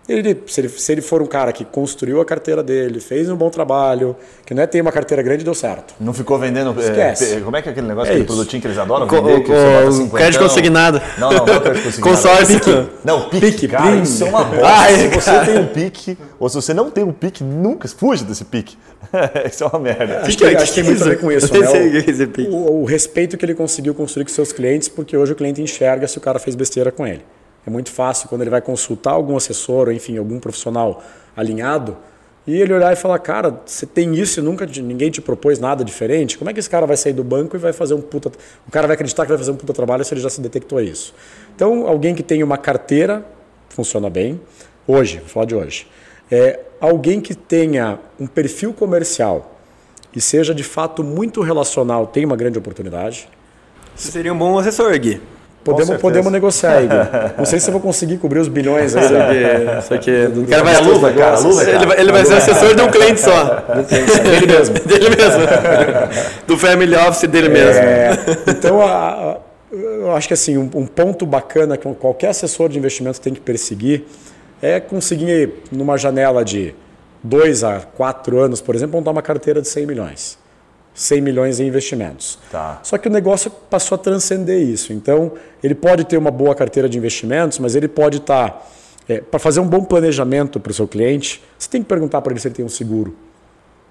ele, 0.08 0.42
se, 0.46 0.60
ele, 0.60 0.68
se 0.68 0.90
ele 0.92 1.00
for 1.02 1.20
um 1.20 1.26
cara 1.26 1.52
que 1.52 1.64
construiu 1.64 2.20
a 2.20 2.24
carteira 2.24 2.62
dele, 2.62 2.98
fez 3.00 3.28
um 3.28 3.36
bom 3.36 3.50
trabalho, 3.50 4.16
que 4.46 4.54
não 4.54 4.62
é 4.62 4.66
ter 4.66 4.80
uma 4.80 4.90
carteira 4.90 5.22
grande 5.22 5.44
deu 5.44 5.54
certo. 5.54 5.94
Não 6.00 6.14
ficou 6.14 6.38
vendendo. 6.38 6.74
Esquece. 6.80 7.34
É, 7.34 7.40
como 7.40 7.56
é 7.56 7.62
que 7.62 7.68
é 7.68 7.72
aquele 7.72 7.86
negócio, 7.88 8.08
É 8.08 8.12
aquele 8.12 8.24
isso. 8.24 8.34
produtinho 8.34 8.60
que 8.62 8.66
eles 8.68 8.78
adoram 8.78 9.06
Co- 9.06 9.16
vender? 9.22 9.44
que 9.44 9.50
o- 9.50 9.54
você 9.54 9.64
bota 9.74 9.86
o 9.88 9.92
cinquentão? 9.92 10.16
crédito 10.18 10.40
consignado. 10.42 11.02
Não, 11.18 11.30
não, 11.32 11.44
não 11.46 11.54
é 11.54 11.60
crédito 11.60 11.84
consignado. 11.84 12.16
Consórcio. 12.16 12.60
Pique. 12.60 12.88
Não, 13.04 13.28
pique. 13.28 13.50
Pique, 13.50 13.68
cara, 13.68 13.96
isso 13.96 14.24
é 14.24 14.28
uma 14.28 14.44
bosta. 14.44 14.66
Ai, 14.66 14.94
se 14.96 15.08
você 15.08 15.30
cara. 15.30 15.46
tem 15.46 15.58
um 15.58 15.66
pique, 15.66 16.18
ou 16.40 16.48
se 16.48 16.54
você 16.56 16.72
não 16.74 16.90
tem 16.90 17.04
um 17.04 17.12
pique, 17.12 17.44
nunca 17.44 17.86
fuja 17.88 18.24
desse 18.24 18.44
pique. 18.44 18.76
isso 19.50 19.62
é 19.64 19.66
uma 19.66 19.78
merda. 19.78 20.20
Acho 20.22 20.36
que, 20.38 20.44
acho 20.44 20.66
que 20.66 20.74
tem 20.74 20.84
muito 20.84 21.02
a 21.04 21.08
ver 21.08 21.18
com 21.20 21.30
isso, 21.30 21.52
né? 21.52 21.66
que 21.66 22.42
é. 22.46 22.48
O, 22.48 22.82
o 22.82 22.84
respeito 22.84 23.36
que 23.36 23.44
ele 23.44 23.54
conseguiu 23.54 23.94
construir 23.94 24.24
com 24.24 24.30
seus 24.30 24.52
clientes, 24.52 24.88
porque 24.88 25.16
hoje 25.16 25.32
o 25.32 25.36
cliente 25.36 25.60
enxerga 25.62 26.08
se 26.08 26.18
o 26.18 26.20
cara 26.20 26.38
fez 26.38 26.56
besteira 26.56 26.90
com 26.90 27.06
ele. 27.06 27.22
É 27.66 27.70
muito 27.70 27.90
fácil 27.90 28.28
quando 28.28 28.42
ele 28.42 28.50
vai 28.50 28.60
consultar 28.60 29.12
algum 29.12 29.36
assessor, 29.36 29.88
ou 29.88 29.92
enfim, 29.92 30.16
algum 30.16 30.38
profissional 30.38 31.02
alinhado, 31.36 31.96
e 32.46 32.58
ele 32.58 32.72
olhar 32.72 32.90
e 32.90 32.96
falar, 32.96 33.18
cara, 33.18 33.60
você 33.66 33.84
tem 33.84 34.14
isso 34.14 34.40
e 34.40 34.42
nunca 34.42 34.64
ninguém 34.64 35.10
te 35.10 35.20
propôs 35.20 35.58
nada 35.58 35.84
diferente, 35.84 36.38
como 36.38 36.48
é 36.48 36.54
que 36.54 36.58
esse 36.58 36.70
cara 36.70 36.86
vai 36.86 36.96
sair 36.96 37.12
do 37.12 37.22
banco 37.22 37.54
e 37.54 37.58
vai 37.58 37.74
fazer 37.74 37.92
um 37.92 38.00
puta... 38.00 38.32
O 38.66 38.70
cara 38.70 38.86
vai 38.86 38.94
acreditar 38.94 39.24
que 39.24 39.28
vai 39.28 39.36
fazer 39.36 39.50
um 39.50 39.56
puta 39.56 39.74
trabalho 39.74 40.02
se 40.02 40.14
ele 40.14 40.20
já 40.22 40.30
se 40.30 40.40
detectou 40.40 40.80
isso. 40.80 41.14
Então, 41.54 41.86
alguém 41.86 42.14
que 42.14 42.22
tem 42.22 42.42
uma 42.42 42.56
carteira, 42.56 43.22
funciona 43.68 44.08
bem, 44.08 44.40
hoje, 44.86 45.18
vou 45.18 45.28
falar 45.28 45.46
de 45.46 45.54
hoje, 45.54 45.86
é 46.32 46.60
alguém 46.80 47.20
que 47.20 47.34
tenha 47.34 47.98
um 48.18 48.26
perfil 48.26 48.72
comercial 48.72 49.60
e 50.16 50.20
seja 50.20 50.54
de 50.54 50.64
fato 50.64 51.04
muito 51.04 51.42
relacional, 51.42 52.06
tem 52.06 52.24
uma 52.24 52.36
grande 52.36 52.58
oportunidade. 52.58 53.28
Você 53.94 54.10
seria 54.10 54.32
um 54.32 54.38
bom 54.38 54.58
assessor, 54.58 54.98
Gui. 54.98 55.20
Podemos, 55.64 56.00
podemos 56.00 56.32
negociar 56.32 56.78
aí, 56.78 56.86
Gui. 56.88 56.94
Não 57.36 57.44
sei 57.44 57.60
se 57.60 57.68
eu 57.68 57.72
vou 57.72 57.80
conseguir 57.80 58.16
cobrir 58.18 58.38
os 58.38 58.48
bilhões 58.48 58.96
aí. 58.96 59.10
né? 59.12 59.78
Isso 59.80 59.92
aqui. 59.92 60.10
O 60.34 60.46
cara 60.46 60.62
vai 60.64 60.74
A 60.76 60.80
luva, 60.80 61.12
cara, 61.12 61.36
a 61.36 61.40
luva, 61.40 61.62
Ele 61.62 61.72
cara. 61.72 61.86
vai, 61.86 62.00
ele 62.00 62.12
vai 62.12 62.24
ser 62.24 62.34
assessor 62.34 62.74
de 62.74 62.82
um 62.82 62.90
cliente 62.90 63.20
só. 63.20 63.64
Dele 64.22 64.46
mesmo. 64.46 64.74
dele 64.86 65.08
mesmo. 65.10 65.42
Do 66.46 66.56
family 66.56 66.94
office 66.96 67.28
dele 67.28 67.48
mesmo. 67.50 67.82
É, 67.82 68.10
então, 68.48 68.80
a- 68.80 68.86
a- 69.32 69.36
eu 69.72 70.12
acho 70.16 70.26
que 70.28 70.34
assim, 70.34 70.56
um, 70.56 70.70
um 70.74 70.86
ponto 70.86 71.26
bacana 71.26 71.76
que 71.76 71.86
qualquer 71.96 72.28
assessor 72.28 72.70
de 72.70 72.78
investimento 72.78 73.20
tem 73.20 73.34
que 73.34 73.40
perseguir 73.40 74.04
é 74.62 74.80
conseguir, 74.80 75.52
numa 75.70 75.98
janela 75.98 76.42
de 76.44 76.74
dois 77.22 77.62
a 77.62 77.80
quatro 77.80 78.38
anos, 78.40 78.60
por 78.62 78.74
exemplo, 78.74 78.96
montar 78.96 79.10
uma 79.10 79.20
carteira 79.22 79.60
de 79.60 79.68
100 79.68 79.84
milhões. 79.86 80.38
100 80.98 81.20
milhões 81.20 81.60
em 81.60 81.68
investimentos. 81.68 82.40
Tá. 82.50 82.80
Só 82.82 82.98
que 82.98 83.06
o 83.06 83.10
negócio 83.10 83.52
passou 83.70 83.94
a 83.94 83.98
transcender 83.98 84.60
isso. 84.60 84.92
Então, 84.92 85.32
ele 85.62 85.74
pode 85.74 86.04
ter 86.04 86.16
uma 86.16 86.30
boa 86.30 86.56
carteira 86.56 86.88
de 86.88 86.98
investimentos, 86.98 87.60
mas 87.60 87.76
ele 87.76 87.86
pode 87.86 88.16
estar. 88.18 88.68
para 89.30 89.38
fazer 89.38 89.60
um 89.60 89.66
bom 89.66 89.84
planejamento 89.84 90.58
para 90.58 90.72
o 90.72 90.74
seu 90.74 90.88
cliente, 90.88 91.40
você 91.56 91.70
tem 91.70 91.82
que 91.82 91.88
perguntar 91.88 92.20
para 92.20 92.32
ele 92.32 92.40
se 92.40 92.48
ele 92.48 92.56
tem 92.56 92.64
um 92.64 92.68
seguro. 92.68 93.14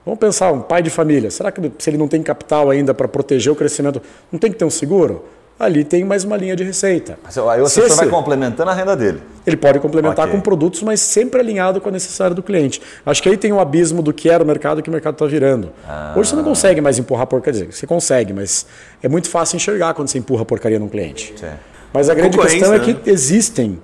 Vamos 0.06 0.20
pensar, 0.20 0.52
um 0.52 0.62
pai 0.62 0.82
de 0.82 0.90
família, 0.90 1.32
será 1.32 1.50
que 1.50 1.72
se 1.80 1.90
ele 1.90 1.98
não 1.98 2.10
tem 2.10 2.22
capital 2.22 2.70
ainda 2.70 2.94
para 2.94 3.08
proteger 3.08 3.54
o 3.54 3.56
crescimento, 3.56 4.02
não 4.30 4.38
tem 4.38 4.52
que 4.52 4.58
ter 4.58 4.66
um 4.66 4.70
seguro? 4.70 5.24
Ali 5.60 5.84
tem 5.84 6.04
mais 6.04 6.24
uma 6.24 6.38
linha 6.38 6.56
de 6.56 6.64
receita. 6.64 7.18
Aí 7.26 7.62
o 7.62 7.66
assessor 7.66 7.96
vai 7.96 8.08
complementando 8.08 8.70
a 8.70 8.74
renda 8.76 8.96
dele. 8.96 9.24
ele 9.44 9.58
pode 9.58 9.80
complementar 9.80 10.26
Ok. 10.28 10.36
com 10.36 10.42
produtos, 10.42 10.84
mas 10.84 11.00
sempre 11.00 11.40
alinhado 11.40 11.82
com 11.82 11.90
a 11.90 11.92
necessidade 11.92 12.36
do 12.36 12.44
cliente. 12.44 12.80
Acho 13.04 13.24
que 13.24 13.30
aí 13.30 13.36
tem 13.38 13.52
um 13.52 13.60
abismo 13.60 14.04
do 14.04 14.14
que 14.14 14.30
era 14.30 14.44
o 14.44 14.46
mercado 14.46 14.82
e 14.82 14.84
que 14.84 14.90
o 14.90 14.92
mercado 14.92 15.16
está 15.16 15.26
virando. 15.26 15.72
Hoje 16.16 16.30
você 16.30 16.36
não 16.36 16.44
consegue 16.44 16.80
mais 16.80 17.00
empurrar 17.00 17.26
porcaria. 17.26 17.68
Você 17.72 17.88
consegue, 17.88 18.34
mas 18.34 18.68
é 19.02 19.10
muito 19.10 19.30
fácil 19.30 19.56
enxergar 19.56 19.96
quando 19.96 20.10
você 20.10 20.20
empurra 20.20 20.46
porcaria 20.46 20.78
num 20.78 20.90
cliente. 20.90 21.34
Sim. 21.36 21.48
Mas 21.92 22.08
a 22.08 22.14
grande 22.14 22.38
questão 22.38 22.74
é 22.76 22.78
né? 22.78 22.84
que 22.84 23.10
existem 23.10 23.80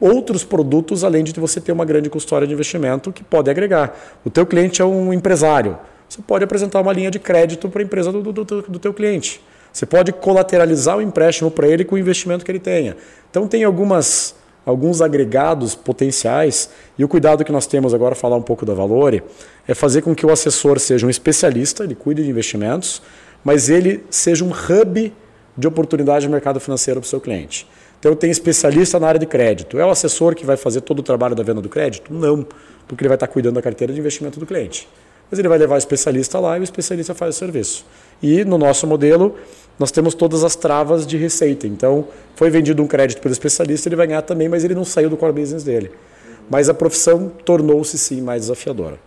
outros 0.00 0.44
produtos 0.44 1.04
além 1.04 1.22
de 1.22 1.38
você 1.38 1.60
ter 1.60 1.72
uma 1.72 1.84
grande 1.84 2.08
custódia 2.08 2.48
de 2.48 2.54
investimento 2.54 3.12
que 3.12 3.22
pode 3.22 3.50
agregar. 3.50 3.94
O 4.24 4.30
teu 4.30 4.46
cliente 4.46 4.80
é 4.80 4.84
um 4.84 5.12
empresário. 5.12 5.76
Você 6.08 6.22
pode 6.22 6.42
apresentar 6.42 6.80
uma 6.80 6.92
linha 6.92 7.10
de 7.10 7.18
crédito 7.18 7.68
para 7.68 7.82
a 7.82 7.84
empresa 7.84 8.10
do, 8.10 8.22
do, 8.22 8.32
do, 8.44 8.62
do 8.62 8.78
teu 8.78 8.94
cliente. 8.94 9.42
Você 9.72 9.86
pode 9.86 10.12
colateralizar 10.12 10.98
o 10.98 11.02
empréstimo 11.02 11.50
para 11.50 11.66
ele 11.66 11.84
com 11.84 11.94
o 11.94 11.98
investimento 11.98 12.44
que 12.44 12.50
ele 12.50 12.58
tenha. 12.58 12.96
Então 13.30 13.48
tem 13.48 13.64
algumas 13.64 14.34
alguns 14.64 15.00
agregados 15.00 15.74
potenciais 15.74 16.70
e 16.96 17.02
o 17.02 17.08
cuidado 17.08 17.44
que 17.44 17.50
nós 17.50 17.66
temos 17.66 17.92
agora 17.92 18.14
falar 18.14 18.36
um 18.36 18.42
pouco 18.42 18.64
da 18.64 18.72
Valore 18.72 19.20
é 19.66 19.74
fazer 19.74 20.02
com 20.02 20.14
que 20.14 20.24
o 20.24 20.30
assessor 20.30 20.78
seja 20.78 21.04
um 21.04 21.10
especialista, 21.10 21.82
ele 21.82 21.96
cuide 21.96 22.22
de 22.22 22.30
investimentos, 22.30 23.02
mas 23.44 23.68
ele 23.68 24.04
seja 24.08 24.44
um 24.44 24.50
hub 24.50 25.12
de 25.56 25.66
oportunidade 25.66 26.26
de 26.26 26.30
mercado 26.30 26.60
financeiro 26.60 27.00
para 27.00 27.06
o 27.06 27.10
seu 27.10 27.20
cliente. 27.20 27.66
Então, 27.98 28.16
tem 28.16 28.30
especialista 28.32 28.98
na 28.98 29.06
área 29.06 29.20
de 29.20 29.26
crédito. 29.26 29.78
É 29.78 29.86
o 29.86 29.90
assessor 29.90 30.34
que 30.34 30.44
vai 30.44 30.56
fazer 30.56 30.80
todo 30.80 30.98
o 30.98 31.02
trabalho 31.04 31.36
da 31.36 31.42
venda 31.44 31.60
do 31.60 31.68
crédito? 31.68 32.12
Não, 32.12 32.44
porque 32.88 33.02
ele 33.02 33.08
vai 33.08 33.14
estar 33.14 33.28
cuidando 33.28 33.54
da 33.54 33.62
carteira 33.62 33.92
de 33.92 34.00
investimento 34.00 34.40
do 34.40 34.46
cliente. 34.46 34.88
Mas 35.30 35.38
ele 35.38 35.46
vai 35.48 35.56
levar 35.56 35.76
o 35.76 35.78
especialista 35.78 36.40
lá 36.40 36.58
e 36.58 36.60
o 36.60 36.64
especialista 36.64 37.14
faz 37.14 37.36
o 37.36 37.38
serviço. 37.38 37.86
E 38.20 38.44
no 38.44 38.58
nosso 38.58 38.88
modelo, 38.88 39.36
nós 39.78 39.90
temos 39.90 40.14
todas 40.14 40.44
as 40.44 40.54
travas 40.54 41.06
de 41.06 41.16
receita. 41.16 41.66
Então, 41.66 42.06
foi 42.34 42.50
vendido 42.50 42.82
um 42.82 42.86
crédito 42.86 43.20
pelo 43.20 43.32
especialista, 43.32 43.88
ele 43.88 43.96
vai 43.96 44.06
ganhar 44.06 44.22
também, 44.22 44.48
mas 44.48 44.64
ele 44.64 44.74
não 44.74 44.84
saiu 44.84 45.10
do 45.10 45.16
core 45.16 45.32
business 45.32 45.64
dele. 45.64 45.90
Mas 46.48 46.68
a 46.68 46.74
profissão 46.74 47.30
tornou-se 47.44 47.96
sim 47.98 48.20
mais 48.20 48.42
desafiadora. 48.42 48.98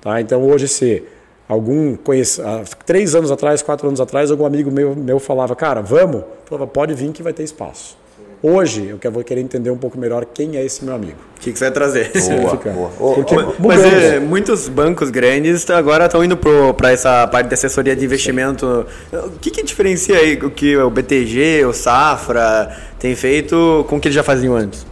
Tá? 0.00 0.20
Então, 0.20 0.42
hoje, 0.48 0.68
se 0.68 1.02
algum 1.48 1.96
conhece, 1.96 2.40
há 2.40 2.62
três 2.86 3.14
anos 3.14 3.30
atrás, 3.30 3.62
quatro 3.62 3.88
anos 3.88 4.00
atrás, 4.00 4.30
algum 4.30 4.46
amigo 4.46 4.70
meu, 4.70 4.94
meu 4.94 5.18
falava, 5.18 5.54
cara, 5.56 5.80
vamos? 5.80 6.24
Falava, 6.44 6.66
pode 6.66 6.94
vir 6.94 7.12
que 7.12 7.22
vai 7.22 7.32
ter 7.32 7.42
espaço. 7.42 7.99
Hoje, 8.42 8.96
eu 9.02 9.12
vou 9.12 9.22
querer 9.22 9.42
entender 9.42 9.70
um 9.70 9.76
pouco 9.76 9.98
melhor 9.98 10.24
quem 10.24 10.56
é 10.56 10.64
esse 10.64 10.82
meu 10.82 10.94
amigo. 10.94 11.18
O 11.36 11.40
que, 11.40 11.52
que 11.52 11.58
você 11.58 11.66
vai 11.66 11.72
trazer? 11.72 12.10
Boa, 12.40 12.56
boa. 12.56 13.14
Porque 13.14 13.34
Mas 13.34 13.58
mudamos. 13.58 13.92
é, 13.92 14.18
muitos 14.18 14.68
bancos 14.68 15.10
grandes 15.10 15.68
agora 15.68 16.06
estão 16.06 16.24
indo 16.24 16.38
para 16.74 16.90
essa 16.90 17.26
parte 17.26 17.48
de 17.48 17.54
assessoria 17.54 17.94
de 17.94 18.02
investimento. 18.02 18.86
O 19.12 19.38
que, 19.40 19.50
que 19.50 19.62
diferencia 19.62 20.16
aí 20.16 20.36
o 20.36 20.50
que 20.50 20.74
o 20.74 20.88
BTG, 20.88 21.66
o 21.66 21.74
Safra 21.74 22.74
tem 22.98 23.14
feito 23.14 23.84
com 23.88 23.96
o 23.96 24.00
que 24.00 24.08
eles 24.08 24.14
já 24.14 24.22
faziam 24.22 24.56
antes? 24.56 24.86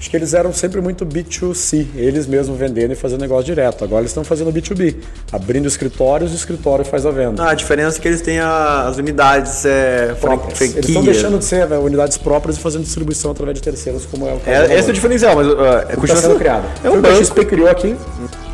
Acho 0.00 0.08
que 0.08 0.16
eles 0.16 0.32
eram 0.32 0.50
sempre 0.50 0.80
muito 0.80 1.04
B2C, 1.04 1.88
eles 1.94 2.26
mesmos 2.26 2.58
vendendo 2.58 2.90
e 2.92 2.96
fazendo 2.96 3.20
negócio 3.20 3.44
direto. 3.44 3.84
Agora 3.84 4.00
eles 4.00 4.10
estão 4.10 4.24
fazendo 4.24 4.50
B2B, 4.50 4.96
abrindo 5.30 5.68
escritórios 5.68 6.30
e 6.30 6.34
o 6.34 6.36
escritório 6.36 6.86
faz 6.86 7.04
a 7.04 7.10
venda. 7.10 7.42
Ah, 7.44 7.50
a 7.50 7.54
diferença 7.54 7.98
é 7.98 8.00
que 8.00 8.08
eles 8.08 8.22
têm 8.22 8.38
a- 8.40 8.86
as 8.88 8.96
unidades 8.96 9.62
é, 9.66 10.14
Próprias. 10.18 10.58
Eles 10.58 10.88
estão 10.88 11.04
deixando 11.04 11.38
de 11.38 11.44
ser 11.44 11.68
né, 11.68 11.76
unidades 11.76 12.16
próprias 12.16 12.56
e 12.56 12.60
fazendo 12.60 12.84
distribuição 12.84 13.30
através 13.32 13.54
de 13.58 13.62
terceiros, 13.62 14.06
como 14.06 14.26
é 14.26 14.32
o 14.32 14.40
caso 14.40 14.50
É, 14.72 14.78
esse 14.78 14.88
é 14.88 14.90
o 14.90 14.94
diferencial, 14.94 15.36
mas 15.36 15.46
uh, 15.46 15.50
é, 15.90 16.02
Está 16.02 16.16
sendo 16.16 16.36
criado. 16.38 16.64
É 16.82 16.88
Foi 16.88 16.90
um 16.90 16.98
o 16.98 17.02
que 17.02 17.08
a 17.08 17.12
banco. 17.12 17.24
XP 17.26 17.44
criou 17.44 17.68
aqui 17.68 17.94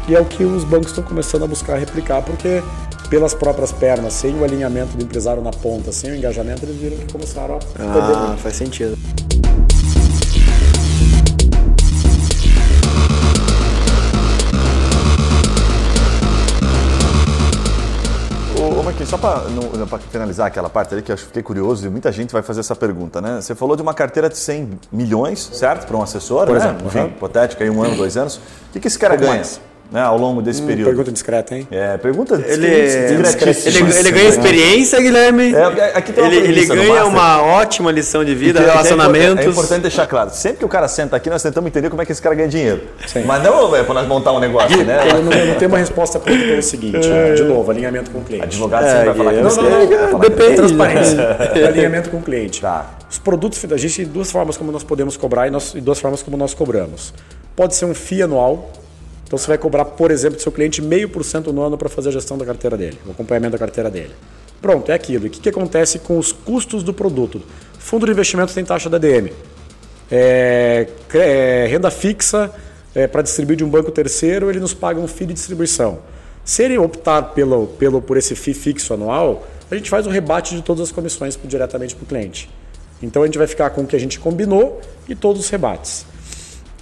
e 0.08 0.14
é 0.16 0.20
o 0.20 0.24
que 0.24 0.42
os 0.42 0.64
bancos 0.64 0.88
estão 0.88 1.04
começando 1.04 1.44
a 1.44 1.46
buscar 1.46 1.76
replicar, 1.76 2.22
porque 2.22 2.60
pelas 3.08 3.34
próprias 3.34 3.70
pernas, 3.70 4.14
sem 4.14 4.34
o 4.36 4.42
alinhamento 4.42 4.96
do 4.96 5.04
empresário 5.04 5.40
na 5.40 5.52
ponta, 5.52 5.92
sem 5.92 6.10
o 6.10 6.16
engajamento, 6.16 6.64
eles 6.64 6.74
viram 6.76 6.96
que 6.96 7.12
começaram 7.12 7.54
a 7.54 7.58
perder 7.58 8.00
Ah, 8.16 8.24
muito. 8.26 8.40
faz 8.42 8.56
sentido. 8.56 8.98
Só 19.06 19.16
para 19.16 19.40
finalizar 20.10 20.46
aquela 20.48 20.68
parte 20.68 20.92
ali 20.94 21.02
que 21.02 21.10
eu 21.10 21.14
acho 21.14 21.22
que 21.24 21.28
fiquei 21.28 21.42
curioso 21.42 21.86
e 21.86 21.88
muita 21.90 22.10
gente 22.10 22.32
vai 22.32 22.42
fazer 22.42 22.60
essa 22.60 22.74
pergunta, 22.74 23.20
né? 23.20 23.40
Você 23.40 23.54
falou 23.54 23.76
de 23.76 23.82
uma 23.82 23.94
carteira 23.94 24.28
de 24.28 24.36
100 24.36 24.78
milhões, 24.90 25.48
certo? 25.52 25.86
Para 25.86 25.96
um 25.96 26.02
assessor, 26.02 26.46
Por 26.46 26.58
né? 26.58 26.64
exemplo, 26.64 26.86
Enfim, 26.86 26.98
aham. 26.98 27.08
hipotética 27.08 27.64
aí 27.64 27.70
um 27.70 27.82
ano, 27.82 27.96
dois 27.96 28.16
anos. 28.16 28.36
O 28.36 28.40
que, 28.72 28.80
que 28.80 28.88
esse 28.88 28.98
cara 28.98 29.14
Pouco 29.14 29.26
ganha 29.26 29.36
mais. 29.38 29.60
Né, 29.90 30.02
ao 30.02 30.18
longo 30.18 30.42
desse 30.42 30.62
período? 30.62 30.88
Pergunta 30.88 31.12
discreta, 31.12 31.54
hein? 31.54 31.66
É, 31.70 31.96
pergunta 31.96 32.34
Ele, 32.46 33.22
discretíssima. 33.22 33.88
ele, 33.88 33.98
ele 33.98 34.10
ganha 34.10 34.28
experiência, 34.28 35.00
Guilherme. 35.00 35.54
É, 35.54 35.92
aqui 35.94 36.12
tem 36.12 36.24
uma 36.24 36.34
ele, 36.34 36.48
ele 36.48 36.66
ganha 36.66 37.04
uma 37.06 37.42
ótima 37.42 37.90
lição 37.90 38.24
de 38.24 38.34
vida, 38.34 38.58
Que 38.58 38.58
é- 38.58 38.62
que 38.64 38.70
é 38.70 38.72
relacionamentos. 38.72 39.46
É 39.46 39.48
importante 39.48 39.82
deixar 39.82 40.06
claro. 40.06 40.30
Sempre 40.30 40.58
que 40.58 40.64
o 40.64 40.68
cara 40.68 40.88
senta 40.88 41.16
aqui, 41.16 41.30
nós 41.30 41.42
tentamos 41.42 41.68
entender 41.68 41.88
como 41.88 42.02
é 42.02 42.06
que 42.06 42.12
esse 42.12 42.22
cara 42.22 42.34
ganha 42.34 42.48
dinheiro. 42.48 42.82
Mas 43.24 43.42
não 43.42 43.74
é 43.76 43.82
para 43.82 43.94
nós 43.94 44.08
montar 44.08 44.32
um 44.32 44.40
negócio, 44.40 44.84
né? 44.84 44.98
Eu 45.10 45.22
não, 45.22 45.32
eu 45.32 45.46
não 45.46 45.54
tenho 45.54 45.70
uma 45.70 45.78
resposta 45.78 46.18
pronta 46.18 46.42
pelo 46.44 46.62
seguinte, 46.62 47.08
né? 47.08 47.34
de 47.34 47.42
novo, 47.44 47.70
alinhamento 47.70 48.10
com 48.10 48.18
o 48.18 48.24
cliente. 48.24 48.44
Advogado 48.44 48.86
sempre 48.86 49.06
vai 49.06 49.14
falar 49.14 49.32
que 49.32 49.40
não, 49.40 49.56
não, 49.56 50.12
não, 50.12 50.18
depende. 50.18 50.56
Transparência. 50.56 51.36
alinhamento 51.68 52.10
com 52.10 52.18
o 52.18 52.22
cliente. 52.22 52.60
Tá. 52.60 52.90
Os 53.10 53.18
produtos, 53.18 53.64
a 53.70 53.76
gente 53.76 53.96
tem 53.96 54.06
duas 54.06 54.30
formas 54.30 54.56
como 54.56 54.72
nós 54.72 54.82
podemos 54.82 55.16
cobrar 55.16 55.46
e, 55.46 55.50
nós, 55.50 55.74
e 55.74 55.80
duas 55.80 55.98
formas 55.98 56.22
como 56.22 56.36
nós 56.36 56.54
cobramos. 56.54 57.14
Pode 57.54 57.74
ser 57.74 57.84
um 57.84 57.94
FII 57.94 58.22
anual. 58.22 58.70
Então 59.26 59.36
você 59.38 59.48
vai 59.48 59.58
cobrar, 59.58 59.84
por 59.84 60.10
exemplo, 60.10 60.36
do 60.36 60.42
seu 60.42 60.52
cliente 60.52 60.80
meio 60.80 61.08
por 61.08 61.24
cento 61.24 61.52
no 61.52 61.62
ano 61.62 61.76
para 61.76 61.88
fazer 61.88 62.10
a 62.10 62.12
gestão 62.12 62.38
da 62.38 62.44
carteira 62.44 62.76
dele, 62.76 62.98
o 63.04 63.10
acompanhamento 63.10 63.52
da 63.52 63.58
carteira 63.58 63.90
dele. 63.90 64.12
Pronto, 64.62 64.90
é 64.90 64.94
aquilo. 64.94 65.26
E 65.26 65.28
o 65.28 65.30
que, 65.30 65.40
que 65.40 65.48
acontece 65.48 65.98
com 65.98 66.16
os 66.18 66.32
custos 66.32 66.82
do 66.82 66.94
produto? 66.94 67.42
Fundo 67.78 68.06
de 68.06 68.12
investimento 68.12 68.54
tem 68.54 68.64
taxa 68.64 68.88
da 68.88 68.98
DM. 68.98 69.32
é, 70.10 70.88
é, 71.12 71.66
renda 71.68 71.90
fixa 71.90 72.52
é, 72.94 73.06
para 73.06 73.22
distribuir 73.22 73.58
de 73.58 73.64
um 73.64 73.68
banco 73.68 73.90
terceiro, 73.90 74.48
ele 74.48 74.60
nos 74.60 74.72
paga 74.72 75.00
um 75.00 75.08
FII 75.08 75.26
de 75.26 75.34
distribuição. 75.34 75.98
Se 76.44 76.62
ele 76.62 76.78
optar 76.78 77.22
pelo, 77.34 77.66
pelo, 77.66 78.00
por 78.00 78.16
esse 78.16 78.36
FII 78.36 78.54
fixo 78.54 78.94
anual, 78.94 79.46
a 79.68 79.74
gente 79.74 79.90
faz 79.90 80.06
o 80.06 80.10
rebate 80.10 80.54
de 80.54 80.62
todas 80.62 80.84
as 80.84 80.92
comissões 80.92 81.38
diretamente 81.44 81.96
para 81.96 82.04
o 82.04 82.06
cliente. 82.06 82.48
Então 83.02 83.22
a 83.22 83.26
gente 83.26 83.36
vai 83.36 83.48
ficar 83.48 83.70
com 83.70 83.82
o 83.82 83.86
que 83.86 83.96
a 83.96 83.98
gente 83.98 84.18
combinou 84.20 84.80
e 85.08 85.14
todos 85.14 85.42
os 85.42 85.50
rebates. 85.50 86.06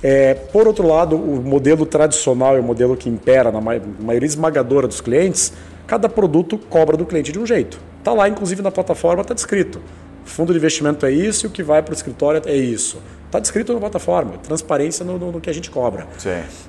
É, 0.06 0.34
por 0.34 0.66
outro 0.66 0.86
lado, 0.86 1.16
o 1.16 1.42
modelo 1.42 1.86
tradicional 1.86 2.58
e 2.58 2.60
o 2.60 2.62
modelo 2.62 2.94
que 2.94 3.08
impera 3.08 3.50
na 3.50 3.58
maioria 3.58 4.26
esmagadora 4.26 4.86
dos 4.86 5.00
clientes, 5.00 5.50
cada 5.86 6.10
produto 6.10 6.58
cobra 6.58 6.94
do 6.94 7.06
cliente 7.06 7.32
de 7.32 7.38
um 7.38 7.46
jeito. 7.46 7.80
Está 8.00 8.12
lá, 8.12 8.28
inclusive 8.28 8.60
na 8.60 8.70
plataforma, 8.70 9.22
está 9.22 9.32
descrito. 9.32 9.80
Fundo 10.26 10.52
de 10.52 10.58
investimento 10.58 11.06
é 11.06 11.10
isso 11.10 11.46
e 11.46 11.48
o 11.48 11.50
que 11.50 11.62
vai 11.62 11.82
para 11.82 11.92
o 11.92 11.94
escritório 11.94 12.42
é 12.44 12.54
isso. 12.54 12.98
Está 13.24 13.40
descrito 13.40 13.72
na 13.72 13.80
plataforma, 13.80 14.32
transparência 14.42 15.06
no, 15.06 15.18
no, 15.18 15.32
no 15.32 15.40
que 15.40 15.48
a 15.48 15.54
gente 15.54 15.70
cobra. 15.70 16.06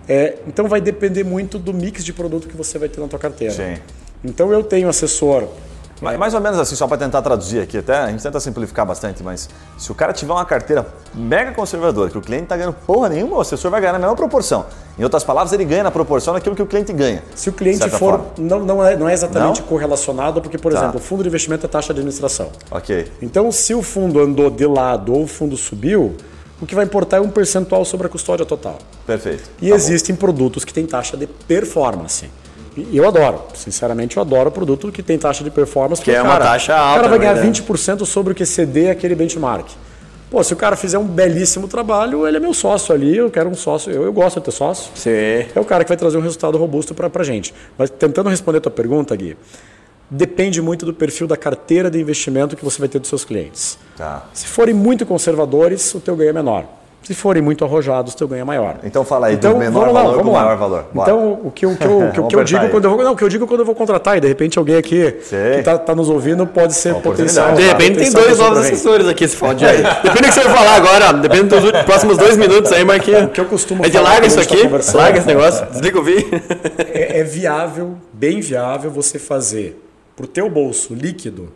É, 0.07 0.37
então 0.47 0.69
vai 0.69 0.79
depender 0.79 1.25
muito 1.25 1.59
do 1.59 1.73
mix 1.73 2.05
de 2.05 2.13
produto 2.13 2.47
que 2.47 2.55
você 2.55 2.79
vai 2.79 2.87
ter 2.87 3.01
na 3.01 3.07
tua 3.09 3.19
carteira. 3.19 3.53
Sim. 3.53 3.81
Então 4.23 4.49
eu 4.53 4.63
tenho 4.63 4.87
assessor 4.87 5.49
mais 6.01 6.33
ou 6.33 6.41
menos 6.41 6.59
assim, 6.59 6.75
só 6.75 6.87
para 6.87 6.97
tentar 6.97 7.21
traduzir 7.21 7.61
aqui, 7.61 7.77
até 7.77 7.95
a 7.97 8.09
gente 8.09 8.21
tenta 8.21 8.39
simplificar 8.39 8.85
bastante, 8.85 9.23
mas 9.23 9.49
se 9.77 9.91
o 9.91 9.95
cara 9.95 10.11
tiver 10.11 10.33
uma 10.33 10.45
carteira 10.45 10.85
mega 11.13 11.51
conservadora, 11.51 12.09
que 12.09 12.17
o 12.17 12.21
cliente 12.21 12.43
está 12.43 12.57
ganhando 12.57 12.73
porra 12.73 13.09
nenhuma, 13.09 13.37
o 13.37 13.41
assessor 13.41 13.71
vai 13.71 13.79
ganhar 13.79 13.93
na 13.93 13.99
mesma 13.99 14.15
proporção. 14.15 14.65
Em 14.97 15.03
outras 15.03 15.23
palavras, 15.23 15.53
ele 15.53 15.65
ganha 15.65 15.83
na 15.83 15.91
proporção 15.91 16.33
daquilo 16.33 16.55
que 16.55 16.61
o 16.61 16.65
cliente 16.65 16.91
ganha. 16.93 17.23
Se 17.33 17.49
o 17.49 17.53
cliente 17.53 17.89
for. 17.89 18.21
Não, 18.37 18.59
não, 18.59 18.83
é, 18.83 18.95
não 18.95 19.09
é 19.09 19.13
exatamente 19.13 19.61
não? 19.61 19.67
correlacionado, 19.67 20.41
porque, 20.41 20.57
por 20.57 20.71
tá. 20.71 20.79
exemplo, 20.79 20.97
o 20.97 21.03
fundo 21.03 21.23
de 21.23 21.29
investimento 21.29 21.65
é 21.65 21.69
taxa 21.69 21.93
de 21.93 21.99
administração. 21.99 22.49
Ok. 22.71 23.11
Então, 23.21 23.51
se 23.51 23.73
o 23.73 23.81
fundo 23.81 24.19
andou 24.19 24.49
de 24.49 24.65
lado 24.65 25.13
ou 25.13 25.23
o 25.23 25.27
fundo 25.27 25.57
subiu, 25.57 26.15
o 26.61 26.65
que 26.65 26.73
vai 26.73 26.85
importar 26.85 27.17
é 27.17 27.21
um 27.21 27.29
percentual 27.29 27.83
sobre 27.83 28.07
a 28.07 28.09
custódia 28.09 28.45
total. 28.45 28.77
Perfeito. 29.05 29.43
E 29.61 29.69
tá 29.69 29.75
existem 29.75 30.15
bom. 30.15 30.19
produtos 30.19 30.63
que 30.63 30.73
têm 30.73 30.85
taxa 30.85 31.17
de 31.17 31.27
performance. 31.27 32.29
E 32.77 32.97
eu 32.97 33.07
adoro, 33.07 33.41
sinceramente, 33.53 34.17
eu 34.17 34.21
adoro 34.21 34.49
o 34.49 34.51
produto 34.51 34.91
que 34.91 35.01
tem 35.01 35.17
taxa 35.17 35.43
de 35.43 35.49
performance. 35.49 36.01
Que 36.01 36.11
é 36.11 36.21
uma 36.21 36.33
cara, 36.33 36.45
taxa 36.45 36.75
alta. 36.75 36.91
O 36.91 36.95
cara 36.95 37.07
vai 37.07 37.19
ganhar 37.19 37.35
né? 37.35 37.51
20% 37.51 38.05
sobre 38.05 38.33
o 38.33 38.35
que 38.35 38.45
ceder 38.45 38.91
aquele 38.91 39.15
benchmark. 39.15 39.67
Pô, 40.29 40.43
se 40.43 40.53
o 40.53 40.57
cara 40.57 40.75
fizer 40.75 40.97
um 40.97 41.05
belíssimo 41.05 41.67
trabalho, 41.67 42.27
ele 42.27 42.37
é 42.37 42.39
meu 42.39 42.53
sócio 42.53 42.93
ali, 42.93 43.15
eu 43.15 43.29
quero 43.29 43.49
um 43.49 43.55
sócio, 43.55 43.91
eu, 43.91 44.03
eu 44.03 44.11
gosto 44.11 44.39
de 44.39 44.45
ter 44.45 44.51
sócio. 44.51 44.91
Sim. 44.95 45.09
É 45.09 45.59
o 45.59 45.63
cara 45.63 45.83
que 45.83 45.89
vai 45.89 45.97
trazer 45.97 46.17
um 46.17 46.21
resultado 46.21 46.57
robusto 46.57 46.93
para 46.93 47.09
a 47.13 47.23
gente. 47.23 47.53
Mas 47.77 47.89
tentando 47.89 48.29
responder 48.29 48.57
a 48.57 48.61
tua 48.61 48.71
pergunta, 48.71 49.15
Gui, 49.15 49.37
depende 50.09 50.61
muito 50.61 50.85
do 50.85 50.93
perfil 50.93 51.27
da 51.27 51.37
carteira 51.37 51.89
de 51.89 51.99
investimento 51.99 52.55
que 52.55 52.65
você 52.65 52.79
vai 52.79 52.89
ter 52.89 52.99
dos 52.99 53.07
seus 53.07 53.23
clientes. 53.23 53.77
Tá. 53.95 54.27
Se 54.33 54.47
forem 54.47 54.73
muito 54.73 55.05
conservadores, 55.05 55.93
o 55.93 55.99
teu 55.99 56.15
ganho 56.15 56.31
é 56.31 56.33
menor. 56.33 56.65
Se 57.05 57.13
forem 57.13 57.39
muito 57.39 57.63
arrojados, 57.63 58.15
teu 58.15 58.27
ganho 58.27 58.41
é 58.41 58.43
maior. 58.43 58.77
Então 58.83 59.05
fala 59.05 59.27
aí 59.27 59.35
então, 59.35 59.53
do 59.53 59.59
menor 59.59 59.91
lá, 59.91 60.01
valor 60.01 60.17
vamos 60.17 60.33
lá. 60.33 60.41
maior 60.41 60.57
valor. 60.57 60.85
Bora. 60.91 61.11
Então, 61.11 61.39
o 61.43 61.51
que, 61.51 61.63
eu, 61.63 61.69
o 61.69 61.77
que, 61.77 61.85
eu, 61.85 61.99
o 61.99 62.11
que, 62.11 62.19
o 62.21 62.27
que 62.27 62.35
eu 62.35 62.43
digo 62.43 62.69
quando 62.69 62.85
eu 62.85 62.89
vou. 62.95 63.03
Não, 63.03 63.11
o 63.11 63.15
que 63.15 63.23
eu 63.23 63.29
digo 63.29 63.45
quando 63.45 63.59
eu 63.59 63.65
vou 63.65 63.75
contratar, 63.75 64.17
e 64.17 64.21
de 64.21 64.27
repente 64.27 64.57
alguém 64.57 64.75
aqui 64.75 65.15
Sei. 65.21 65.51
que 65.53 65.59
está 65.59 65.77
tá 65.77 65.93
nos 65.93 66.09
ouvindo 66.09 66.47
pode 66.47 66.73
ser 66.73 66.95
potencial. 66.95 67.53
De 67.53 67.61
repente 67.61 67.99
tem 67.99 68.11
dois 68.11 68.39
novos 68.39 68.57
assessores 68.57 69.07
aqui, 69.07 69.27
se 69.27 69.35
fode 69.35 69.63
aí. 69.63 69.83
Depende 70.01 70.21
do 70.21 70.27
que 70.27 70.31
você 70.33 70.43
vai 70.45 70.53
falar 70.55 70.75
agora, 70.75 71.13
depende 71.13 71.43
dos 71.43 71.71
próximos 71.83 72.17
dois 72.17 72.37
minutos 72.37 72.71
aí, 72.71 72.83
Marquinhos. 72.83 73.25
O 73.25 73.29
que 73.29 73.39
eu 73.39 73.45
costumo 73.45 73.83
a 73.83 73.85
gente 73.85 73.99
larga 73.99 74.25
isso 74.25 74.39
aqui, 74.39 74.67
tá 74.67 74.97
larga 74.97 75.19
esse 75.19 75.27
negócio, 75.27 75.65
desliga 75.67 75.99
o 75.99 76.03
vídeo. 76.03 76.27
É, 76.91 77.19
é 77.19 77.23
viável, 77.23 77.97
bem 78.11 78.41
viável 78.41 78.89
você 78.89 79.19
fazer 79.19 79.79
para 80.15 80.25
o 80.25 80.27
teu 80.27 80.49
bolso 80.49 80.93
líquido 80.95 81.51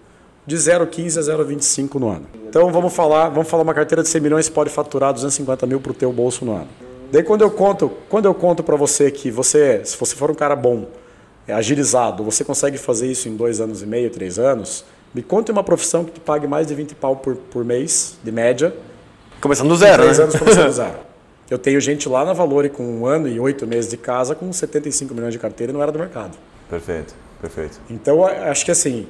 de 0.50 0.56
0,15 0.56 1.18
a 1.20 1.38
0,25 1.38 1.95
no 2.00 2.10
ano. 2.10 2.26
Então 2.50 2.72
vamos 2.72 2.91
falar, 2.91 3.30
vamos 3.30 3.47
falar 3.47 3.62
uma 3.62 3.74
carteira 3.74 4.02
de 4.02 4.10
100 4.10 4.20
milhões 4.22 4.50
pode 4.50 4.72
faturar 4.72 5.14
250 5.14 5.68
mil 5.68 5.80
para 5.80 5.91
o 5.91 5.93
teu 5.95 6.12
bolso 6.12 6.43
no 6.43 6.54
ano. 6.54 6.68
Daí 7.12 7.22
quando 7.22 7.43
eu 7.43 7.52
conto, 7.52 7.91
quando 8.10 8.26
eu 8.26 8.34
conto 8.34 8.64
para 8.64 8.76
você 8.76 9.12
que 9.12 9.30
você, 9.30 9.82
se 9.86 9.95
você 9.95 10.16
for 10.16 10.32
um 10.32 10.34
cara 10.34 10.56
bom, 10.56 10.88
é, 11.47 11.54
agilizado, 11.54 12.24
você 12.24 12.43
consegue 12.43 12.80
fazer 12.80 13.12
isso 13.12 13.30
em 13.30 13.36
dois 13.36 13.62
anos 13.62 13.84
e 13.84 13.86
meio, 13.86 14.10
três 14.10 14.39
anos, 14.39 14.84
me 15.14 15.22
conte 15.22 15.52
uma 15.52 15.64
profissão 15.64 16.04
que 16.04 16.14
te 16.14 16.20
pague 16.20 16.47
mais 16.47 16.66
de 16.66 16.74
20 16.74 16.95
pau 16.95 17.16
por, 17.16 17.36
por 17.36 17.64
mês, 17.64 18.18
de 18.24 18.32
média. 18.32 18.76
Começando 19.39 19.70
do 19.70 19.76
zero, 19.76 20.02
três 20.02 20.18
né? 20.18 20.24
anos 20.24 20.36
começando 20.36 20.66
do 20.66 20.74
zero. 20.74 20.97
Eu 21.47 21.60
tenho 21.60 21.80
gente 21.80 22.10
lá 22.10 22.26
na 22.26 22.34
Valore 22.34 22.70
com 22.70 22.84
um 22.84 23.06
ano 23.06 23.28
e 23.28 23.39
oito 23.39 23.68
meses 23.68 23.89
de 23.89 23.97
casa 23.97 24.34
com 24.34 24.52
75 24.52 25.14
milhões 25.14 25.34
de 25.34 25.39
carteira 25.39 25.72
e 25.72 25.74
não 25.74 25.82
era 25.82 25.91
do 25.91 26.00
mercado. 26.00 26.38
Perfeito, 26.70 27.14
perfeito. 27.39 27.80
Então, 27.89 28.26
acho 28.26 28.66
que 28.66 28.72
assim, 28.72 29.08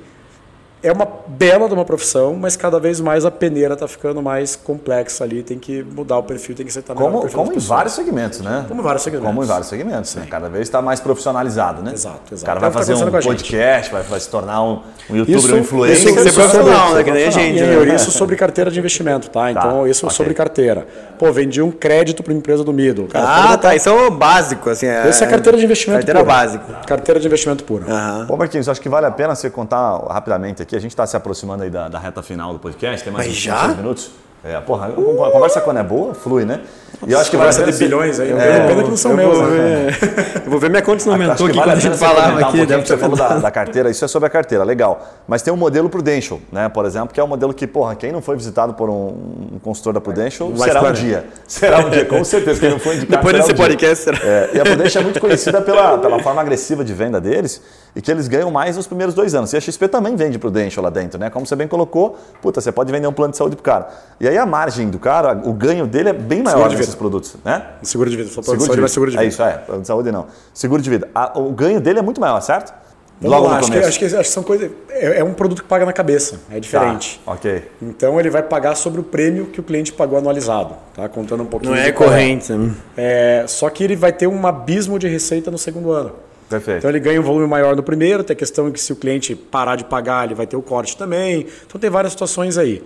é 0.81 0.91
uma 0.91 1.07
bela 1.27 1.67
de 1.67 1.73
uma 1.73 1.83
profissão, 1.83 2.35
mas 2.35 2.55
cada 2.55 2.79
vez 2.79 3.01
mais 3.01 3.25
a 3.25 3.31
peneira 3.31 3.73
está 3.73 3.87
ficando 3.87 4.21
mais 4.21 4.55
complexa 4.55 5.23
ali, 5.23 5.43
tem 5.43 5.59
que 5.59 5.83
mudar 5.83 6.17
o 6.17 6.23
perfil, 6.23 6.55
tem 6.55 6.65
que 6.65 6.71
ser 6.71 6.81
também 6.81 7.03
como, 7.03 7.29
como 7.29 7.53
em 7.53 7.59
vários 7.59 7.93
segmentos, 7.93 8.39
né? 8.39 8.65
Como 8.67 8.79
em 8.79 8.83
vários 8.83 9.03
segmentos. 9.03 9.27
Como 9.27 9.43
em 9.43 9.47
vários 9.47 9.67
segmentos, 9.67 10.15
né? 10.15 10.27
Cada 10.29 10.47
vez 10.47 10.67
está 10.67 10.81
mais 10.81 10.99
profissionalizado, 10.99 11.81
né? 11.81 11.91
Exato, 11.93 12.33
exato. 12.33 12.43
O 12.43 12.45
cara 12.45 12.59
vai 12.59 12.71
fazer 12.71 12.93
um 12.93 13.11
podcast, 13.11 13.91
vai, 13.91 14.03
vai, 14.03 14.19
se 14.19 14.29
tornar 14.29 14.63
um, 14.63 14.81
um 15.09 15.15
youtuber 15.17 15.37
isso, 15.37 15.55
um 15.55 15.57
influencer. 15.57 15.97
Isso 15.97 16.05
tem 16.05 16.15
que 16.15 16.21
ser 16.23 16.33
profissional, 16.33 16.93
né? 16.93 17.03
Que 17.03 17.11
nem 17.11 17.27
a 17.27 17.29
gente. 17.29 17.61
Né? 17.61 17.95
Isso 17.95 18.11
sobre 18.11 18.35
carteira 18.37 18.71
de 18.71 18.79
investimento, 18.79 19.29
tá? 19.29 19.51
Então, 19.51 19.83
tá, 19.83 19.89
isso 19.89 20.05
okay. 20.05 20.15
sobre 20.15 20.33
carteira. 20.33 20.87
Pô, 21.17 21.31
vendi 21.33 21.61
um 21.61 21.71
crédito 21.71 22.23
para 22.23 22.31
uma 22.31 22.39
empresa 22.39 22.63
do 22.63 22.71
Mido. 22.71 23.05
Cara, 23.05 23.53
ah, 23.53 23.57
tá. 23.57 23.75
Isso 23.75 23.89
é 23.89 23.91
o 23.91 24.11
básico, 24.11 24.69
assim. 24.69 24.85
É... 24.85 25.07
Essa 25.09 25.25
é 25.25 25.27
carteira 25.27 25.57
de 25.57 25.65
investimento 25.65 25.99
Carteira 25.99 26.23
básica. 26.23 26.65
Carteira 26.87 27.19
de 27.19 27.27
investimento 27.27 27.63
pura. 27.65 27.85
Uhum. 27.85 28.27
Pô, 28.27 28.37
Marquinhos, 28.37 28.69
acho 28.69 28.79
que 28.79 28.87
vale 28.87 29.05
a 29.05 29.11
pena 29.11 29.35
você 29.35 29.49
contar 29.49 29.99
rapidamente 30.09 30.61
aqui. 30.61 30.68
A 30.75 30.79
gente 30.79 30.91
está 30.91 31.05
se 31.05 31.15
aproximando 31.15 31.63
aí 31.63 31.69
da, 31.69 31.87
da, 31.89 31.99
reta 31.99 32.21
final 32.21 32.53
do 32.53 32.59
podcast, 32.59 33.03
tem 33.03 33.11
mais 33.11 33.27
Mas 33.27 33.35
uns 33.35 33.41
já? 33.41 33.67
minutos. 33.69 34.11
É, 34.43 34.57
porra, 34.61 34.87
a 34.87 35.31
conversa 35.31 35.59
quando 35.59 35.77
é 35.77 35.83
boa, 35.83 36.13
flui, 36.13 36.45
né? 36.45 36.61
E 37.05 37.11
eu 37.11 37.19
acho 37.19 37.29
que 37.29 37.37
vai 37.37 37.51
ser 37.51 37.65
de 37.65 37.77
bilhões 37.77 38.19
aí. 38.19 38.31
É, 38.31 38.67
pena 38.67 38.83
que 38.83 38.89
não 38.89 38.97
são 38.97 39.13
meus. 39.13 39.37
Vou 39.37 39.47
né? 39.47 39.87
ver, 39.89 40.43
eu 40.45 40.51
vou 40.51 40.59
ver 40.59 40.69
minha 40.69 40.81
conta 40.81 40.99
se 40.99 41.07
não 41.07 41.13
aumentou 41.13 41.47
aqui 41.47 41.57
quando 41.57 41.69
a 41.69 41.75
gente 41.75 41.97
falava 41.97 42.39
aqui. 42.39 42.61
Um 42.61 42.65
deve 42.65 42.85
você 42.85 42.97
falou 42.97 43.17
da, 43.17 43.35
da, 43.39 43.51
carteira, 43.51 43.89
isso 43.89 44.03
é 44.03 44.07
sobre 44.07 44.27
a 44.27 44.29
carteira, 44.29 44.63
legal. 44.63 45.05
Mas 45.27 45.41
tem 45.41 45.53
um 45.53 45.57
modelo 45.57 45.89
Prudential, 45.89 46.39
né? 46.51 46.69
Por 46.69 46.85
exemplo, 46.85 47.13
que 47.13 47.19
é 47.19 47.23
um 47.23 47.27
modelo 47.27 47.53
que, 47.53 47.67
porra, 47.67 47.95
quem 47.95 48.13
não 48.13 48.21
foi 48.21 48.37
visitado 48.37 48.73
por 48.73 48.89
um, 48.89 49.07
um 49.53 49.59
consultor 49.61 49.93
da 49.93 50.01
Prudential, 50.01 50.51
Vai 50.51 50.69
será 50.69 50.83
um 50.83 50.91
dia. 50.93 51.25
Será 51.47 51.79
um 51.79 51.89
dia, 51.89 52.05
com 52.05 52.23
certeza. 52.23 52.59
Quem 52.59 52.69
não 52.69 52.79
foi 52.79 52.95
indicado. 52.95 53.17
Depois 53.17 53.35
desse 53.35 53.51
um 53.51 53.55
podcast, 53.55 54.03
será? 54.05 54.19
É, 54.21 54.51
e 54.53 54.59
a 54.59 54.63
Prudential 54.63 55.01
é 55.01 55.03
muito 55.03 55.19
conhecida 55.19 55.61
pela, 55.61 55.97
pela 55.97 56.19
forma 56.21 56.41
agressiva 56.41 56.83
de 56.83 56.93
venda 56.93 57.19
deles 57.19 57.61
e 57.95 58.01
que 58.01 58.11
eles 58.11 58.27
ganham 58.27 58.51
mais 58.51 58.77
nos 58.77 58.87
primeiros 58.87 59.15
dois 59.15 59.35
anos. 59.35 59.51
E 59.53 59.57
a 59.57 59.59
XP 59.59 59.87
também 59.87 60.15
vende 60.15 60.37
Prudential 60.37 60.83
lá 60.83 60.89
dentro, 60.89 61.19
né? 61.19 61.29
Como 61.29 61.45
você 61.45 61.55
bem 61.55 61.67
colocou, 61.67 62.17
puta, 62.41 62.61
você 62.61 62.71
pode 62.71 62.91
vender 62.91 63.07
um 63.07 63.13
plano 63.13 63.31
de 63.31 63.37
saúde 63.37 63.55
pro 63.55 63.63
cara. 63.63 63.89
E 64.19 64.27
aí 64.27 64.37
a 64.37 64.45
margem 64.45 64.89
do 64.89 64.99
cara, 64.99 65.39
o 65.43 65.53
ganho 65.53 65.87
dele 65.87 66.09
é 66.09 66.13
bem 66.13 66.41
maior 66.41 66.69
nesses 66.69 66.95
produtos, 66.95 67.35
né? 67.43 67.65
Seguro 67.83 68.09
de 68.09 68.17
vida. 68.17 68.29
Falou 68.29 68.43
seguro 68.43 68.69
de 68.69 68.75
vida. 68.75 68.87
seguro 68.87 69.11
de 69.11 69.17
vida. 69.17 69.25
É 69.25 69.27
isso, 69.27 69.43
é. 69.43 69.57
Plano 69.57 69.81
de 69.81 69.87
saúde 69.87 70.11
não. 70.11 70.27
Seguro 70.53 70.81
de 70.81 70.89
vida. 70.89 71.09
A, 71.13 71.39
o 71.39 71.51
ganho 71.51 71.79
dele 71.79 71.99
é 71.99 72.01
muito 72.01 72.21
maior, 72.21 72.39
certo? 72.41 72.73
Logo 73.21 73.47
lá, 73.47 73.57
acho, 73.57 73.69
que, 73.69 73.77
acho, 73.77 73.99
que, 73.99 74.05
acho 74.05 74.17
que 74.17 74.23
são 74.23 74.43
coisas. 74.43 74.71
É, 74.89 75.19
é, 75.19 75.23
um 75.23 75.33
produto 75.33 75.61
que 75.61 75.67
paga 75.67 75.85
na 75.85 75.91
cabeça, 75.91 76.39
é 76.49 76.59
diferente. 76.59 77.19
Tá, 77.25 77.33
ok. 77.33 77.63
Então 77.81 78.17
ele 78.17 78.29
vai 78.29 78.41
pagar 78.41 78.75
sobre 78.75 79.01
o 79.01 79.03
prêmio 79.03 79.47
que 79.47 79.59
o 79.59 79.63
cliente 79.63 79.91
pagou 79.91 80.17
anualizado, 80.17 80.75
tá? 80.95 81.09
Contando 81.09 81.43
um 81.43 81.45
pouquinho. 81.45 81.73
Não 81.73 81.79
é 81.79 81.91
corrente. 81.91 82.53
Né? 82.53 82.73
É, 82.95 83.43
só 83.45 83.69
que 83.69 83.83
ele 83.83 83.97
vai 83.97 84.13
ter 84.13 84.27
um 84.27 84.47
abismo 84.47 84.97
de 84.97 85.07
receita 85.07 85.51
no 85.51 85.57
segundo 85.57 85.91
ano. 85.91 86.13
Perfeito. 86.49 86.79
Então 86.79 86.89
ele 86.89 86.99
ganha 86.99 87.19
um 87.19 87.23
volume 87.23 87.47
maior 87.47 87.75
no 87.75 87.83
primeiro, 87.83 88.23
tem 88.23 88.33
a 88.33 88.37
questão 88.37 88.71
que 88.71 88.81
se 88.81 88.91
o 88.91 88.95
cliente 88.95 89.35
parar 89.35 89.75
de 89.75 89.83
pagar, 89.83 90.25
ele 90.25 90.35
vai 90.35 90.47
ter 90.47 90.57
o 90.57 90.61
corte 90.61 90.97
também. 90.97 91.45
Então 91.65 91.79
tem 91.79 91.89
várias 91.89 92.13
situações 92.13 92.57
aí. 92.57 92.83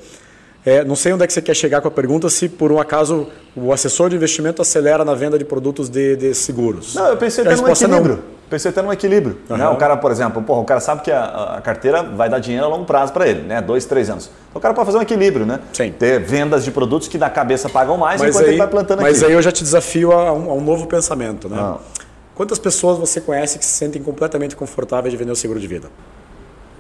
É, 0.66 0.84
não 0.84 0.96
sei 0.96 1.12
onde 1.12 1.24
é 1.24 1.28
que 1.28 1.34
você 1.34 1.42
quer 1.42 1.56
chegar 1.56 1.82
com 1.82 1.90
a 1.90 1.92
pergunta, 1.92 2.30
se 2.30 2.48
por 2.48 2.72
um 2.72 2.80
acaso 2.80 3.28
o 3.56 3.74
assessor 3.74 4.10
de 4.10 4.16
investimento 4.16 4.62
acelera 4.62 5.04
na 5.04 5.14
venda 5.14 5.38
de 5.38 5.44
produtos 5.44 5.90
de, 5.90 6.16
de 6.16 6.34
seguros. 6.34 6.96
Não, 6.96 7.08
eu 7.08 7.18
pensei 7.18 7.44
até 7.44 7.56
no 7.56 7.70
equilíbrio. 7.70 8.16
Não. 8.16 8.34
Pensei 8.50 8.70
até 8.70 8.82
no 8.82 8.94
equilíbrio. 8.94 9.38
Uhum. 9.50 9.58
Né? 9.58 9.68
O 9.68 9.76
cara, 9.78 9.98
por 9.98 10.12
exemplo, 10.12 10.42
porra, 10.42 10.62
o 10.62 10.66
cara 10.66 10.80
sabe 10.80 11.02
que 11.02 11.12
a, 11.12 11.56
a 11.58 11.62
carteira 11.62 12.04
vai 12.04 12.30
dar 12.30 12.40
dinheiro 12.40 12.66
a 12.66 12.70
longo 12.70 12.86
prazo 12.86 13.12
para 13.12 13.28
ele, 13.28 13.42
né? 13.42 13.62
Dois, 13.62 13.84
três 13.86 14.10
anos. 14.10 14.30
Então 14.50 14.60
o 14.60 14.62
cara 14.62 14.74
pode 14.74 14.86
fazer 14.86 15.00
um 15.00 15.02
equilíbrio, 15.02 15.46
né? 15.46 15.60
Sim. 15.74 15.92
Ter 15.92 16.20
vendas 16.20 16.64
de 16.64 16.72
produtos 16.72 17.08
que 17.08 17.18
na 17.18 17.30
cabeça 17.30 17.68
pagam 17.68 17.98
mais 17.98 18.22
mas 18.22 18.30
enquanto 18.30 18.46
aí, 18.46 18.52
ele 18.52 18.58
vai 18.60 18.68
plantando 18.68 19.02
mas 19.02 19.16
aqui. 19.16 19.22
Mas 19.22 19.30
aí 19.30 19.34
eu 19.34 19.42
já 19.42 19.52
te 19.52 19.64
desafio 19.64 20.12
a 20.12 20.32
um, 20.32 20.52
a 20.52 20.54
um 20.54 20.62
novo 20.62 20.86
pensamento, 20.88 21.50
né? 21.50 21.58
Ah. 21.60 21.78
Quantas 22.36 22.58
pessoas 22.58 22.98
você 22.98 23.22
conhece 23.22 23.60
que 23.60 23.66
se 23.66 23.72
sentem 23.72 24.02
completamente 24.02 24.56
confortáveis 24.56 25.12
de 25.12 25.18
vender 25.18 25.32
o 25.32 25.36
seguro 25.36 25.60
de 25.60 25.68
vida? 25.68 25.90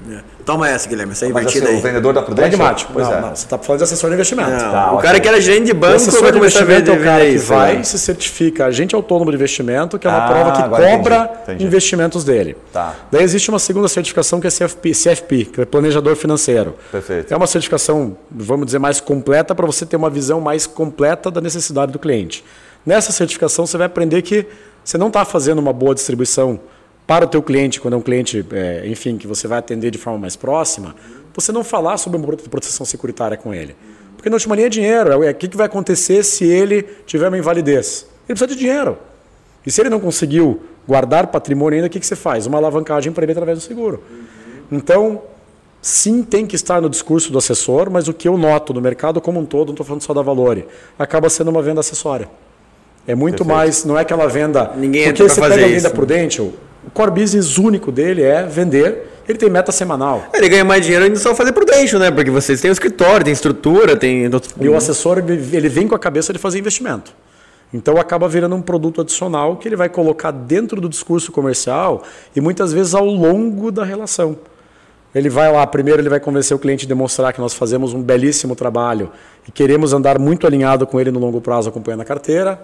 É. 0.10 0.20
Toma 0.45 0.68
essa, 0.68 0.89
Guilherme, 0.89 1.14
essa 1.14 1.26
invertida 1.26 1.66
assim, 1.66 1.76
aí. 1.76 1.80
O 1.80 1.84
vendedor 1.84 2.14
da 2.14 2.22
Prudential? 2.22 2.49
Pragmático. 2.49 2.91
Pois 2.91 3.08
não, 3.08 3.14
é. 3.14 3.22
não, 3.22 3.30
você 3.30 3.45
está 3.45 3.58
falando 3.58 3.78
de 3.78 3.84
assessor 3.86 4.10
de 4.10 4.16
investimento. 4.16 4.49
Não, 4.49 4.60
tá, 4.60 4.91
o 4.91 4.95
okay. 4.95 5.08
cara 5.08 5.20
que 5.20 5.28
era 5.28 5.39
gerente 5.39 5.66
de 5.68 5.74
banco 5.74 6.12
vai 6.20 6.34
começar 6.34 6.62
a 6.62 6.66
vender 6.66 6.91
é 6.91 6.99
o 6.99 7.04
cara 7.04 7.24
que 7.24 7.32
isso, 7.32 7.45
vai 7.45 7.78
né? 7.78 7.84
se 7.84 7.97
certifica 7.97 8.66
agente 8.66 8.95
autônomo 8.95 9.32
de 9.32 9.38
investimento, 9.38 9.97
que 9.97 10.06
é 10.06 10.10
uma 10.10 10.26
ah, 10.26 10.28
prova 10.28 10.51
que 10.51 10.64
cobra 10.64 11.16
entendi, 11.16 11.41
entendi. 11.43 11.66
investimentos 11.66 12.24
dele. 12.26 12.58
Tá. 12.74 12.95
Daí 13.10 13.24
existe 13.24 13.49
uma 13.49 13.60
segunda 13.60 13.88
certificação 13.88 14.41
que 14.41 14.47
é 14.47 14.49
CFP, 14.49 14.91
CFP, 14.91 15.45
que 15.45 15.62
é 15.62 15.66
Planejador 15.66 16.16
Financeiro. 16.18 16.76
Perfeito. 16.91 17.34
É 17.34 17.38
uma 17.38 17.47
certificação, 17.47 18.18
vamos 18.30 18.66
dizer, 18.66 18.80
mais 18.80 18.99
completa 18.99 19.56
para 19.56 19.66
você 19.66 19.86
ter 19.86 19.95
uma 19.95 20.10
visão 20.10 20.41
mais 20.41 20.68
completa 20.68 21.32
da 21.32 21.39
necessidade 21.39 21.93
do 21.93 21.99
cliente. 21.99 22.43
Nessa 22.86 23.14
certificação 23.14 23.66
você 23.66 23.78
vai 23.78 23.88
aprender 23.88 24.22
que 24.22 24.45
você 24.84 24.97
não 24.97 25.07
está 25.07 25.23
fazendo 25.23 25.59
uma 25.59 25.73
boa 25.73 25.95
distribuição 25.95 26.59
para 27.05 27.25
o 27.25 27.27
teu 27.27 27.41
cliente, 27.41 27.81
quando 27.81 27.95
é 27.95 27.97
um 27.97 28.01
cliente, 28.01 28.45
é, 28.51 28.84
enfim, 28.88 29.17
que 29.17 29.27
você 29.27 29.47
vai 29.47 29.59
atender 29.59 29.91
de 29.91 29.97
forma 29.97 30.19
mais 30.19 30.36
próxima, 30.36 30.95
você 31.34 31.51
não 31.51 31.63
falar 31.63 31.97
sobre 31.97 32.17
um 32.17 32.21
produto 32.21 32.43
de 32.43 32.49
proteção 32.49 32.86
securitária 32.86 33.38
com 33.38 33.53
ele. 33.53 33.75
Porque 34.15 34.29
na 34.29 34.36
última 34.36 34.55
linha 34.55 34.67
é 34.67 34.69
dinheiro. 34.69 35.23
É 35.23 35.31
o 35.31 35.36
que, 35.36 35.49
que 35.49 35.57
vai 35.57 35.65
acontecer 35.65 36.23
se 36.23 36.45
ele 36.45 36.84
tiver 37.05 37.27
uma 37.27 37.38
invalidez? 37.38 38.07
Ele 38.27 38.38
precisa 38.38 38.47
de 38.47 38.55
dinheiro. 38.55 38.97
E 39.65 39.71
se 39.71 39.81
ele 39.81 39.89
não 39.89 39.99
conseguiu 39.99 40.61
guardar 40.88 41.27
patrimônio 41.27 41.75
ainda, 41.75 41.88
o 41.88 41.89
que, 41.89 41.99
que 41.99 42.05
você 42.05 42.15
faz? 42.15 42.45
Uma 42.45 42.57
alavancagem 42.57 43.11
para 43.11 43.23
ele 43.23 43.31
através 43.31 43.59
do 43.59 43.61
seguro. 43.61 44.01
Então, 44.71 45.23
sim, 45.81 46.23
tem 46.23 46.45
que 46.45 46.55
estar 46.55 46.81
no 46.81 46.89
discurso 46.89 47.31
do 47.31 47.38
assessor, 47.38 47.89
mas 47.89 48.07
o 48.07 48.13
que 48.13 48.27
eu 48.27 48.38
noto 48.38 48.73
no 48.73 48.79
mercado 48.79 49.19
como 49.19 49.39
um 49.39 49.45
todo, 49.45 49.67
não 49.67 49.73
estou 49.73 49.86
falando 49.86 50.01
só 50.01 50.13
da 50.13 50.21
Valore, 50.21 50.67
acaba 50.97 51.29
sendo 51.29 51.49
uma 51.49 51.61
venda 51.61 51.81
acessória. 51.81 52.29
É 53.08 53.16
muito 53.16 53.38
Perfeito. 53.38 53.58
mais, 53.58 53.86
não 53.86 53.97
é 53.97 54.01
aquela 54.01 54.28
venda. 54.28 54.72
Ninguém 54.78 55.06
porque 55.06 55.24
você 55.24 55.41
pega 55.41 55.56
a 55.56 55.68
venda 55.68 55.89
Prudential, 55.89 56.47
o 56.88 56.91
core 56.91 57.12
business 57.12 57.58
único 57.58 57.91
dele 57.91 58.22
é 58.22 58.43
vender. 58.43 59.10
Ele 59.28 59.38
tem 59.38 59.49
meta 59.49 59.72
semanal. 59.72 60.26
Ele 60.34 60.49
ganha 60.49 60.66
mais 60.66 60.84
dinheiro 60.84 61.06
ainda 61.06 61.18
só 61.18 61.34
fazer 61.34 61.54
Prudential, 61.54 61.99
né? 61.99 62.12
Porque 62.12 62.30
vocês 62.30 62.60
têm 62.60 62.70
o 62.70 62.74
escritório, 62.74 63.24
tem 63.24 63.32
estrutura, 63.32 63.95
tem. 63.95 64.30
E 64.60 64.70
o 64.70 64.76
assessor 64.76 65.20
ele 65.20 65.70
vem 65.70 65.88
com 65.88 65.95
a 65.95 65.99
cabeça 65.99 66.34
de 66.34 66.39
fazer 66.39 66.60
investimento. 66.60 67.14
Então 67.74 67.97
acaba 67.97 68.28
virando 68.28 68.56
um 68.56 68.62
produto 68.62 69.01
adicional 69.01 69.58
que 69.58 69.68
ele 69.68 69.76
vai 69.76 69.89
colocar 69.89 70.32
dentro 70.32 70.80
do 70.80 70.88
discurso 70.88 71.32
comercial 71.32 72.04
e 72.36 72.39
muitas 72.39 72.72
vezes 72.72 72.93
ao 72.93 73.06
longo 73.06 73.72
da 73.72 73.84
relação. 73.84 74.38
Ele 75.16 75.30
vai 75.30 75.51
lá, 75.51 75.66
primeiro 75.66 76.01
ele 76.01 76.10
vai 76.10 76.20
convencer 76.20 76.56
o 76.56 76.60
cliente 76.60 76.86
a 76.86 76.88
demonstrar 76.88 77.34
que 77.34 77.41
nós 77.41 77.54
fazemos 77.54 77.93
um 77.93 78.01
belíssimo 78.01 78.56
trabalho 78.56 79.12
e 79.47 79.51
queremos 79.51 79.93
andar 79.93 80.20
muito 80.20 80.45
alinhado 80.45 80.86
com 80.86 80.99
ele 80.99 81.12
no 81.12 81.20
longo 81.20 81.39
prazo 81.39 81.70
acompanhando 81.70 82.01
a 82.01 82.06
carteira, 82.06 82.62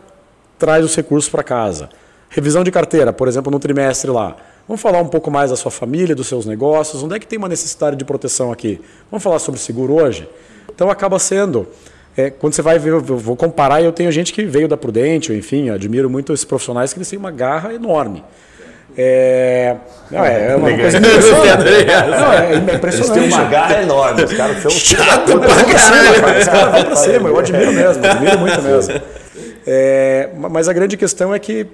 traz 0.60 0.86
os 0.86 0.96
recursos 0.96 1.30
para 1.30 1.42
casa. 1.42 1.90
Revisão 2.30 2.64
de 2.64 2.70
carteira, 2.70 3.12
por 3.12 3.28
exemplo, 3.28 3.52
no 3.52 3.60
trimestre 3.60 4.12
lá. 4.12 4.36
Vamos 4.68 4.82
falar 4.82 5.02
um 5.02 5.08
pouco 5.08 5.32
mais 5.32 5.50
da 5.50 5.56
sua 5.56 5.72
família, 5.72 6.14
dos 6.14 6.28
seus 6.28 6.46
negócios, 6.46 7.02
onde 7.02 7.16
é 7.16 7.20
que 7.20 7.26
tem 7.26 7.40
uma 7.40 7.50
necessidade 7.50 7.96
de 7.96 8.06
proteção 8.06 8.52
aqui? 8.52 8.80
Vamos 9.10 9.24
falar 9.24 9.40
sobre 9.40 9.60
seguro 9.60 9.96
hoje? 9.96 10.30
Então 10.72 10.92
acaba 10.92 11.18
sendo 11.18 11.68
é, 12.20 12.30
quando 12.30 12.54
você 12.54 12.62
vai 12.62 12.78
ver, 12.78 12.92
eu 12.92 13.02
vou 13.02 13.36
comparar, 13.36 13.82
eu 13.82 13.94
tenho 13.94 14.12
gente 14.12 14.34
que 14.34 14.44
veio 14.44 14.68
da 14.68 14.76
Prudente, 14.76 15.32
enfim, 15.32 15.70
admiro 15.70 16.10
muito 16.10 16.34
esses 16.34 16.44
profissionais 16.44 16.92
que 16.92 17.00
eles 17.00 17.10
têm 17.10 17.18
uma 17.18 17.32
garra 17.32 17.74
enorme. 17.74 18.24
É, 18.98 19.76
não, 20.12 20.26
é, 20.26 20.52
é 20.52 20.56
uma 20.56 20.70
coisa 20.70 20.98
impressionante. 20.98 21.86
não, 22.12 22.34
é 22.34 22.56
impressionante. 22.76 23.20
Eles 23.20 23.34
têm 23.34 23.40
uma 23.40 23.50
garra 23.50 23.82
enorme, 23.84 24.24
os 24.24 24.34
caras 24.34 24.62
são 24.62 24.72
chato 24.72 25.40
pra 25.40 25.64
caralho. 25.64 26.40
Os 26.40 26.48
caras 26.48 26.72
vão 26.72 26.84
pra 26.84 26.96
cima, 26.96 27.30
eu 27.30 27.40
admiro 27.40 27.72
mesmo, 27.72 28.06
admiro 28.06 28.40
muito 28.40 28.62
mesmo. 28.62 29.02
É, 29.72 30.32
mas 30.50 30.68
a 30.68 30.74
grande 30.74 30.98
questão 30.98 31.32
é 31.32 31.38
que 31.38 31.68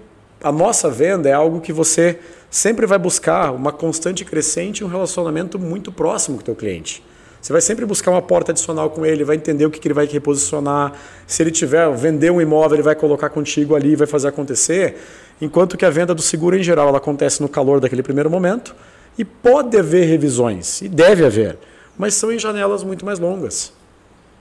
a 0.43 0.51
nossa 0.51 0.89
venda 0.89 1.29
é 1.29 1.31
algo 1.31 1.61
que 1.61 1.71
você 1.71 2.19
sempre 2.51 2.85
vai 2.85 2.97
buscar 2.97 3.53
uma 3.53 3.71
constante 3.71 4.25
crescente 4.25 4.83
um 4.83 4.87
relacionamento 4.87 5.57
muito 5.57 5.93
próximo 5.93 6.35
com 6.35 6.41
o 6.41 6.45
teu 6.45 6.55
cliente. 6.55 7.01
Você 7.41 7.53
vai 7.53 7.61
sempre 7.61 7.85
buscar 7.85 8.11
uma 8.11 8.21
porta 8.21 8.51
adicional 8.51 8.89
com 8.89 9.05
ele, 9.05 9.23
vai 9.23 9.37
entender 9.37 9.65
o 9.65 9.71
que, 9.71 9.79
que 9.79 9.87
ele 9.87 9.93
vai 9.93 10.05
reposicionar. 10.07 10.91
Se 11.25 11.41
ele 11.41 11.51
tiver, 11.51 11.89
vender 11.95 12.31
um 12.31 12.41
imóvel, 12.41 12.75
ele 12.75 12.83
vai 12.83 12.95
colocar 12.95 13.29
contigo 13.29 13.75
ali, 13.75 13.95
vai 13.95 14.07
fazer 14.07 14.27
acontecer. 14.27 14.97
Enquanto 15.39 15.77
que 15.77 15.85
a 15.85 15.89
venda 15.89 16.13
do 16.13 16.21
seguro, 16.21 16.57
em 16.57 16.63
geral, 16.63 16.89
ela 16.89 16.97
acontece 16.97 17.41
no 17.41 17.47
calor 17.47 17.79
daquele 17.79 18.03
primeiro 18.03 18.29
momento 18.29 18.75
e 19.17 19.23
pode 19.23 19.77
haver 19.77 20.05
revisões, 20.05 20.81
e 20.81 20.89
deve 20.89 21.23
haver, 21.25 21.57
mas 21.97 22.13
são 22.13 22.29
em 22.29 22.37
janelas 22.37 22.83
muito 22.83 23.05
mais 23.05 23.19
longas 23.19 23.71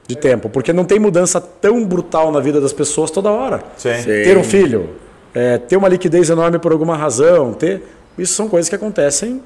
de 0.07 0.17
tempo, 0.17 0.49
porque 0.49 0.73
não 0.73 0.85
tem 0.85 0.99
mudança 0.99 1.41
tão 1.41 1.85
brutal 1.85 2.31
na 2.31 2.41
vida 2.41 2.61
das 2.61 2.73
pessoas 2.73 3.11
toda 3.11 3.31
hora. 3.31 3.63
Sim. 3.77 4.03
Ter 4.05 4.37
um 4.37 4.45
filho, 4.45 4.91
é, 5.35 5.59
ter 5.59 5.77
uma 5.77 5.89
liquidez 5.89 6.29
enorme 6.29 6.59
por 6.59 6.73
alguma 6.73 6.97
razão, 6.97 7.53
ter 7.53 7.83
isso 8.19 8.35
são 8.35 8.49
coisas 8.49 8.69
que 8.69 8.75
acontecem 8.75 9.43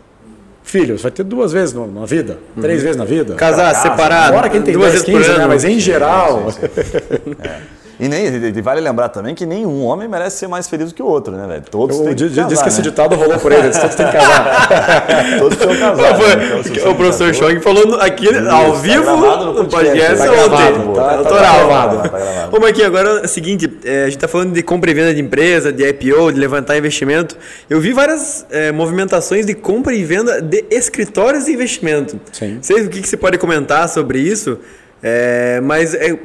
filhos, 0.62 1.00
vai 1.00 1.10
ter 1.10 1.22
duas 1.22 1.52
vezes 1.52 1.74
na 1.74 2.04
vida, 2.04 2.38
uhum. 2.54 2.62
três 2.62 2.82
vezes 2.82 2.96
na 2.96 3.04
vida. 3.04 3.34
Casar, 3.34 3.74
separado. 3.74 4.32
Agora 4.32 4.50
quem 4.50 4.60
tem 4.60 4.74
duas 4.74 4.92
10, 4.92 5.04
vezes 5.04 5.26
15, 5.26 5.38
né? 5.38 5.46
mas 5.46 5.64
em 5.64 5.80
geral. 5.80 6.50
Sim, 6.50 6.60
sim, 6.60 6.82
sim. 6.82 7.36
é. 7.42 7.77
E, 8.00 8.08
nem, 8.08 8.52
vale 8.62 8.80
lembrar 8.80 9.08
também 9.08 9.34
que 9.34 9.44
nenhum 9.44 9.84
homem 9.84 10.06
merece 10.06 10.36
ser 10.36 10.46
mais 10.46 10.68
feliz 10.68 10.88
do 10.90 10.94
que 10.94 11.02
o 11.02 11.06
outro, 11.06 11.34
né, 11.34 11.46
velho? 11.48 11.62
Todos 11.68 11.98
têm 11.98 12.14
que 12.14 12.28
casar, 12.28 12.48
Diz 12.48 12.58
que 12.58 12.64
né? 12.64 12.68
esse 12.68 12.82
ditado 12.82 13.16
rolou 13.16 13.38
por 13.38 13.50
eles, 13.50 13.76
todos 13.76 13.96
têm 13.96 14.06
que 14.06 14.12
casar. 14.12 14.68
todos 15.38 15.58
têm 15.58 15.68
que 15.68 15.78
casar. 15.78 16.18
Né? 16.18 16.62
Então, 16.70 16.92
o 16.92 16.94
professor 16.94 17.34
Chong 17.34 17.60
falou 17.60 18.00
aqui 18.00 18.26
Isso, 18.26 18.48
ao 18.48 18.72
tá 18.72 18.78
vivo 18.78 19.16
no, 19.16 19.64
podcast 19.64 20.16
tá 20.16 20.32
ontem. 20.32 20.94
Tá, 20.94 21.02
tá, 21.02 21.24
tá, 21.24 21.38
gravado. 21.38 21.96
Tá 22.02 22.18
gravado. 22.18 22.56
Ô, 22.56 22.60
Marquinhos, 22.60 22.86
agora 22.86 23.08
é 23.08 23.24
o 23.24 23.28
seguinte, 23.28 23.78
é, 23.84 24.02
a 24.02 24.04
gente 24.04 24.16
está 24.16 24.28
falando 24.28 24.52
de 24.52 24.62
compra 24.62 24.90
e 24.92 24.94
venda 24.94 25.12
de 25.12 25.20
empresa, 25.20 25.72
de 25.72 25.84
IPO, 25.84 26.32
de 26.32 26.38
levantar 26.38 26.78
investimento. 26.78 27.36
Eu 27.68 27.80
vi 27.80 27.92
várias 27.92 28.46
é, 28.50 28.70
movimentações 28.70 29.44
de 29.44 29.54
compra 29.54 29.92
e 29.92 30.04
venda 30.04 30.40
de 30.40 30.64
escritórios 30.70 31.46
de 31.46 31.52
investimento. 31.52 32.20
Sim. 32.30 32.58
Sei 32.62 32.82
o 32.82 32.88
que, 32.88 33.02
que 33.02 33.08
você 33.08 33.16
pode 33.16 33.38
comentar 33.38 33.88
sobre 33.88 34.20
isso, 34.20 34.58
é, 35.02 35.60
mas 35.62 35.94
é, 35.94 36.16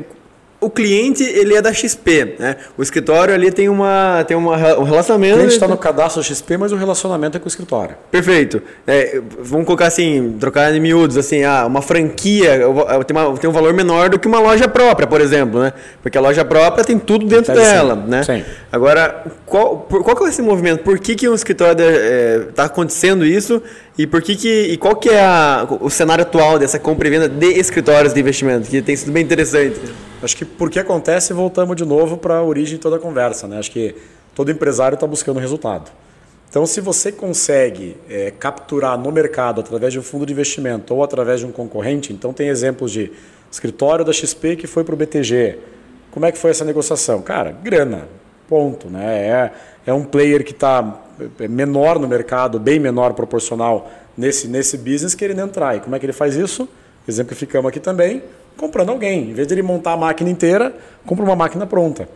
o 0.63 0.69
cliente 0.69 1.23
ele 1.23 1.55
é 1.55 1.61
da 1.61 1.73
XP, 1.73 2.35
né? 2.39 2.55
O 2.77 2.81
escritório 2.81 3.33
ali 3.33 3.51
tem 3.51 3.69
uma 3.69 4.23
tem 4.27 4.35
uma, 4.37 4.55
um 4.77 4.83
relacionamento. 4.83 5.35
O 5.35 5.37
cliente 5.37 5.53
está 5.53 5.67
no 5.67 5.77
cadastro 5.77 6.23
XP, 6.23 6.57
mas 6.57 6.71
o 6.71 6.75
relacionamento 6.75 7.37
é 7.37 7.39
com 7.39 7.45
o 7.45 7.47
escritório. 7.47 7.95
Perfeito. 8.09 8.61
É, 8.87 9.21
vamos 9.39 9.65
colocar 9.65 9.87
assim, 9.87 10.35
trocar 10.39 10.73
em 10.73 10.79
miúdos, 10.79 11.17
assim, 11.17 11.43
ah, 11.43 11.65
uma 11.65 11.81
franquia 11.81 12.61
tem, 13.05 13.15
uma, 13.15 13.37
tem 13.37 13.49
um 13.49 13.53
valor 13.53 13.73
menor 13.73 14.09
do 14.09 14.19
que 14.19 14.27
uma 14.27 14.39
loja 14.39 14.67
própria, 14.67 15.07
por 15.07 15.21
exemplo, 15.21 15.61
né? 15.61 15.73
Porque 16.01 16.17
a 16.17 16.21
loja 16.21 16.45
própria 16.45 16.83
tem 16.83 16.97
tudo 16.97 17.25
dentro 17.25 17.53
dela, 17.53 17.95
sim. 17.95 18.09
né? 18.09 18.23
Sim. 18.23 18.43
Agora, 18.71 19.25
qual, 19.45 19.87
qual 19.89 20.15
que 20.15 20.23
é 20.23 20.29
esse 20.29 20.41
movimento? 20.41 20.83
Por 20.83 20.97
que, 20.99 21.15
que 21.15 21.27
um 21.27 21.35
escritório 21.35 21.73
está 21.73 21.83
é, 21.85 22.39
tá 22.55 22.63
acontecendo 22.65 23.25
isso 23.25 23.61
e 23.97 24.07
por 24.07 24.21
que, 24.21 24.35
que 24.35 24.71
e 24.71 24.77
qual 24.77 24.95
que 24.95 25.09
é 25.09 25.21
a, 25.21 25.67
o 25.79 25.89
cenário 25.89 26.23
atual 26.23 26.57
dessa 26.57 26.79
compra 26.79 27.07
e 27.07 27.11
venda 27.11 27.29
de 27.29 27.47
escritórios 27.59 28.13
de 28.13 28.19
investimento? 28.19 28.69
Que 28.69 28.81
tem 28.81 28.95
sido 28.95 29.11
bem 29.11 29.23
interessante. 29.23 29.79
Acho 30.23 30.37
que 30.37 30.45
porque 30.45 30.79
acontece, 30.79 31.33
voltamos 31.33 31.75
de 31.75 31.83
novo 31.83 32.17
para 32.17 32.37
a 32.37 32.43
origem 32.43 32.77
de 32.77 32.81
toda 32.81 32.95
a 32.95 32.99
conversa. 32.99 33.47
Né? 33.47 33.59
Acho 33.59 33.71
que 33.71 33.95
todo 34.33 34.49
empresário 34.49 34.95
está 34.95 35.05
buscando 35.05 35.39
resultado. 35.39 35.91
Então, 36.49 36.65
se 36.65 36.79
você 36.79 37.11
consegue 37.11 37.97
é, 38.07 38.31
capturar 38.31 38.97
no 38.97 39.11
mercado 39.11 39.59
através 39.59 39.91
de 39.91 39.99
um 39.99 40.03
fundo 40.03 40.25
de 40.25 40.33
investimento 40.33 40.93
ou 40.93 41.03
através 41.03 41.39
de 41.39 41.45
um 41.45 41.51
concorrente, 41.51 42.13
então 42.13 42.31
tem 42.31 42.47
exemplos 42.47 42.91
de 42.91 43.11
escritório 43.51 44.05
da 44.05 44.13
XP 44.13 44.55
que 44.55 44.67
foi 44.67 44.83
para 44.83 44.93
o 44.93 44.97
BTG. 44.97 45.57
Como 46.11 46.25
é 46.25 46.31
que 46.31 46.37
foi 46.37 46.51
essa 46.51 46.63
negociação? 46.63 47.21
Cara, 47.21 47.51
grana, 47.63 48.07
ponto. 48.47 48.87
Né? 48.87 49.27
É, 49.27 49.51
é 49.87 49.93
um 49.93 50.03
player 50.03 50.43
que 50.43 50.51
está 50.51 51.01
é, 51.39 51.47
menor 51.47 51.97
no 51.97 52.07
mercado, 52.07 52.59
bem 52.59 52.79
menor 52.79 53.13
proporcional 53.13 53.91
nesse, 54.15 54.47
nesse 54.47 54.77
business, 54.77 55.15
querendo 55.15 55.41
entrar. 55.41 55.75
E 55.75 55.79
como 55.79 55.95
é 55.95 55.99
que 55.99 56.05
ele 56.05 56.13
faz 56.13 56.35
isso? 56.35 56.69
Exemplificamos 57.07 57.67
aqui 57.67 57.79
também, 57.79 58.21
comprando 58.57 58.89
alguém. 58.89 59.31
Em 59.31 59.33
vez 59.33 59.47
de 59.47 59.53
ele 59.53 59.61
montar 59.61 59.93
a 59.93 59.97
máquina 59.97 60.29
inteira, 60.29 60.73
compra 61.05 61.23
uma 61.23 61.35
máquina 61.35 61.65
pronta. 61.65 62.07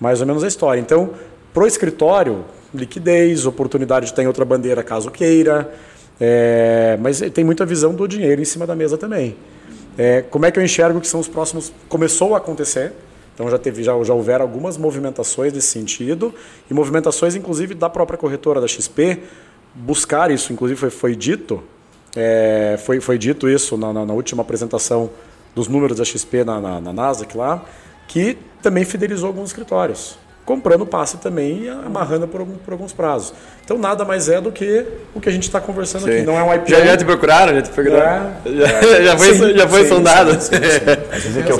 Mais 0.00 0.20
ou 0.20 0.26
menos 0.26 0.42
a 0.42 0.48
história. 0.48 0.80
Então, 0.80 1.10
pro 1.52 1.66
escritório, 1.66 2.44
liquidez, 2.74 3.46
oportunidade 3.46 4.06
de 4.06 4.14
ter 4.14 4.26
outra 4.26 4.44
bandeira 4.44 4.82
caso 4.82 5.10
queira. 5.10 5.72
É, 6.20 6.96
mas 7.00 7.20
tem 7.20 7.44
muita 7.44 7.66
visão 7.66 7.94
do 7.94 8.06
dinheiro 8.06 8.40
em 8.40 8.44
cima 8.44 8.66
da 8.66 8.74
mesa 8.74 8.96
também. 8.96 9.36
É, 9.98 10.22
como 10.22 10.46
é 10.46 10.50
que 10.50 10.58
eu 10.58 10.62
enxergo 10.62 11.00
que 11.00 11.06
são 11.06 11.20
os 11.20 11.28
próximos? 11.28 11.72
Começou 11.88 12.34
a 12.34 12.38
acontecer, 12.38 12.92
então 13.34 13.50
já 13.50 13.58
teve, 13.58 13.82
já, 13.82 13.92
já 14.02 14.14
houveram 14.14 14.42
algumas 14.42 14.76
movimentações 14.76 15.52
nesse 15.52 15.68
sentido 15.68 16.32
e 16.70 16.74
movimentações, 16.74 17.34
inclusive, 17.34 17.74
da 17.74 17.90
própria 17.90 18.16
corretora 18.16 18.60
da 18.60 18.68
XP 18.68 19.20
buscar 19.74 20.30
isso. 20.30 20.52
Inclusive 20.52 20.78
foi, 20.78 20.90
foi 20.90 21.16
dito, 21.16 21.62
é, 22.16 22.78
foi, 22.78 23.00
foi 23.00 23.18
dito 23.18 23.48
isso 23.48 23.76
na, 23.76 23.92
na, 23.92 24.06
na 24.06 24.14
última 24.14 24.42
apresentação 24.42 25.10
dos 25.54 25.68
números 25.68 25.98
da 25.98 26.04
XP 26.04 26.44
na, 26.44 26.60
na, 26.60 26.80
na 26.80 26.92
lá, 27.34 27.64
que 28.08 28.38
também 28.62 28.84
fidelizou 28.84 29.28
alguns 29.28 29.50
escritórios 29.50 30.16
comprando 30.44 30.84
passe 30.84 31.18
também 31.18 31.64
e 31.64 31.68
amarrando 31.68 32.26
por, 32.26 32.44
por, 32.44 32.72
alguns 32.72 32.92
prazos. 32.92 33.32
Então 33.64 33.78
nada 33.78 34.04
mais 34.04 34.28
é 34.28 34.40
do 34.40 34.50
que 34.50 34.84
o 35.14 35.20
que 35.20 35.28
a 35.28 35.32
gente 35.32 35.44
está 35.44 35.60
conversando 35.60 36.04
sim. 36.04 36.10
aqui. 36.10 36.22
Não 36.22 36.36
é 36.36 36.42
um 36.42 36.54
IPO. 36.54 36.70
Já, 36.70 36.84
já 36.84 36.96
te 36.96 37.04
procuraram? 37.04 37.54
Já 37.54 37.62
te 37.62 37.70
procuraram? 37.70 38.32
É, 38.44 38.50
já, 38.50 39.02
já 39.02 39.18
foi, 39.18 39.34
sim, 39.34 39.56
já 39.56 39.68
foi 39.68 39.82
sim, 39.82 39.88
sondado? 39.88 40.40
Sim, 40.40 40.50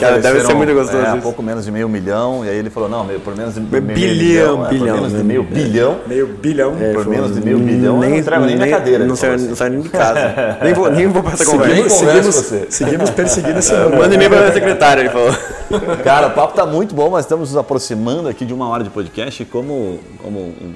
Cara, 0.01 0.19
deve 0.19 0.41
ser 0.41 0.55
muito 0.55 0.75
gostoso. 0.75 1.05
É, 1.05 1.21
pouco 1.21 1.43
menos 1.43 1.65
de 1.65 1.71
meio 1.71 1.89
milhão, 1.89 2.45
e 2.45 2.49
aí 2.49 2.57
ele 2.57 2.71
falou, 2.71 2.89
não, 2.89 3.07
por 3.21 3.37
menos 3.37 3.55
de 3.55 3.61
meio 3.61 3.83
bilhão, 3.83 4.65
bilhão, 4.65 4.65
é, 4.65 4.69
por 4.69 4.81
menos 4.81 5.13
de 5.13 5.25
meio 5.25 5.43
bilhão. 5.45 6.01
Meio 6.07 6.27
bilhão. 6.27 6.77
É, 6.81 6.93
por 6.93 7.07
menos 7.07 7.35
de 7.35 7.41
meio 7.41 7.59
bilhão, 7.59 8.01
nem, 8.01 8.09
eu 8.09 8.15
não 8.15 8.19
entrego 8.19 8.45
nem, 8.47 8.57
nem 8.57 8.71
na 8.71 8.77
cadeira. 8.77 9.05
Não 9.05 9.15
sai, 9.15 9.37
não 9.37 9.55
sai 9.55 9.71
nem 9.71 9.81
de 9.81 9.89
casa. 9.89 10.59
nem, 10.61 10.75
vou, 10.75 10.91
nem 10.91 11.07
vou 11.07 11.23
passar 11.23 11.45
conversa. 11.45 11.89
Seguimos, 11.89 12.35
você. 12.35 12.67
seguimos 12.69 13.11
perseguindo 13.11 13.59
esse 13.61 13.73
número. 13.73 13.99
Manda 13.99 14.15
e-mail 14.15 14.31
para 14.31 14.49
a 14.49 14.53
secretária, 14.53 15.03
ele 15.03 15.11
falou. 15.11 15.33
Cara, 16.03 16.29
o 16.29 16.31
papo 16.31 16.51
está 16.51 16.67
muito 16.67 16.95
bom, 16.95 17.11
mas 17.11 17.25
estamos 17.25 17.51
nos 17.51 17.57
aproximando 17.57 18.29
aqui 18.29 18.45
de 18.45 18.53
uma 18.53 18.72
hora 18.73 18.85
de 18.85 18.91
podcast 18.91 19.45
como, 19.47 20.01
como 20.19 20.39
um, 20.39 20.75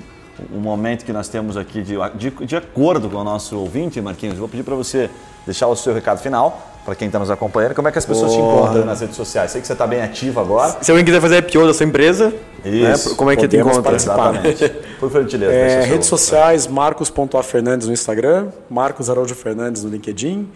um 0.54 0.60
momento 0.60 1.04
que 1.04 1.12
nós 1.12 1.28
temos 1.28 1.56
aqui 1.56 1.82
de, 1.82 1.96
de, 2.14 2.30
de 2.30 2.56
acordo 2.56 3.08
com 3.08 3.16
o 3.16 3.24
nosso 3.24 3.58
ouvinte, 3.58 4.00
Marquinhos. 4.00 4.38
Vou 4.38 4.48
pedir 4.48 4.62
para 4.62 4.74
você 4.74 5.10
deixar 5.44 5.66
o 5.68 5.76
seu 5.76 5.94
recado 5.94 6.20
final 6.20 6.76
para 6.84 6.94
quem 6.94 7.06
está 7.06 7.18
nos 7.18 7.30
acompanhando. 7.30 7.74
Como 7.74 7.88
é 7.88 7.92
que 7.92 7.98
as 7.98 8.06
pessoas 8.06 8.32
Porra. 8.32 8.44
te 8.44 8.48
encontram 8.48 8.84
nas 8.84 9.00
redes 9.00 9.16
sociais? 9.16 9.50
Sei 9.50 9.60
que 9.60 9.66
você 9.66 9.72
está 9.72 9.86
bem 9.86 10.02
ativo 10.02 10.38
agora. 10.38 10.76
Se 10.80 10.90
alguém 10.90 11.04
quiser 11.04 11.20
fazer 11.20 11.38
IPO 11.38 11.66
da 11.66 11.74
sua 11.74 11.84
empresa, 11.84 12.32
Isso. 12.64 13.10
Né? 13.10 13.14
como 13.16 13.30
é 13.30 13.36
que 13.36 13.48
te 13.48 13.56
encontra? 13.56 13.96
Exatamente. 13.96 14.68
Por 15.00 15.10
gentileza. 15.10 15.52
É, 15.52 15.84
redes 15.84 16.06
sociais, 16.06 16.66
marcos.afernandes 16.66 17.88
no 17.88 17.92
Instagram, 17.92 18.48
Marcos 18.70 19.10
Araújo 19.10 19.34
Fernandes 19.34 19.82
no 19.82 19.90
LinkedIn. 19.90 20.48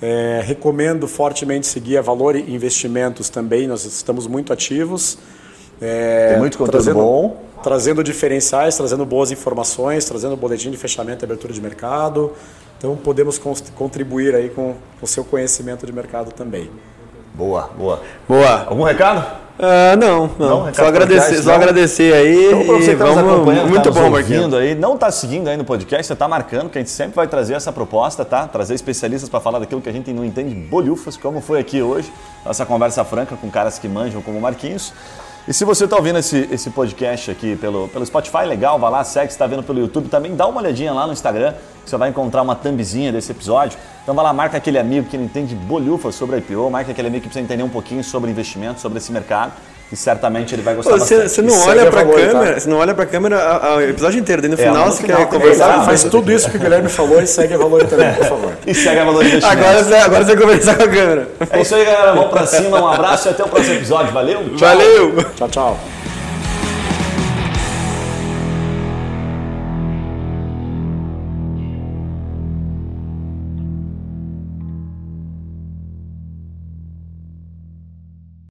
É, 0.00 0.42
recomendo 0.44 1.08
fortemente 1.08 1.66
seguir 1.66 1.96
a 1.96 2.02
Valor 2.02 2.36
Investimentos 2.36 3.28
também, 3.28 3.66
nós 3.66 3.84
estamos 3.84 4.26
muito 4.26 4.52
ativos. 4.52 5.18
É, 5.80 6.30
Tem 6.30 6.38
muito 6.38 6.58
conteúdo 6.58 6.72
trazendo, 6.72 6.98
bom. 6.98 7.42
Trazendo 7.62 8.04
diferenciais, 8.04 8.76
trazendo 8.76 9.04
boas 9.04 9.30
informações, 9.30 10.04
trazendo 10.04 10.36
boletim 10.36 10.70
de 10.70 10.76
fechamento 10.76 11.24
e 11.24 11.26
abertura 11.26 11.52
de 11.52 11.60
mercado. 11.60 12.32
Então 12.78 12.96
podemos 12.96 13.38
contribuir 13.74 14.34
aí 14.34 14.50
com 14.50 14.74
o 15.00 15.06
seu 15.06 15.24
conhecimento 15.24 15.86
de 15.86 15.92
mercado 15.92 16.32
também. 16.32 16.70
Boa, 17.34 17.70
boa. 17.76 18.00
Boa. 18.28 18.64
Algum 18.66 18.84
recado? 18.84 19.44
Uh, 19.56 19.96
não, 19.96 20.30
não. 20.36 20.66
não 20.66 20.74
só, 20.74 20.86
agradecer, 20.86 21.40
só 21.42 21.54
agradecer 21.54 22.12
aí. 22.12 22.46
Então, 22.46 22.64
para 22.66 22.74
você 22.74 22.86
que 22.86 22.90
está 22.92 23.06
nos 23.06 23.18
acompanhando, 23.18 23.68
muito 23.68 23.84
tá 23.84 24.00
bom, 24.00 24.10
Marquinhos. 24.10 24.52
aí, 24.54 24.74
não 24.74 24.94
está 24.94 25.12
seguindo 25.12 25.48
aí 25.48 25.56
no 25.56 25.64
podcast, 25.64 26.06
você 26.08 26.12
está 26.12 26.26
marcando, 26.26 26.68
que 26.68 26.78
a 26.78 26.80
gente 26.80 26.90
sempre 26.90 27.14
vai 27.14 27.28
trazer 27.28 27.54
essa 27.54 27.72
proposta, 27.72 28.24
tá? 28.24 28.48
Trazer 28.48 28.74
especialistas 28.74 29.28
para 29.28 29.38
falar 29.38 29.60
daquilo 29.60 29.80
que 29.80 29.88
a 29.88 29.92
gente 29.92 30.12
não 30.12 30.24
entende 30.24 30.52
bolhufas, 30.54 31.16
como 31.16 31.40
foi 31.40 31.60
aqui 31.60 31.80
hoje, 31.80 32.12
nossa 32.44 32.66
conversa 32.66 33.04
franca 33.04 33.36
com 33.36 33.48
caras 33.48 33.78
que 33.78 33.86
manjam 33.86 34.20
como 34.22 34.40
Marquinhos. 34.40 34.92
E 35.46 35.52
se 35.52 35.62
você 35.62 35.84
está 35.84 35.94
ouvindo 35.96 36.18
esse, 36.18 36.48
esse 36.50 36.70
podcast 36.70 37.30
aqui 37.30 37.54
pelo, 37.56 37.86
pelo 37.88 38.06
Spotify, 38.06 38.46
legal, 38.46 38.78
vai 38.78 38.90
lá, 38.90 39.04
segue, 39.04 39.28
se 39.30 39.34
está 39.34 39.46
vendo 39.46 39.62
pelo 39.62 39.78
YouTube, 39.78 40.08
também 40.08 40.34
dá 40.34 40.46
uma 40.46 40.58
olhadinha 40.58 40.90
lá 40.90 41.06
no 41.06 41.12
Instagram, 41.12 41.52
você 41.84 41.98
vai 41.98 42.08
encontrar 42.08 42.40
uma 42.40 42.56
thumbzinha 42.56 43.12
desse 43.12 43.30
episódio. 43.30 43.78
Então 44.02 44.14
vai 44.14 44.24
lá, 44.24 44.32
marca 44.32 44.56
aquele 44.56 44.78
amigo 44.78 45.06
que 45.06 45.18
não 45.18 45.24
entende 45.26 45.54
bolhufa 45.54 46.10
sobre 46.10 46.38
IPO, 46.38 46.70
marca 46.70 46.92
aquele 46.92 47.08
amigo 47.08 47.24
que 47.24 47.28
precisa 47.28 47.44
entender 47.44 47.62
um 47.62 47.68
pouquinho 47.68 48.02
sobre 48.02 48.30
investimento, 48.30 48.80
sobre 48.80 48.96
esse 48.96 49.12
mercado 49.12 49.52
e 49.92 49.96
certamente 49.96 50.54
ele 50.54 50.62
vai 50.62 50.74
gostar 50.74 50.92
você. 50.92 51.28
Você 51.28 51.42
não 51.42 51.58
olha 51.66 51.90
para 51.90 52.00
a 52.00 52.04
câmera, 52.04 52.54
tá? 52.54 52.60
você 52.60 52.68
não 52.68 52.78
olha 52.78 52.94
para 52.94 53.04
a 53.04 53.06
câmera 53.06 53.76
o 53.76 53.80
episódio 53.80 54.18
inteiro, 54.18 54.42
daí 54.42 54.50
no 54.50 54.60
é, 54.60 54.64
final 54.64 54.86
no 54.86 54.92
você 54.92 55.02
final, 55.02 55.18
quer 55.18 55.26
conversar. 55.26 55.82
É, 55.82 55.84
faz 55.84 56.04
tudo 56.04 56.32
isso 56.32 56.50
que 56.50 56.56
o 56.56 56.60
Guilherme 56.60 56.88
falou 56.88 57.20
e 57.20 57.26
segue 57.26 57.54
a 57.54 57.58
Valor 57.58 57.84
também, 57.86 58.12
por 58.14 58.26
favor. 58.26 58.52
e 58.66 58.74
segue 58.74 58.98
a 59.00 59.04
Valor 59.04 59.24
Agora 59.42 59.84
você, 59.84 59.94
agora 59.94 60.24
você 60.24 60.36
conversar 60.36 60.76
com 60.76 60.82
a 60.82 60.88
câmera. 60.88 61.28
É 61.50 61.60
isso 61.60 61.74
aí, 61.74 61.84
galera. 61.84 62.14
Vamos 62.14 62.30
para 62.30 62.46
cima, 62.46 62.80
um 62.80 62.88
abraço 62.88 63.28
e 63.28 63.30
até 63.30 63.44
o 63.44 63.48
próximo 63.48 63.74
episódio. 63.74 64.12
Valeu. 64.12 64.42
Tchau. 64.56 64.68
Valeu. 64.68 65.24
Tchau, 65.36 65.48
tchau. 65.48 65.93